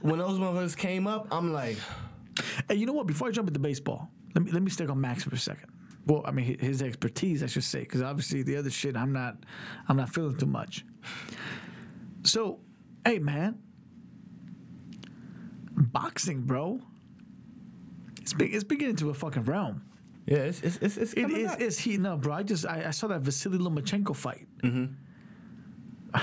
when 0.00 0.18
those 0.18 0.38
motherfuckers 0.38 0.76
came 0.76 1.06
up, 1.06 1.26
I'm 1.30 1.52
like, 1.52 1.76
Hey, 2.68 2.76
you 2.76 2.86
know 2.86 2.92
what? 2.92 3.06
Before 3.06 3.28
I 3.28 3.30
jump 3.32 3.48
into 3.48 3.60
baseball, 3.60 4.08
let 4.34 4.44
me 4.44 4.50
let 4.52 4.62
me 4.62 4.70
stick 4.70 4.88
on 4.88 5.00
Max 5.00 5.24
for 5.24 5.34
a 5.34 5.38
second. 5.38 5.70
Well, 6.06 6.22
I 6.24 6.30
mean 6.30 6.58
his 6.60 6.82
expertise, 6.82 7.42
I 7.42 7.46
should 7.46 7.64
say, 7.64 7.80
because 7.80 8.00
obviously 8.02 8.42
the 8.44 8.56
other 8.56 8.70
shit, 8.70 8.96
I'm 8.96 9.12
not, 9.12 9.38
I'm 9.88 9.96
not 9.96 10.10
feeling 10.14 10.36
too 10.36 10.46
much. 10.46 10.84
So, 12.22 12.60
hey 13.04 13.18
man, 13.18 13.58
boxing, 15.72 16.42
bro, 16.42 16.80
it's 18.20 18.32
big. 18.32 18.54
It's 18.54 18.64
beginning 18.64 18.96
to 18.96 19.10
a 19.10 19.14
fucking 19.14 19.44
realm. 19.44 19.82
Yeah, 20.26 20.38
it's 20.38 20.60
it's 20.62 20.76
it's, 20.78 20.96
it's 20.96 21.12
It 21.14 21.30
is. 21.30 21.52
It's 21.58 21.78
heating 21.78 22.06
up, 22.06 22.20
bro. 22.22 22.34
I 22.34 22.42
just 22.42 22.66
I, 22.66 22.84
I 22.88 22.90
saw 22.90 23.06
that 23.08 23.20
Vasily 23.20 23.58
Lomachenko 23.58 24.14
fight. 24.16 24.46
Mm-hmm. 24.62 24.92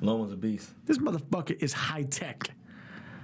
Loma's 0.00 0.32
a 0.32 0.36
beast. 0.36 0.70
This 0.84 0.98
motherfucker 0.98 1.60
is 1.62 1.72
high 1.72 2.02
tech. 2.04 2.50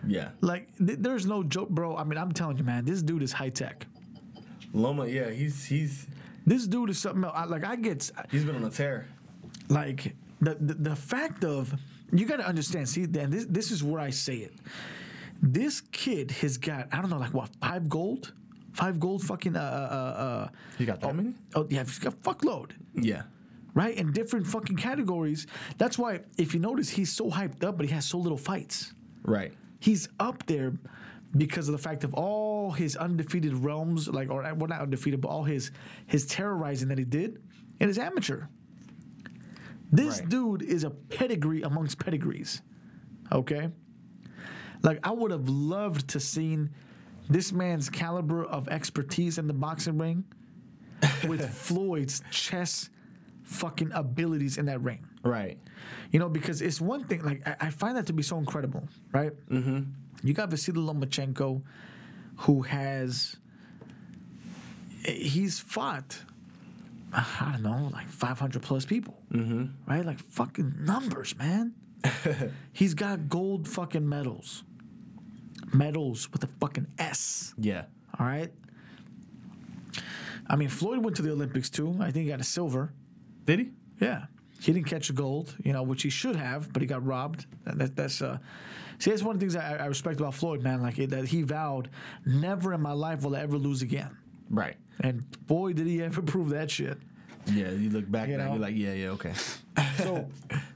Yeah, 0.04 0.30
Like, 0.40 0.66
th- 0.84 0.98
there's 1.00 1.26
no 1.26 1.44
joke, 1.44 1.68
bro. 1.68 1.96
I 1.96 2.02
mean, 2.02 2.18
I'm 2.18 2.32
telling 2.32 2.56
you, 2.58 2.64
man, 2.64 2.84
this 2.84 3.02
dude 3.04 3.22
is 3.22 3.30
high 3.32 3.50
tech. 3.50 3.86
Loma. 4.72 5.06
Yeah, 5.06 5.30
he's 5.30 5.64
he's 5.64 6.08
This 6.44 6.66
dude 6.66 6.90
is 6.90 6.98
something 6.98 7.22
else. 7.22 7.34
I, 7.36 7.44
like, 7.44 7.62
I 7.64 7.76
get 7.76 8.10
he's 8.30 8.44
been 8.44 8.56
on 8.56 8.64
a 8.64 8.70
tear. 8.70 9.06
like 9.68 10.16
the, 10.40 10.56
the 10.56 10.74
the 10.74 10.96
fact 10.96 11.44
of 11.44 11.72
you 12.12 12.26
got 12.26 12.38
to 12.38 12.46
understand. 12.46 12.88
See, 12.88 13.04
then 13.06 13.30
this 13.30 13.44
this 13.48 13.70
is 13.70 13.84
where 13.84 14.00
I 14.00 14.10
say 14.10 14.38
it. 14.38 14.54
This 15.40 15.80
kid 15.92 16.30
has 16.32 16.56
got 16.58 16.88
I 16.90 17.00
don't 17.00 17.10
know 17.10 17.18
like 17.18 17.34
what 17.34 17.50
five 17.60 17.88
gold, 17.88 18.32
five 18.72 18.98
gold 19.00 19.22
fucking 19.22 19.56
uh 19.56 19.60
uh 19.60 20.20
uh. 20.22 20.48
You 20.78 20.86
got 20.86 21.00
that 21.00 21.14
many? 21.14 21.34
Oh 21.54 21.66
yeah, 21.70 21.84
he's 21.84 21.98
got 21.98 22.20
fuckload. 22.22 22.72
Yeah, 22.94 23.22
Right 23.74 23.94
in 23.96 24.12
different 24.12 24.46
fucking 24.46 24.76
categories. 24.76 25.46
That's 25.78 25.98
why 25.98 26.20
if 26.38 26.52
you 26.54 26.60
notice 26.60 26.88
he's 26.90 27.10
so 27.12 27.30
hyped 27.30 27.64
up, 27.64 27.76
but 27.78 27.86
he 27.86 27.92
has 27.92 28.04
so 28.06 28.18
little 28.18 28.38
fights. 28.38 28.92
right. 29.24 29.52
He's 29.80 30.08
up 30.20 30.46
there 30.46 30.74
because 31.36 31.66
of 31.68 31.72
the 31.72 31.78
fact 31.78 32.04
of 32.04 32.14
all 32.14 32.70
his 32.70 32.94
undefeated 32.94 33.54
realms, 33.54 34.06
like 34.08 34.30
or 34.30 34.42
well 34.42 34.68
not 34.68 34.80
undefeated, 34.80 35.20
but 35.20 35.28
all 35.28 35.42
his 35.44 35.72
his 36.06 36.24
terrorizing 36.26 36.88
that 36.88 36.98
he 36.98 37.04
did 37.04 37.42
in 37.80 37.88
his 37.88 37.98
amateur. 37.98 38.44
This 39.90 40.20
Right. 40.20 40.28
dude 40.28 40.62
is 40.62 40.84
a 40.84 40.90
pedigree 40.90 41.62
amongst 41.62 41.98
pedigrees. 41.98 42.62
Okay? 43.30 43.70
Like 44.82 45.00
I 45.02 45.10
would 45.10 45.30
have 45.30 45.48
loved 45.48 46.08
to 46.10 46.20
seen 46.20 46.70
this 47.28 47.52
man's 47.52 47.88
caliber 47.88 48.44
of 48.44 48.68
expertise 48.68 49.38
in 49.38 49.46
the 49.46 49.52
boxing 49.52 49.98
ring 49.98 50.24
with 51.28 51.48
Floyd's 51.52 52.22
chess 52.30 52.90
fucking 53.44 53.90
abilities 53.92 54.58
in 54.58 54.66
that 54.66 54.80
ring. 54.80 55.06
Right. 55.22 55.58
You 56.10 56.18
know, 56.18 56.28
because 56.28 56.62
it's 56.62 56.80
one 56.80 57.04
thing, 57.04 57.22
like, 57.24 57.46
I, 57.46 57.66
I 57.66 57.70
find 57.70 57.96
that 57.96 58.06
to 58.06 58.12
be 58.12 58.22
so 58.22 58.38
incredible, 58.38 58.88
right? 59.12 59.32
Mm-hmm. 59.48 59.82
You 60.24 60.34
got 60.34 60.50
Vasily 60.50 60.80
Lomachenko, 60.80 61.62
who 62.38 62.62
has, 62.62 63.36
he's 65.04 65.60
fought, 65.60 66.18
I 67.12 67.50
don't 67.52 67.62
know, 67.62 67.90
like 67.92 68.08
500 68.08 68.62
plus 68.62 68.84
people, 68.84 69.18
mm-hmm. 69.32 69.66
right? 69.86 70.04
Like, 70.04 70.18
fucking 70.20 70.74
numbers, 70.80 71.36
man. 71.36 71.74
he's 72.72 72.94
got 72.94 73.28
gold 73.28 73.68
fucking 73.68 74.08
medals. 74.08 74.64
Medals 75.72 76.30
with 76.32 76.44
a 76.44 76.48
fucking 76.60 76.86
S, 76.98 77.54
Yeah. 77.58 77.84
all 78.18 78.26
right? 78.26 78.52
I 80.46 80.56
mean, 80.56 80.68
Floyd 80.68 80.98
went 81.04 81.16
to 81.16 81.22
the 81.22 81.30
Olympics 81.32 81.70
too. 81.70 81.96
I 82.00 82.10
think 82.10 82.24
he 82.24 82.30
got 82.30 82.40
a 82.40 82.44
silver. 82.44 82.92
Did 83.46 83.58
he? 83.60 83.70
Yeah. 84.00 84.26
He 84.60 84.72
didn't 84.72 84.86
catch 84.86 85.10
a 85.10 85.12
gold, 85.12 85.54
you 85.64 85.72
know, 85.72 85.82
which 85.82 86.02
he 86.02 86.10
should 86.10 86.36
have, 86.36 86.72
but 86.72 86.82
he 86.82 86.86
got 86.86 87.04
robbed. 87.04 87.46
That, 87.64 87.78
that- 87.78 87.96
that's 87.96 88.22
uh, 88.22 88.38
see, 88.98 89.10
that's 89.10 89.22
one 89.22 89.34
of 89.36 89.40
the 89.40 89.44
things 89.46 89.56
I, 89.56 89.76
I 89.76 89.86
respect 89.86 90.20
about 90.20 90.34
Floyd, 90.34 90.62
man. 90.62 90.82
Like 90.82 90.96
that 90.96 91.24
he 91.26 91.42
vowed, 91.42 91.90
never 92.26 92.72
in 92.74 92.80
my 92.80 92.92
life 92.92 93.22
will 93.22 93.34
I 93.36 93.40
ever 93.40 93.56
lose 93.58 93.82
again. 93.82 94.16
Right. 94.50 94.76
And 95.00 95.24
boy, 95.46 95.72
did 95.72 95.86
he 95.86 96.02
ever 96.02 96.22
prove 96.32 96.50
that 96.50 96.70
shit. 96.70 96.98
Yeah. 97.46 97.70
You 97.70 97.90
look 97.90 98.10
back 98.10 98.28
You 98.28 98.36
know? 98.36 98.50
you're 98.50 98.58
like, 98.60 98.76
yeah, 98.76 98.92
yeah, 98.92 99.08
okay. 99.10 99.32
So, 99.98 100.28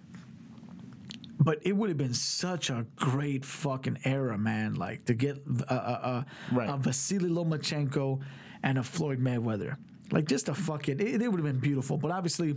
but 1.38 1.58
it 1.62 1.72
would 1.76 1.88
have 1.90 1.98
been 1.98 2.14
such 2.14 2.70
a 2.70 2.86
great 2.96 3.44
fucking 3.44 3.98
era, 4.04 4.38
man. 4.38 4.74
Like 4.74 5.04
to 5.06 5.14
get 5.14 5.36
a, 5.68 5.74
a, 5.74 5.76
a, 5.76 6.26
Right. 6.52 6.68
a 6.68 6.76
Vasily 6.76 7.28
Lomachenko 7.30 8.20
and 8.62 8.78
a 8.78 8.82
Floyd 8.82 9.20
Mayweather. 9.20 9.76
Like 10.12 10.26
just 10.26 10.48
a 10.48 10.54
fucking, 10.54 11.00
it, 11.00 11.20
it 11.20 11.28
would 11.28 11.38
have 11.40 11.44
been 11.44 11.58
beautiful. 11.60 11.98
But 11.98 12.10
obviously, 12.12 12.54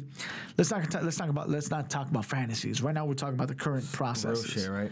let's 0.58 0.70
not 0.72 1.04
let's 1.04 1.18
talk 1.18 1.30
about 1.30 1.50
let's 1.50 1.72
not 1.72 1.90
talk 1.90 2.10
about 2.10 2.26
fantasies. 2.26 2.82
Right 2.84 2.94
now, 2.94 3.06
we're 3.06 3.16
talking 3.16 3.34
about 3.36 3.48
the 3.48 3.56
current 3.56 3.84
Real 4.00 4.14
shit, 4.64 4.70
right? 4.70 4.92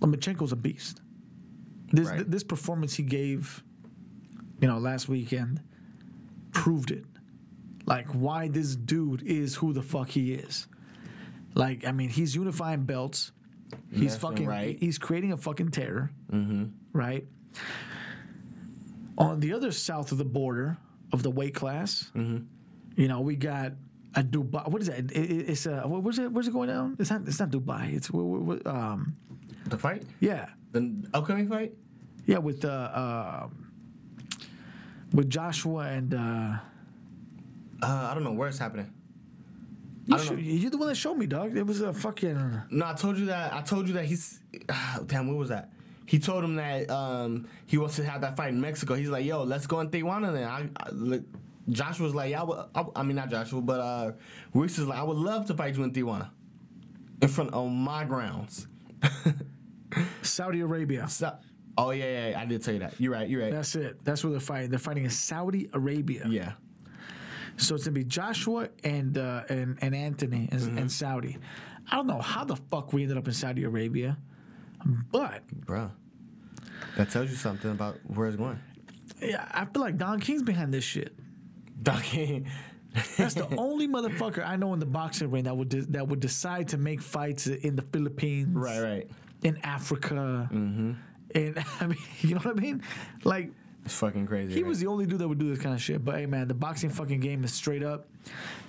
Lomachenko's 0.00 0.52
a 0.52 0.56
beast. 0.56 1.00
This 1.92 2.08
Right. 2.08 2.28
this 2.30 2.42
performance 2.44 2.94
he 2.94 3.02
gave, 3.02 3.62
you 4.60 4.68
know, 4.68 4.78
last 4.78 5.08
weekend, 5.08 5.60
proved 6.52 6.90
it. 6.90 7.04
Like 7.86 8.06
why 8.08 8.48
this 8.48 8.74
dude 8.76 9.22
is 9.22 9.56
who 9.56 9.72
the 9.72 9.82
fuck 9.82 10.08
he 10.08 10.32
is. 10.34 10.66
Like 11.54 11.86
I 11.86 11.92
mean, 11.92 12.08
he's 12.10 12.34
unifying 12.34 12.84
belts. 12.84 13.32
He's 13.92 14.12
Left 14.12 14.22
fucking. 14.22 14.46
right. 14.46 14.76
He's 14.78 14.98
creating 14.98 15.32
a 15.32 15.36
fucking 15.36 15.70
terror. 15.70 16.10
Mm-hmm. 16.32 16.64
Right. 16.92 17.26
On 19.18 19.38
the 19.40 19.52
other 19.52 19.70
south 19.72 20.12
of 20.12 20.18
the 20.18 20.24
border 20.24 20.78
of 21.12 21.22
the 21.22 21.30
weight 21.30 21.54
class, 21.54 22.10
Mm-hmm. 22.16 22.44
you 23.00 23.08
know, 23.08 23.20
we 23.20 23.36
got 23.36 23.72
a 24.14 24.22
Dubai. 24.22 24.66
What 24.68 24.80
is 24.82 24.88
that? 24.88 24.98
It, 24.98 25.12
it, 25.12 25.50
it's 25.50 25.64
wh- 25.64 26.02
where's 26.02 26.18
it? 26.18 26.32
Where's 26.32 26.48
it 26.48 26.52
going 26.52 26.68
down? 26.68 26.96
It's 26.98 27.10
not. 27.10 27.22
It's 27.26 27.38
not 27.38 27.50
Dubai. 27.50 27.94
It's 27.94 28.10
um. 28.66 29.14
The 29.66 29.76
fight? 29.78 30.02
Yeah. 30.20 30.48
The 30.72 31.04
upcoming 31.14 31.48
fight? 31.48 31.74
Yeah, 32.26 32.38
with 32.38 32.64
uh, 32.64 32.68
uh 32.68 33.48
with 35.12 35.28
Joshua 35.28 35.88
and 35.90 36.14
uh, 36.14 36.58
Uh, 37.82 38.08
I 38.10 38.14
don't 38.14 38.24
know 38.24 38.32
where 38.32 38.48
it's 38.48 38.58
happening. 38.58 38.90
You 40.06 40.14
I 40.14 40.18
don't 40.18 40.26
sho- 40.26 40.34
know. 40.34 40.40
you're 40.40 40.70
the 40.70 40.78
one 40.78 40.88
that 40.88 40.94
showed 40.96 41.14
me, 41.16 41.26
dog. 41.26 41.56
It 41.56 41.66
was 41.66 41.80
a 41.82 41.92
fucking 41.92 42.62
No, 42.70 42.86
I 42.86 42.94
told 42.94 43.18
you 43.18 43.26
that. 43.26 43.52
I 43.52 43.60
told 43.62 43.86
you 43.88 43.94
that 43.94 44.04
he's. 44.06 44.40
damn, 45.06 45.28
what 45.28 45.36
was 45.36 45.48
that? 45.50 45.70
He 46.06 46.18
told 46.18 46.42
him 46.42 46.56
that 46.56 46.90
um, 46.90 47.46
he 47.66 47.78
wants 47.78 47.96
to 47.96 48.04
have 48.04 48.22
that 48.22 48.36
fight 48.36 48.48
in 48.48 48.60
Mexico. 48.60 48.94
He's 48.94 49.10
like, 49.10 49.24
"Yo, 49.24 49.44
let's 49.44 49.66
go 49.66 49.78
in 49.80 49.90
Tijuana." 49.90 50.32
Then 50.32 50.48
I, 50.48 50.68
I 50.76 50.88
look, 50.90 51.22
Joshua's 51.68 52.14
like, 52.14 52.30
"Yeah, 52.32 52.40
I, 52.40 52.44
would, 52.44 52.58
I, 52.74 52.84
I 52.96 53.02
mean 53.04 53.14
not 53.16 53.30
Joshua, 53.30 53.60
but 53.60 53.78
uh, 53.80 54.12
Ruiz 54.52 54.76
is 54.78 54.86
like, 54.86 54.98
I 54.98 55.02
would 55.04 55.16
love 55.18 55.46
to 55.46 55.54
fight 55.54 55.76
you 55.76 55.84
in 55.84 55.92
Tijuana, 55.92 56.30
in 57.22 57.28
front 57.28 57.52
of 57.54 57.70
my 57.70 58.04
grounds." 58.04 58.66
Saudi 60.22 60.60
Arabia. 60.60 61.08
So, 61.08 61.36
oh 61.76 61.90
yeah, 61.90 62.04
yeah, 62.04 62.28
yeah, 62.30 62.40
I 62.40 62.44
did 62.44 62.62
tell 62.62 62.74
you 62.74 62.80
that. 62.80 62.94
You're 62.98 63.12
right. 63.12 63.28
You're 63.28 63.42
right. 63.42 63.52
That's 63.52 63.74
it. 63.74 64.04
That's 64.04 64.22
where 64.24 64.30
they're 64.32 64.40
fighting. 64.40 64.70
They're 64.70 64.78
fighting 64.78 65.04
in 65.04 65.10
Saudi 65.10 65.68
Arabia. 65.72 66.24
yeah, 66.28 66.52
So 67.60 67.74
it's 67.74 67.84
gonna 67.84 67.94
be 67.94 68.04
Joshua 68.04 68.68
and 68.84 69.16
uh, 69.18 69.42
and 69.48 69.78
and 69.80 69.94
Anthony 69.94 70.48
in, 70.50 70.58
Mm-hmm. 70.58 70.78
in 70.78 70.88
Saudi. 70.88 71.38
I 71.90 71.96
don't 71.96 72.06
know 72.06 72.20
how 72.20 72.44
the 72.44 72.56
fuck 72.56 72.92
we 72.92 73.02
ended 73.02 73.16
up 73.18 73.26
in 73.26 73.34
Saudi 73.34 73.64
Arabia, 73.64 74.16
but 75.10 75.46
bro. 75.66 75.90
That 76.96 77.10
tells 77.10 77.30
you 77.30 77.36
something 77.36 77.70
about 77.70 77.98
where 78.06 78.26
it's 78.28 78.36
going. 78.36 78.58
yeah, 79.22 79.46
I 79.52 79.64
feel 79.66 79.82
like 79.82 79.96
Don 79.98 80.18
King's 80.20 80.42
behind 80.42 80.72
this 80.74 80.84
shit. 80.84 81.14
Donkey. 81.82 82.44
That's 83.16 83.34
the 83.34 83.46
only 83.56 83.86
motherfucker 83.86 84.44
I 84.46 84.56
know 84.56 84.72
in 84.74 84.80
the 84.80 84.86
boxing 84.86 85.30
ring 85.30 85.44
that 85.44 85.56
would 85.56 85.68
de- 85.68 85.86
that 85.92 86.08
would 86.08 86.20
decide 86.20 86.68
to 86.68 86.78
make 86.78 87.00
fights 87.00 87.46
in 87.46 87.76
the 87.76 87.82
Philippines, 87.82 88.48
right, 88.52 88.80
right. 88.80 89.10
in 89.42 89.58
Africa, 89.62 90.48
mm-hmm. 90.52 90.92
and 91.34 91.64
I 91.80 91.86
mean, 91.86 91.98
you 92.20 92.34
know 92.34 92.40
what 92.40 92.58
I 92.58 92.60
mean? 92.60 92.82
Like 93.24 93.52
It's 93.84 93.94
fucking 93.94 94.26
crazy. 94.26 94.52
he 94.54 94.62
right? 94.62 94.68
was 94.68 94.78
the 94.80 94.86
only 94.86 95.06
dude 95.06 95.18
that 95.20 95.28
would 95.28 95.38
do 95.38 95.48
this 95.48 95.62
kind 95.62 95.74
of 95.74 95.80
shit. 95.80 96.04
But 96.04 96.16
hey, 96.16 96.26
man, 96.26 96.48
the 96.48 96.54
boxing 96.54 96.90
fucking 96.90 97.20
game 97.20 97.44
is 97.44 97.52
straight 97.52 97.82
up. 97.82 98.06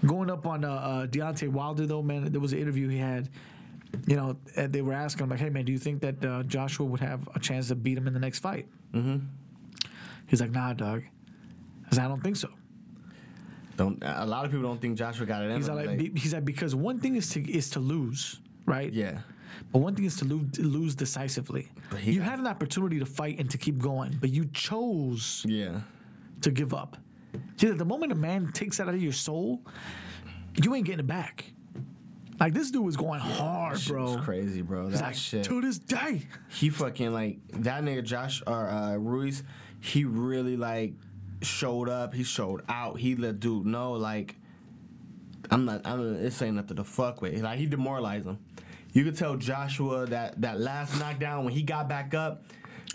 Going 0.05 0.29
up 0.29 0.45
on 0.45 0.63
uh, 0.63 0.71
uh, 0.71 1.07
Deontay 1.07 1.49
Wilder 1.49 1.85
though, 1.85 2.01
man. 2.01 2.31
There 2.31 2.41
was 2.41 2.53
an 2.53 2.59
interview 2.59 2.87
he 2.87 2.97
had. 2.97 3.29
You 4.07 4.15
know, 4.15 4.37
and 4.55 4.71
they 4.71 4.81
were 4.81 4.93
asking 4.93 5.25
him 5.25 5.29
like, 5.31 5.39
"Hey, 5.39 5.49
man, 5.49 5.65
do 5.65 5.73
you 5.73 5.77
think 5.77 5.99
that 6.01 6.23
uh, 6.23 6.43
Joshua 6.43 6.85
would 6.85 7.01
have 7.01 7.27
a 7.35 7.39
chance 7.39 7.67
to 7.67 7.75
beat 7.75 7.97
him 7.97 8.07
in 8.07 8.13
the 8.13 8.21
next 8.21 8.39
fight?" 8.39 8.67
Mm-hmm. 8.93 9.17
He's 10.27 10.39
like, 10.39 10.51
"Nah, 10.51 10.71
dog." 10.71 11.03
I 11.91 11.95
said, 11.95 12.05
"I 12.05 12.07
don't 12.07 12.23
think 12.23 12.37
so." 12.37 12.47
Don't. 13.75 14.01
A 14.01 14.25
lot 14.25 14.45
of 14.45 14.51
people 14.51 14.65
don't 14.65 14.79
think 14.79 14.97
Joshua 14.97 15.25
got 15.25 15.43
it 15.43 15.51
in 15.51 15.57
He's 15.57 15.67
like, 15.67 15.87
like- 15.87 16.17
he's 16.17 16.33
like, 16.33 16.45
because 16.45 16.73
one 16.73 16.99
thing 16.99 17.15
is 17.15 17.29
to 17.31 17.51
is 17.51 17.69
to 17.71 17.79
lose, 17.81 18.39
right? 18.65 18.91
yeah. 18.93 19.19
But 19.71 19.79
one 19.79 19.95
thing 19.95 20.05
is 20.05 20.17
to 20.17 20.25
lose, 20.25 20.59
lose 20.59 20.95
decisively. 20.95 21.69
But 21.89 21.99
he- 21.99 22.13
you 22.13 22.21
had 22.21 22.39
an 22.39 22.47
opportunity 22.47 22.99
to 22.99 23.05
fight 23.05 23.39
and 23.39 23.49
to 23.51 23.57
keep 23.57 23.77
going, 23.79 24.17
but 24.19 24.29
you 24.31 24.45
chose 24.53 25.45
Yeah. 25.47 25.81
to 26.41 26.51
give 26.51 26.73
up. 26.73 26.97
See, 27.57 27.69
the 27.71 27.85
moment 27.85 28.11
a 28.11 28.15
man 28.15 28.51
takes 28.51 28.77
that 28.77 28.87
out 28.87 28.93
of 28.95 29.01
your 29.01 29.13
soul, 29.13 29.61
you 30.61 30.75
ain't 30.75 30.85
getting 30.85 30.99
it 30.99 31.07
back. 31.07 31.53
Like 32.39 32.53
this 32.53 32.71
dude 32.71 32.83
was 32.83 32.97
going 32.97 33.19
hard, 33.19 33.79
bro. 33.87 34.15
was 34.15 34.25
crazy, 34.25 34.61
bro. 34.63 34.89
That 34.89 35.01
like, 35.01 35.15
shit. 35.15 35.43
to 35.45 35.61
this 35.61 35.77
day. 35.77 36.23
He 36.49 36.69
fucking 36.71 37.13
like 37.13 37.37
that 37.59 37.83
nigga 37.83 38.03
Josh 38.03 38.41
or 38.47 38.67
uh, 38.67 38.95
Ruiz. 38.95 39.43
He 39.79 40.05
really 40.05 40.57
like 40.57 40.93
showed 41.43 41.87
up. 41.87 42.13
He 42.15 42.23
showed 42.23 42.63
out. 42.67 42.99
He 42.99 43.15
let 43.15 43.39
dude 43.39 43.67
know 43.67 43.93
like 43.93 44.35
I'm 45.51 45.65
not. 45.65 45.81
I'm. 45.85 46.15
This 46.21 46.41
ain't 46.41 46.55
nothing 46.55 46.77
to 46.77 46.83
fuck 46.83 47.21
with. 47.21 47.39
Like 47.41 47.59
he 47.59 47.65
demoralized 47.67 48.25
him. 48.25 48.39
You 48.93 49.03
could 49.05 49.15
tell 49.17 49.35
Joshua 49.37 50.05
that 50.07 50.41
that 50.41 50.59
last 50.59 50.99
knockdown 50.99 51.45
when 51.45 51.53
he 51.53 51.63
got 51.63 51.87
back 51.87 52.13
up 52.13 52.43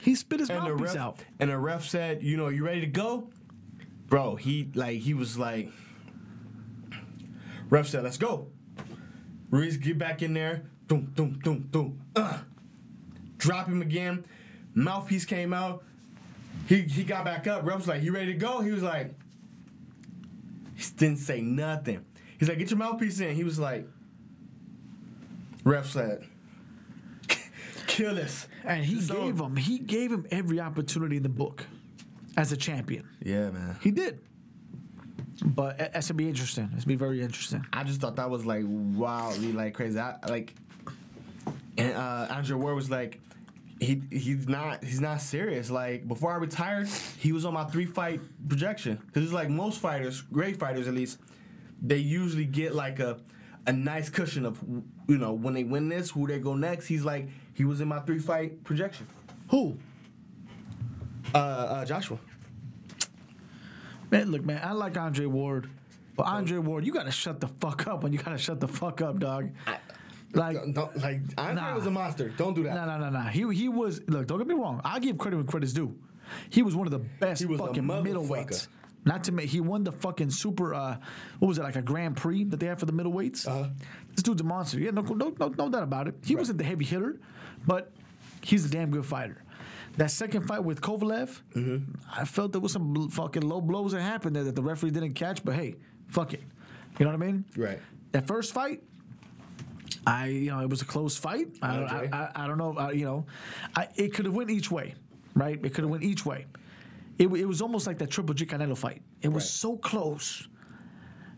He 0.03 0.15
spit 0.15 0.41
his 0.41 0.51
and 0.51 0.59
mouthpiece 0.59 0.95
ref 0.95 0.97
out. 0.97 1.25
and 1.41 1.51
the 1.51 1.59
ref 1.59 1.85
said, 1.87 2.23
"You 2.23 2.37
know, 2.37 2.49
you 2.49 2.65
ready 2.65 2.81
to 2.83 2.87
go, 2.87 3.31
bro?" 4.09 4.37
He 4.37 4.71
like 4.75 5.01
he 5.01 5.15
was 5.15 5.39
like, 5.39 5.71
ref 7.71 7.89
said, 7.89 8.05
"Let's 8.05 8.19
go." 8.19 8.49
Ruiz 9.51 9.77
get 9.77 9.97
back 9.99 10.23
in 10.23 10.35
there, 10.35 10.65
doom 10.89 11.13
doom 11.15 11.39
doom 11.43 11.69
doom, 11.71 12.01
uh, 12.17 12.39
drop 13.39 13.67
him 13.69 13.81
again. 13.81 14.25
Mouthpiece 14.75 15.25
came 15.25 15.53
out. 15.53 15.83
He 16.69 16.83
he 16.83 17.05
got 17.05 17.25
back 17.25 17.47
up. 17.47 17.65
Ref 17.65 17.77
was 17.79 17.89
like, 17.89 18.03
"You 18.03 18.13
ready 18.13 18.33
to 18.33 18.39
go?" 18.39 18.61
He 18.61 18.71
was 18.73 18.83
like, 18.83 19.15
he 20.75 20.85
didn't 20.97 21.19
say 21.19 21.41
nothing. 21.41 22.05
He's 22.39 22.49
like, 22.49 22.59
"Get 22.59 22.71
your 22.71 22.79
mouthpiece 22.79 23.21
in." 23.21 23.35
He 23.35 23.45
was 23.45 23.59
like, 23.59 23.89
ref 25.67 25.87
said, 25.91 26.25
"Kill 27.87 28.15
this." 28.15 28.49
And 28.65 28.85
he 28.85 29.01
So- 29.01 29.15
gave 29.27 29.39
him 29.41 29.57
he 29.57 29.79
gave 29.79 30.11
him 30.11 30.27
every 30.31 30.61
opportunity 30.61 31.17
in 31.19 31.23
the 31.23 31.29
book 31.29 31.65
as 32.37 32.53
a 32.53 32.57
champion. 32.57 33.07
Yeah, 33.23 33.51
man. 33.51 33.77
He 33.83 33.91
did. 33.91 34.21
But 35.45 35.77
that's 35.79 36.09
gonna 36.09 36.17
be 36.17 36.29
interesting. 36.29 36.65
It's 36.75 36.85
gonna 36.85 36.87
be 36.87 36.97
very 36.97 37.21
interesting. 37.23 37.65
I 37.73 37.85
just 37.85 38.01
thought 38.01 38.17
that 38.17 38.31
was 38.31 38.47
like 38.47 38.65
wildly 38.67 39.53
like 39.53 39.75
crazy. 39.75 39.99
I, 39.99 40.17
like, 40.29 40.55
and 41.77 41.93
uh, 41.93 42.27
Andre 42.31 42.57
Ward 42.57 42.75
was 42.75 42.91
like, 42.91 43.21
he 43.79 44.01
he's 44.11 44.49
not 44.49 44.83
he's 44.83 45.01
not 45.03 45.21
serious. 45.21 45.71
Like 45.71 46.09
before 46.09 46.33
I 46.33 46.37
retired, 46.37 46.89
he 47.19 47.33
was 47.33 47.45
on 47.45 47.53
my 47.53 47.65
three 47.65 47.85
fight 47.85 48.21
projection 48.49 48.97
because 49.07 49.25
it's 49.25 49.33
like 49.35 49.51
most 49.51 49.79
fighters, 49.81 50.23
great 50.23 50.59
fighters 50.59 50.89
at 50.89 50.95
least, 50.95 51.19
they 51.83 51.99
usually 51.99 52.47
get 52.47 52.75
like 52.75 52.99
a 52.99 53.19
a 53.67 53.73
nice 53.73 54.09
cushion 54.09 54.47
of 54.47 54.63
you 55.09 55.19
know 55.19 55.33
when 55.33 55.55
they 55.55 55.65
win 55.65 55.89
this, 55.89 56.11
who 56.11 56.27
they 56.27 56.39
go 56.39 56.55
next. 56.55 56.87
He's 56.87 57.05
like 57.05 57.29
he 57.55 57.65
was 57.65 57.81
in 57.81 57.89
my 57.89 58.01
three 58.01 58.19
fight 58.19 58.63
projection. 58.65 59.07
Who? 59.51 59.77
Uh, 61.35 61.39
uh 61.39 61.85
Joshua. 61.85 62.19
Man, 64.11 64.31
look, 64.31 64.45
man, 64.45 64.61
I 64.63 64.73
like 64.73 64.97
Andre 64.97 65.27
Ward. 65.27 65.69
But 66.17 66.27
Andre 66.27 66.59
Ward, 66.59 66.87
you 66.87 66.93
gotta 66.93 67.11
shut 67.11 67.41
the 67.41 67.49
fuck 67.49 67.87
up 67.87 68.03
when 68.03 68.13
you 68.13 68.19
gotta 68.19 68.39
shut 68.39 68.61
the 68.61 68.69
fuck 68.69 69.01
up, 69.03 69.19
dog. 69.19 69.51
Like 70.33 70.57
Don't, 70.57 70.73
don't- 70.73 70.97
like 70.99 71.21
Andre 71.37 71.55
Nah. 71.63 71.75
was 71.75 71.87
a 71.87 71.91
monster. 71.91 72.29
Don't 72.31 72.55
do 72.55 72.63
that. 72.65 72.75
No, 72.75 72.87
no, 72.87 72.99
no, 72.99 73.11
no. 73.11 73.29
He 73.29 73.53
he 73.55 73.69
was 73.69 74.01
look. 74.09 74.27
Don't 74.27 74.39
get 74.39 74.47
me 74.47 74.55
wrong. 74.55 74.81
I 74.85 74.99
give 74.99 75.19
credit 75.19 75.37
when 75.37 75.47
credit's 75.47 75.73
due. 75.73 75.95
He 76.51 76.63
was 76.63 76.75
one 76.75 76.87
of 76.87 76.91
the 76.91 76.99
best 76.99 77.41
He 77.41 77.47
was 77.47 77.61
fucking 77.61 77.85
middleweights. 77.85 78.69
Not 79.07 79.25
to 79.25 79.33
make 79.33 79.49
he 79.49 79.61
won 79.61 79.85
the 79.85 79.93
fucking 79.93 80.31
super. 80.31 80.75
Uh, 80.75 80.97
what 81.39 81.49
was 81.49 81.59
it 81.59 81.63
like 81.63 81.77
a 81.77 81.83
Grand 81.83 82.17
Prix 82.17 82.45
that 82.45 82.59
they 82.61 82.67
had 82.67 82.79
for 82.79 82.87
the 82.87 82.93
middleweights? 82.93 83.47
Uh-huh. 83.49 83.69
This 84.15 84.23
dude's 84.23 84.41
a 84.43 84.45
monster. 84.45 84.79
Yeah, 84.81 84.91
no, 84.91 85.01
no, 85.03 85.33
no, 85.39 85.49
no 85.49 85.69
doubt 85.71 85.83
about 85.85 86.09
it. 86.09 86.17
He 86.25 86.35
wasn't 86.37 86.59
the 86.59 86.65
heavy 86.65 86.85
hitter, 86.85 87.19
but 87.67 87.93
he's 88.43 88.65
a 88.67 88.69
damn 88.69 88.91
good 88.91 89.07
fighter. 89.07 89.43
That 89.97 90.11
second 90.11 90.47
fight 90.47 90.63
with 90.65 90.81
Kovalev, 90.81 91.41
Mm-hmm. 91.55 91.93
I 92.15 92.25
felt 92.25 92.53
there 92.53 92.61
was 92.61 92.73
some 92.73 92.93
bl- 92.93 93.09
fucking 93.09 93.43
low 93.43 93.61
blows 93.63 93.93
that 93.93 94.03
happened 94.03 94.37
there 94.37 94.45
that 94.45 94.55
the 94.57 94.63
referee 94.63 94.91
didn't 94.91 95.15
catch. 95.15 95.43
But 95.45 95.55
hey, 95.55 95.77
fuck 96.09 96.35
it. 96.35 96.43
You 96.99 97.07
know 97.07 97.13
what 97.13 97.23
I 97.23 97.27
mean? 97.27 97.45
Right. 97.57 97.79
That 98.13 98.27
first 98.27 98.53
fight, 98.53 98.83
I 100.07 100.27
you 100.27 100.51
know 100.51 100.61
it 100.61 100.69
was 100.69 100.83
a 100.83 100.85
close 100.85 101.17
fight. 101.17 101.49
I 101.63 101.77
don't, 101.77 101.91
I, 101.91 102.09
I, 102.13 102.45
I 102.45 102.47
don't 102.47 102.59
know. 102.59 102.91
You 102.91 103.05
know, 103.05 103.27
I, 103.75 103.89
it 103.97 104.15
could 104.15 104.25
have 104.25 104.35
went 104.35 104.51
each 104.51 104.71
way, 104.71 104.95
right? 105.35 105.55
It 105.65 105.75
could 105.75 105.85
have 105.85 105.91
went 105.91 106.03
each 106.03 106.25
way. 106.27 106.47
It, 107.19 107.29
it 107.29 107.47
was 107.47 107.63
almost 107.63 107.87
like 107.87 107.99
that 107.99 108.11
Triple 108.11 108.35
G 108.35 108.45
Canelo 108.47 108.77
fight. 108.77 109.03
It 109.23 109.29
was 109.29 109.45
Right. 109.45 109.49
so 109.49 109.77
close. 109.77 110.49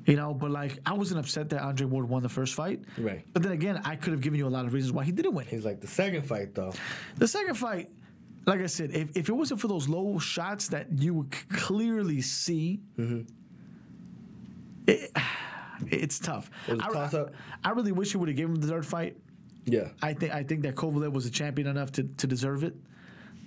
You 0.07 0.17
know, 0.17 0.33
but 0.33 0.51
like 0.51 0.79
I 0.87 0.95
wasn't 0.95 1.21
upset 1.21 1.51
that 1.51 1.61
Andre 1.63 1.87
Ward 1.87 2.09
won 2.09 2.23
the 2.23 2.29
first 2.31 2.55
fight. 2.55 2.81
Right. 2.97 3.25
But 3.35 3.43
then 3.43 3.53
again, 3.53 3.81
I 3.85 3.95
could 3.95 4.13
have 4.13 4.23
given 4.23 4.39
you 4.39 4.47
a 4.47 4.49
lot 4.49 4.65
of 4.65 4.73
reasons 4.73 4.93
why 4.93 5.05
he 5.05 5.13
didn't 5.13 5.35
win. 5.35 5.47
He's 5.47 5.65
like 5.67 5.81
the 5.81 5.87
second 5.87 6.23
fight 6.23 6.55
though. 6.55 6.73
The 7.17 7.29
second 7.29 7.55
fight, 7.57 7.91
like 8.47 8.61
I 8.61 8.67
said, 8.67 8.93
if, 8.93 9.15
if 9.17 9.29
it 9.29 9.33
wasn't 9.33 9.61
for 9.61 9.69
those 9.69 9.87
low 9.89 10.19
shots 10.19 10.69
that 10.69 10.87
you 10.99 11.13
would 11.15 11.31
clearly 11.51 12.23
see, 12.23 12.81
Mm-hmm. 12.99 13.21
it, 14.87 15.11
it's 15.91 16.19
tough. 16.19 16.51
It 16.67 16.81
I- 16.83 16.89
toss-up? 16.91 17.33
I, 17.65 17.71
really 17.71 17.93
wish 17.93 18.13
he 18.13 18.17
would 18.17 18.29
have 18.29 18.37
given 18.37 18.55
him 18.57 18.61
the 18.63 18.69
third 18.69 18.87
fight. 18.87 19.17
Yeah. 19.67 19.89
I 20.03 20.15
think 20.15 20.33
I 20.33 20.43
think 20.43 20.63
that 20.63 20.75
Kovalev 20.75 21.13
was 21.13 21.27
a 21.27 21.31
champion 21.31 21.69
enough 21.69 21.93
to, 21.93 22.05
to 22.05 22.27
deserve 22.27 22.65
it. 22.65 22.75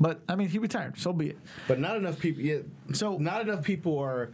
But 0.02 0.20
I 0.28 0.36
mean, 0.36 0.50
he 0.50 0.58
retired, 0.58 0.98
so 0.98 1.14
be 1.14 1.30
it. 1.30 1.38
But 1.68 1.80
not 1.80 1.96
enough 1.96 2.20
people. 2.20 2.42
Yeah, 2.42 2.58
So- 2.92 3.18
not 3.18 3.42
enough 3.42 3.64
people 3.64 4.00
are 4.00 4.32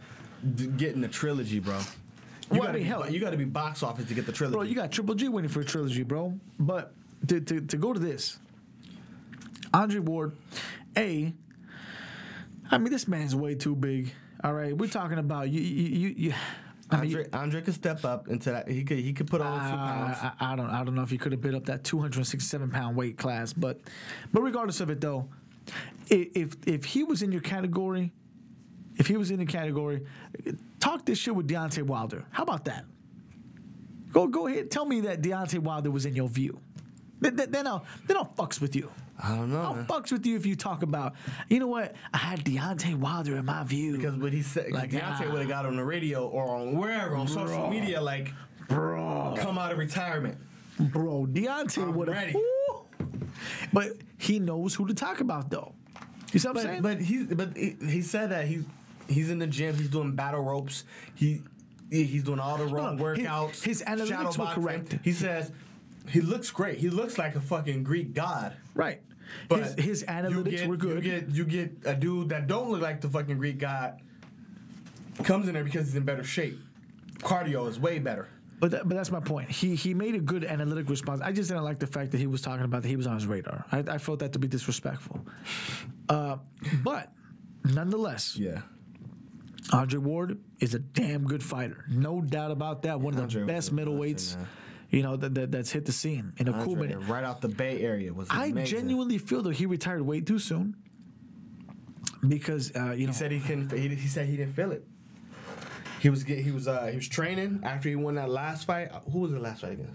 d- 0.56 0.66
getting 0.66 1.00
the 1.02 1.08
trilogy, 1.08 1.60
bro. 1.60 1.78
You 1.78 1.84
Well, 2.52 2.60
gotta 2.62 2.72
mean, 2.72 2.82
be, 2.84 2.88
hell- 2.88 3.10
you 3.10 3.20
got 3.20 3.30
to 3.30 3.36
be 3.36 3.44
box 3.44 3.82
office 3.82 4.06
to 4.06 4.14
get 4.14 4.24
the 4.24 4.32
trilogy. 4.32 4.54
Bro, 4.54 4.62
you 4.62 4.74
got 4.74 4.90
Triple 4.90 5.14
G 5.14 5.28
waiting 5.28 5.50
for 5.50 5.60
a 5.60 5.64
trilogy, 5.64 6.02
bro. 6.02 6.32
But 6.58 6.94
to, 7.26 7.40
to, 7.40 7.60
to 7.60 7.76
go 7.76 7.92
to 7.92 8.00
this, 8.00 8.38
Andre 9.74 10.00
Ward, 10.00 10.32
A, 10.96 11.34
I 12.70 12.78
mean, 12.78 12.90
this 12.90 13.06
man's 13.06 13.36
way 13.36 13.54
too 13.54 13.76
big. 13.76 14.12
All 14.42 14.54
right, 14.54 14.74
we're 14.76 14.88
talking 14.88 15.18
about 15.18 15.50
you. 15.50 15.60
You, 15.60 15.84
you, 16.08 16.14
you 16.16 16.34
I 16.90 17.02
mean, 17.02 17.10
Andre, 17.16 17.26
Andre 17.34 17.60
could 17.60 17.74
step 17.74 18.04
up 18.06 18.28
into 18.28 18.50
that. 18.52 18.68
He 18.70 18.82
could 18.84 18.98
he 18.98 19.12
could 19.12 19.26
put 19.26 19.42
on 19.42 19.60
few 19.68 19.76
pounds. 19.76 20.16
I, 20.22 20.32
I, 20.40 20.52
I 20.52 20.56
don't 20.56 20.70
I 20.70 20.84
don't 20.84 20.94
know 20.94 21.02
if 21.02 21.10
he 21.10 21.18
could 21.18 21.32
have 21.32 21.42
been 21.42 21.54
up 21.54 21.66
that 21.66 21.84
267 21.84 22.70
pound 22.70 22.96
weight 22.96 23.18
class, 23.18 23.52
but 23.52 23.80
but 24.32 24.40
regardless 24.40 24.80
of 24.80 24.88
it 24.88 25.00
though, 25.00 25.28
i- 25.28 25.47
if 26.10 26.56
if 26.66 26.84
he 26.84 27.04
was 27.04 27.22
in 27.22 27.32
your 27.32 27.40
category, 27.40 28.12
if 28.96 29.06
he 29.06 29.16
was 29.16 29.30
in 29.30 29.38
the 29.38 29.46
category, 29.46 30.04
talk 30.80 31.04
this 31.04 31.18
shit 31.18 31.34
with 31.34 31.48
Deontay 31.48 31.82
Wilder. 31.82 32.24
How 32.30 32.42
about 32.42 32.64
that? 32.66 32.84
Go 34.12 34.26
go 34.26 34.46
ahead, 34.46 34.70
tell 34.70 34.84
me 34.86 35.00
that 35.02 35.22
Deontay 35.22 35.58
Wilder 35.60 35.90
was 35.90 36.06
in 36.06 36.14
your 36.14 36.28
view. 36.28 36.58
Then 37.20 37.36
then- 37.36 37.50
then 37.50 37.66
I'll 37.66 37.84
then 38.06 38.16
I'll 38.16 38.32
fucks 38.36 38.60
with 38.60 38.74
you. 38.76 38.90
I 39.20 39.34
don't 39.34 39.50
know. 39.50 39.60
I'll 39.60 39.74
man. 39.74 39.86
fucks 39.86 40.12
with 40.12 40.24
you 40.26 40.36
if 40.36 40.46
you 40.46 40.54
talk 40.54 40.84
about, 40.84 41.14
you 41.48 41.58
know 41.58 41.66
what? 41.66 41.96
I 42.14 42.18
had 42.18 42.44
Deontay 42.44 42.94
Wilder 42.94 43.36
in 43.36 43.44
my 43.44 43.64
view. 43.64 43.96
Because 43.96 44.16
what 44.16 44.32
he 44.32 44.42
said, 44.42 44.70
Like, 44.70 44.92
like 44.92 45.02
Deontay 45.02 45.28
ah. 45.28 45.32
would 45.32 45.40
have 45.40 45.48
got 45.48 45.66
on 45.66 45.74
the 45.74 45.84
radio 45.84 46.28
or 46.28 46.54
on 46.56 46.76
wherever 46.76 47.16
on 47.16 47.26
social 47.26 47.68
media, 47.68 48.00
like 48.00 48.32
bro, 48.68 49.34
come 49.36 49.58
out 49.58 49.72
of 49.72 49.78
retirement. 49.78 50.38
bro, 50.78 51.26
Deontay 51.26 51.92
would 51.92 52.08
have. 52.08 52.36
But 53.72 53.92
he 54.18 54.38
knows 54.38 54.74
who 54.74 54.86
to 54.86 54.94
talk 54.94 55.20
about, 55.20 55.50
though. 55.50 55.74
You 56.32 56.38
see 56.38 56.48
what 56.48 56.58
I'm 56.58 56.62
saying? 56.62 56.82
But 56.82 56.98
but 56.98 57.04
he's 57.04 57.26
but 57.26 57.56
he, 57.56 57.76
he 57.88 58.02
said 58.02 58.30
that 58.30 58.46
he's 58.46 58.64
he's 59.08 59.30
in 59.30 59.38
the 59.38 59.46
gym. 59.46 59.74
He's 59.76 59.88
doing 59.88 60.12
battle 60.14 60.40
ropes. 60.42 60.84
He 61.14 61.42
he- 61.90 62.04
he's 62.04 62.22
doing 62.22 62.38
all 62.38 62.58
the 62.58 62.66
No, 62.66 63.02
workouts. 63.02 63.62
his 63.62 63.82
analytics 63.82 64.08
shadow 64.08 64.44
were 64.44 64.52
correct. 64.52 64.98
He 65.02 65.12
says 65.12 65.50
he 66.08 66.20
looks 66.20 66.50
great. 66.50 66.78
He 66.78 66.90
looks 66.90 67.16
like 67.18 67.34
a 67.34 67.40
fucking 67.40 67.82
Greek 67.84 68.12
god. 68.14 68.54
right. 68.74 69.00
But 69.48 69.58
his, 69.60 69.74
his 69.74 70.04
analytics 70.04 70.50
get, 70.50 70.68
were 70.68 70.76
good. 70.76 71.04
You 71.04 71.10
get 71.20 71.28
you 71.30 71.44
get 71.44 71.72
a 71.84 71.94
dude 71.94 72.30
that 72.30 72.46
don't 72.46 72.70
look 72.70 72.80
like 72.80 73.00
the 73.02 73.08
fucking 73.10 73.36
Greek 73.38 73.58
god 73.58 74.00
comes 75.22 75.48
in 75.48 75.54
there 75.54 75.64
because 75.64 75.86
he's 75.86 75.96
in 75.96 76.04
better 76.04 76.24
shape. 76.24 76.58
Cardio 77.18 77.68
is 77.68 77.78
way 77.78 77.98
better. 77.98 78.28
But 78.60 78.70
that, 78.72 78.88
but 78.88 78.94
that's 78.96 79.10
my 79.10 79.20
point. 79.20 79.50
He 79.50 79.74
he 79.74 79.94
made 79.94 80.14
a 80.14 80.20
good 80.20 80.44
analytic 80.44 80.88
response. 80.88 81.20
I 81.22 81.32
just 81.32 81.48
didn't 81.48 81.64
like 81.64 81.78
the 81.78 81.86
fact 81.86 82.10
that 82.12 82.18
he 82.18 82.26
was 82.26 82.40
talking 82.42 82.64
about 82.64 82.82
that 82.82 82.88
he 82.88 82.96
was 82.96 83.06
on 83.06 83.14
his 83.14 83.26
radar. 83.26 83.64
I, 83.72 83.78
I 83.78 83.98
felt 83.98 84.18
that 84.20 84.32
to 84.34 84.38
be 84.38 84.48
disrespectful. 84.48 85.20
Uh, 86.08 86.36
but 86.82 87.12
nonetheless, 87.64 88.36
Yeah. 88.36 88.62
Andre 89.72 89.98
Ward 90.00 90.38
is 90.60 90.72
a 90.74 90.78
damn 90.78 91.24
good 91.24 91.42
fighter. 91.42 91.84
No 91.90 92.22
doubt 92.22 92.50
about 92.50 92.82
that. 92.82 93.00
One 93.00 93.14
of 93.14 93.20
Andre 93.20 93.42
the 93.42 93.46
best 93.46 93.74
middleweights, 93.74 94.36
you 94.90 95.02
know, 95.02 95.16
that, 95.16 95.34
that 95.34 95.52
that's 95.52 95.70
hit 95.70 95.84
the 95.84 95.92
scene 95.92 96.32
in 96.38 96.48
a 96.48 96.64
cool 96.64 96.74
minute. 96.74 96.98
right 97.00 97.22
out 97.22 97.42
the 97.42 97.48
Bay 97.50 97.82
Area 97.82 98.14
was 98.14 98.28
I 98.30 98.50
genuinely 98.52 99.18
feel 99.18 99.42
that 99.42 99.54
he 99.54 99.66
retired 99.66 100.00
way 100.02 100.20
too 100.22 100.38
soon 100.38 100.74
because 102.26 102.74
uh, 102.74 102.92
you 102.92 103.06
know 103.06 103.12
He 103.12 103.18
said 103.18 103.30
he 103.30 103.40
couldn't. 103.40 103.70
He, 103.72 103.88
he 103.88 104.08
said 104.08 104.26
he 104.26 104.36
didn't 104.36 104.54
feel 104.54 104.72
it. 104.72 104.86
He 106.00 106.10
was 106.10 106.22
he 106.22 106.50
was 106.50 106.68
uh, 106.68 106.86
he 106.86 106.96
was 106.96 107.08
training 107.08 107.60
after 107.64 107.88
he 107.88 107.96
won 107.96 108.14
that 108.16 108.28
last 108.30 108.64
fight. 108.66 108.90
Uh, 108.92 109.00
Who 109.10 109.20
was 109.20 109.32
the 109.32 109.40
last 109.40 109.62
fight 109.62 109.72
against? 109.72 109.94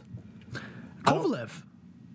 Kovalev. 1.04 1.52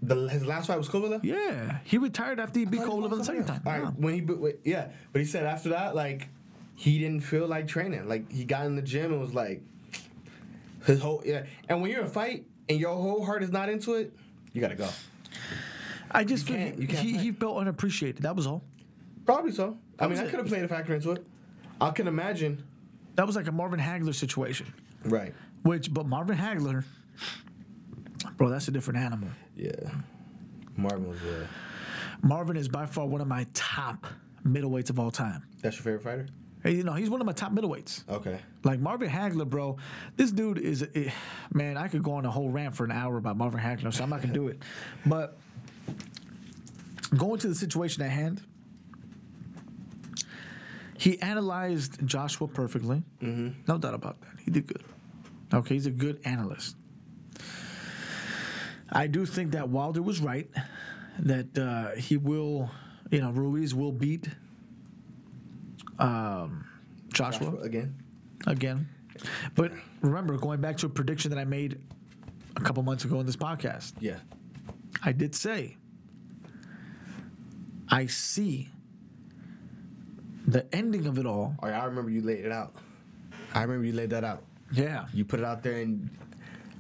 The 0.03 0.29
his 0.29 0.45
last 0.45 0.67
fight 0.69 0.79
was 0.79 0.89
Kovalev. 0.89 1.21
Yeah, 1.25 1.79
he 1.85 1.99
retired 1.99 2.39
after 2.39 2.61
he 2.61 2.67
beat 2.67 2.81
Kovalev 2.83 3.11
the 3.17 3.25
second 3.25 3.47
time. 3.47 3.63
All 3.67 3.73
right, 3.73 3.83
Yeah. 3.83 3.91
when 3.97 4.15
he 4.15 4.21
wait, 4.21 4.57
yeah, 4.65 4.89
but 5.13 5.21
he 5.21 5.25
said 5.27 5.45
after 5.45 5.71
that 5.71 5.95
like 5.95 6.29
he 6.75 6.99
didn't 6.99 7.21
feel 7.21 7.47
like 7.49 7.67
training. 7.67 8.07
Like 8.09 8.31
he 8.31 8.45
got 8.45 8.67
in 8.67 8.77
the 8.77 8.83
gym 8.83 9.11
and 9.13 9.21
was 9.21 9.35
like 9.35 9.63
his 10.87 11.01
whole 11.01 11.23
yeah. 11.25 11.45
And 11.69 11.81
when 11.83 11.91
you're 11.91 12.01
in 12.01 12.07
a 12.07 12.11
fight 12.11 12.45
and 12.69 12.79
your 12.79 12.95
whole 12.95 13.25
heart 13.25 13.43
is 13.43 13.51
not 13.51 13.69
into 13.69 13.95
it, 13.95 14.13
you 14.53 14.61
gotta 14.61 14.77
go. 14.77 14.89
I 16.11 16.25
just 16.25 16.47
feel 16.47 16.57
can't- 16.57 16.75
he, 16.77 16.83
you 16.83 16.89
can't 16.89 17.01
he, 17.07 17.13
fight. 17.15 17.23
he 17.23 17.33
felt 17.33 17.59
unappreciated. 17.59 18.23
That 18.23 18.37
was 18.37 18.47
all. 18.47 18.63
Probably 19.27 19.53
so. 19.53 19.77
I 19.99 20.07
mean, 20.07 20.19
I 20.19 20.25
could 20.27 20.39
have 20.39 20.47
played 20.49 20.63
a 20.65 20.69
factor 20.69 20.95
into 20.95 21.11
it. 21.11 21.27
I 21.81 21.91
can 21.91 22.07
imagine. 22.09 22.63
That 23.19 23.27
was 23.27 23.35
like 23.35 23.49
a 23.49 23.53
Marvin 23.53 23.81
Hagler 23.81 24.15
situation. 24.15 24.73
Right. 25.05 25.35
Which, 25.65 25.93
but 25.93 26.07
Marvin 26.07 26.39
Hagler, 26.39 26.85
bro, 28.37 28.49
that's 28.49 28.69
a 28.69 28.71
different 28.71 29.01
animal. 29.01 29.29
Yeah. 29.57 29.73
Marvin 30.77 31.09
was. 31.09 31.21
Uh, 31.23 31.45
Marvin 32.23 32.57
is 32.57 32.69
by 32.69 32.87
far 32.87 33.07
one 33.07 33.21
of 33.21 33.27
my 33.27 33.45
top 33.55 34.07
middleweights 34.47 34.91
of 34.91 35.01
all 35.01 35.11
time. 35.11 35.43
that's 35.61 35.75
your 35.79 35.83
favorite 35.83 36.05
fighter. 36.05 36.29
Hey, 36.63 36.77
You 36.77 36.85
know, 36.85 36.93
he's 36.93 37.11
one 37.11 37.21
of 37.21 37.27
my 37.27 37.33
top 37.33 37.51
middleweights. 37.53 38.09
Okay. 38.09 38.39
Like 38.63 38.79
Marvin 38.79 39.11
Hagler, 39.11 39.51
bro. 39.51 39.79
This 40.15 40.31
dude 40.31 40.59
is, 40.59 40.87
eh, 40.95 41.11
man. 41.53 41.77
I 41.77 41.89
could 41.89 42.05
go 42.05 42.13
on 42.13 42.25
a 42.25 42.31
whole 42.31 42.51
rant 42.51 42.77
for 42.77 42.85
an 42.85 42.93
hour 42.93 43.17
about 43.17 43.37
Marvin 43.37 43.59
Hagler, 43.59 43.93
so 43.93 44.05
I'm 44.05 44.11
not 44.11 44.21
gonna 44.23 44.33
do 44.33 44.47
it. 44.47 44.63
But 45.05 45.37
going 47.17 47.41
to 47.41 47.49
the 47.49 47.57
situation 47.57 48.01
at 48.05 48.13
hand, 48.13 48.43
he 50.99 51.21
analyzed 51.23 52.05
Joshua 52.07 52.49
perfectly. 52.49 53.03
Mm-hmm. 53.23 53.61
No 53.67 53.79
doubt 53.79 53.95
about 53.95 54.21
that. 54.23 54.31
He 54.45 54.51
did 54.51 54.67
good. 54.67 54.83
Okay, 55.55 55.75
he's 55.75 55.87
a 55.87 55.91
good 55.91 56.21
analyst. 56.25 56.77
I 58.91 59.07
do 59.07 59.25
think 59.27 59.53
that 59.53 59.69
Wilder 59.69 60.03
was 60.03 60.21
right. 60.21 60.49
That 61.21 61.57
uh, 61.59 61.97
he 61.99 62.17
will, 62.17 62.71
you 63.11 63.21
know, 63.21 63.31
Ruiz 63.31 63.75
will 63.75 63.93
beat 63.93 64.29
um, 65.99 66.65
Joshua 67.13 67.47
Joshua 67.51 67.61
again. 67.63 67.95
again. 68.47 68.89
But 69.55 69.73
remember, 70.01 70.37
going 70.37 70.61
back 70.61 70.77
to 70.79 70.87
a 70.87 70.89
prediction 70.89 71.31
that 71.31 71.39
I 71.39 71.45
made 71.45 71.81
a 72.57 72.61
couple 72.61 72.83
months 72.83 73.05
ago 73.05 73.19
in 73.21 73.27
this 73.27 73.37
podcast, 73.37 73.93
Yeah. 74.01 74.19
I 75.03 75.13
did 75.13 75.35
say 75.35 75.77
I 77.89 78.07
see 78.07 78.69
the 80.49 80.67
ending 80.75 81.07
of 81.07 81.19
it 81.19 81.27
all. 81.27 81.55
All 81.61 81.69
right, 81.69 81.79
I 81.81 81.85
remember 81.85 82.11
you 82.11 82.23
laid 82.23 82.45
it 82.45 82.53
out. 82.53 82.75
I 83.55 83.63
remember 83.63 83.85
you 83.87 83.93
laid 83.93 84.11
that 84.11 84.25
out. 84.25 84.43
Yeah, 84.73 85.07
You 85.15 85.25
put 85.25 85.41
it 85.41 85.47
out 85.47 85.63
there 85.63 85.75
and 85.81 86.11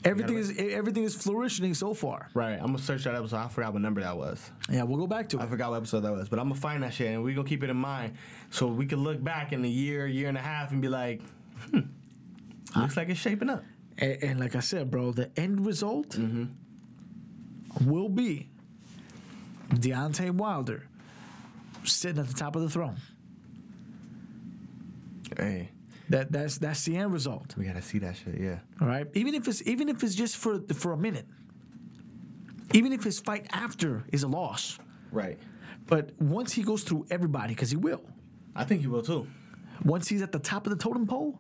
everything 0.05 0.36
is 0.36 0.55
everything 0.59 1.05
is 1.05 1.15
flourishing 1.15 1.73
so 1.74 1.95
far. 1.95 2.28
right. 2.35 2.53
I'm 2.61 2.66
gonna 2.66 2.78
search 2.78 3.05
that 3.05 3.15
episode. 3.15 3.36
I 3.36 3.49
forgot 3.49 3.73
what 3.73 3.81
number 3.82 4.01
that 4.03 4.16
was. 4.16 4.51
Yeah, 4.70 4.82
we'll 4.82 4.99
go 4.99 5.07
back 5.07 5.28
to 5.31 5.39
it. 5.39 5.43
I 5.43 5.47
forgot 5.47 5.70
what 5.70 5.77
episode 5.78 6.01
that 6.01 6.12
was, 6.12 6.28
but 6.28 6.39
I'm 6.39 6.49
gonna 6.49 6.61
find 6.61 6.82
that 6.82 6.93
shit 6.95 7.09
and 7.09 7.23
we're 7.24 7.35
gonna 7.35 7.49
keep 7.49 7.62
it 7.65 7.70
in 7.70 7.77
mind 7.77 8.15
so 8.51 8.66
we 8.66 8.85
can 8.86 9.03
look 9.03 9.23
back 9.23 9.53
in 9.53 9.65
a 9.65 9.69
year, 9.69 10.07
year 10.07 10.28
and 10.28 10.36
a 10.36 10.43
half 10.43 10.70
and 10.73 10.82
be 10.82 10.89
like, 10.89 11.23
hmm, 11.70 11.81
looks 12.77 12.97
like 12.97 13.09
it's 13.09 13.20
shaping 13.20 13.49
up. 13.51 13.65
And, 13.99 14.23
and 14.23 14.40
like 14.40 14.55
I 14.55 14.61
said, 14.61 14.90
bro, 14.90 15.12
the 15.12 15.31
end 15.39 15.65
result 15.66 16.19
will 17.85 18.09
be 18.09 18.49
Deontay 19.70 20.31
Wilder 20.32 20.86
sitting 21.85 22.19
at 22.20 22.28
the 22.28 22.35
top 22.35 22.55
of 22.57 22.62
the 22.62 22.69
throne. 22.70 22.97
Hey, 25.39 25.70
That 26.10 26.32
that's 26.32 26.59
that's 26.59 26.85
the 26.85 26.97
end 26.97 27.12
result. 27.12 27.55
we 27.56 27.65
gotta 27.65 27.82
see 27.82 27.98
that 28.01 28.16
shit. 28.16 28.40
Yeah. 28.40 28.59
All 28.81 28.89
right. 28.89 29.06
Even 29.15 29.35
if 29.35 29.47
it's 29.48 29.62
even 29.66 29.89
if 29.89 30.02
it's 30.02 30.15
just 30.15 30.36
for 30.36 30.60
for 30.74 30.93
a 30.93 30.97
minute. 30.98 31.27
Even 32.74 32.93
if 32.93 33.02
his 33.02 33.19
fight 33.20 33.47
after 33.52 34.05
is 34.12 34.23
a 34.24 34.28
loss. 34.28 34.78
Right. 35.10 35.39
But 35.86 36.12
once 36.20 36.52
he 36.52 36.62
goes 36.62 36.82
through 36.82 37.06
everybody, 37.10 37.55
because 37.55 37.70
he 37.70 37.77
will, 37.78 38.02
I 38.55 38.65
think 38.65 38.82
he 38.82 38.86
will 38.89 39.01
too. 39.02 39.27
once 39.85 40.06
he's 40.09 40.20
at 40.20 40.32
the 40.32 40.39
top 40.39 40.66
of 40.66 40.70
the 40.70 40.77
totem 40.77 41.06
pole, 41.06 41.39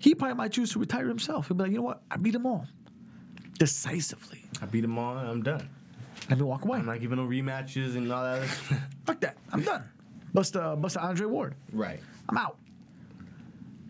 he 0.00 0.14
probably 0.16 0.34
might 0.34 0.50
choose 0.52 0.72
to 0.72 0.80
retire 0.80 1.06
himself. 1.06 1.46
He'll 1.48 1.56
be 1.56 1.62
like, 1.64 1.70
you 1.72 1.78
know 1.78 1.84
what? 1.84 2.02
I 2.10 2.16
beat 2.16 2.32
them 2.32 2.46
all. 2.46 2.66
Decisively. 3.58 4.42
I 4.62 4.66
beat 4.66 4.84
him 4.84 4.98
all. 4.98 5.16
I'm 5.16 5.42
done. 5.42 5.68
Let 6.28 6.38
me 6.38 6.44
walk 6.44 6.64
away. 6.64 6.78
I'm 6.78 6.86
not 6.86 7.00
giving 7.00 7.16
no 7.18 7.26
rematches 7.26 7.96
and 7.96 8.10
all 8.12 8.24
that. 8.24 8.44
Fuck 9.06 9.20
that. 9.20 9.36
I'm 9.52 9.62
done. 9.62 9.84
Bust 10.34 10.56
uh 10.56 10.76
bust 10.76 10.96
Andre 10.96 11.26
Ward. 11.26 11.54
right. 11.72 12.00
I'm 12.28 12.36
out. 12.36 12.58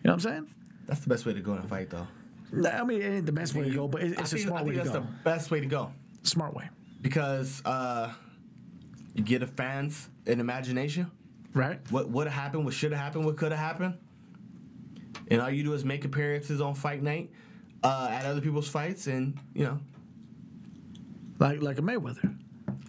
You 0.03 0.07
know 0.09 0.11
what 0.15 0.25
I'm 0.25 0.31
saying? 0.31 0.47
That's 0.85 1.01
the 1.01 1.09
best 1.09 1.25
way 1.25 1.33
to 1.33 1.41
go 1.41 1.53
in 1.53 1.59
a 1.59 1.63
fight, 1.63 1.89
though. 1.89 2.07
I 2.67 2.83
mean, 2.83 3.01
it 3.01 3.05
ain't 3.05 3.25
the 3.25 3.31
best 3.31 3.53
way 3.53 3.65
to 3.65 3.69
go, 3.69 3.87
but 3.87 4.01
it- 4.01 4.17
I 4.17 4.21
it's 4.21 4.33
a 4.33 4.35
think, 4.37 4.47
smart 4.47 4.61
I 4.61 4.63
way 4.65 4.71
think 4.71 4.83
to 4.85 4.89
that's 4.89 5.05
go. 5.05 5.11
the 5.11 5.23
best 5.23 5.51
way 5.51 5.59
to 5.59 5.65
go 5.67 5.91
Smart 6.23 6.55
way. 6.55 6.69
because 7.01 7.61
uh, 7.65 8.11
you 9.13 9.23
get 9.23 9.39
the 9.41 9.47
fans 9.47 10.09
an 10.25 10.39
imagination. 10.39 11.11
Right? 11.53 11.79
What 11.91 12.09
would 12.09 12.27
have 12.27 12.33
happened? 12.41 12.65
What 12.65 12.73
should 12.73 12.91
have 12.91 13.01
happened? 13.01 13.25
What 13.25 13.37
could 13.37 13.51
have 13.51 13.59
happened? 13.59 13.97
And 15.29 15.41
all 15.41 15.49
you 15.49 15.63
do 15.63 15.73
is 15.73 15.83
make 15.85 16.05
appearances 16.05 16.59
on 16.61 16.73
fight 16.75 17.03
night 17.03 17.31
uh, 17.83 18.07
at 18.11 18.25
other 18.25 18.41
people's 18.41 18.67
fights, 18.69 19.05
and 19.07 19.37
you 19.53 19.63
know, 19.65 19.79
Like 21.39 21.61
like 21.61 21.77
a 21.77 21.81
Mayweather. 21.81 22.35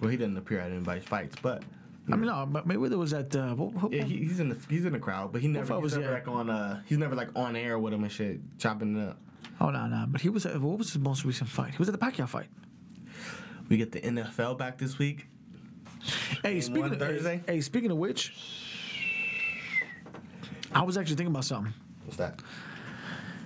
well, 0.01 0.11
he 0.11 0.17
didn't 0.17 0.37
appear 0.37 0.61
at 0.61 0.71
anybody's 0.71 1.05
fights, 1.05 1.37
but 1.43 1.63
I 2.09 2.17
mean, 2.17 2.27
no, 2.27 2.47
but 2.47 2.67
Mayweather 2.67 2.99
was 2.99 3.13
at. 3.13 3.35
Uh, 3.37 3.55
what, 3.55 3.73
what, 3.75 3.93
yeah, 3.93 4.03
he, 4.03 4.17
he's 4.19 4.41
in 4.41 4.49
the 4.49 4.57
he's 4.69 4.85
in 4.85 4.93
the 4.93 4.99
crowd, 4.99 5.33
but 5.33 5.41
he 5.43 5.49
never, 5.49 5.75
he's 5.75 5.83
was 5.83 5.97
never 5.97 6.13
like 6.13 6.29
on 6.29 6.51
uh 6.51 6.83
he's 6.87 6.99
never 6.99 7.15
like 7.15 7.29
on 7.37 7.55
air 7.55 7.79
with 7.79 7.93
him 7.93 8.03
and 8.03 8.13
shit, 8.13 8.41
chopping 8.59 8.97
it 8.97 9.09
up. 9.11 9.19
Oh 9.61 9.71
no, 9.71 9.87
no. 9.87 10.07
But 10.09 10.21
he 10.21 10.29
was. 10.29 10.47
At, 10.47 10.61
what 10.61 10.79
was 10.79 10.93
his 10.93 11.01
most 11.01 11.25
recent 11.25 11.49
fight? 11.51 11.73
He 11.73 11.79
was 11.79 11.89
at 11.89 11.99
the 11.99 12.05
Pacquiao 12.05 12.29
fight. 12.29 12.49
We 13.69 13.77
get 13.77 13.93
the 13.93 14.01
NFL 14.01 14.59
back 14.59 14.79
this 14.79 14.99
week. 14.99 15.27
Hey, 16.43 16.55
Game 16.55 16.63
speaking 16.63 16.85
of 16.85 16.99
Thursday? 16.99 17.43
Hey, 17.47 17.55
hey, 17.55 17.61
speaking 17.61 17.91
of 17.91 17.99
which, 17.99 18.35
I 20.73 20.83
was 20.83 20.97
actually 20.97 21.17
thinking 21.17 21.33
about 21.33 21.45
something. 21.45 21.75
What's 22.05 22.17
that? 22.17 22.41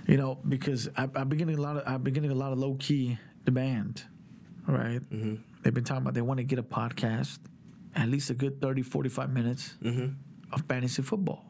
You 0.06 0.16
know, 0.16 0.38
because 0.48 0.88
I, 0.96 1.02
I've 1.02 1.28
been 1.28 1.38
getting 1.38 1.58
a 1.58 1.60
lot 1.60 1.76
of 1.76 1.82
I've 1.86 2.04
been 2.04 2.14
getting 2.14 2.30
a 2.30 2.34
lot 2.34 2.52
of 2.52 2.58
low 2.58 2.76
key 2.78 3.18
demand. 3.44 4.04
right? 4.66 5.00
Mm-hmm. 5.10 5.34
They've 5.62 5.74
been 5.74 5.84
talking 5.84 6.02
about 6.02 6.14
they 6.14 6.22
want 6.22 6.38
to 6.38 6.44
get 6.44 6.58
a 6.58 6.62
podcast, 6.62 7.38
at 7.96 8.08
least 8.08 8.30
a 8.30 8.34
good 8.34 8.60
30, 8.60 8.82
45 8.82 9.30
minutes 9.30 9.74
Mm-hmm. 9.82 10.14
of 10.52 10.62
fantasy 10.68 11.02
football. 11.02 11.44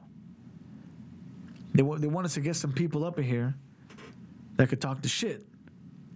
They 1.75 1.83
want 1.83 2.01
they 2.01 2.07
want 2.07 2.25
us 2.27 2.35
to 2.35 2.41
get 2.41 2.55
some 2.57 2.73
people 2.73 3.05
up 3.05 3.19
in 3.19 3.25
here 3.25 3.55
that 4.57 4.69
could 4.69 4.81
talk 4.81 5.03
the 5.03 5.09
shit, 5.09 5.45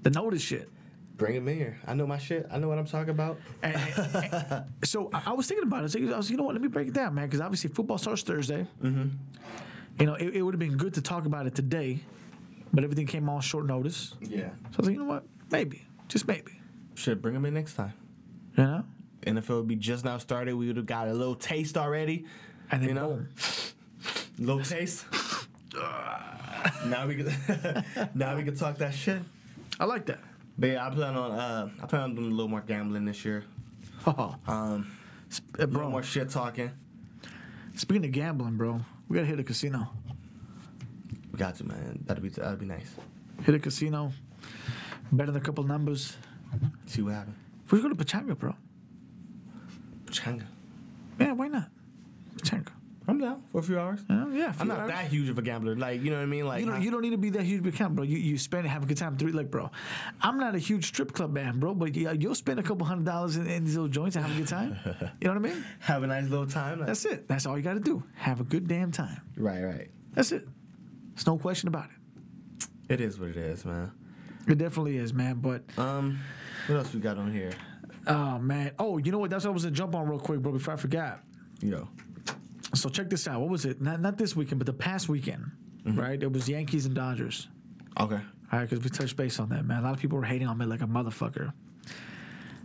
that 0.02 0.14
know 0.14 0.30
the 0.30 0.38
shit. 0.38 0.68
Bring 1.16 1.34
them 1.34 1.48
in 1.48 1.56
here. 1.56 1.78
I 1.84 1.94
know 1.94 2.06
my 2.06 2.18
shit. 2.18 2.46
I 2.48 2.58
know 2.58 2.68
what 2.68 2.78
I'm 2.78 2.86
talking 2.86 3.10
about. 3.10 3.38
And- 3.60 3.74
and- 3.74 4.32
and- 4.52 4.64
so 4.84 5.10
I, 5.12 5.22
I 5.26 5.32
was 5.32 5.48
thinking 5.48 5.66
about 5.66 5.84
it. 5.84 5.88
So 5.90 5.98
I 5.98 6.16
was, 6.16 6.30
you 6.30 6.36
know 6.36 6.44
what? 6.44 6.54
Let 6.54 6.62
me 6.62 6.68
break 6.68 6.86
it 6.86 6.94
down, 6.94 7.14
man. 7.16 7.26
Because 7.26 7.40
obviously 7.40 7.70
football 7.70 7.98
starts 7.98 8.22
Thursday. 8.22 8.68
Mm-hmm. 8.80 9.08
You 9.98 10.06
know, 10.06 10.14
it, 10.14 10.28
it 10.36 10.42
would 10.42 10.54
have 10.54 10.60
been 10.60 10.76
good 10.76 10.94
to 10.94 11.02
talk 11.02 11.26
about 11.26 11.48
it 11.48 11.56
today, 11.56 11.98
but 12.72 12.84
everything 12.84 13.06
came 13.08 13.28
on 13.28 13.40
short 13.40 13.66
notice. 13.66 14.14
Yeah. 14.20 14.50
So 14.70 14.74
I 14.74 14.76
was 14.76 14.86
like, 14.86 14.94
you 14.94 15.00
know 15.00 15.08
what? 15.08 15.24
Maybe, 15.50 15.84
just 16.06 16.28
maybe. 16.28 16.52
Shit, 16.94 17.20
bring 17.20 17.34
them 17.34 17.44
in 17.46 17.54
next 17.54 17.74
time. 17.74 17.94
You 18.56 18.62
know, 18.62 18.84
NFL 19.28 19.56
would 19.58 19.68
be 19.68 19.76
just 19.76 20.04
now 20.04 20.18
started. 20.18 20.54
We 20.54 20.66
would 20.68 20.76
have 20.76 20.86
got 20.86 21.08
a 21.08 21.12
little 21.14 21.34
taste 21.34 21.76
already. 21.76 22.26
and 22.70 22.82
then 22.82 22.88
You 22.90 22.94
know? 22.94 23.08
boom. 23.08 23.28
Little 24.38 24.62
taste. 24.62 25.04
now 26.86 27.06
we 27.06 27.16
can 27.16 27.84
now 28.14 28.36
we 28.36 28.42
can 28.44 28.56
talk 28.56 28.78
that 28.78 28.94
shit. 28.94 29.20
I 29.80 29.84
like 29.84 30.06
that. 30.06 30.20
But 30.58 30.66
yeah, 30.68 30.86
I 30.86 30.90
plan 30.90 31.14
on 31.16 31.30
uh 31.32 31.68
I 31.82 31.86
plan 31.86 32.02
on 32.02 32.14
doing 32.14 32.28
a 32.28 32.30
little 32.30 32.48
more 32.48 32.60
gambling 32.60 33.04
this 33.04 33.24
year. 33.24 33.44
Oh, 34.06 34.36
Um 34.46 34.90
sp- 35.30 35.42
a 35.58 35.62
uh, 35.62 35.66
little 35.66 35.80
bro. 35.80 35.90
more 35.90 36.02
shit 36.02 36.30
talking. 36.30 36.70
Speaking 37.74 38.04
of 38.04 38.12
gambling, 38.12 38.56
bro, 38.56 38.80
we 39.08 39.14
gotta 39.16 39.26
hit 39.26 39.38
a 39.40 39.44
casino. 39.44 39.88
We 41.32 41.38
got 41.38 41.56
to 41.56 41.64
man. 41.64 42.00
That'd 42.06 42.22
be 42.22 42.28
that'd 42.30 42.58
be 42.60 42.66
nice. 42.66 42.90
Hit 43.44 43.54
a 43.54 43.58
casino. 43.58 44.12
Bet 45.12 45.28
on 45.28 45.36
a 45.36 45.40
couple 45.40 45.64
numbers. 45.64 46.16
See 46.86 47.02
what 47.02 47.14
happens. 47.14 47.36
We 47.70 47.80
go 47.82 47.88
to 47.88 47.94
Pechanga, 47.94 48.36
bro. 48.38 48.54
Changa. 50.10 50.44
Yeah, 51.18 51.32
why 51.32 51.48
not? 51.48 51.68
Pechanga. 52.36 52.68
I'm 53.08 53.18
down 53.18 53.42
for 53.50 53.60
a 53.60 53.62
few 53.62 53.80
hours. 53.80 54.00
You 54.10 54.32
yeah, 54.34 54.52
I'm 54.60 54.68
not 54.68 54.80
hours. 54.80 54.90
that 54.90 55.06
huge 55.06 55.30
of 55.30 55.38
a 55.38 55.42
gambler. 55.42 55.74
Like, 55.74 56.02
you 56.02 56.10
know 56.10 56.18
what 56.18 56.24
I 56.24 56.26
mean? 56.26 56.46
Like 56.46 56.60
You 56.60 56.66
don't, 56.70 56.82
you 56.82 56.90
don't 56.90 57.00
need 57.00 57.10
to 57.12 57.16
be 57.16 57.30
that 57.30 57.42
huge 57.42 57.66
of 57.66 57.80
a 57.80 57.88
bro. 57.88 58.04
You, 58.04 58.18
you 58.18 58.36
spend 58.36 58.66
it, 58.66 58.68
have 58.68 58.82
a 58.82 58.86
good 58.86 58.98
time. 58.98 59.16
Three, 59.16 59.32
like, 59.32 59.50
bro, 59.50 59.70
I'm 60.20 60.38
not 60.38 60.54
a 60.54 60.58
huge 60.58 60.84
strip 60.88 61.12
club 61.12 61.32
man, 61.32 61.58
bro, 61.58 61.74
but 61.74 61.96
yeah, 61.96 62.12
you'll 62.12 62.34
spend 62.34 62.60
a 62.60 62.62
couple 62.62 62.86
hundred 62.86 63.06
dollars 63.06 63.36
in, 63.38 63.46
in 63.46 63.64
these 63.64 63.76
little 63.76 63.88
joints 63.88 64.16
and 64.16 64.26
have 64.26 64.34
a 64.36 64.38
good 64.38 64.48
time. 64.48 64.76
You 65.20 65.28
know 65.28 65.40
what 65.40 65.50
I 65.50 65.54
mean? 65.54 65.64
have 65.80 66.02
a 66.02 66.06
nice 66.06 66.28
little 66.28 66.46
time. 66.46 66.80
Like, 66.80 66.88
That's 66.88 67.04
it. 67.06 67.26
That's 67.26 67.46
all 67.46 67.56
you 67.56 67.62
got 67.64 67.74
to 67.74 67.80
do. 67.80 68.02
Have 68.16 68.40
a 68.42 68.44
good 68.44 68.68
damn 68.68 68.92
time. 68.92 69.22
right, 69.38 69.62
right. 69.64 69.90
That's 70.12 70.30
it. 70.32 70.46
There's 71.14 71.26
no 71.26 71.38
question 71.38 71.68
about 71.68 71.86
it. 71.86 72.66
It 72.92 73.00
is 73.00 73.18
what 73.18 73.30
it 73.30 73.36
is, 73.38 73.64
man. 73.64 73.90
It 74.46 74.58
definitely 74.58 74.98
is, 74.98 75.14
man. 75.14 75.36
But 75.36 75.62
Um, 75.78 76.18
what 76.66 76.76
else 76.76 76.92
we 76.92 77.00
got 77.00 77.16
on 77.16 77.32
here? 77.32 77.52
Oh 78.08 78.38
man, 78.38 78.72
oh, 78.78 78.98
you 78.98 79.12
know 79.12 79.18
what? 79.18 79.30
That's 79.30 79.44
what 79.44 79.50
I 79.50 79.54
was 79.54 79.64
gonna 79.64 79.74
jump 79.74 79.94
on 79.94 80.08
real 80.08 80.18
quick, 80.18 80.40
bro. 80.40 80.52
Before 80.52 80.74
I 80.74 80.76
forgot. 80.76 81.20
Yo. 81.60 81.88
So 82.74 82.88
check 82.88 83.08
this 83.08 83.26
out. 83.26 83.40
What 83.40 83.50
was 83.50 83.64
it? 83.64 83.80
Not 83.80 84.00
not 84.00 84.18
this 84.18 84.36
weekend, 84.36 84.58
but 84.58 84.66
the 84.66 84.72
past 84.72 85.08
weekend, 85.08 85.50
mm-hmm. 85.84 85.98
right? 85.98 86.22
It 86.22 86.32
was 86.32 86.48
Yankees 86.48 86.86
and 86.86 86.94
Dodgers. 86.94 87.48
Okay. 87.98 88.20
All 88.50 88.58
right, 88.58 88.68
because 88.68 88.82
we 88.82 88.90
touched 88.90 89.16
base 89.16 89.38
on 89.38 89.50
that, 89.50 89.66
man. 89.66 89.80
A 89.80 89.82
lot 89.82 89.94
of 89.94 90.00
people 90.00 90.18
were 90.18 90.24
hating 90.24 90.48
on 90.48 90.56
me 90.56 90.64
like 90.64 90.80
a 90.80 90.86
motherfucker. 90.86 91.52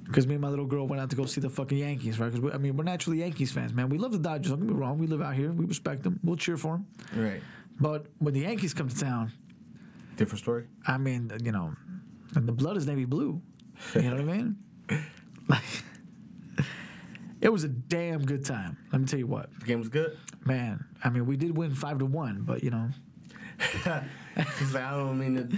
Because 0.05 0.27
me 0.27 0.35
and 0.35 0.41
my 0.41 0.49
little 0.49 0.65
girl 0.65 0.87
went 0.87 1.01
out 1.01 1.09
to 1.09 1.15
go 1.15 1.25
see 1.25 1.41
the 1.41 1.49
fucking 1.49 1.77
Yankees, 1.77 2.19
right? 2.19 2.31
Because 2.31 2.53
I 2.53 2.57
mean, 2.57 2.77
we're 2.77 2.83
naturally 2.83 3.19
Yankees 3.19 3.51
fans, 3.51 3.73
man. 3.73 3.89
We 3.89 3.97
love 3.97 4.11
the 4.11 4.19
Dodgers. 4.19 4.51
Don't 4.51 4.59
get 4.59 4.69
me 4.69 4.75
wrong. 4.75 4.97
We 4.97 5.07
live 5.07 5.21
out 5.21 5.33
here. 5.33 5.51
We 5.51 5.65
respect 5.65 6.03
them. 6.03 6.19
We'll 6.23 6.35
cheer 6.35 6.57
for 6.57 6.73
them. 6.73 6.87
Right. 7.15 7.41
But 7.79 8.05
when 8.19 8.33
the 8.33 8.41
Yankees 8.41 8.73
come 8.73 8.89
to 8.89 8.97
town, 8.97 9.31
Different 10.15 10.39
story. 10.39 10.65
I 10.85 10.97
mean, 10.97 11.31
you 11.43 11.51
know, 11.51 11.73
and 12.35 12.47
the 12.47 12.51
blood 12.51 12.77
is 12.77 12.85
navy 12.85 13.05
blue. 13.05 13.41
You 13.95 14.01
know 14.01 14.11
what 14.11 14.21
I 14.21 14.23
mean? 14.23 14.57
Like, 15.47 15.63
it 17.41 17.49
was 17.49 17.63
a 17.63 17.67
damn 17.67 18.25
good 18.25 18.45
time. 18.45 18.77
Let 18.91 19.01
me 19.01 19.07
tell 19.07 19.19
you 19.19 19.27
what, 19.27 19.49
The 19.59 19.65
game 19.65 19.79
was 19.79 19.89
good. 19.89 20.17
man. 20.45 20.85
I 21.03 21.09
mean, 21.09 21.25
we 21.25 21.35
did 21.37 21.55
win 21.55 21.73
five 21.75 21.99
to 21.99 22.05
one, 22.05 22.43
but 22.43 22.63
you 22.63 22.69
know, 22.69 22.89
He's 24.59 24.73
like, 24.73 24.83
I 24.83 24.91
don't 24.91 25.19
mean 25.19 25.35
to 25.35 25.57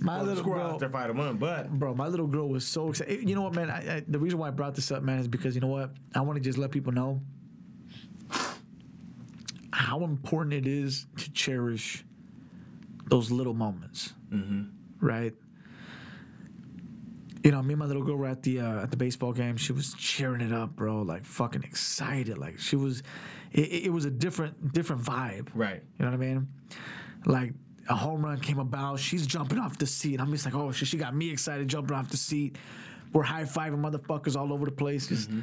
My 0.04 0.20
little 0.20 0.44
girl- 0.44 0.60
out 0.60 0.78
there 0.78 0.90
fight 0.90 1.14
one, 1.14 1.36
but 1.36 1.70
bro, 1.70 1.94
my 1.94 2.06
little 2.06 2.26
girl 2.26 2.48
was 2.48 2.66
so 2.66 2.90
excited. 2.90 3.20
Eh, 3.20 3.22
you 3.26 3.34
know 3.34 3.42
what, 3.42 3.54
man? 3.54 3.70
I, 3.70 3.96
I, 3.96 4.02
the 4.06 4.18
reason 4.18 4.38
why 4.38 4.48
I 4.48 4.50
brought 4.50 4.74
this 4.74 4.90
up, 4.90 5.02
man, 5.02 5.18
is 5.18 5.28
because 5.28 5.54
you 5.54 5.60
know 5.60 5.68
what? 5.68 5.90
I 6.14 6.20
want 6.20 6.36
to 6.36 6.42
just 6.42 6.58
let 6.58 6.70
people 6.70 6.92
know. 6.92 7.20
How 9.72 10.04
important 10.04 10.52
it 10.52 10.66
is 10.66 11.06
to 11.16 11.32
cherish 11.32 12.04
those 13.06 13.30
little 13.30 13.54
moments, 13.54 14.12
mm-hmm. 14.32 14.64
right? 15.04 15.32
You 17.42 17.50
know, 17.52 17.62
me 17.62 17.72
and 17.72 17.78
my 17.78 17.86
little 17.86 18.02
girl 18.02 18.16
were 18.16 18.26
at 18.26 18.42
the 18.42 18.60
uh, 18.60 18.82
at 18.82 18.90
the 18.90 18.96
baseball 18.96 19.32
game. 19.32 19.56
She 19.56 19.72
was 19.72 19.94
cheering 19.94 20.42
it 20.42 20.52
up, 20.52 20.76
bro, 20.76 21.02
like 21.02 21.24
fucking 21.24 21.62
excited. 21.62 22.36
Like 22.36 22.58
she 22.58 22.76
was, 22.76 23.02
it, 23.52 23.86
it 23.86 23.92
was 23.92 24.04
a 24.04 24.10
different 24.10 24.72
different 24.74 25.02
vibe. 25.02 25.48
Right. 25.54 25.82
You 25.98 26.04
know 26.04 26.10
what 26.10 26.14
I 26.14 26.18
mean? 26.18 26.48
Like 27.24 27.52
a 27.88 27.94
home 27.96 28.24
run 28.24 28.38
came 28.40 28.58
about, 28.58 28.98
she's 28.98 29.26
jumping 29.26 29.58
off 29.58 29.78
the 29.78 29.86
seat. 29.86 30.20
I'm 30.20 30.30
just 30.30 30.44
like, 30.44 30.54
oh 30.54 30.70
shit, 30.70 30.88
she 30.88 30.98
got 30.98 31.14
me 31.16 31.30
excited 31.30 31.66
jumping 31.66 31.96
off 31.96 32.10
the 32.10 32.16
seat. 32.18 32.56
We're 33.12 33.22
high 33.22 33.44
fiving 33.44 33.80
motherfuckers 33.80 34.36
all 34.36 34.52
over 34.52 34.66
the 34.66 34.70
place. 34.72 35.06
Just 35.08 35.30
it 35.30 35.42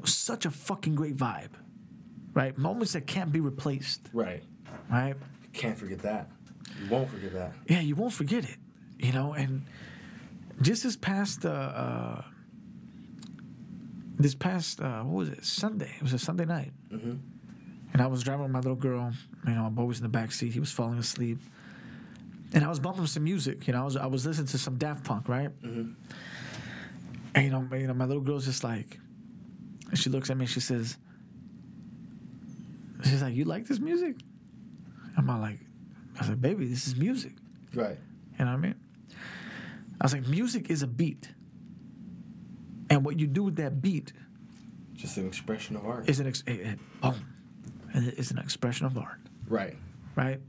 was 0.00 0.12
such 0.14 0.44
a 0.44 0.50
fucking 0.50 0.96
great 0.96 1.16
vibe, 1.16 1.50
right? 2.34 2.56
Moments 2.58 2.92
that 2.94 3.06
can't 3.06 3.30
be 3.32 3.40
replaced, 3.40 4.10
Right. 4.12 4.42
right? 4.90 5.14
Can't 5.52 5.78
forget 5.78 6.00
that. 6.00 6.30
You 6.82 6.90
won't 6.90 7.08
forget 7.08 7.32
that. 7.32 7.52
Yeah, 7.68 7.80
you 7.80 7.94
won't 7.94 8.12
forget 8.12 8.44
it, 8.44 8.56
you 8.98 9.12
know. 9.12 9.32
And 9.32 9.64
just 10.62 10.82
this 10.82 10.96
past, 10.96 11.44
uh, 11.44 11.48
uh 11.48 12.22
this 14.18 14.34
past, 14.34 14.80
uh, 14.80 15.02
what 15.02 15.18
was 15.18 15.28
it? 15.28 15.44
Sunday. 15.44 15.90
It 15.96 16.02
was 16.02 16.12
a 16.12 16.18
Sunday 16.18 16.44
night, 16.44 16.72
and 17.92 18.02
I 18.02 18.06
was 18.08 18.22
driving 18.24 18.42
with 18.42 18.50
my 18.52 18.58
little 18.58 18.74
girl. 18.76 19.12
You 19.46 19.52
know, 19.54 19.62
my 19.64 19.68
boy 19.68 19.84
was 19.84 19.98
in 19.98 20.02
the 20.02 20.08
back 20.08 20.32
seat. 20.32 20.52
He 20.52 20.60
was 20.60 20.72
falling 20.72 20.98
asleep, 20.98 21.38
and 22.52 22.64
I 22.64 22.68
was 22.68 22.80
bumping 22.80 23.06
some 23.06 23.22
music. 23.24 23.66
You 23.68 23.74
know, 23.74 23.82
I 23.82 23.84
was 23.84 23.96
I 23.96 24.06
was 24.06 24.26
listening 24.26 24.48
to 24.48 24.58
some 24.58 24.76
Daft 24.76 25.04
Punk, 25.04 25.28
right? 25.28 25.50
And 27.34 27.44
you 27.44 27.50
know, 27.50 27.68
you 27.76 27.86
know, 27.86 27.94
my 27.94 28.06
little 28.06 28.22
girl's 28.22 28.44
just 28.46 28.64
like, 28.64 28.98
she 29.94 30.10
looks 30.10 30.30
at 30.30 30.36
me. 30.36 30.42
and 30.44 30.50
She 30.50 30.60
says, 30.60 30.96
"She's 33.04 33.22
like, 33.22 33.34
you 33.34 33.44
like 33.44 33.66
this 33.68 33.78
music?" 33.78 34.16
I'm 35.16 35.26
like, 35.28 35.60
I 36.18 36.24
said, 36.24 36.40
"Baby, 36.42 36.66
this 36.66 36.88
is 36.88 36.96
music." 36.96 37.32
Right. 37.74 37.98
You 38.38 38.44
know 38.44 38.50
what 38.52 38.58
I 38.58 38.60
mean? 38.60 38.74
I 40.00 40.04
was 40.04 40.12
like, 40.12 40.26
music 40.26 40.70
is 40.70 40.82
a 40.82 40.86
beat. 40.86 41.28
And 42.90 43.04
what 43.04 43.18
you 43.18 43.26
do 43.26 43.42
with 43.44 43.56
that 43.56 43.82
beat 43.82 44.12
Just 44.94 45.16
an 45.18 45.26
expression 45.26 45.76
of 45.76 45.84
art. 45.86 46.08
is 46.08 46.20
an 46.20 46.26
ex- 46.26 46.44
eh, 46.46 46.56
eh, 46.62 46.74
boom. 47.02 47.14
And 47.92 48.06
it 48.06 48.18
is 48.18 48.30
an 48.30 48.38
expression 48.38 48.86
of 48.86 48.96
art, 48.96 49.18
right. 49.48 49.76
right? 50.14 50.40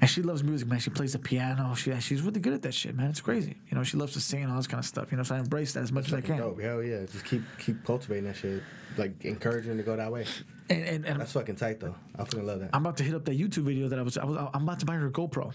And 0.00 0.08
she 0.08 0.22
loves 0.22 0.44
music, 0.44 0.68
man. 0.68 0.78
She 0.78 0.90
plays 0.90 1.12
the 1.14 1.18
piano. 1.18 1.74
She 1.74 1.92
she's 2.00 2.22
really 2.22 2.38
good 2.38 2.52
at 2.52 2.62
that 2.62 2.72
shit, 2.72 2.94
man. 2.96 3.10
It's 3.10 3.20
crazy. 3.20 3.56
You 3.68 3.76
know, 3.76 3.82
she 3.82 3.96
loves 3.96 4.12
to 4.12 4.20
sing 4.20 4.44
and 4.44 4.50
all 4.52 4.56
this 4.56 4.68
kind 4.68 4.78
of 4.78 4.84
stuff. 4.86 5.10
You 5.10 5.16
know, 5.16 5.24
so 5.24 5.34
I 5.34 5.40
embrace 5.40 5.72
that 5.72 5.82
as 5.82 5.90
much 5.90 6.06
as 6.06 6.14
I 6.14 6.20
can. 6.20 6.36
Dope. 6.38 6.60
Hell 6.60 6.84
yeah. 6.84 7.04
Just 7.04 7.24
keep 7.24 7.42
keep 7.58 7.84
cultivating 7.84 8.24
that 8.24 8.36
shit. 8.36 8.62
Like 8.96 9.24
encouraging 9.24 9.76
to 9.76 9.82
go 9.82 9.96
that 9.96 10.12
way. 10.12 10.24
And, 10.70 10.84
and, 10.84 11.04
and 11.04 11.20
That's 11.20 11.32
fucking 11.32 11.56
tight 11.56 11.80
though. 11.80 11.96
I 12.16 12.18
fucking 12.18 12.46
love 12.46 12.60
that. 12.60 12.70
I'm 12.72 12.82
about 12.82 12.96
to 12.98 13.02
hit 13.04 13.14
up 13.14 13.24
that 13.24 13.36
YouTube 13.36 13.64
video 13.64 13.88
that 13.88 13.98
I 13.98 14.02
was, 14.02 14.16
I 14.16 14.24
was 14.24 14.36
I'm 14.54 14.62
about 14.62 14.78
to 14.80 14.86
buy 14.86 14.94
her 14.94 15.06
a 15.08 15.10
GoPro 15.10 15.52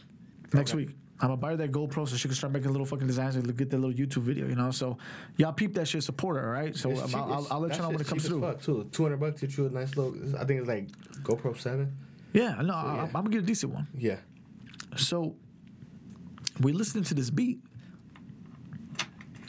next 0.53 0.71
Okay. 0.71 0.85
week. 0.87 0.95
I'm 1.23 1.29
gonna 1.29 1.37
buy 1.37 1.51
her 1.51 1.55
that 1.55 1.71
GoPro 1.71 2.05
so 2.05 2.17
she 2.17 2.27
can 2.27 2.35
start 2.35 2.51
making 2.51 2.69
little 2.71 2.85
fucking 2.85 3.07
designs 3.07 3.37
and 3.37 3.57
get 3.57 3.69
that 3.69 3.77
little 3.77 3.95
YouTube 3.95 4.23
video, 4.23 4.45
you 4.45 4.55
know. 4.55 4.71
So 4.71 4.97
y'all 5.37 5.53
peep 5.53 5.73
that 5.75 5.87
shit, 5.87 6.03
support 6.03 6.35
her, 6.35 6.45
all 6.45 6.51
right? 6.51 6.75
So 6.75 6.91
I'll, 6.91 7.15
I'll, 7.15 7.47
I'll 7.49 7.59
let 7.61 7.77
you 7.77 7.81
know 7.81 7.91
when 7.91 8.01
it 8.01 8.07
comes 8.07 8.27
through. 8.27 8.41
Fuck 8.41 8.61
too. 8.61 8.89
Two 8.91 9.03
hundred 9.03 9.21
bucks 9.21 9.39
get 9.39 9.55
you 9.55 9.67
a 9.67 9.69
nice 9.69 9.95
little. 9.95 10.13
I 10.37 10.43
think 10.43 10.59
it's 10.59 10.67
like 10.67 10.89
GoPro 11.23 11.57
seven. 11.57 11.95
Yeah, 12.33 12.61
no, 12.61 12.73
I, 12.73 12.95
yeah. 12.95 13.01
I'm 13.03 13.11
gonna 13.11 13.29
get 13.29 13.43
a 13.43 13.45
decent 13.45 13.73
one. 13.73 13.87
Yeah. 13.97 14.17
So 14.97 15.37
we 16.59 16.73
listening 16.73 17.05
to 17.05 17.13
this 17.13 17.29
beat, 17.29 17.61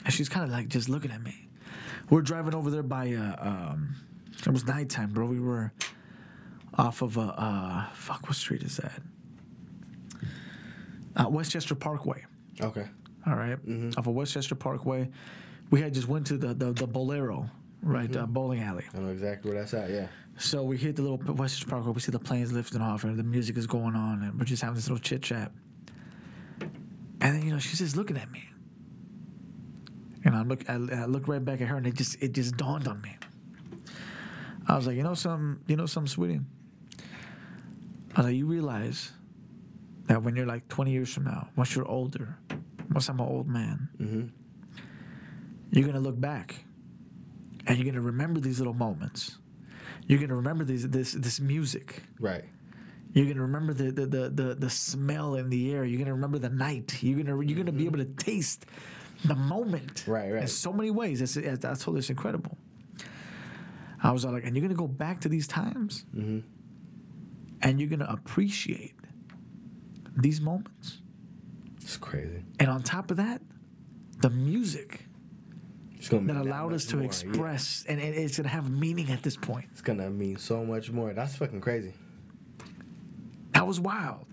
and 0.05 0.13
she's 0.13 0.29
kind 0.29 0.45
of 0.45 0.51
like 0.51 0.69
just 0.69 0.87
looking 0.87 1.11
at 1.11 1.21
me. 1.21 1.49
We're 2.09 2.21
driving 2.21 2.55
over 2.55 2.71
there 2.71 2.83
by 2.83 3.11
uh, 3.11 3.35
um, 3.37 3.95
it 4.37 4.51
was 4.51 4.65
nighttime, 4.65 5.11
bro. 5.11 5.25
We 5.25 5.41
were 5.41 5.73
off 6.77 7.01
of 7.01 7.17
a 7.17 7.21
uh, 7.21 7.89
fuck. 7.91 8.29
What 8.29 8.37
street 8.37 8.63
is 8.63 8.77
that? 8.77 9.01
Uh, 11.15 11.29
Westchester 11.29 11.75
Parkway. 11.75 12.25
Okay. 12.61 12.85
All 13.27 13.35
right, 13.35 13.57
off 13.97 14.05
of 14.07 14.13
Westchester 14.13 14.55
Parkway. 14.55 15.09
We 15.71 15.81
had 15.81 15.93
just 15.93 16.07
went 16.07 16.27
to 16.27 16.37
the 16.37 16.53
the, 16.53 16.73
the 16.73 16.87
Bowlero, 16.87 17.49
right, 17.81 18.13
uh, 18.15 18.27
bowling 18.27 18.61
alley. 18.61 18.85
I 18.93 18.99
know 18.99 19.09
exactly 19.09 19.51
where 19.51 19.61
that's 19.61 19.73
at. 19.73 19.89
Yeah. 19.89 20.07
So 20.37 20.63
we 20.63 20.77
hit 20.77 20.95
the 20.95 21.01
little 21.01 21.17
Westchester 21.33 21.65
Parkway. 21.67 21.91
We 21.91 22.01
see 22.01 22.11
the 22.11 22.19
planes 22.19 22.51
lifting 22.51 22.81
off, 22.81 23.03
and 23.03 23.17
the 23.17 23.23
music 23.23 23.57
is 23.57 23.65
going 23.65 23.95
on, 23.95 24.21
and 24.21 24.37
we're 24.37 24.45
just 24.45 24.61
having 24.61 24.75
this 24.75 24.87
little 24.89 25.01
chit 25.01 25.23
chat. 25.23 25.51
And 27.21 27.35
then 27.35 27.43
you 27.43 27.51
know 27.51 27.59
she's 27.59 27.79
just 27.79 27.95
looking 27.97 28.17
at 28.17 28.29
me, 28.31 28.43
and 30.23 30.35
I 30.35 30.43
look, 30.43 30.69
I, 30.69 30.73
I 30.73 31.05
look 31.05 31.27
right 31.27 31.43
back 31.43 31.61
at 31.61 31.67
her, 31.67 31.77
and 31.77 31.87
it 31.87 31.95
just 31.95 32.21
it 32.21 32.33
just 32.33 32.57
dawned 32.57 32.87
on 32.87 33.01
me. 33.01 33.17
I 34.67 34.75
was 34.75 34.87
like, 34.87 34.97
you 34.97 35.03
know 35.03 35.13
some, 35.13 35.61
you 35.67 35.75
know 35.75 35.85
some, 35.85 36.07
sweetie. 36.07 36.41
I 38.15 38.21
was 38.21 38.25
like, 38.27 38.35
you 38.35 38.45
realize 38.45 39.11
that 40.07 40.21
when 40.23 40.35
you're 40.35 40.45
like 40.45 40.67
20 40.67 40.91
years 40.91 41.13
from 41.13 41.23
now, 41.25 41.49
once 41.55 41.75
you're 41.75 41.87
older, 41.87 42.37
once 42.91 43.09
I'm 43.09 43.19
an 43.19 43.25
old 43.27 43.47
man, 43.47 44.31
you're 45.71 45.85
gonna 45.85 45.99
look 45.99 46.19
back, 46.19 46.63
and 47.67 47.77
you're 47.77 47.85
gonna 47.85 48.01
remember 48.05 48.39
these 48.39 48.59
little 48.59 48.73
moments. 48.73 49.37
You're 50.07 50.19
gonna 50.19 50.35
remember 50.35 50.63
these 50.63 50.87
this 50.89 51.13
this 51.13 51.39
music. 51.39 52.03
Right. 52.19 52.43
You're 53.13 53.25
gonna 53.27 53.41
remember 53.41 53.73
the 53.73 53.91
the, 53.91 54.05
the 54.05 54.29
the 54.29 54.55
the 54.55 54.69
smell 54.69 55.35
in 55.35 55.49
the 55.49 55.73
air. 55.73 55.83
You're 55.85 55.99
gonna 55.99 56.13
remember 56.13 56.37
the 56.39 56.49
night. 56.49 57.01
You're 57.01 57.23
gonna 57.23 57.41
you're 57.43 57.57
gonna 57.57 57.71
be 57.71 57.85
able 57.85 57.97
to 57.99 58.05
taste 58.05 58.65
the 59.23 59.35
moment. 59.35 60.03
Right, 60.07 60.31
right. 60.31 60.41
In 60.43 60.47
so 60.47 60.71
many 60.73 60.91
ways, 60.91 61.21
it's, 61.21 61.35
it's, 61.37 61.65
I 61.65 61.73
told 61.73 61.97
it's 61.97 62.09
incredible. 62.09 62.57
I 64.03 64.11
was 64.11 64.23
like, 64.25 64.43
and 64.45 64.55
you're 64.55 64.61
gonna 64.61 64.75
go 64.75 64.87
back 64.87 65.21
to 65.21 65.29
these 65.29 65.47
times, 65.47 66.05
Mm-hmm. 66.15 66.39
and 67.61 67.79
you're 67.79 67.89
gonna 67.89 68.05
appreciate 68.09 68.93
these 70.15 70.41
moments. 70.41 71.01
It's 71.81 71.97
crazy. 71.97 72.43
And 72.59 72.69
on 72.69 72.81
top 72.83 73.11
of 73.11 73.17
that, 73.17 73.41
the 74.19 74.29
music 74.29 75.05
that 76.09 76.35
allowed 76.37 76.67
much 76.71 76.75
us 76.75 76.85
to 76.87 76.95
more, 76.95 77.03
yeah. 77.03 77.07
express, 77.07 77.85
and, 77.87 77.99
and 77.99 78.15
it's 78.15 78.37
gonna 78.37 78.49
have 78.49 78.69
meaning 78.69 79.09
at 79.11 79.23
this 79.23 79.35
point. 79.37 79.65
It's 79.71 79.81
gonna 79.81 80.09
mean 80.09 80.37
so 80.37 80.63
much 80.63 80.91
more. 80.91 81.13
That's 81.13 81.35
fucking 81.35 81.61
crazy. 81.61 81.93
That 83.53 83.65
was 83.67 83.79
wild. 83.79 84.25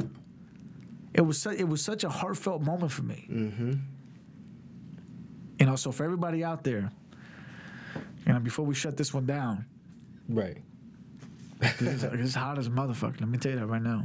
It 1.15 1.21
was 1.23 1.41
su- 1.41 1.51
it 1.51 1.69
was 1.69 1.83
such 1.83 2.05
a 2.05 2.09
heartfelt 2.09 2.63
moment 2.63 2.93
for 2.93 3.03
me. 3.03 3.27
Mm-hmm. 3.31 3.73
You 5.61 5.67
know, 5.67 5.77
so 5.77 5.93
for 5.93 6.05
everybody 6.05 6.43
out 6.43 6.65
there, 6.65 6.91
you 8.27 8.33
know, 8.33 8.41
before 8.41 8.65
we 8.65 8.75
shut 8.75 8.97
this 8.97 9.13
one 9.15 9.27
down, 9.27 9.67
Right. 10.29 10.59
it's, 11.61 12.03
it's 12.03 12.35
hot 12.35 12.59
as 12.59 12.67
a 12.67 12.71
motherfucker. 12.71 13.21
Let 13.21 13.29
me 13.29 13.39
tell 13.39 13.53
you 13.53 13.59
that 13.59 13.67
right 13.67 13.83
now. 13.83 14.05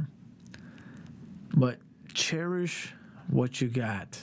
Cherish 2.28 2.92
what 3.28 3.58
you 3.62 3.68
got. 3.68 4.18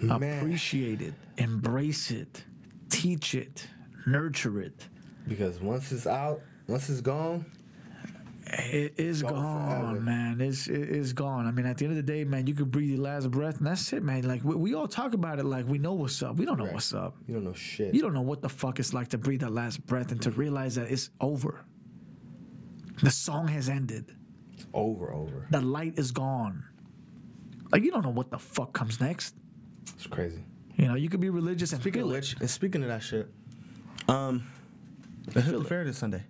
Man. 0.00 0.38
Appreciate 0.38 1.02
it. 1.02 1.12
Embrace 1.36 2.10
it. 2.10 2.42
Teach 2.88 3.34
it. 3.34 3.66
Nurture 4.06 4.60
it. 4.62 4.88
Because 5.28 5.60
once 5.60 5.92
it's 5.92 6.06
out, 6.06 6.40
once 6.66 6.88
it's 6.88 7.02
gone, 7.02 7.44
It 8.46 8.94
is 8.98 9.22
Gone 9.22 9.32
gone, 9.32 10.04
man. 10.06 10.40
It's 10.40 10.66
it 10.66 10.88
is 10.88 11.12
gone. 11.12 11.46
I 11.46 11.50
mean, 11.50 11.66
at 11.66 11.76
the 11.76 11.84
end 11.84 11.98
of 11.98 12.06
the 12.06 12.12
day, 12.12 12.24
man, 12.24 12.46
you 12.46 12.54
could 12.54 12.70
breathe 12.70 12.90
your 12.92 13.00
last 13.00 13.30
breath, 13.30 13.58
and 13.58 13.66
that's 13.66 13.92
it, 13.92 14.02
man. 14.02 14.22
Like 14.26 14.42
we, 14.42 14.54
we 14.54 14.74
all 14.74 14.88
talk 14.88 15.12
about 15.12 15.38
it, 15.38 15.44
like 15.44 15.66
we 15.68 15.76
know 15.76 15.92
what's 15.92 16.22
up. 16.22 16.36
We 16.36 16.46
don't 16.46 16.56
know 16.58 16.64
Right. 16.64 16.72
what's 16.74 16.94
up. 16.94 17.14
you 17.28 17.34
don't 17.34 17.44
know 17.44 17.52
shit. 17.52 17.94
You 17.94 18.00
don't 18.00 18.14
know 18.14 18.22
what 18.22 18.40
the 18.40 18.48
fuck 18.48 18.78
it's 18.78 18.94
like 18.94 19.08
to 19.08 19.18
breathe 19.18 19.40
that 19.40 19.52
last 19.52 19.84
breath 19.86 20.12
and 20.12 20.20
to 20.22 20.30
realize 20.30 20.74
that 20.76 20.90
it's 20.90 21.10
over. 21.20 21.62
The 23.02 23.10
song 23.10 23.48
has 23.48 23.68
ended. 23.68 24.14
It's 24.54 24.66
over, 24.72 25.12
over. 25.12 25.46
The 25.50 25.60
light 25.60 25.98
is 25.98 26.10
gone. 26.10 26.64
Like 27.72 27.82
you 27.82 27.90
don't 27.90 28.02
know 28.02 28.10
what 28.10 28.30
the 28.30 28.38
fuck 28.38 28.72
comes 28.72 29.00
next. 29.00 29.34
It's 29.94 30.06
crazy. 30.06 30.44
You 30.76 30.88
know, 30.88 30.94
you 30.94 31.08
could 31.08 31.20
be 31.20 31.30
religious 31.30 31.72
and 31.72 31.80
Speaking 31.80 32.02
of 32.02 32.08
feel 32.08 32.16
which, 32.16 32.36
and 32.40 32.50
speaking 32.50 32.82
of 32.82 32.88
that 32.88 33.02
shit, 33.02 33.28
um, 34.08 34.46
let's 35.34 35.46
hit 35.46 35.56
the 35.56 35.64
fair 35.64 35.84
this 35.84 35.98
Sunday. 35.98 36.22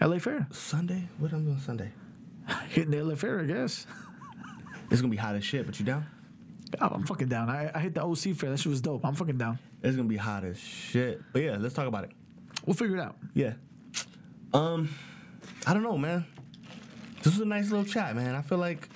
LA 0.00 0.18
Fair. 0.18 0.46
Sunday? 0.52 1.08
What 1.18 1.32
I'm 1.32 1.44
doing 1.44 1.58
Sunday? 1.58 1.90
Hitting 2.68 2.90
the 2.92 3.02
LA 3.02 3.14
Fair, 3.16 3.40
I 3.40 3.44
guess. 3.44 3.86
It's 4.90 5.02
gonna 5.02 5.10
be 5.10 5.18
hot 5.18 5.34
as 5.34 5.44
shit, 5.44 5.66
but 5.66 5.78
you 5.78 5.84
down? 5.84 6.06
Oh, 6.80 6.86
I'm 6.86 7.04
fucking 7.04 7.28
down. 7.28 7.50
I, 7.50 7.70
I 7.74 7.78
hit 7.78 7.94
the 7.94 8.02
OC 8.02 8.34
Fair. 8.34 8.48
That 8.48 8.56
shit 8.58 8.70
was 8.70 8.80
dope. 8.80 9.04
I'm 9.04 9.14
fucking 9.14 9.36
down. 9.36 9.58
It's 9.82 9.94
gonna 9.94 10.08
be 10.08 10.16
hot 10.16 10.44
as 10.44 10.58
shit. 10.58 11.20
But 11.30 11.42
yeah, 11.42 11.58
let's 11.58 11.74
talk 11.74 11.86
about 11.86 12.04
it. 12.04 12.12
We'll 12.64 12.72
figure 12.72 12.96
it 12.96 13.02
out. 13.02 13.16
Yeah. 13.34 13.52
Um, 14.54 14.88
I 15.66 15.74
don't 15.74 15.82
know, 15.82 15.98
man. 15.98 16.24
This 17.28 17.36
was 17.36 17.42
a 17.42 17.48
nice 17.48 17.68
little 17.70 17.84
chat, 17.84 18.16
man. 18.16 18.34
I 18.34 18.40
feel 18.40 18.56
like 18.56 18.88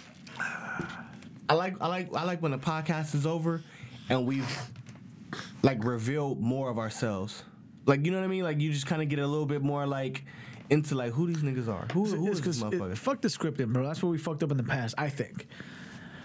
I 1.50 1.52
like 1.54 1.74
I 1.82 1.86
like 1.88 2.14
I 2.14 2.24
like 2.24 2.40
when 2.40 2.52
the 2.52 2.59
podcast 2.59 3.14
is 3.14 3.26
over 3.26 3.60
and 4.09 4.24
we've 4.26 4.48
like 5.62 5.84
revealed 5.84 6.40
more 6.40 6.70
of 6.70 6.78
ourselves. 6.78 7.44
Like 7.84 8.06
you 8.06 8.10
know 8.10 8.16
what 8.20 8.24
I 8.24 8.28
mean? 8.28 8.42
Like 8.42 8.59
you 8.59 8.72
just 8.72 8.86
kind 8.86 9.02
of 9.02 9.10
get 9.10 9.18
a 9.18 9.26
little 9.26 9.44
bit 9.44 9.60
more 9.60 9.86
like 9.86 10.24
into 10.70 10.94
like 10.94 11.12
who 11.12 11.26
these 11.26 11.42
niggas 11.42 11.68
are. 11.68 11.84
Who, 11.92 12.06
who 12.06 12.28
is 12.28 12.40
this 12.40 12.59
'cause 12.59 12.72
it- 12.72 12.80
motherfucker? 12.80 12.96
fuck 12.96 13.20
the 13.20 13.28
scripting, 13.28 13.70
bro. 13.70 13.86
That's 13.86 14.02
what 14.02 14.09
we 14.09 14.16
fucked 14.16 14.42
up 14.42 14.50
in 14.50 14.56
the 14.56 14.62
past. 14.62 14.94
I 14.96 15.10
think. 15.10 15.46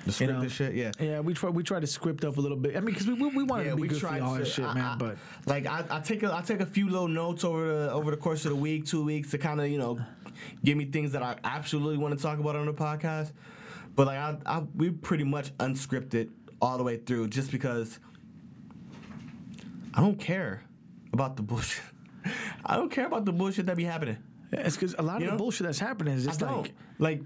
the 0.05 0.13
script 0.13 0.31
know, 0.31 0.47
shit. 0.47 0.75
Yeah. 0.75 0.91
Yeah, 1.01 1.19
we 1.19 1.33
try 1.33 1.49
we 1.49 1.63
try 1.63 1.81
to 1.81 1.87
script 1.87 2.23
up 2.23 2.37
a 2.37 2.39
little 2.39 2.55
bit. 2.55 2.77
I 2.77 2.79
mean, 2.79 2.93
because 2.93 3.07
we, 3.07 3.15
we, 3.15 3.27
we 3.35 3.43
wanted 3.43 3.65
Yeah, 3.65 3.71
to 3.71 3.81
be 3.81 3.89
good 3.89 3.99
for 3.99 4.07
and 4.07 4.45
to- 4.45 4.45
shit, 4.45 4.63
I- 4.63 4.73
man. 4.75 4.85
I- 4.85 4.95
but 4.95 5.17
like 5.45 5.65
I, 5.65 5.83
I 5.89 5.99
take 5.99 6.23
a 6.23 6.33
I 6.33 6.41
take 6.41 6.61
a 6.61 6.65
few 6.65 6.89
little 6.89 7.09
notes 7.09 7.43
over 7.43 7.67
the 7.67 7.91
over 7.91 8.11
the 8.11 8.17
course 8.17 8.45
of 8.45 8.51
the 8.51 8.55
week, 8.55 8.85
two 8.85 9.03
weeks 9.03 9.31
to 9.31 9.37
kind 9.37 9.59
of 9.59 9.67
you 9.67 9.77
know 9.77 9.99
give 10.63 10.77
me 10.77 10.85
things 10.85 11.11
that 11.13 11.23
I 11.23 11.37
absolutely 11.43 11.97
want 11.97 12.15
to 12.17 12.21
talk 12.21 12.39
about 12.39 12.55
on 12.55 12.65
the 12.65 12.73
podcast. 12.73 13.31
But 13.95 14.07
like 14.07 14.17
I, 14.17 14.37
I 14.45 14.63
we 14.75 14.91
pretty 14.91 15.23
much 15.23 15.55
unscripted 15.57 16.29
all 16.61 16.77
the 16.77 16.83
way 16.83 16.97
through 16.97 17.27
just 17.29 17.51
because 17.51 17.99
I 19.93 20.01
don't 20.01 20.19
care 20.19 20.63
about 21.13 21.35
the 21.35 21.43
bullshit. 21.43 21.83
I 22.65 22.75
don't 22.75 22.91
care 22.91 23.05
about 23.07 23.25
the 23.25 23.31
bullshit 23.31 23.65
that 23.67 23.77
be 23.77 23.83
happening. 23.83 24.17
It's 24.51 24.75
because 24.75 24.95
a 24.97 25.01
lot 25.01 25.19
You 25.19 25.25
of 25.27 25.31
know? 25.31 25.37
the 25.37 25.43
bullshit 25.43 25.65
that's 25.65 25.79
happening 25.79 26.13
is 26.15 26.25
just 26.25 26.41
like 26.41 26.73
like. 26.99 27.21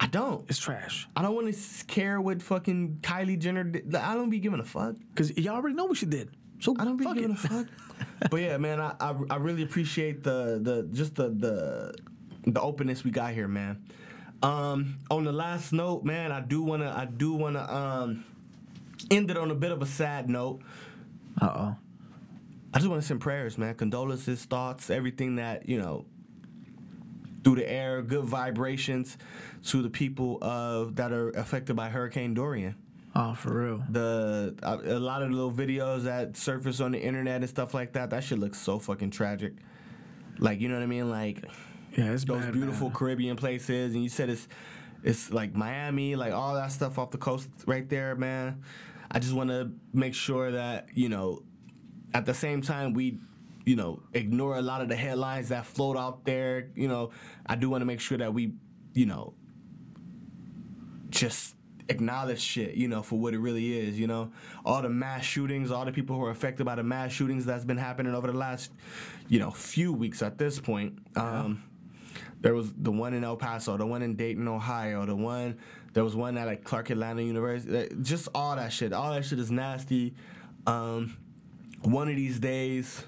I 0.00 0.06
don't. 0.06 0.48
it's 0.48 0.58
trash. 0.58 1.06
I 1.14 1.22
don't 1.22 1.34
want 1.34 1.54
to 1.54 1.84
care 1.84 2.20
what 2.20 2.42
fucking 2.42 2.98
Kylie 3.02 3.38
Jenner. 3.38 3.62
Did. 3.62 3.94
I 3.94 4.14
don't 4.14 4.30
be 4.30 4.40
giving 4.40 4.58
a 4.58 4.64
fuck. 4.64 4.96
Because 5.14 5.36
y'all 5.36 5.54
already 5.56 5.76
know 5.76 5.84
what 5.84 5.98
she 5.98 6.06
did. 6.06 6.30
So 6.60 6.74
I 6.78 6.84
don't 6.84 6.96
be 6.96 7.04
giving 7.04 7.24
it. 7.24 7.30
a 7.32 7.36
fuck. 7.36 7.66
but 8.30 8.40
yeah, 8.40 8.56
man, 8.56 8.80
I, 8.80 8.94
I 8.98 9.14
I 9.30 9.36
really 9.36 9.62
appreciate 9.62 10.22
the 10.24 10.58
the 10.62 10.88
just 10.92 11.14
the 11.14 11.28
the 11.28 11.94
the 12.44 12.60
openness 12.60 13.04
we 13.04 13.10
got 13.10 13.32
here, 13.32 13.48
man. 13.48 13.84
Um, 14.42 14.98
on 15.10 15.24
the 15.24 15.32
last 15.32 15.72
note, 15.72 16.04
man, 16.04 16.32
I 16.32 16.40
do 16.40 16.62
wanna 16.62 16.92
I 16.96 17.04
do 17.04 17.32
wanna 17.32 17.62
um 17.72 18.24
end 19.10 19.30
it 19.30 19.36
on 19.36 19.50
a 19.50 19.54
bit 19.54 19.70
of 19.70 19.82
a 19.82 19.86
sad 19.86 20.28
note. 20.28 20.60
Uh 21.40 21.52
oh. 21.54 21.76
I 22.74 22.78
just 22.78 22.88
want 22.88 23.02
to 23.02 23.06
send 23.06 23.20
prayers, 23.20 23.58
man. 23.58 23.74
Condolences, 23.74 24.44
thoughts, 24.44 24.88
everything 24.88 25.36
that 25.36 25.68
you 25.68 25.78
know 25.78 26.06
through 27.44 27.56
the 27.56 27.70
air, 27.70 28.02
good 28.02 28.24
vibrations 28.24 29.18
to 29.66 29.82
the 29.82 29.90
people 29.90 30.38
of 30.42 30.96
that 30.96 31.12
are 31.12 31.30
affected 31.30 31.76
by 31.76 31.88
Hurricane 31.88 32.34
Dorian. 32.34 32.74
Oh, 33.14 33.34
for 33.34 33.52
real. 33.52 33.82
The 33.90 34.54
a, 34.62 34.96
a 34.96 34.98
lot 34.98 35.22
of 35.22 35.28
the 35.28 35.36
little 35.36 35.52
videos 35.52 36.04
that 36.04 36.36
surface 36.36 36.80
on 36.80 36.92
the 36.92 36.98
internet 37.00 37.42
and 37.42 37.48
stuff 37.48 37.74
like 37.74 37.92
that. 37.92 38.10
That 38.10 38.24
shit 38.24 38.38
looks 38.38 38.58
so 38.58 38.78
fucking 38.78 39.10
tragic. 39.10 39.52
Like 40.38 40.60
you 40.60 40.68
know 40.68 40.76
what 40.76 40.82
I 40.82 40.86
mean? 40.86 41.10
Like 41.10 41.44
Yeah, 41.96 42.12
it's 42.12 42.24
those 42.24 42.44
bad, 42.44 42.52
beautiful 42.52 42.88
man. 42.88 42.96
Caribbean 42.96 43.36
places, 43.36 43.94
and 43.94 44.02
you 44.02 44.08
said 44.08 44.30
it's 44.30 44.48
it's 45.02 45.30
like 45.32 45.54
Miami, 45.54 46.16
like 46.16 46.32
all 46.32 46.54
that 46.54 46.72
stuff 46.72 46.98
off 46.98 47.10
the 47.10 47.18
coast 47.18 47.48
right 47.66 47.88
there, 47.88 48.14
man. 48.14 48.62
I 49.10 49.18
just 49.18 49.34
want 49.34 49.50
to 49.50 49.70
make 49.92 50.14
sure 50.14 50.52
that 50.52 50.88
you 50.94 51.08
know, 51.08 51.42
at 52.14 52.24
the 52.24 52.34
same 52.34 52.62
time 52.62 52.94
we, 52.94 53.18
you 53.64 53.76
know, 53.76 54.02
ignore 54.14 54.56
a 54.56 54.62
lot 54.62 54.80
of 54.80 54.88
the 54.88 54.96
headlines 54.96 55.50
that 55.50 55.66
float 55.66 55.96
out 55.96 56.24
there. 56.24 56.70
You 56.74 56.88
know, 56.88 57.10
I 57.46 57.56
do 57.56 57.68
want 57.68 57.82
to 57.82 57.86
make 57.86 58.00
sure 58.00 58.18
that 58.18 58.32
we, 58.32 58.54
you 58.94 59.06
know, 59.06 59.34
just 61.10 61.56
acknowledge 61.88 62.40
shit, 62.40 62.74
you 62.74 62.88
know, 62.88 63.02
for 63.02 63.18
what 63.18 63.34
it 63.34 63.38
really 63.38 63.78
is, 63.78 63.98
you 63.98 64.06
know. 64.06 64.32
All 64.64 64.80
the 64.80 64.88
mass 64.88 65.24
shootings, 65.24 65.70
all 65.70 65.84
the 65.84 65.92
people 65.92 66.16
who 66.16 66.24
are 66.24 66.30
affected 66.30 66.64
by 66.64 66.76
the 66.76 66.82
mass 66.82 67.12
shootings 67.12 67.44
that's 67.44 67.64
been 67.64 67.76
happening 67.76 68.14
over 68.14 68.28
the 68.28 68.38
last, 68.38 68.72
you 69.28 69.38
know, 69.38 69.50
few 69.50 69.92
weeks 69.92 70.22
at 70.22 70.38
this 70.38 70.58
point. 70.58 70.98
Um, 71.16 71.62
there 72.42 72.54
was 72.54 72.72
the 72.74 72.92
one 72.92 73.14
in 73.14 73.24
El 73.24 73.36
Paso, 73.36 73.76
the 73.76 73.86
one 73.86 74.02
in 74.02 74.14
Dayton, 74.14 74.46
Ohio, 74.46 75.06
the 75.06 75.16
one 75.16 75.58
there 75.92 76.04
was 76.04 76.16
one 76.16 76.38
at 76.38 76.46
like 76.46 76.64
Clark 76.64 76.90
Atlanta 76.90 77.22
University. 77.22 77.94
Just 78.00 78.28
all 78.34 78.56
that 78.56 78.72
shit. 78.72 78.92
All 78.92 79.12
that 79.12 79.24
shit 79.24 79.38
is 79.38 79.50
nasty. 79.50 80.14
Um, 80.66 81.16
one 81.82 82.08
of 82.08 82.16
these 82.16 82.38
days, 82.38 83.04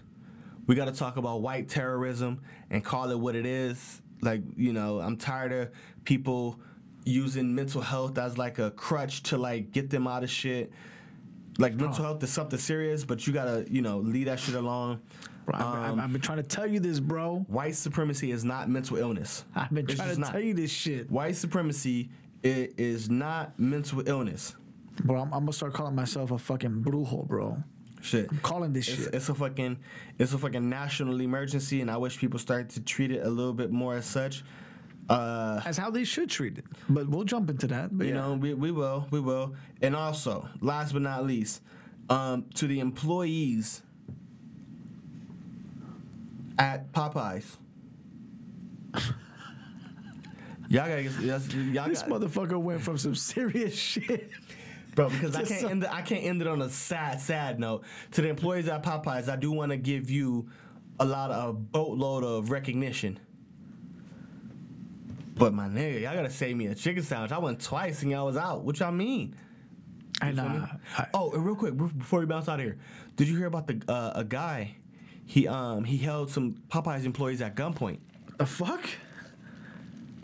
we 0.66 0.74
got 0.74 0.86
to 0.86 0.92
talk 0.92 1.16
about 1.16 1.40
white 1.40 1.68
terrorism 1.68 2.42
and 2.70 2.84
call 2.84 3.10
it 3.10 3.18
what 3.18 3.36
it 3.36 3.46
is. 3.46 4.02
Like, 4.20 4.42
you 4.56 4.72
know, 4.72 5.00
I'm 5.00 5.16
tired 5.16 5.52
of 5.52 5.70
people 6.04 6.60
using 7.04 7.54
mental 7.54 7.80
health 7.80 8.18
as 8.18 8.38
like 8.38 8.58
a 8.58 8.70
crutch 8.70 9.22
to 9.24 9.38
like 9.38 9.72
get 9.72 9.90
them 9.90 10.06
out 10.06 10.22
of 10.22 10.30
shit. 10.30 10.72
Like 11.58 11.74
mental 11.74 12.04
health 12.04 12.22
is 12.22 12.30
something 12.32 12.58
serious, 12.58 13.04
but 13.04 13.26
you 13.26 13.32
gotta, 13.32 13.64
you 13.70 13.80
know, 13.82 13.98
leave 13.98 14.26
that 14.26 14.40
shit 14.40 14.54
along. 14.56 15.00
Bro, 15.46 15.56
Um, 15.58 16.00
I've 16.00 16.10
been 16.12 16.20
trying 16.22 16.38
to 16.38 16.42
tell 16.42 16.66
you 16.66 16.80
this, 16.80 16.98
bro. 17.00 17.44
white 17.48 17.76
supremacy 17.76 18.30
is 18.32 18.44
not 18.44 18.68
mental 18.68 18.96
illness. 18.96 19.44
I've 19.54 19.70
been 19.72 19.84
It's 19.84 19.94
trying 19.94 20.14
to 20.14 20.20
not. 20.20 20.30
tell 20.32 20.40
you 20.40 20.54
this 20.54 20.70
shit. 20.72 21.10
White 21.10 21.36
supremacy 21.36 22.08
i- 22.44 22.70
is 22.78 23.08
not 23.10 23.58
mental 23.58 24.02
illness. 24.08 24.56
Bro, 25.04 25.20
I'm, 25.22 25.32
I'm 25.34 25.40
gonna 25.40 25.52
start 25.52 25.74
calling 25.74 25.94
myself 25.94 26.30
a 26.30 26.38
fucking 26.38 26.82
brujo, 26.82 27.26
bro. 27.28 27.62
Shit. 28.00 28.30
I'm 28.30 28.38
calling 28.38 28.72
this 28.72 28.88
It's, 28.88 29.04
shit. 29.04 29.14
it's 29.14 29.28
a 29.28 29.34
fucking 29.34 29.78
it's 30.18 30.32
a 30.32 30.38
fucking 30.38 30.68
national 30.68 31.20
emergency, 31.20 31.80
and 31.80 31.90
I 31.90 31.96
wish 31.98 32.18
people 32.18 32.38
start 32.38 32.68
to 32.70 32.80
treat 32.80 33.10
it 33.10 33.24
a 33.24 33.30
little 33.30 33.54
bit 33.54 33.70
more 33.70 33.94
as 33.96 34.06
such. 34.06 34.44
Uh, 35.08 35.60
As 35.64 35.76
how 35.76 35.90
they 35.90 36.04
should 36.04 36.30
treat 36.30 36.56
it. 36.58 36.64
But 36.88 37.08
we'll 37.08 37.24
jump 37.24 37.50
into 37.50 37.66
that. 37.68 37.96
But 37.96 38.06
you 38.06 38.14
yeah. 38.14 38.20
know, 38.20 38.34
we, 38.34 38.54
we 38.54 38.70
will, 38.70 39.06
we 39.10 39.20
will. 39.20 39.54
And 39.82 39.94
also, 39.94 40.48
last 40.60 40.92
but 40.92 41.02
not 41.02 41.26
least, 41.26 41.60
um, 42.08 42.46
to 42.54 42.66
the 42.66 42.80
employees 42.80 43.82
at 46.58 46.92
Popeyes. 46.92 47.56
Y'all 50.68 50.88
gotta 50.88 51.02
get, 51.02 51.12
yes, 51.20 51.52
y'all 51.52 51.88
this 51.88 52.02
got, 52.02 52.08
motherfucker 52.10 52.60
went 52.60 52.80
from 52.80 52.96
some 52.96 53.14
serious 53.14 53.74
shit. 53.78 54.30
bro, 54.94 55.10
because 55.10 55.36
I 55.36 55.44
can't 55.44 55.60
some- 55.60 55.70
end 55.70 55.82
it, 55.84 55.92
I 55.92 56.00
can't 56.00 56.24
end 56.24 56.40
it 56.40 56.48
on 56.48 56.62
a 56.62 56.70
sad, 56.70 57.20
sad 57.20 57.60
note. 57.60 57.84
To 58.12 58.22
the 58.22 58.28
employees 58.28 58.66
at 58.68 58.82
Popeyes, 58.82 59.28
I 59.28 59.36
do 59.36 59.52
want 59.52 59.72
to 59.72 59.76
give 59.76 60.08
you 60.10 60.48
a 60.98 61.04
lot 61.04 61.30
of 61.30 61.50
a 61.50 61.52
boatload 61.52 62.24
of 62.24 62.50
recognition. 62.50 63.18
But 65.34 65.52
my 65.52 65.66
nigga, 65.68 66.00
y'all 66.02 66.14
gotta 66.14 66.30
save 66.30 66.56
me 66.56 66.66
a 66.66 66.74
chicken 66.74 67.02
sandwich. 67.02 67.32
I 67.32 67.38
went 67.38 67.60
twice 67.60 68.02
and 68.02 68.10
y'all 68.10 68.26
was 68.26 68.36
out. 68.36 68.62
What 68.62 68.78
y'all 68.78 68.92
mean? 68.92 69.34
And 70.22 70.36
feel 70.36 70.48
me? 70.48 70.58
uh, 70.58 70.66
I- 70.98 71.06
Oh, 71.12 71.32
and 71.32 71.44
real 71.44 71.56
quick 71.56 71.76
before 71.76 72.20
we 72.20 72.26
bounce 72.26 72.48
out 72.48 72.60
of 72.60 72.64
here, 72.64 72.78
did 73.16 73.26
you 73.28 73.36
hear 73.36 73.46
about 73.46 73.66
the 73.66 73.82
uh, 73.88 74.12
a 74.14 74.24
guy? 74.24 74.76
He 75.26 75.48
um 75.48 75.84
he 75.84 75.96
held 75.98 76.30
some 76.30 76.54
Popeyes 76.68 77.04
employees 77.04 77.40
at 77.42 77.56
gunpoint. 77.56 77.98
the 78.38 78.46
fuck? 78.46 78.88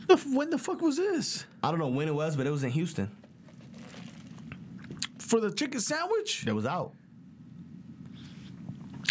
The 0.06 0.14
f- 0.14 0.26
when 0.32 0.50
the 0.50 0.58
fuck 0.58 0.80
was 0.80 0.96
this? 0.96 1.44
I 1.62 1.70
don't 1.70 1.80
know 1.80 1.88
when 1.88 2.06
it 2.08 2.14
was, 2.14 2.36
but 2.36 2.46
it 2.46 2.50
was 2.50 2.62
in 2.64 2.70
Houston. 2.70 3.10
For 5.18 5.40
the 5.40 5.50
chicken 5.52 5.80
sandwich? 5.80 6.42
That 6.42 6.54
was 6.54 6.66
out. 6.66 6.92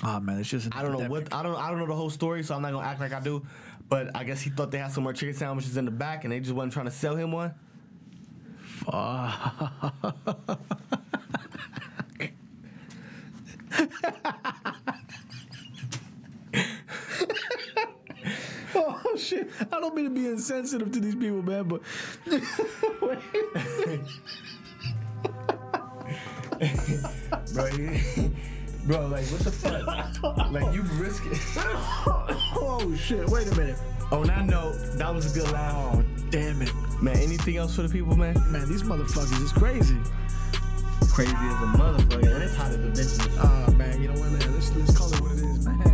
Oh 0.04 0.20
man, 0.20 0.40
it's 0.40 0.50
just 0.50 0.74
I 0.76 0.82
don't 0.82 0.94
know 0.94 1.10
what 1.10 1.34
I 1.34 1.44
don't 1.44 1.56
I 1.56 1.70
don't 1.70 1.80
know 1.80 1.88
the 1.88 1.96
whole 1.96 2.10
story, 2.10 2.44
so 2.44 2.56
I'm 2.56 2.62
not 2.62 2.72
gonna 2.72 2.88
act 2.88 3.00
like 3.02 3.12
I 3.14 3.20
do. 3.20 3.46
But 3.90 4.16
I 4.16 4.24
guess 4.24 4.42
he 4.42 4.50
thought 4.52 4.72
they 4.72 4.78
had 4.78 4.92
some 4.92 5.04
more 5.04 5.14
chicken 5.14 5.34
sandwiches 5.34 5.76
in 5.78 5.86
the 5.86 5.92
back, 5.92 6.24
and 6.24 6.32
they 6.32 6.40
just 6.40 6.54
wasn't 6.54 6.74
trying 6.74 6.86
to 6.86 6.92
sell 6.92 7.16
him 7.16 7.32
one. 7.32 7.54
Oh 18.76 19.16
shit! 19.18 19.50
I 19.72 19.80
don't 19.80 19.96
mean 19.96 20.06
to 20.06 20.12
be 20.12 20.28
insensitive 20.28 20.92
to 20.92 21.00
these 21.00 21.16
people, 21.16 21.42
man, 21.42 21.64
but 21.64 21.82
Bro, 27.54 27.66
he- 27.68 28.32
Bro, 28.90 29.06
like 29.10 29.26
what 29.28 29.42
the 29.42 29.52
fuck? 29.52 30.52
like 30.52 30.74
you 30.74 30.82
risk 30.98 31.24
it. 31.28 31.38
oh 32.58 32.92
shit! 32.98 33.30
Wait 33.30 33.46
a 33.46 33.56
minute. 33.56 33.78
On 34.12 34.26
that 34.26 34.48
note, 34.48 34.80
that 34.96 35.14
was 35.14 35.32
a 35.32 35.40
good 35.40 35.52
line. 35.52 35.76
Oh, 35.76 36.04
damn 36.32 36.60
it, 36.64 36.74
man. 37.00 37.16
Anything 37.18 37.58
else 37.58 37.76
for 37.76 37.84
the 37.84 37.90
people, 37.90 38.16
man? 38.16 38.34
Man, 38.52 38.68
these 38.68 38.82
motherfuckers 38.82 39.44
is 39.44 39.52
crazy. 39.52 39.96
Crazy 41.14 41.32
as 41.32 41.38
a 41.38 41.68
motherfucker. 41.78 42.34
and 42.34 42.44
it's 42.44 42.56
hot 42.56 42.72
as 42.72 42.78
a 42.78 42.80
bitch. 42.80 43.38
Ah 43.38 43.72
man, 43.74 44.02
you 44.02 44.08
know 44.08 44.20
what, 44.20 44.32
man? 44.32 44.54
Let's 44.56 44.76
let's 44.76 44.98
call 44.98 45.14
it 45.14 45.22
what 45.22 45.34
it 45.34 45.38
is, 45.38 45.68
man. 45.68 45.89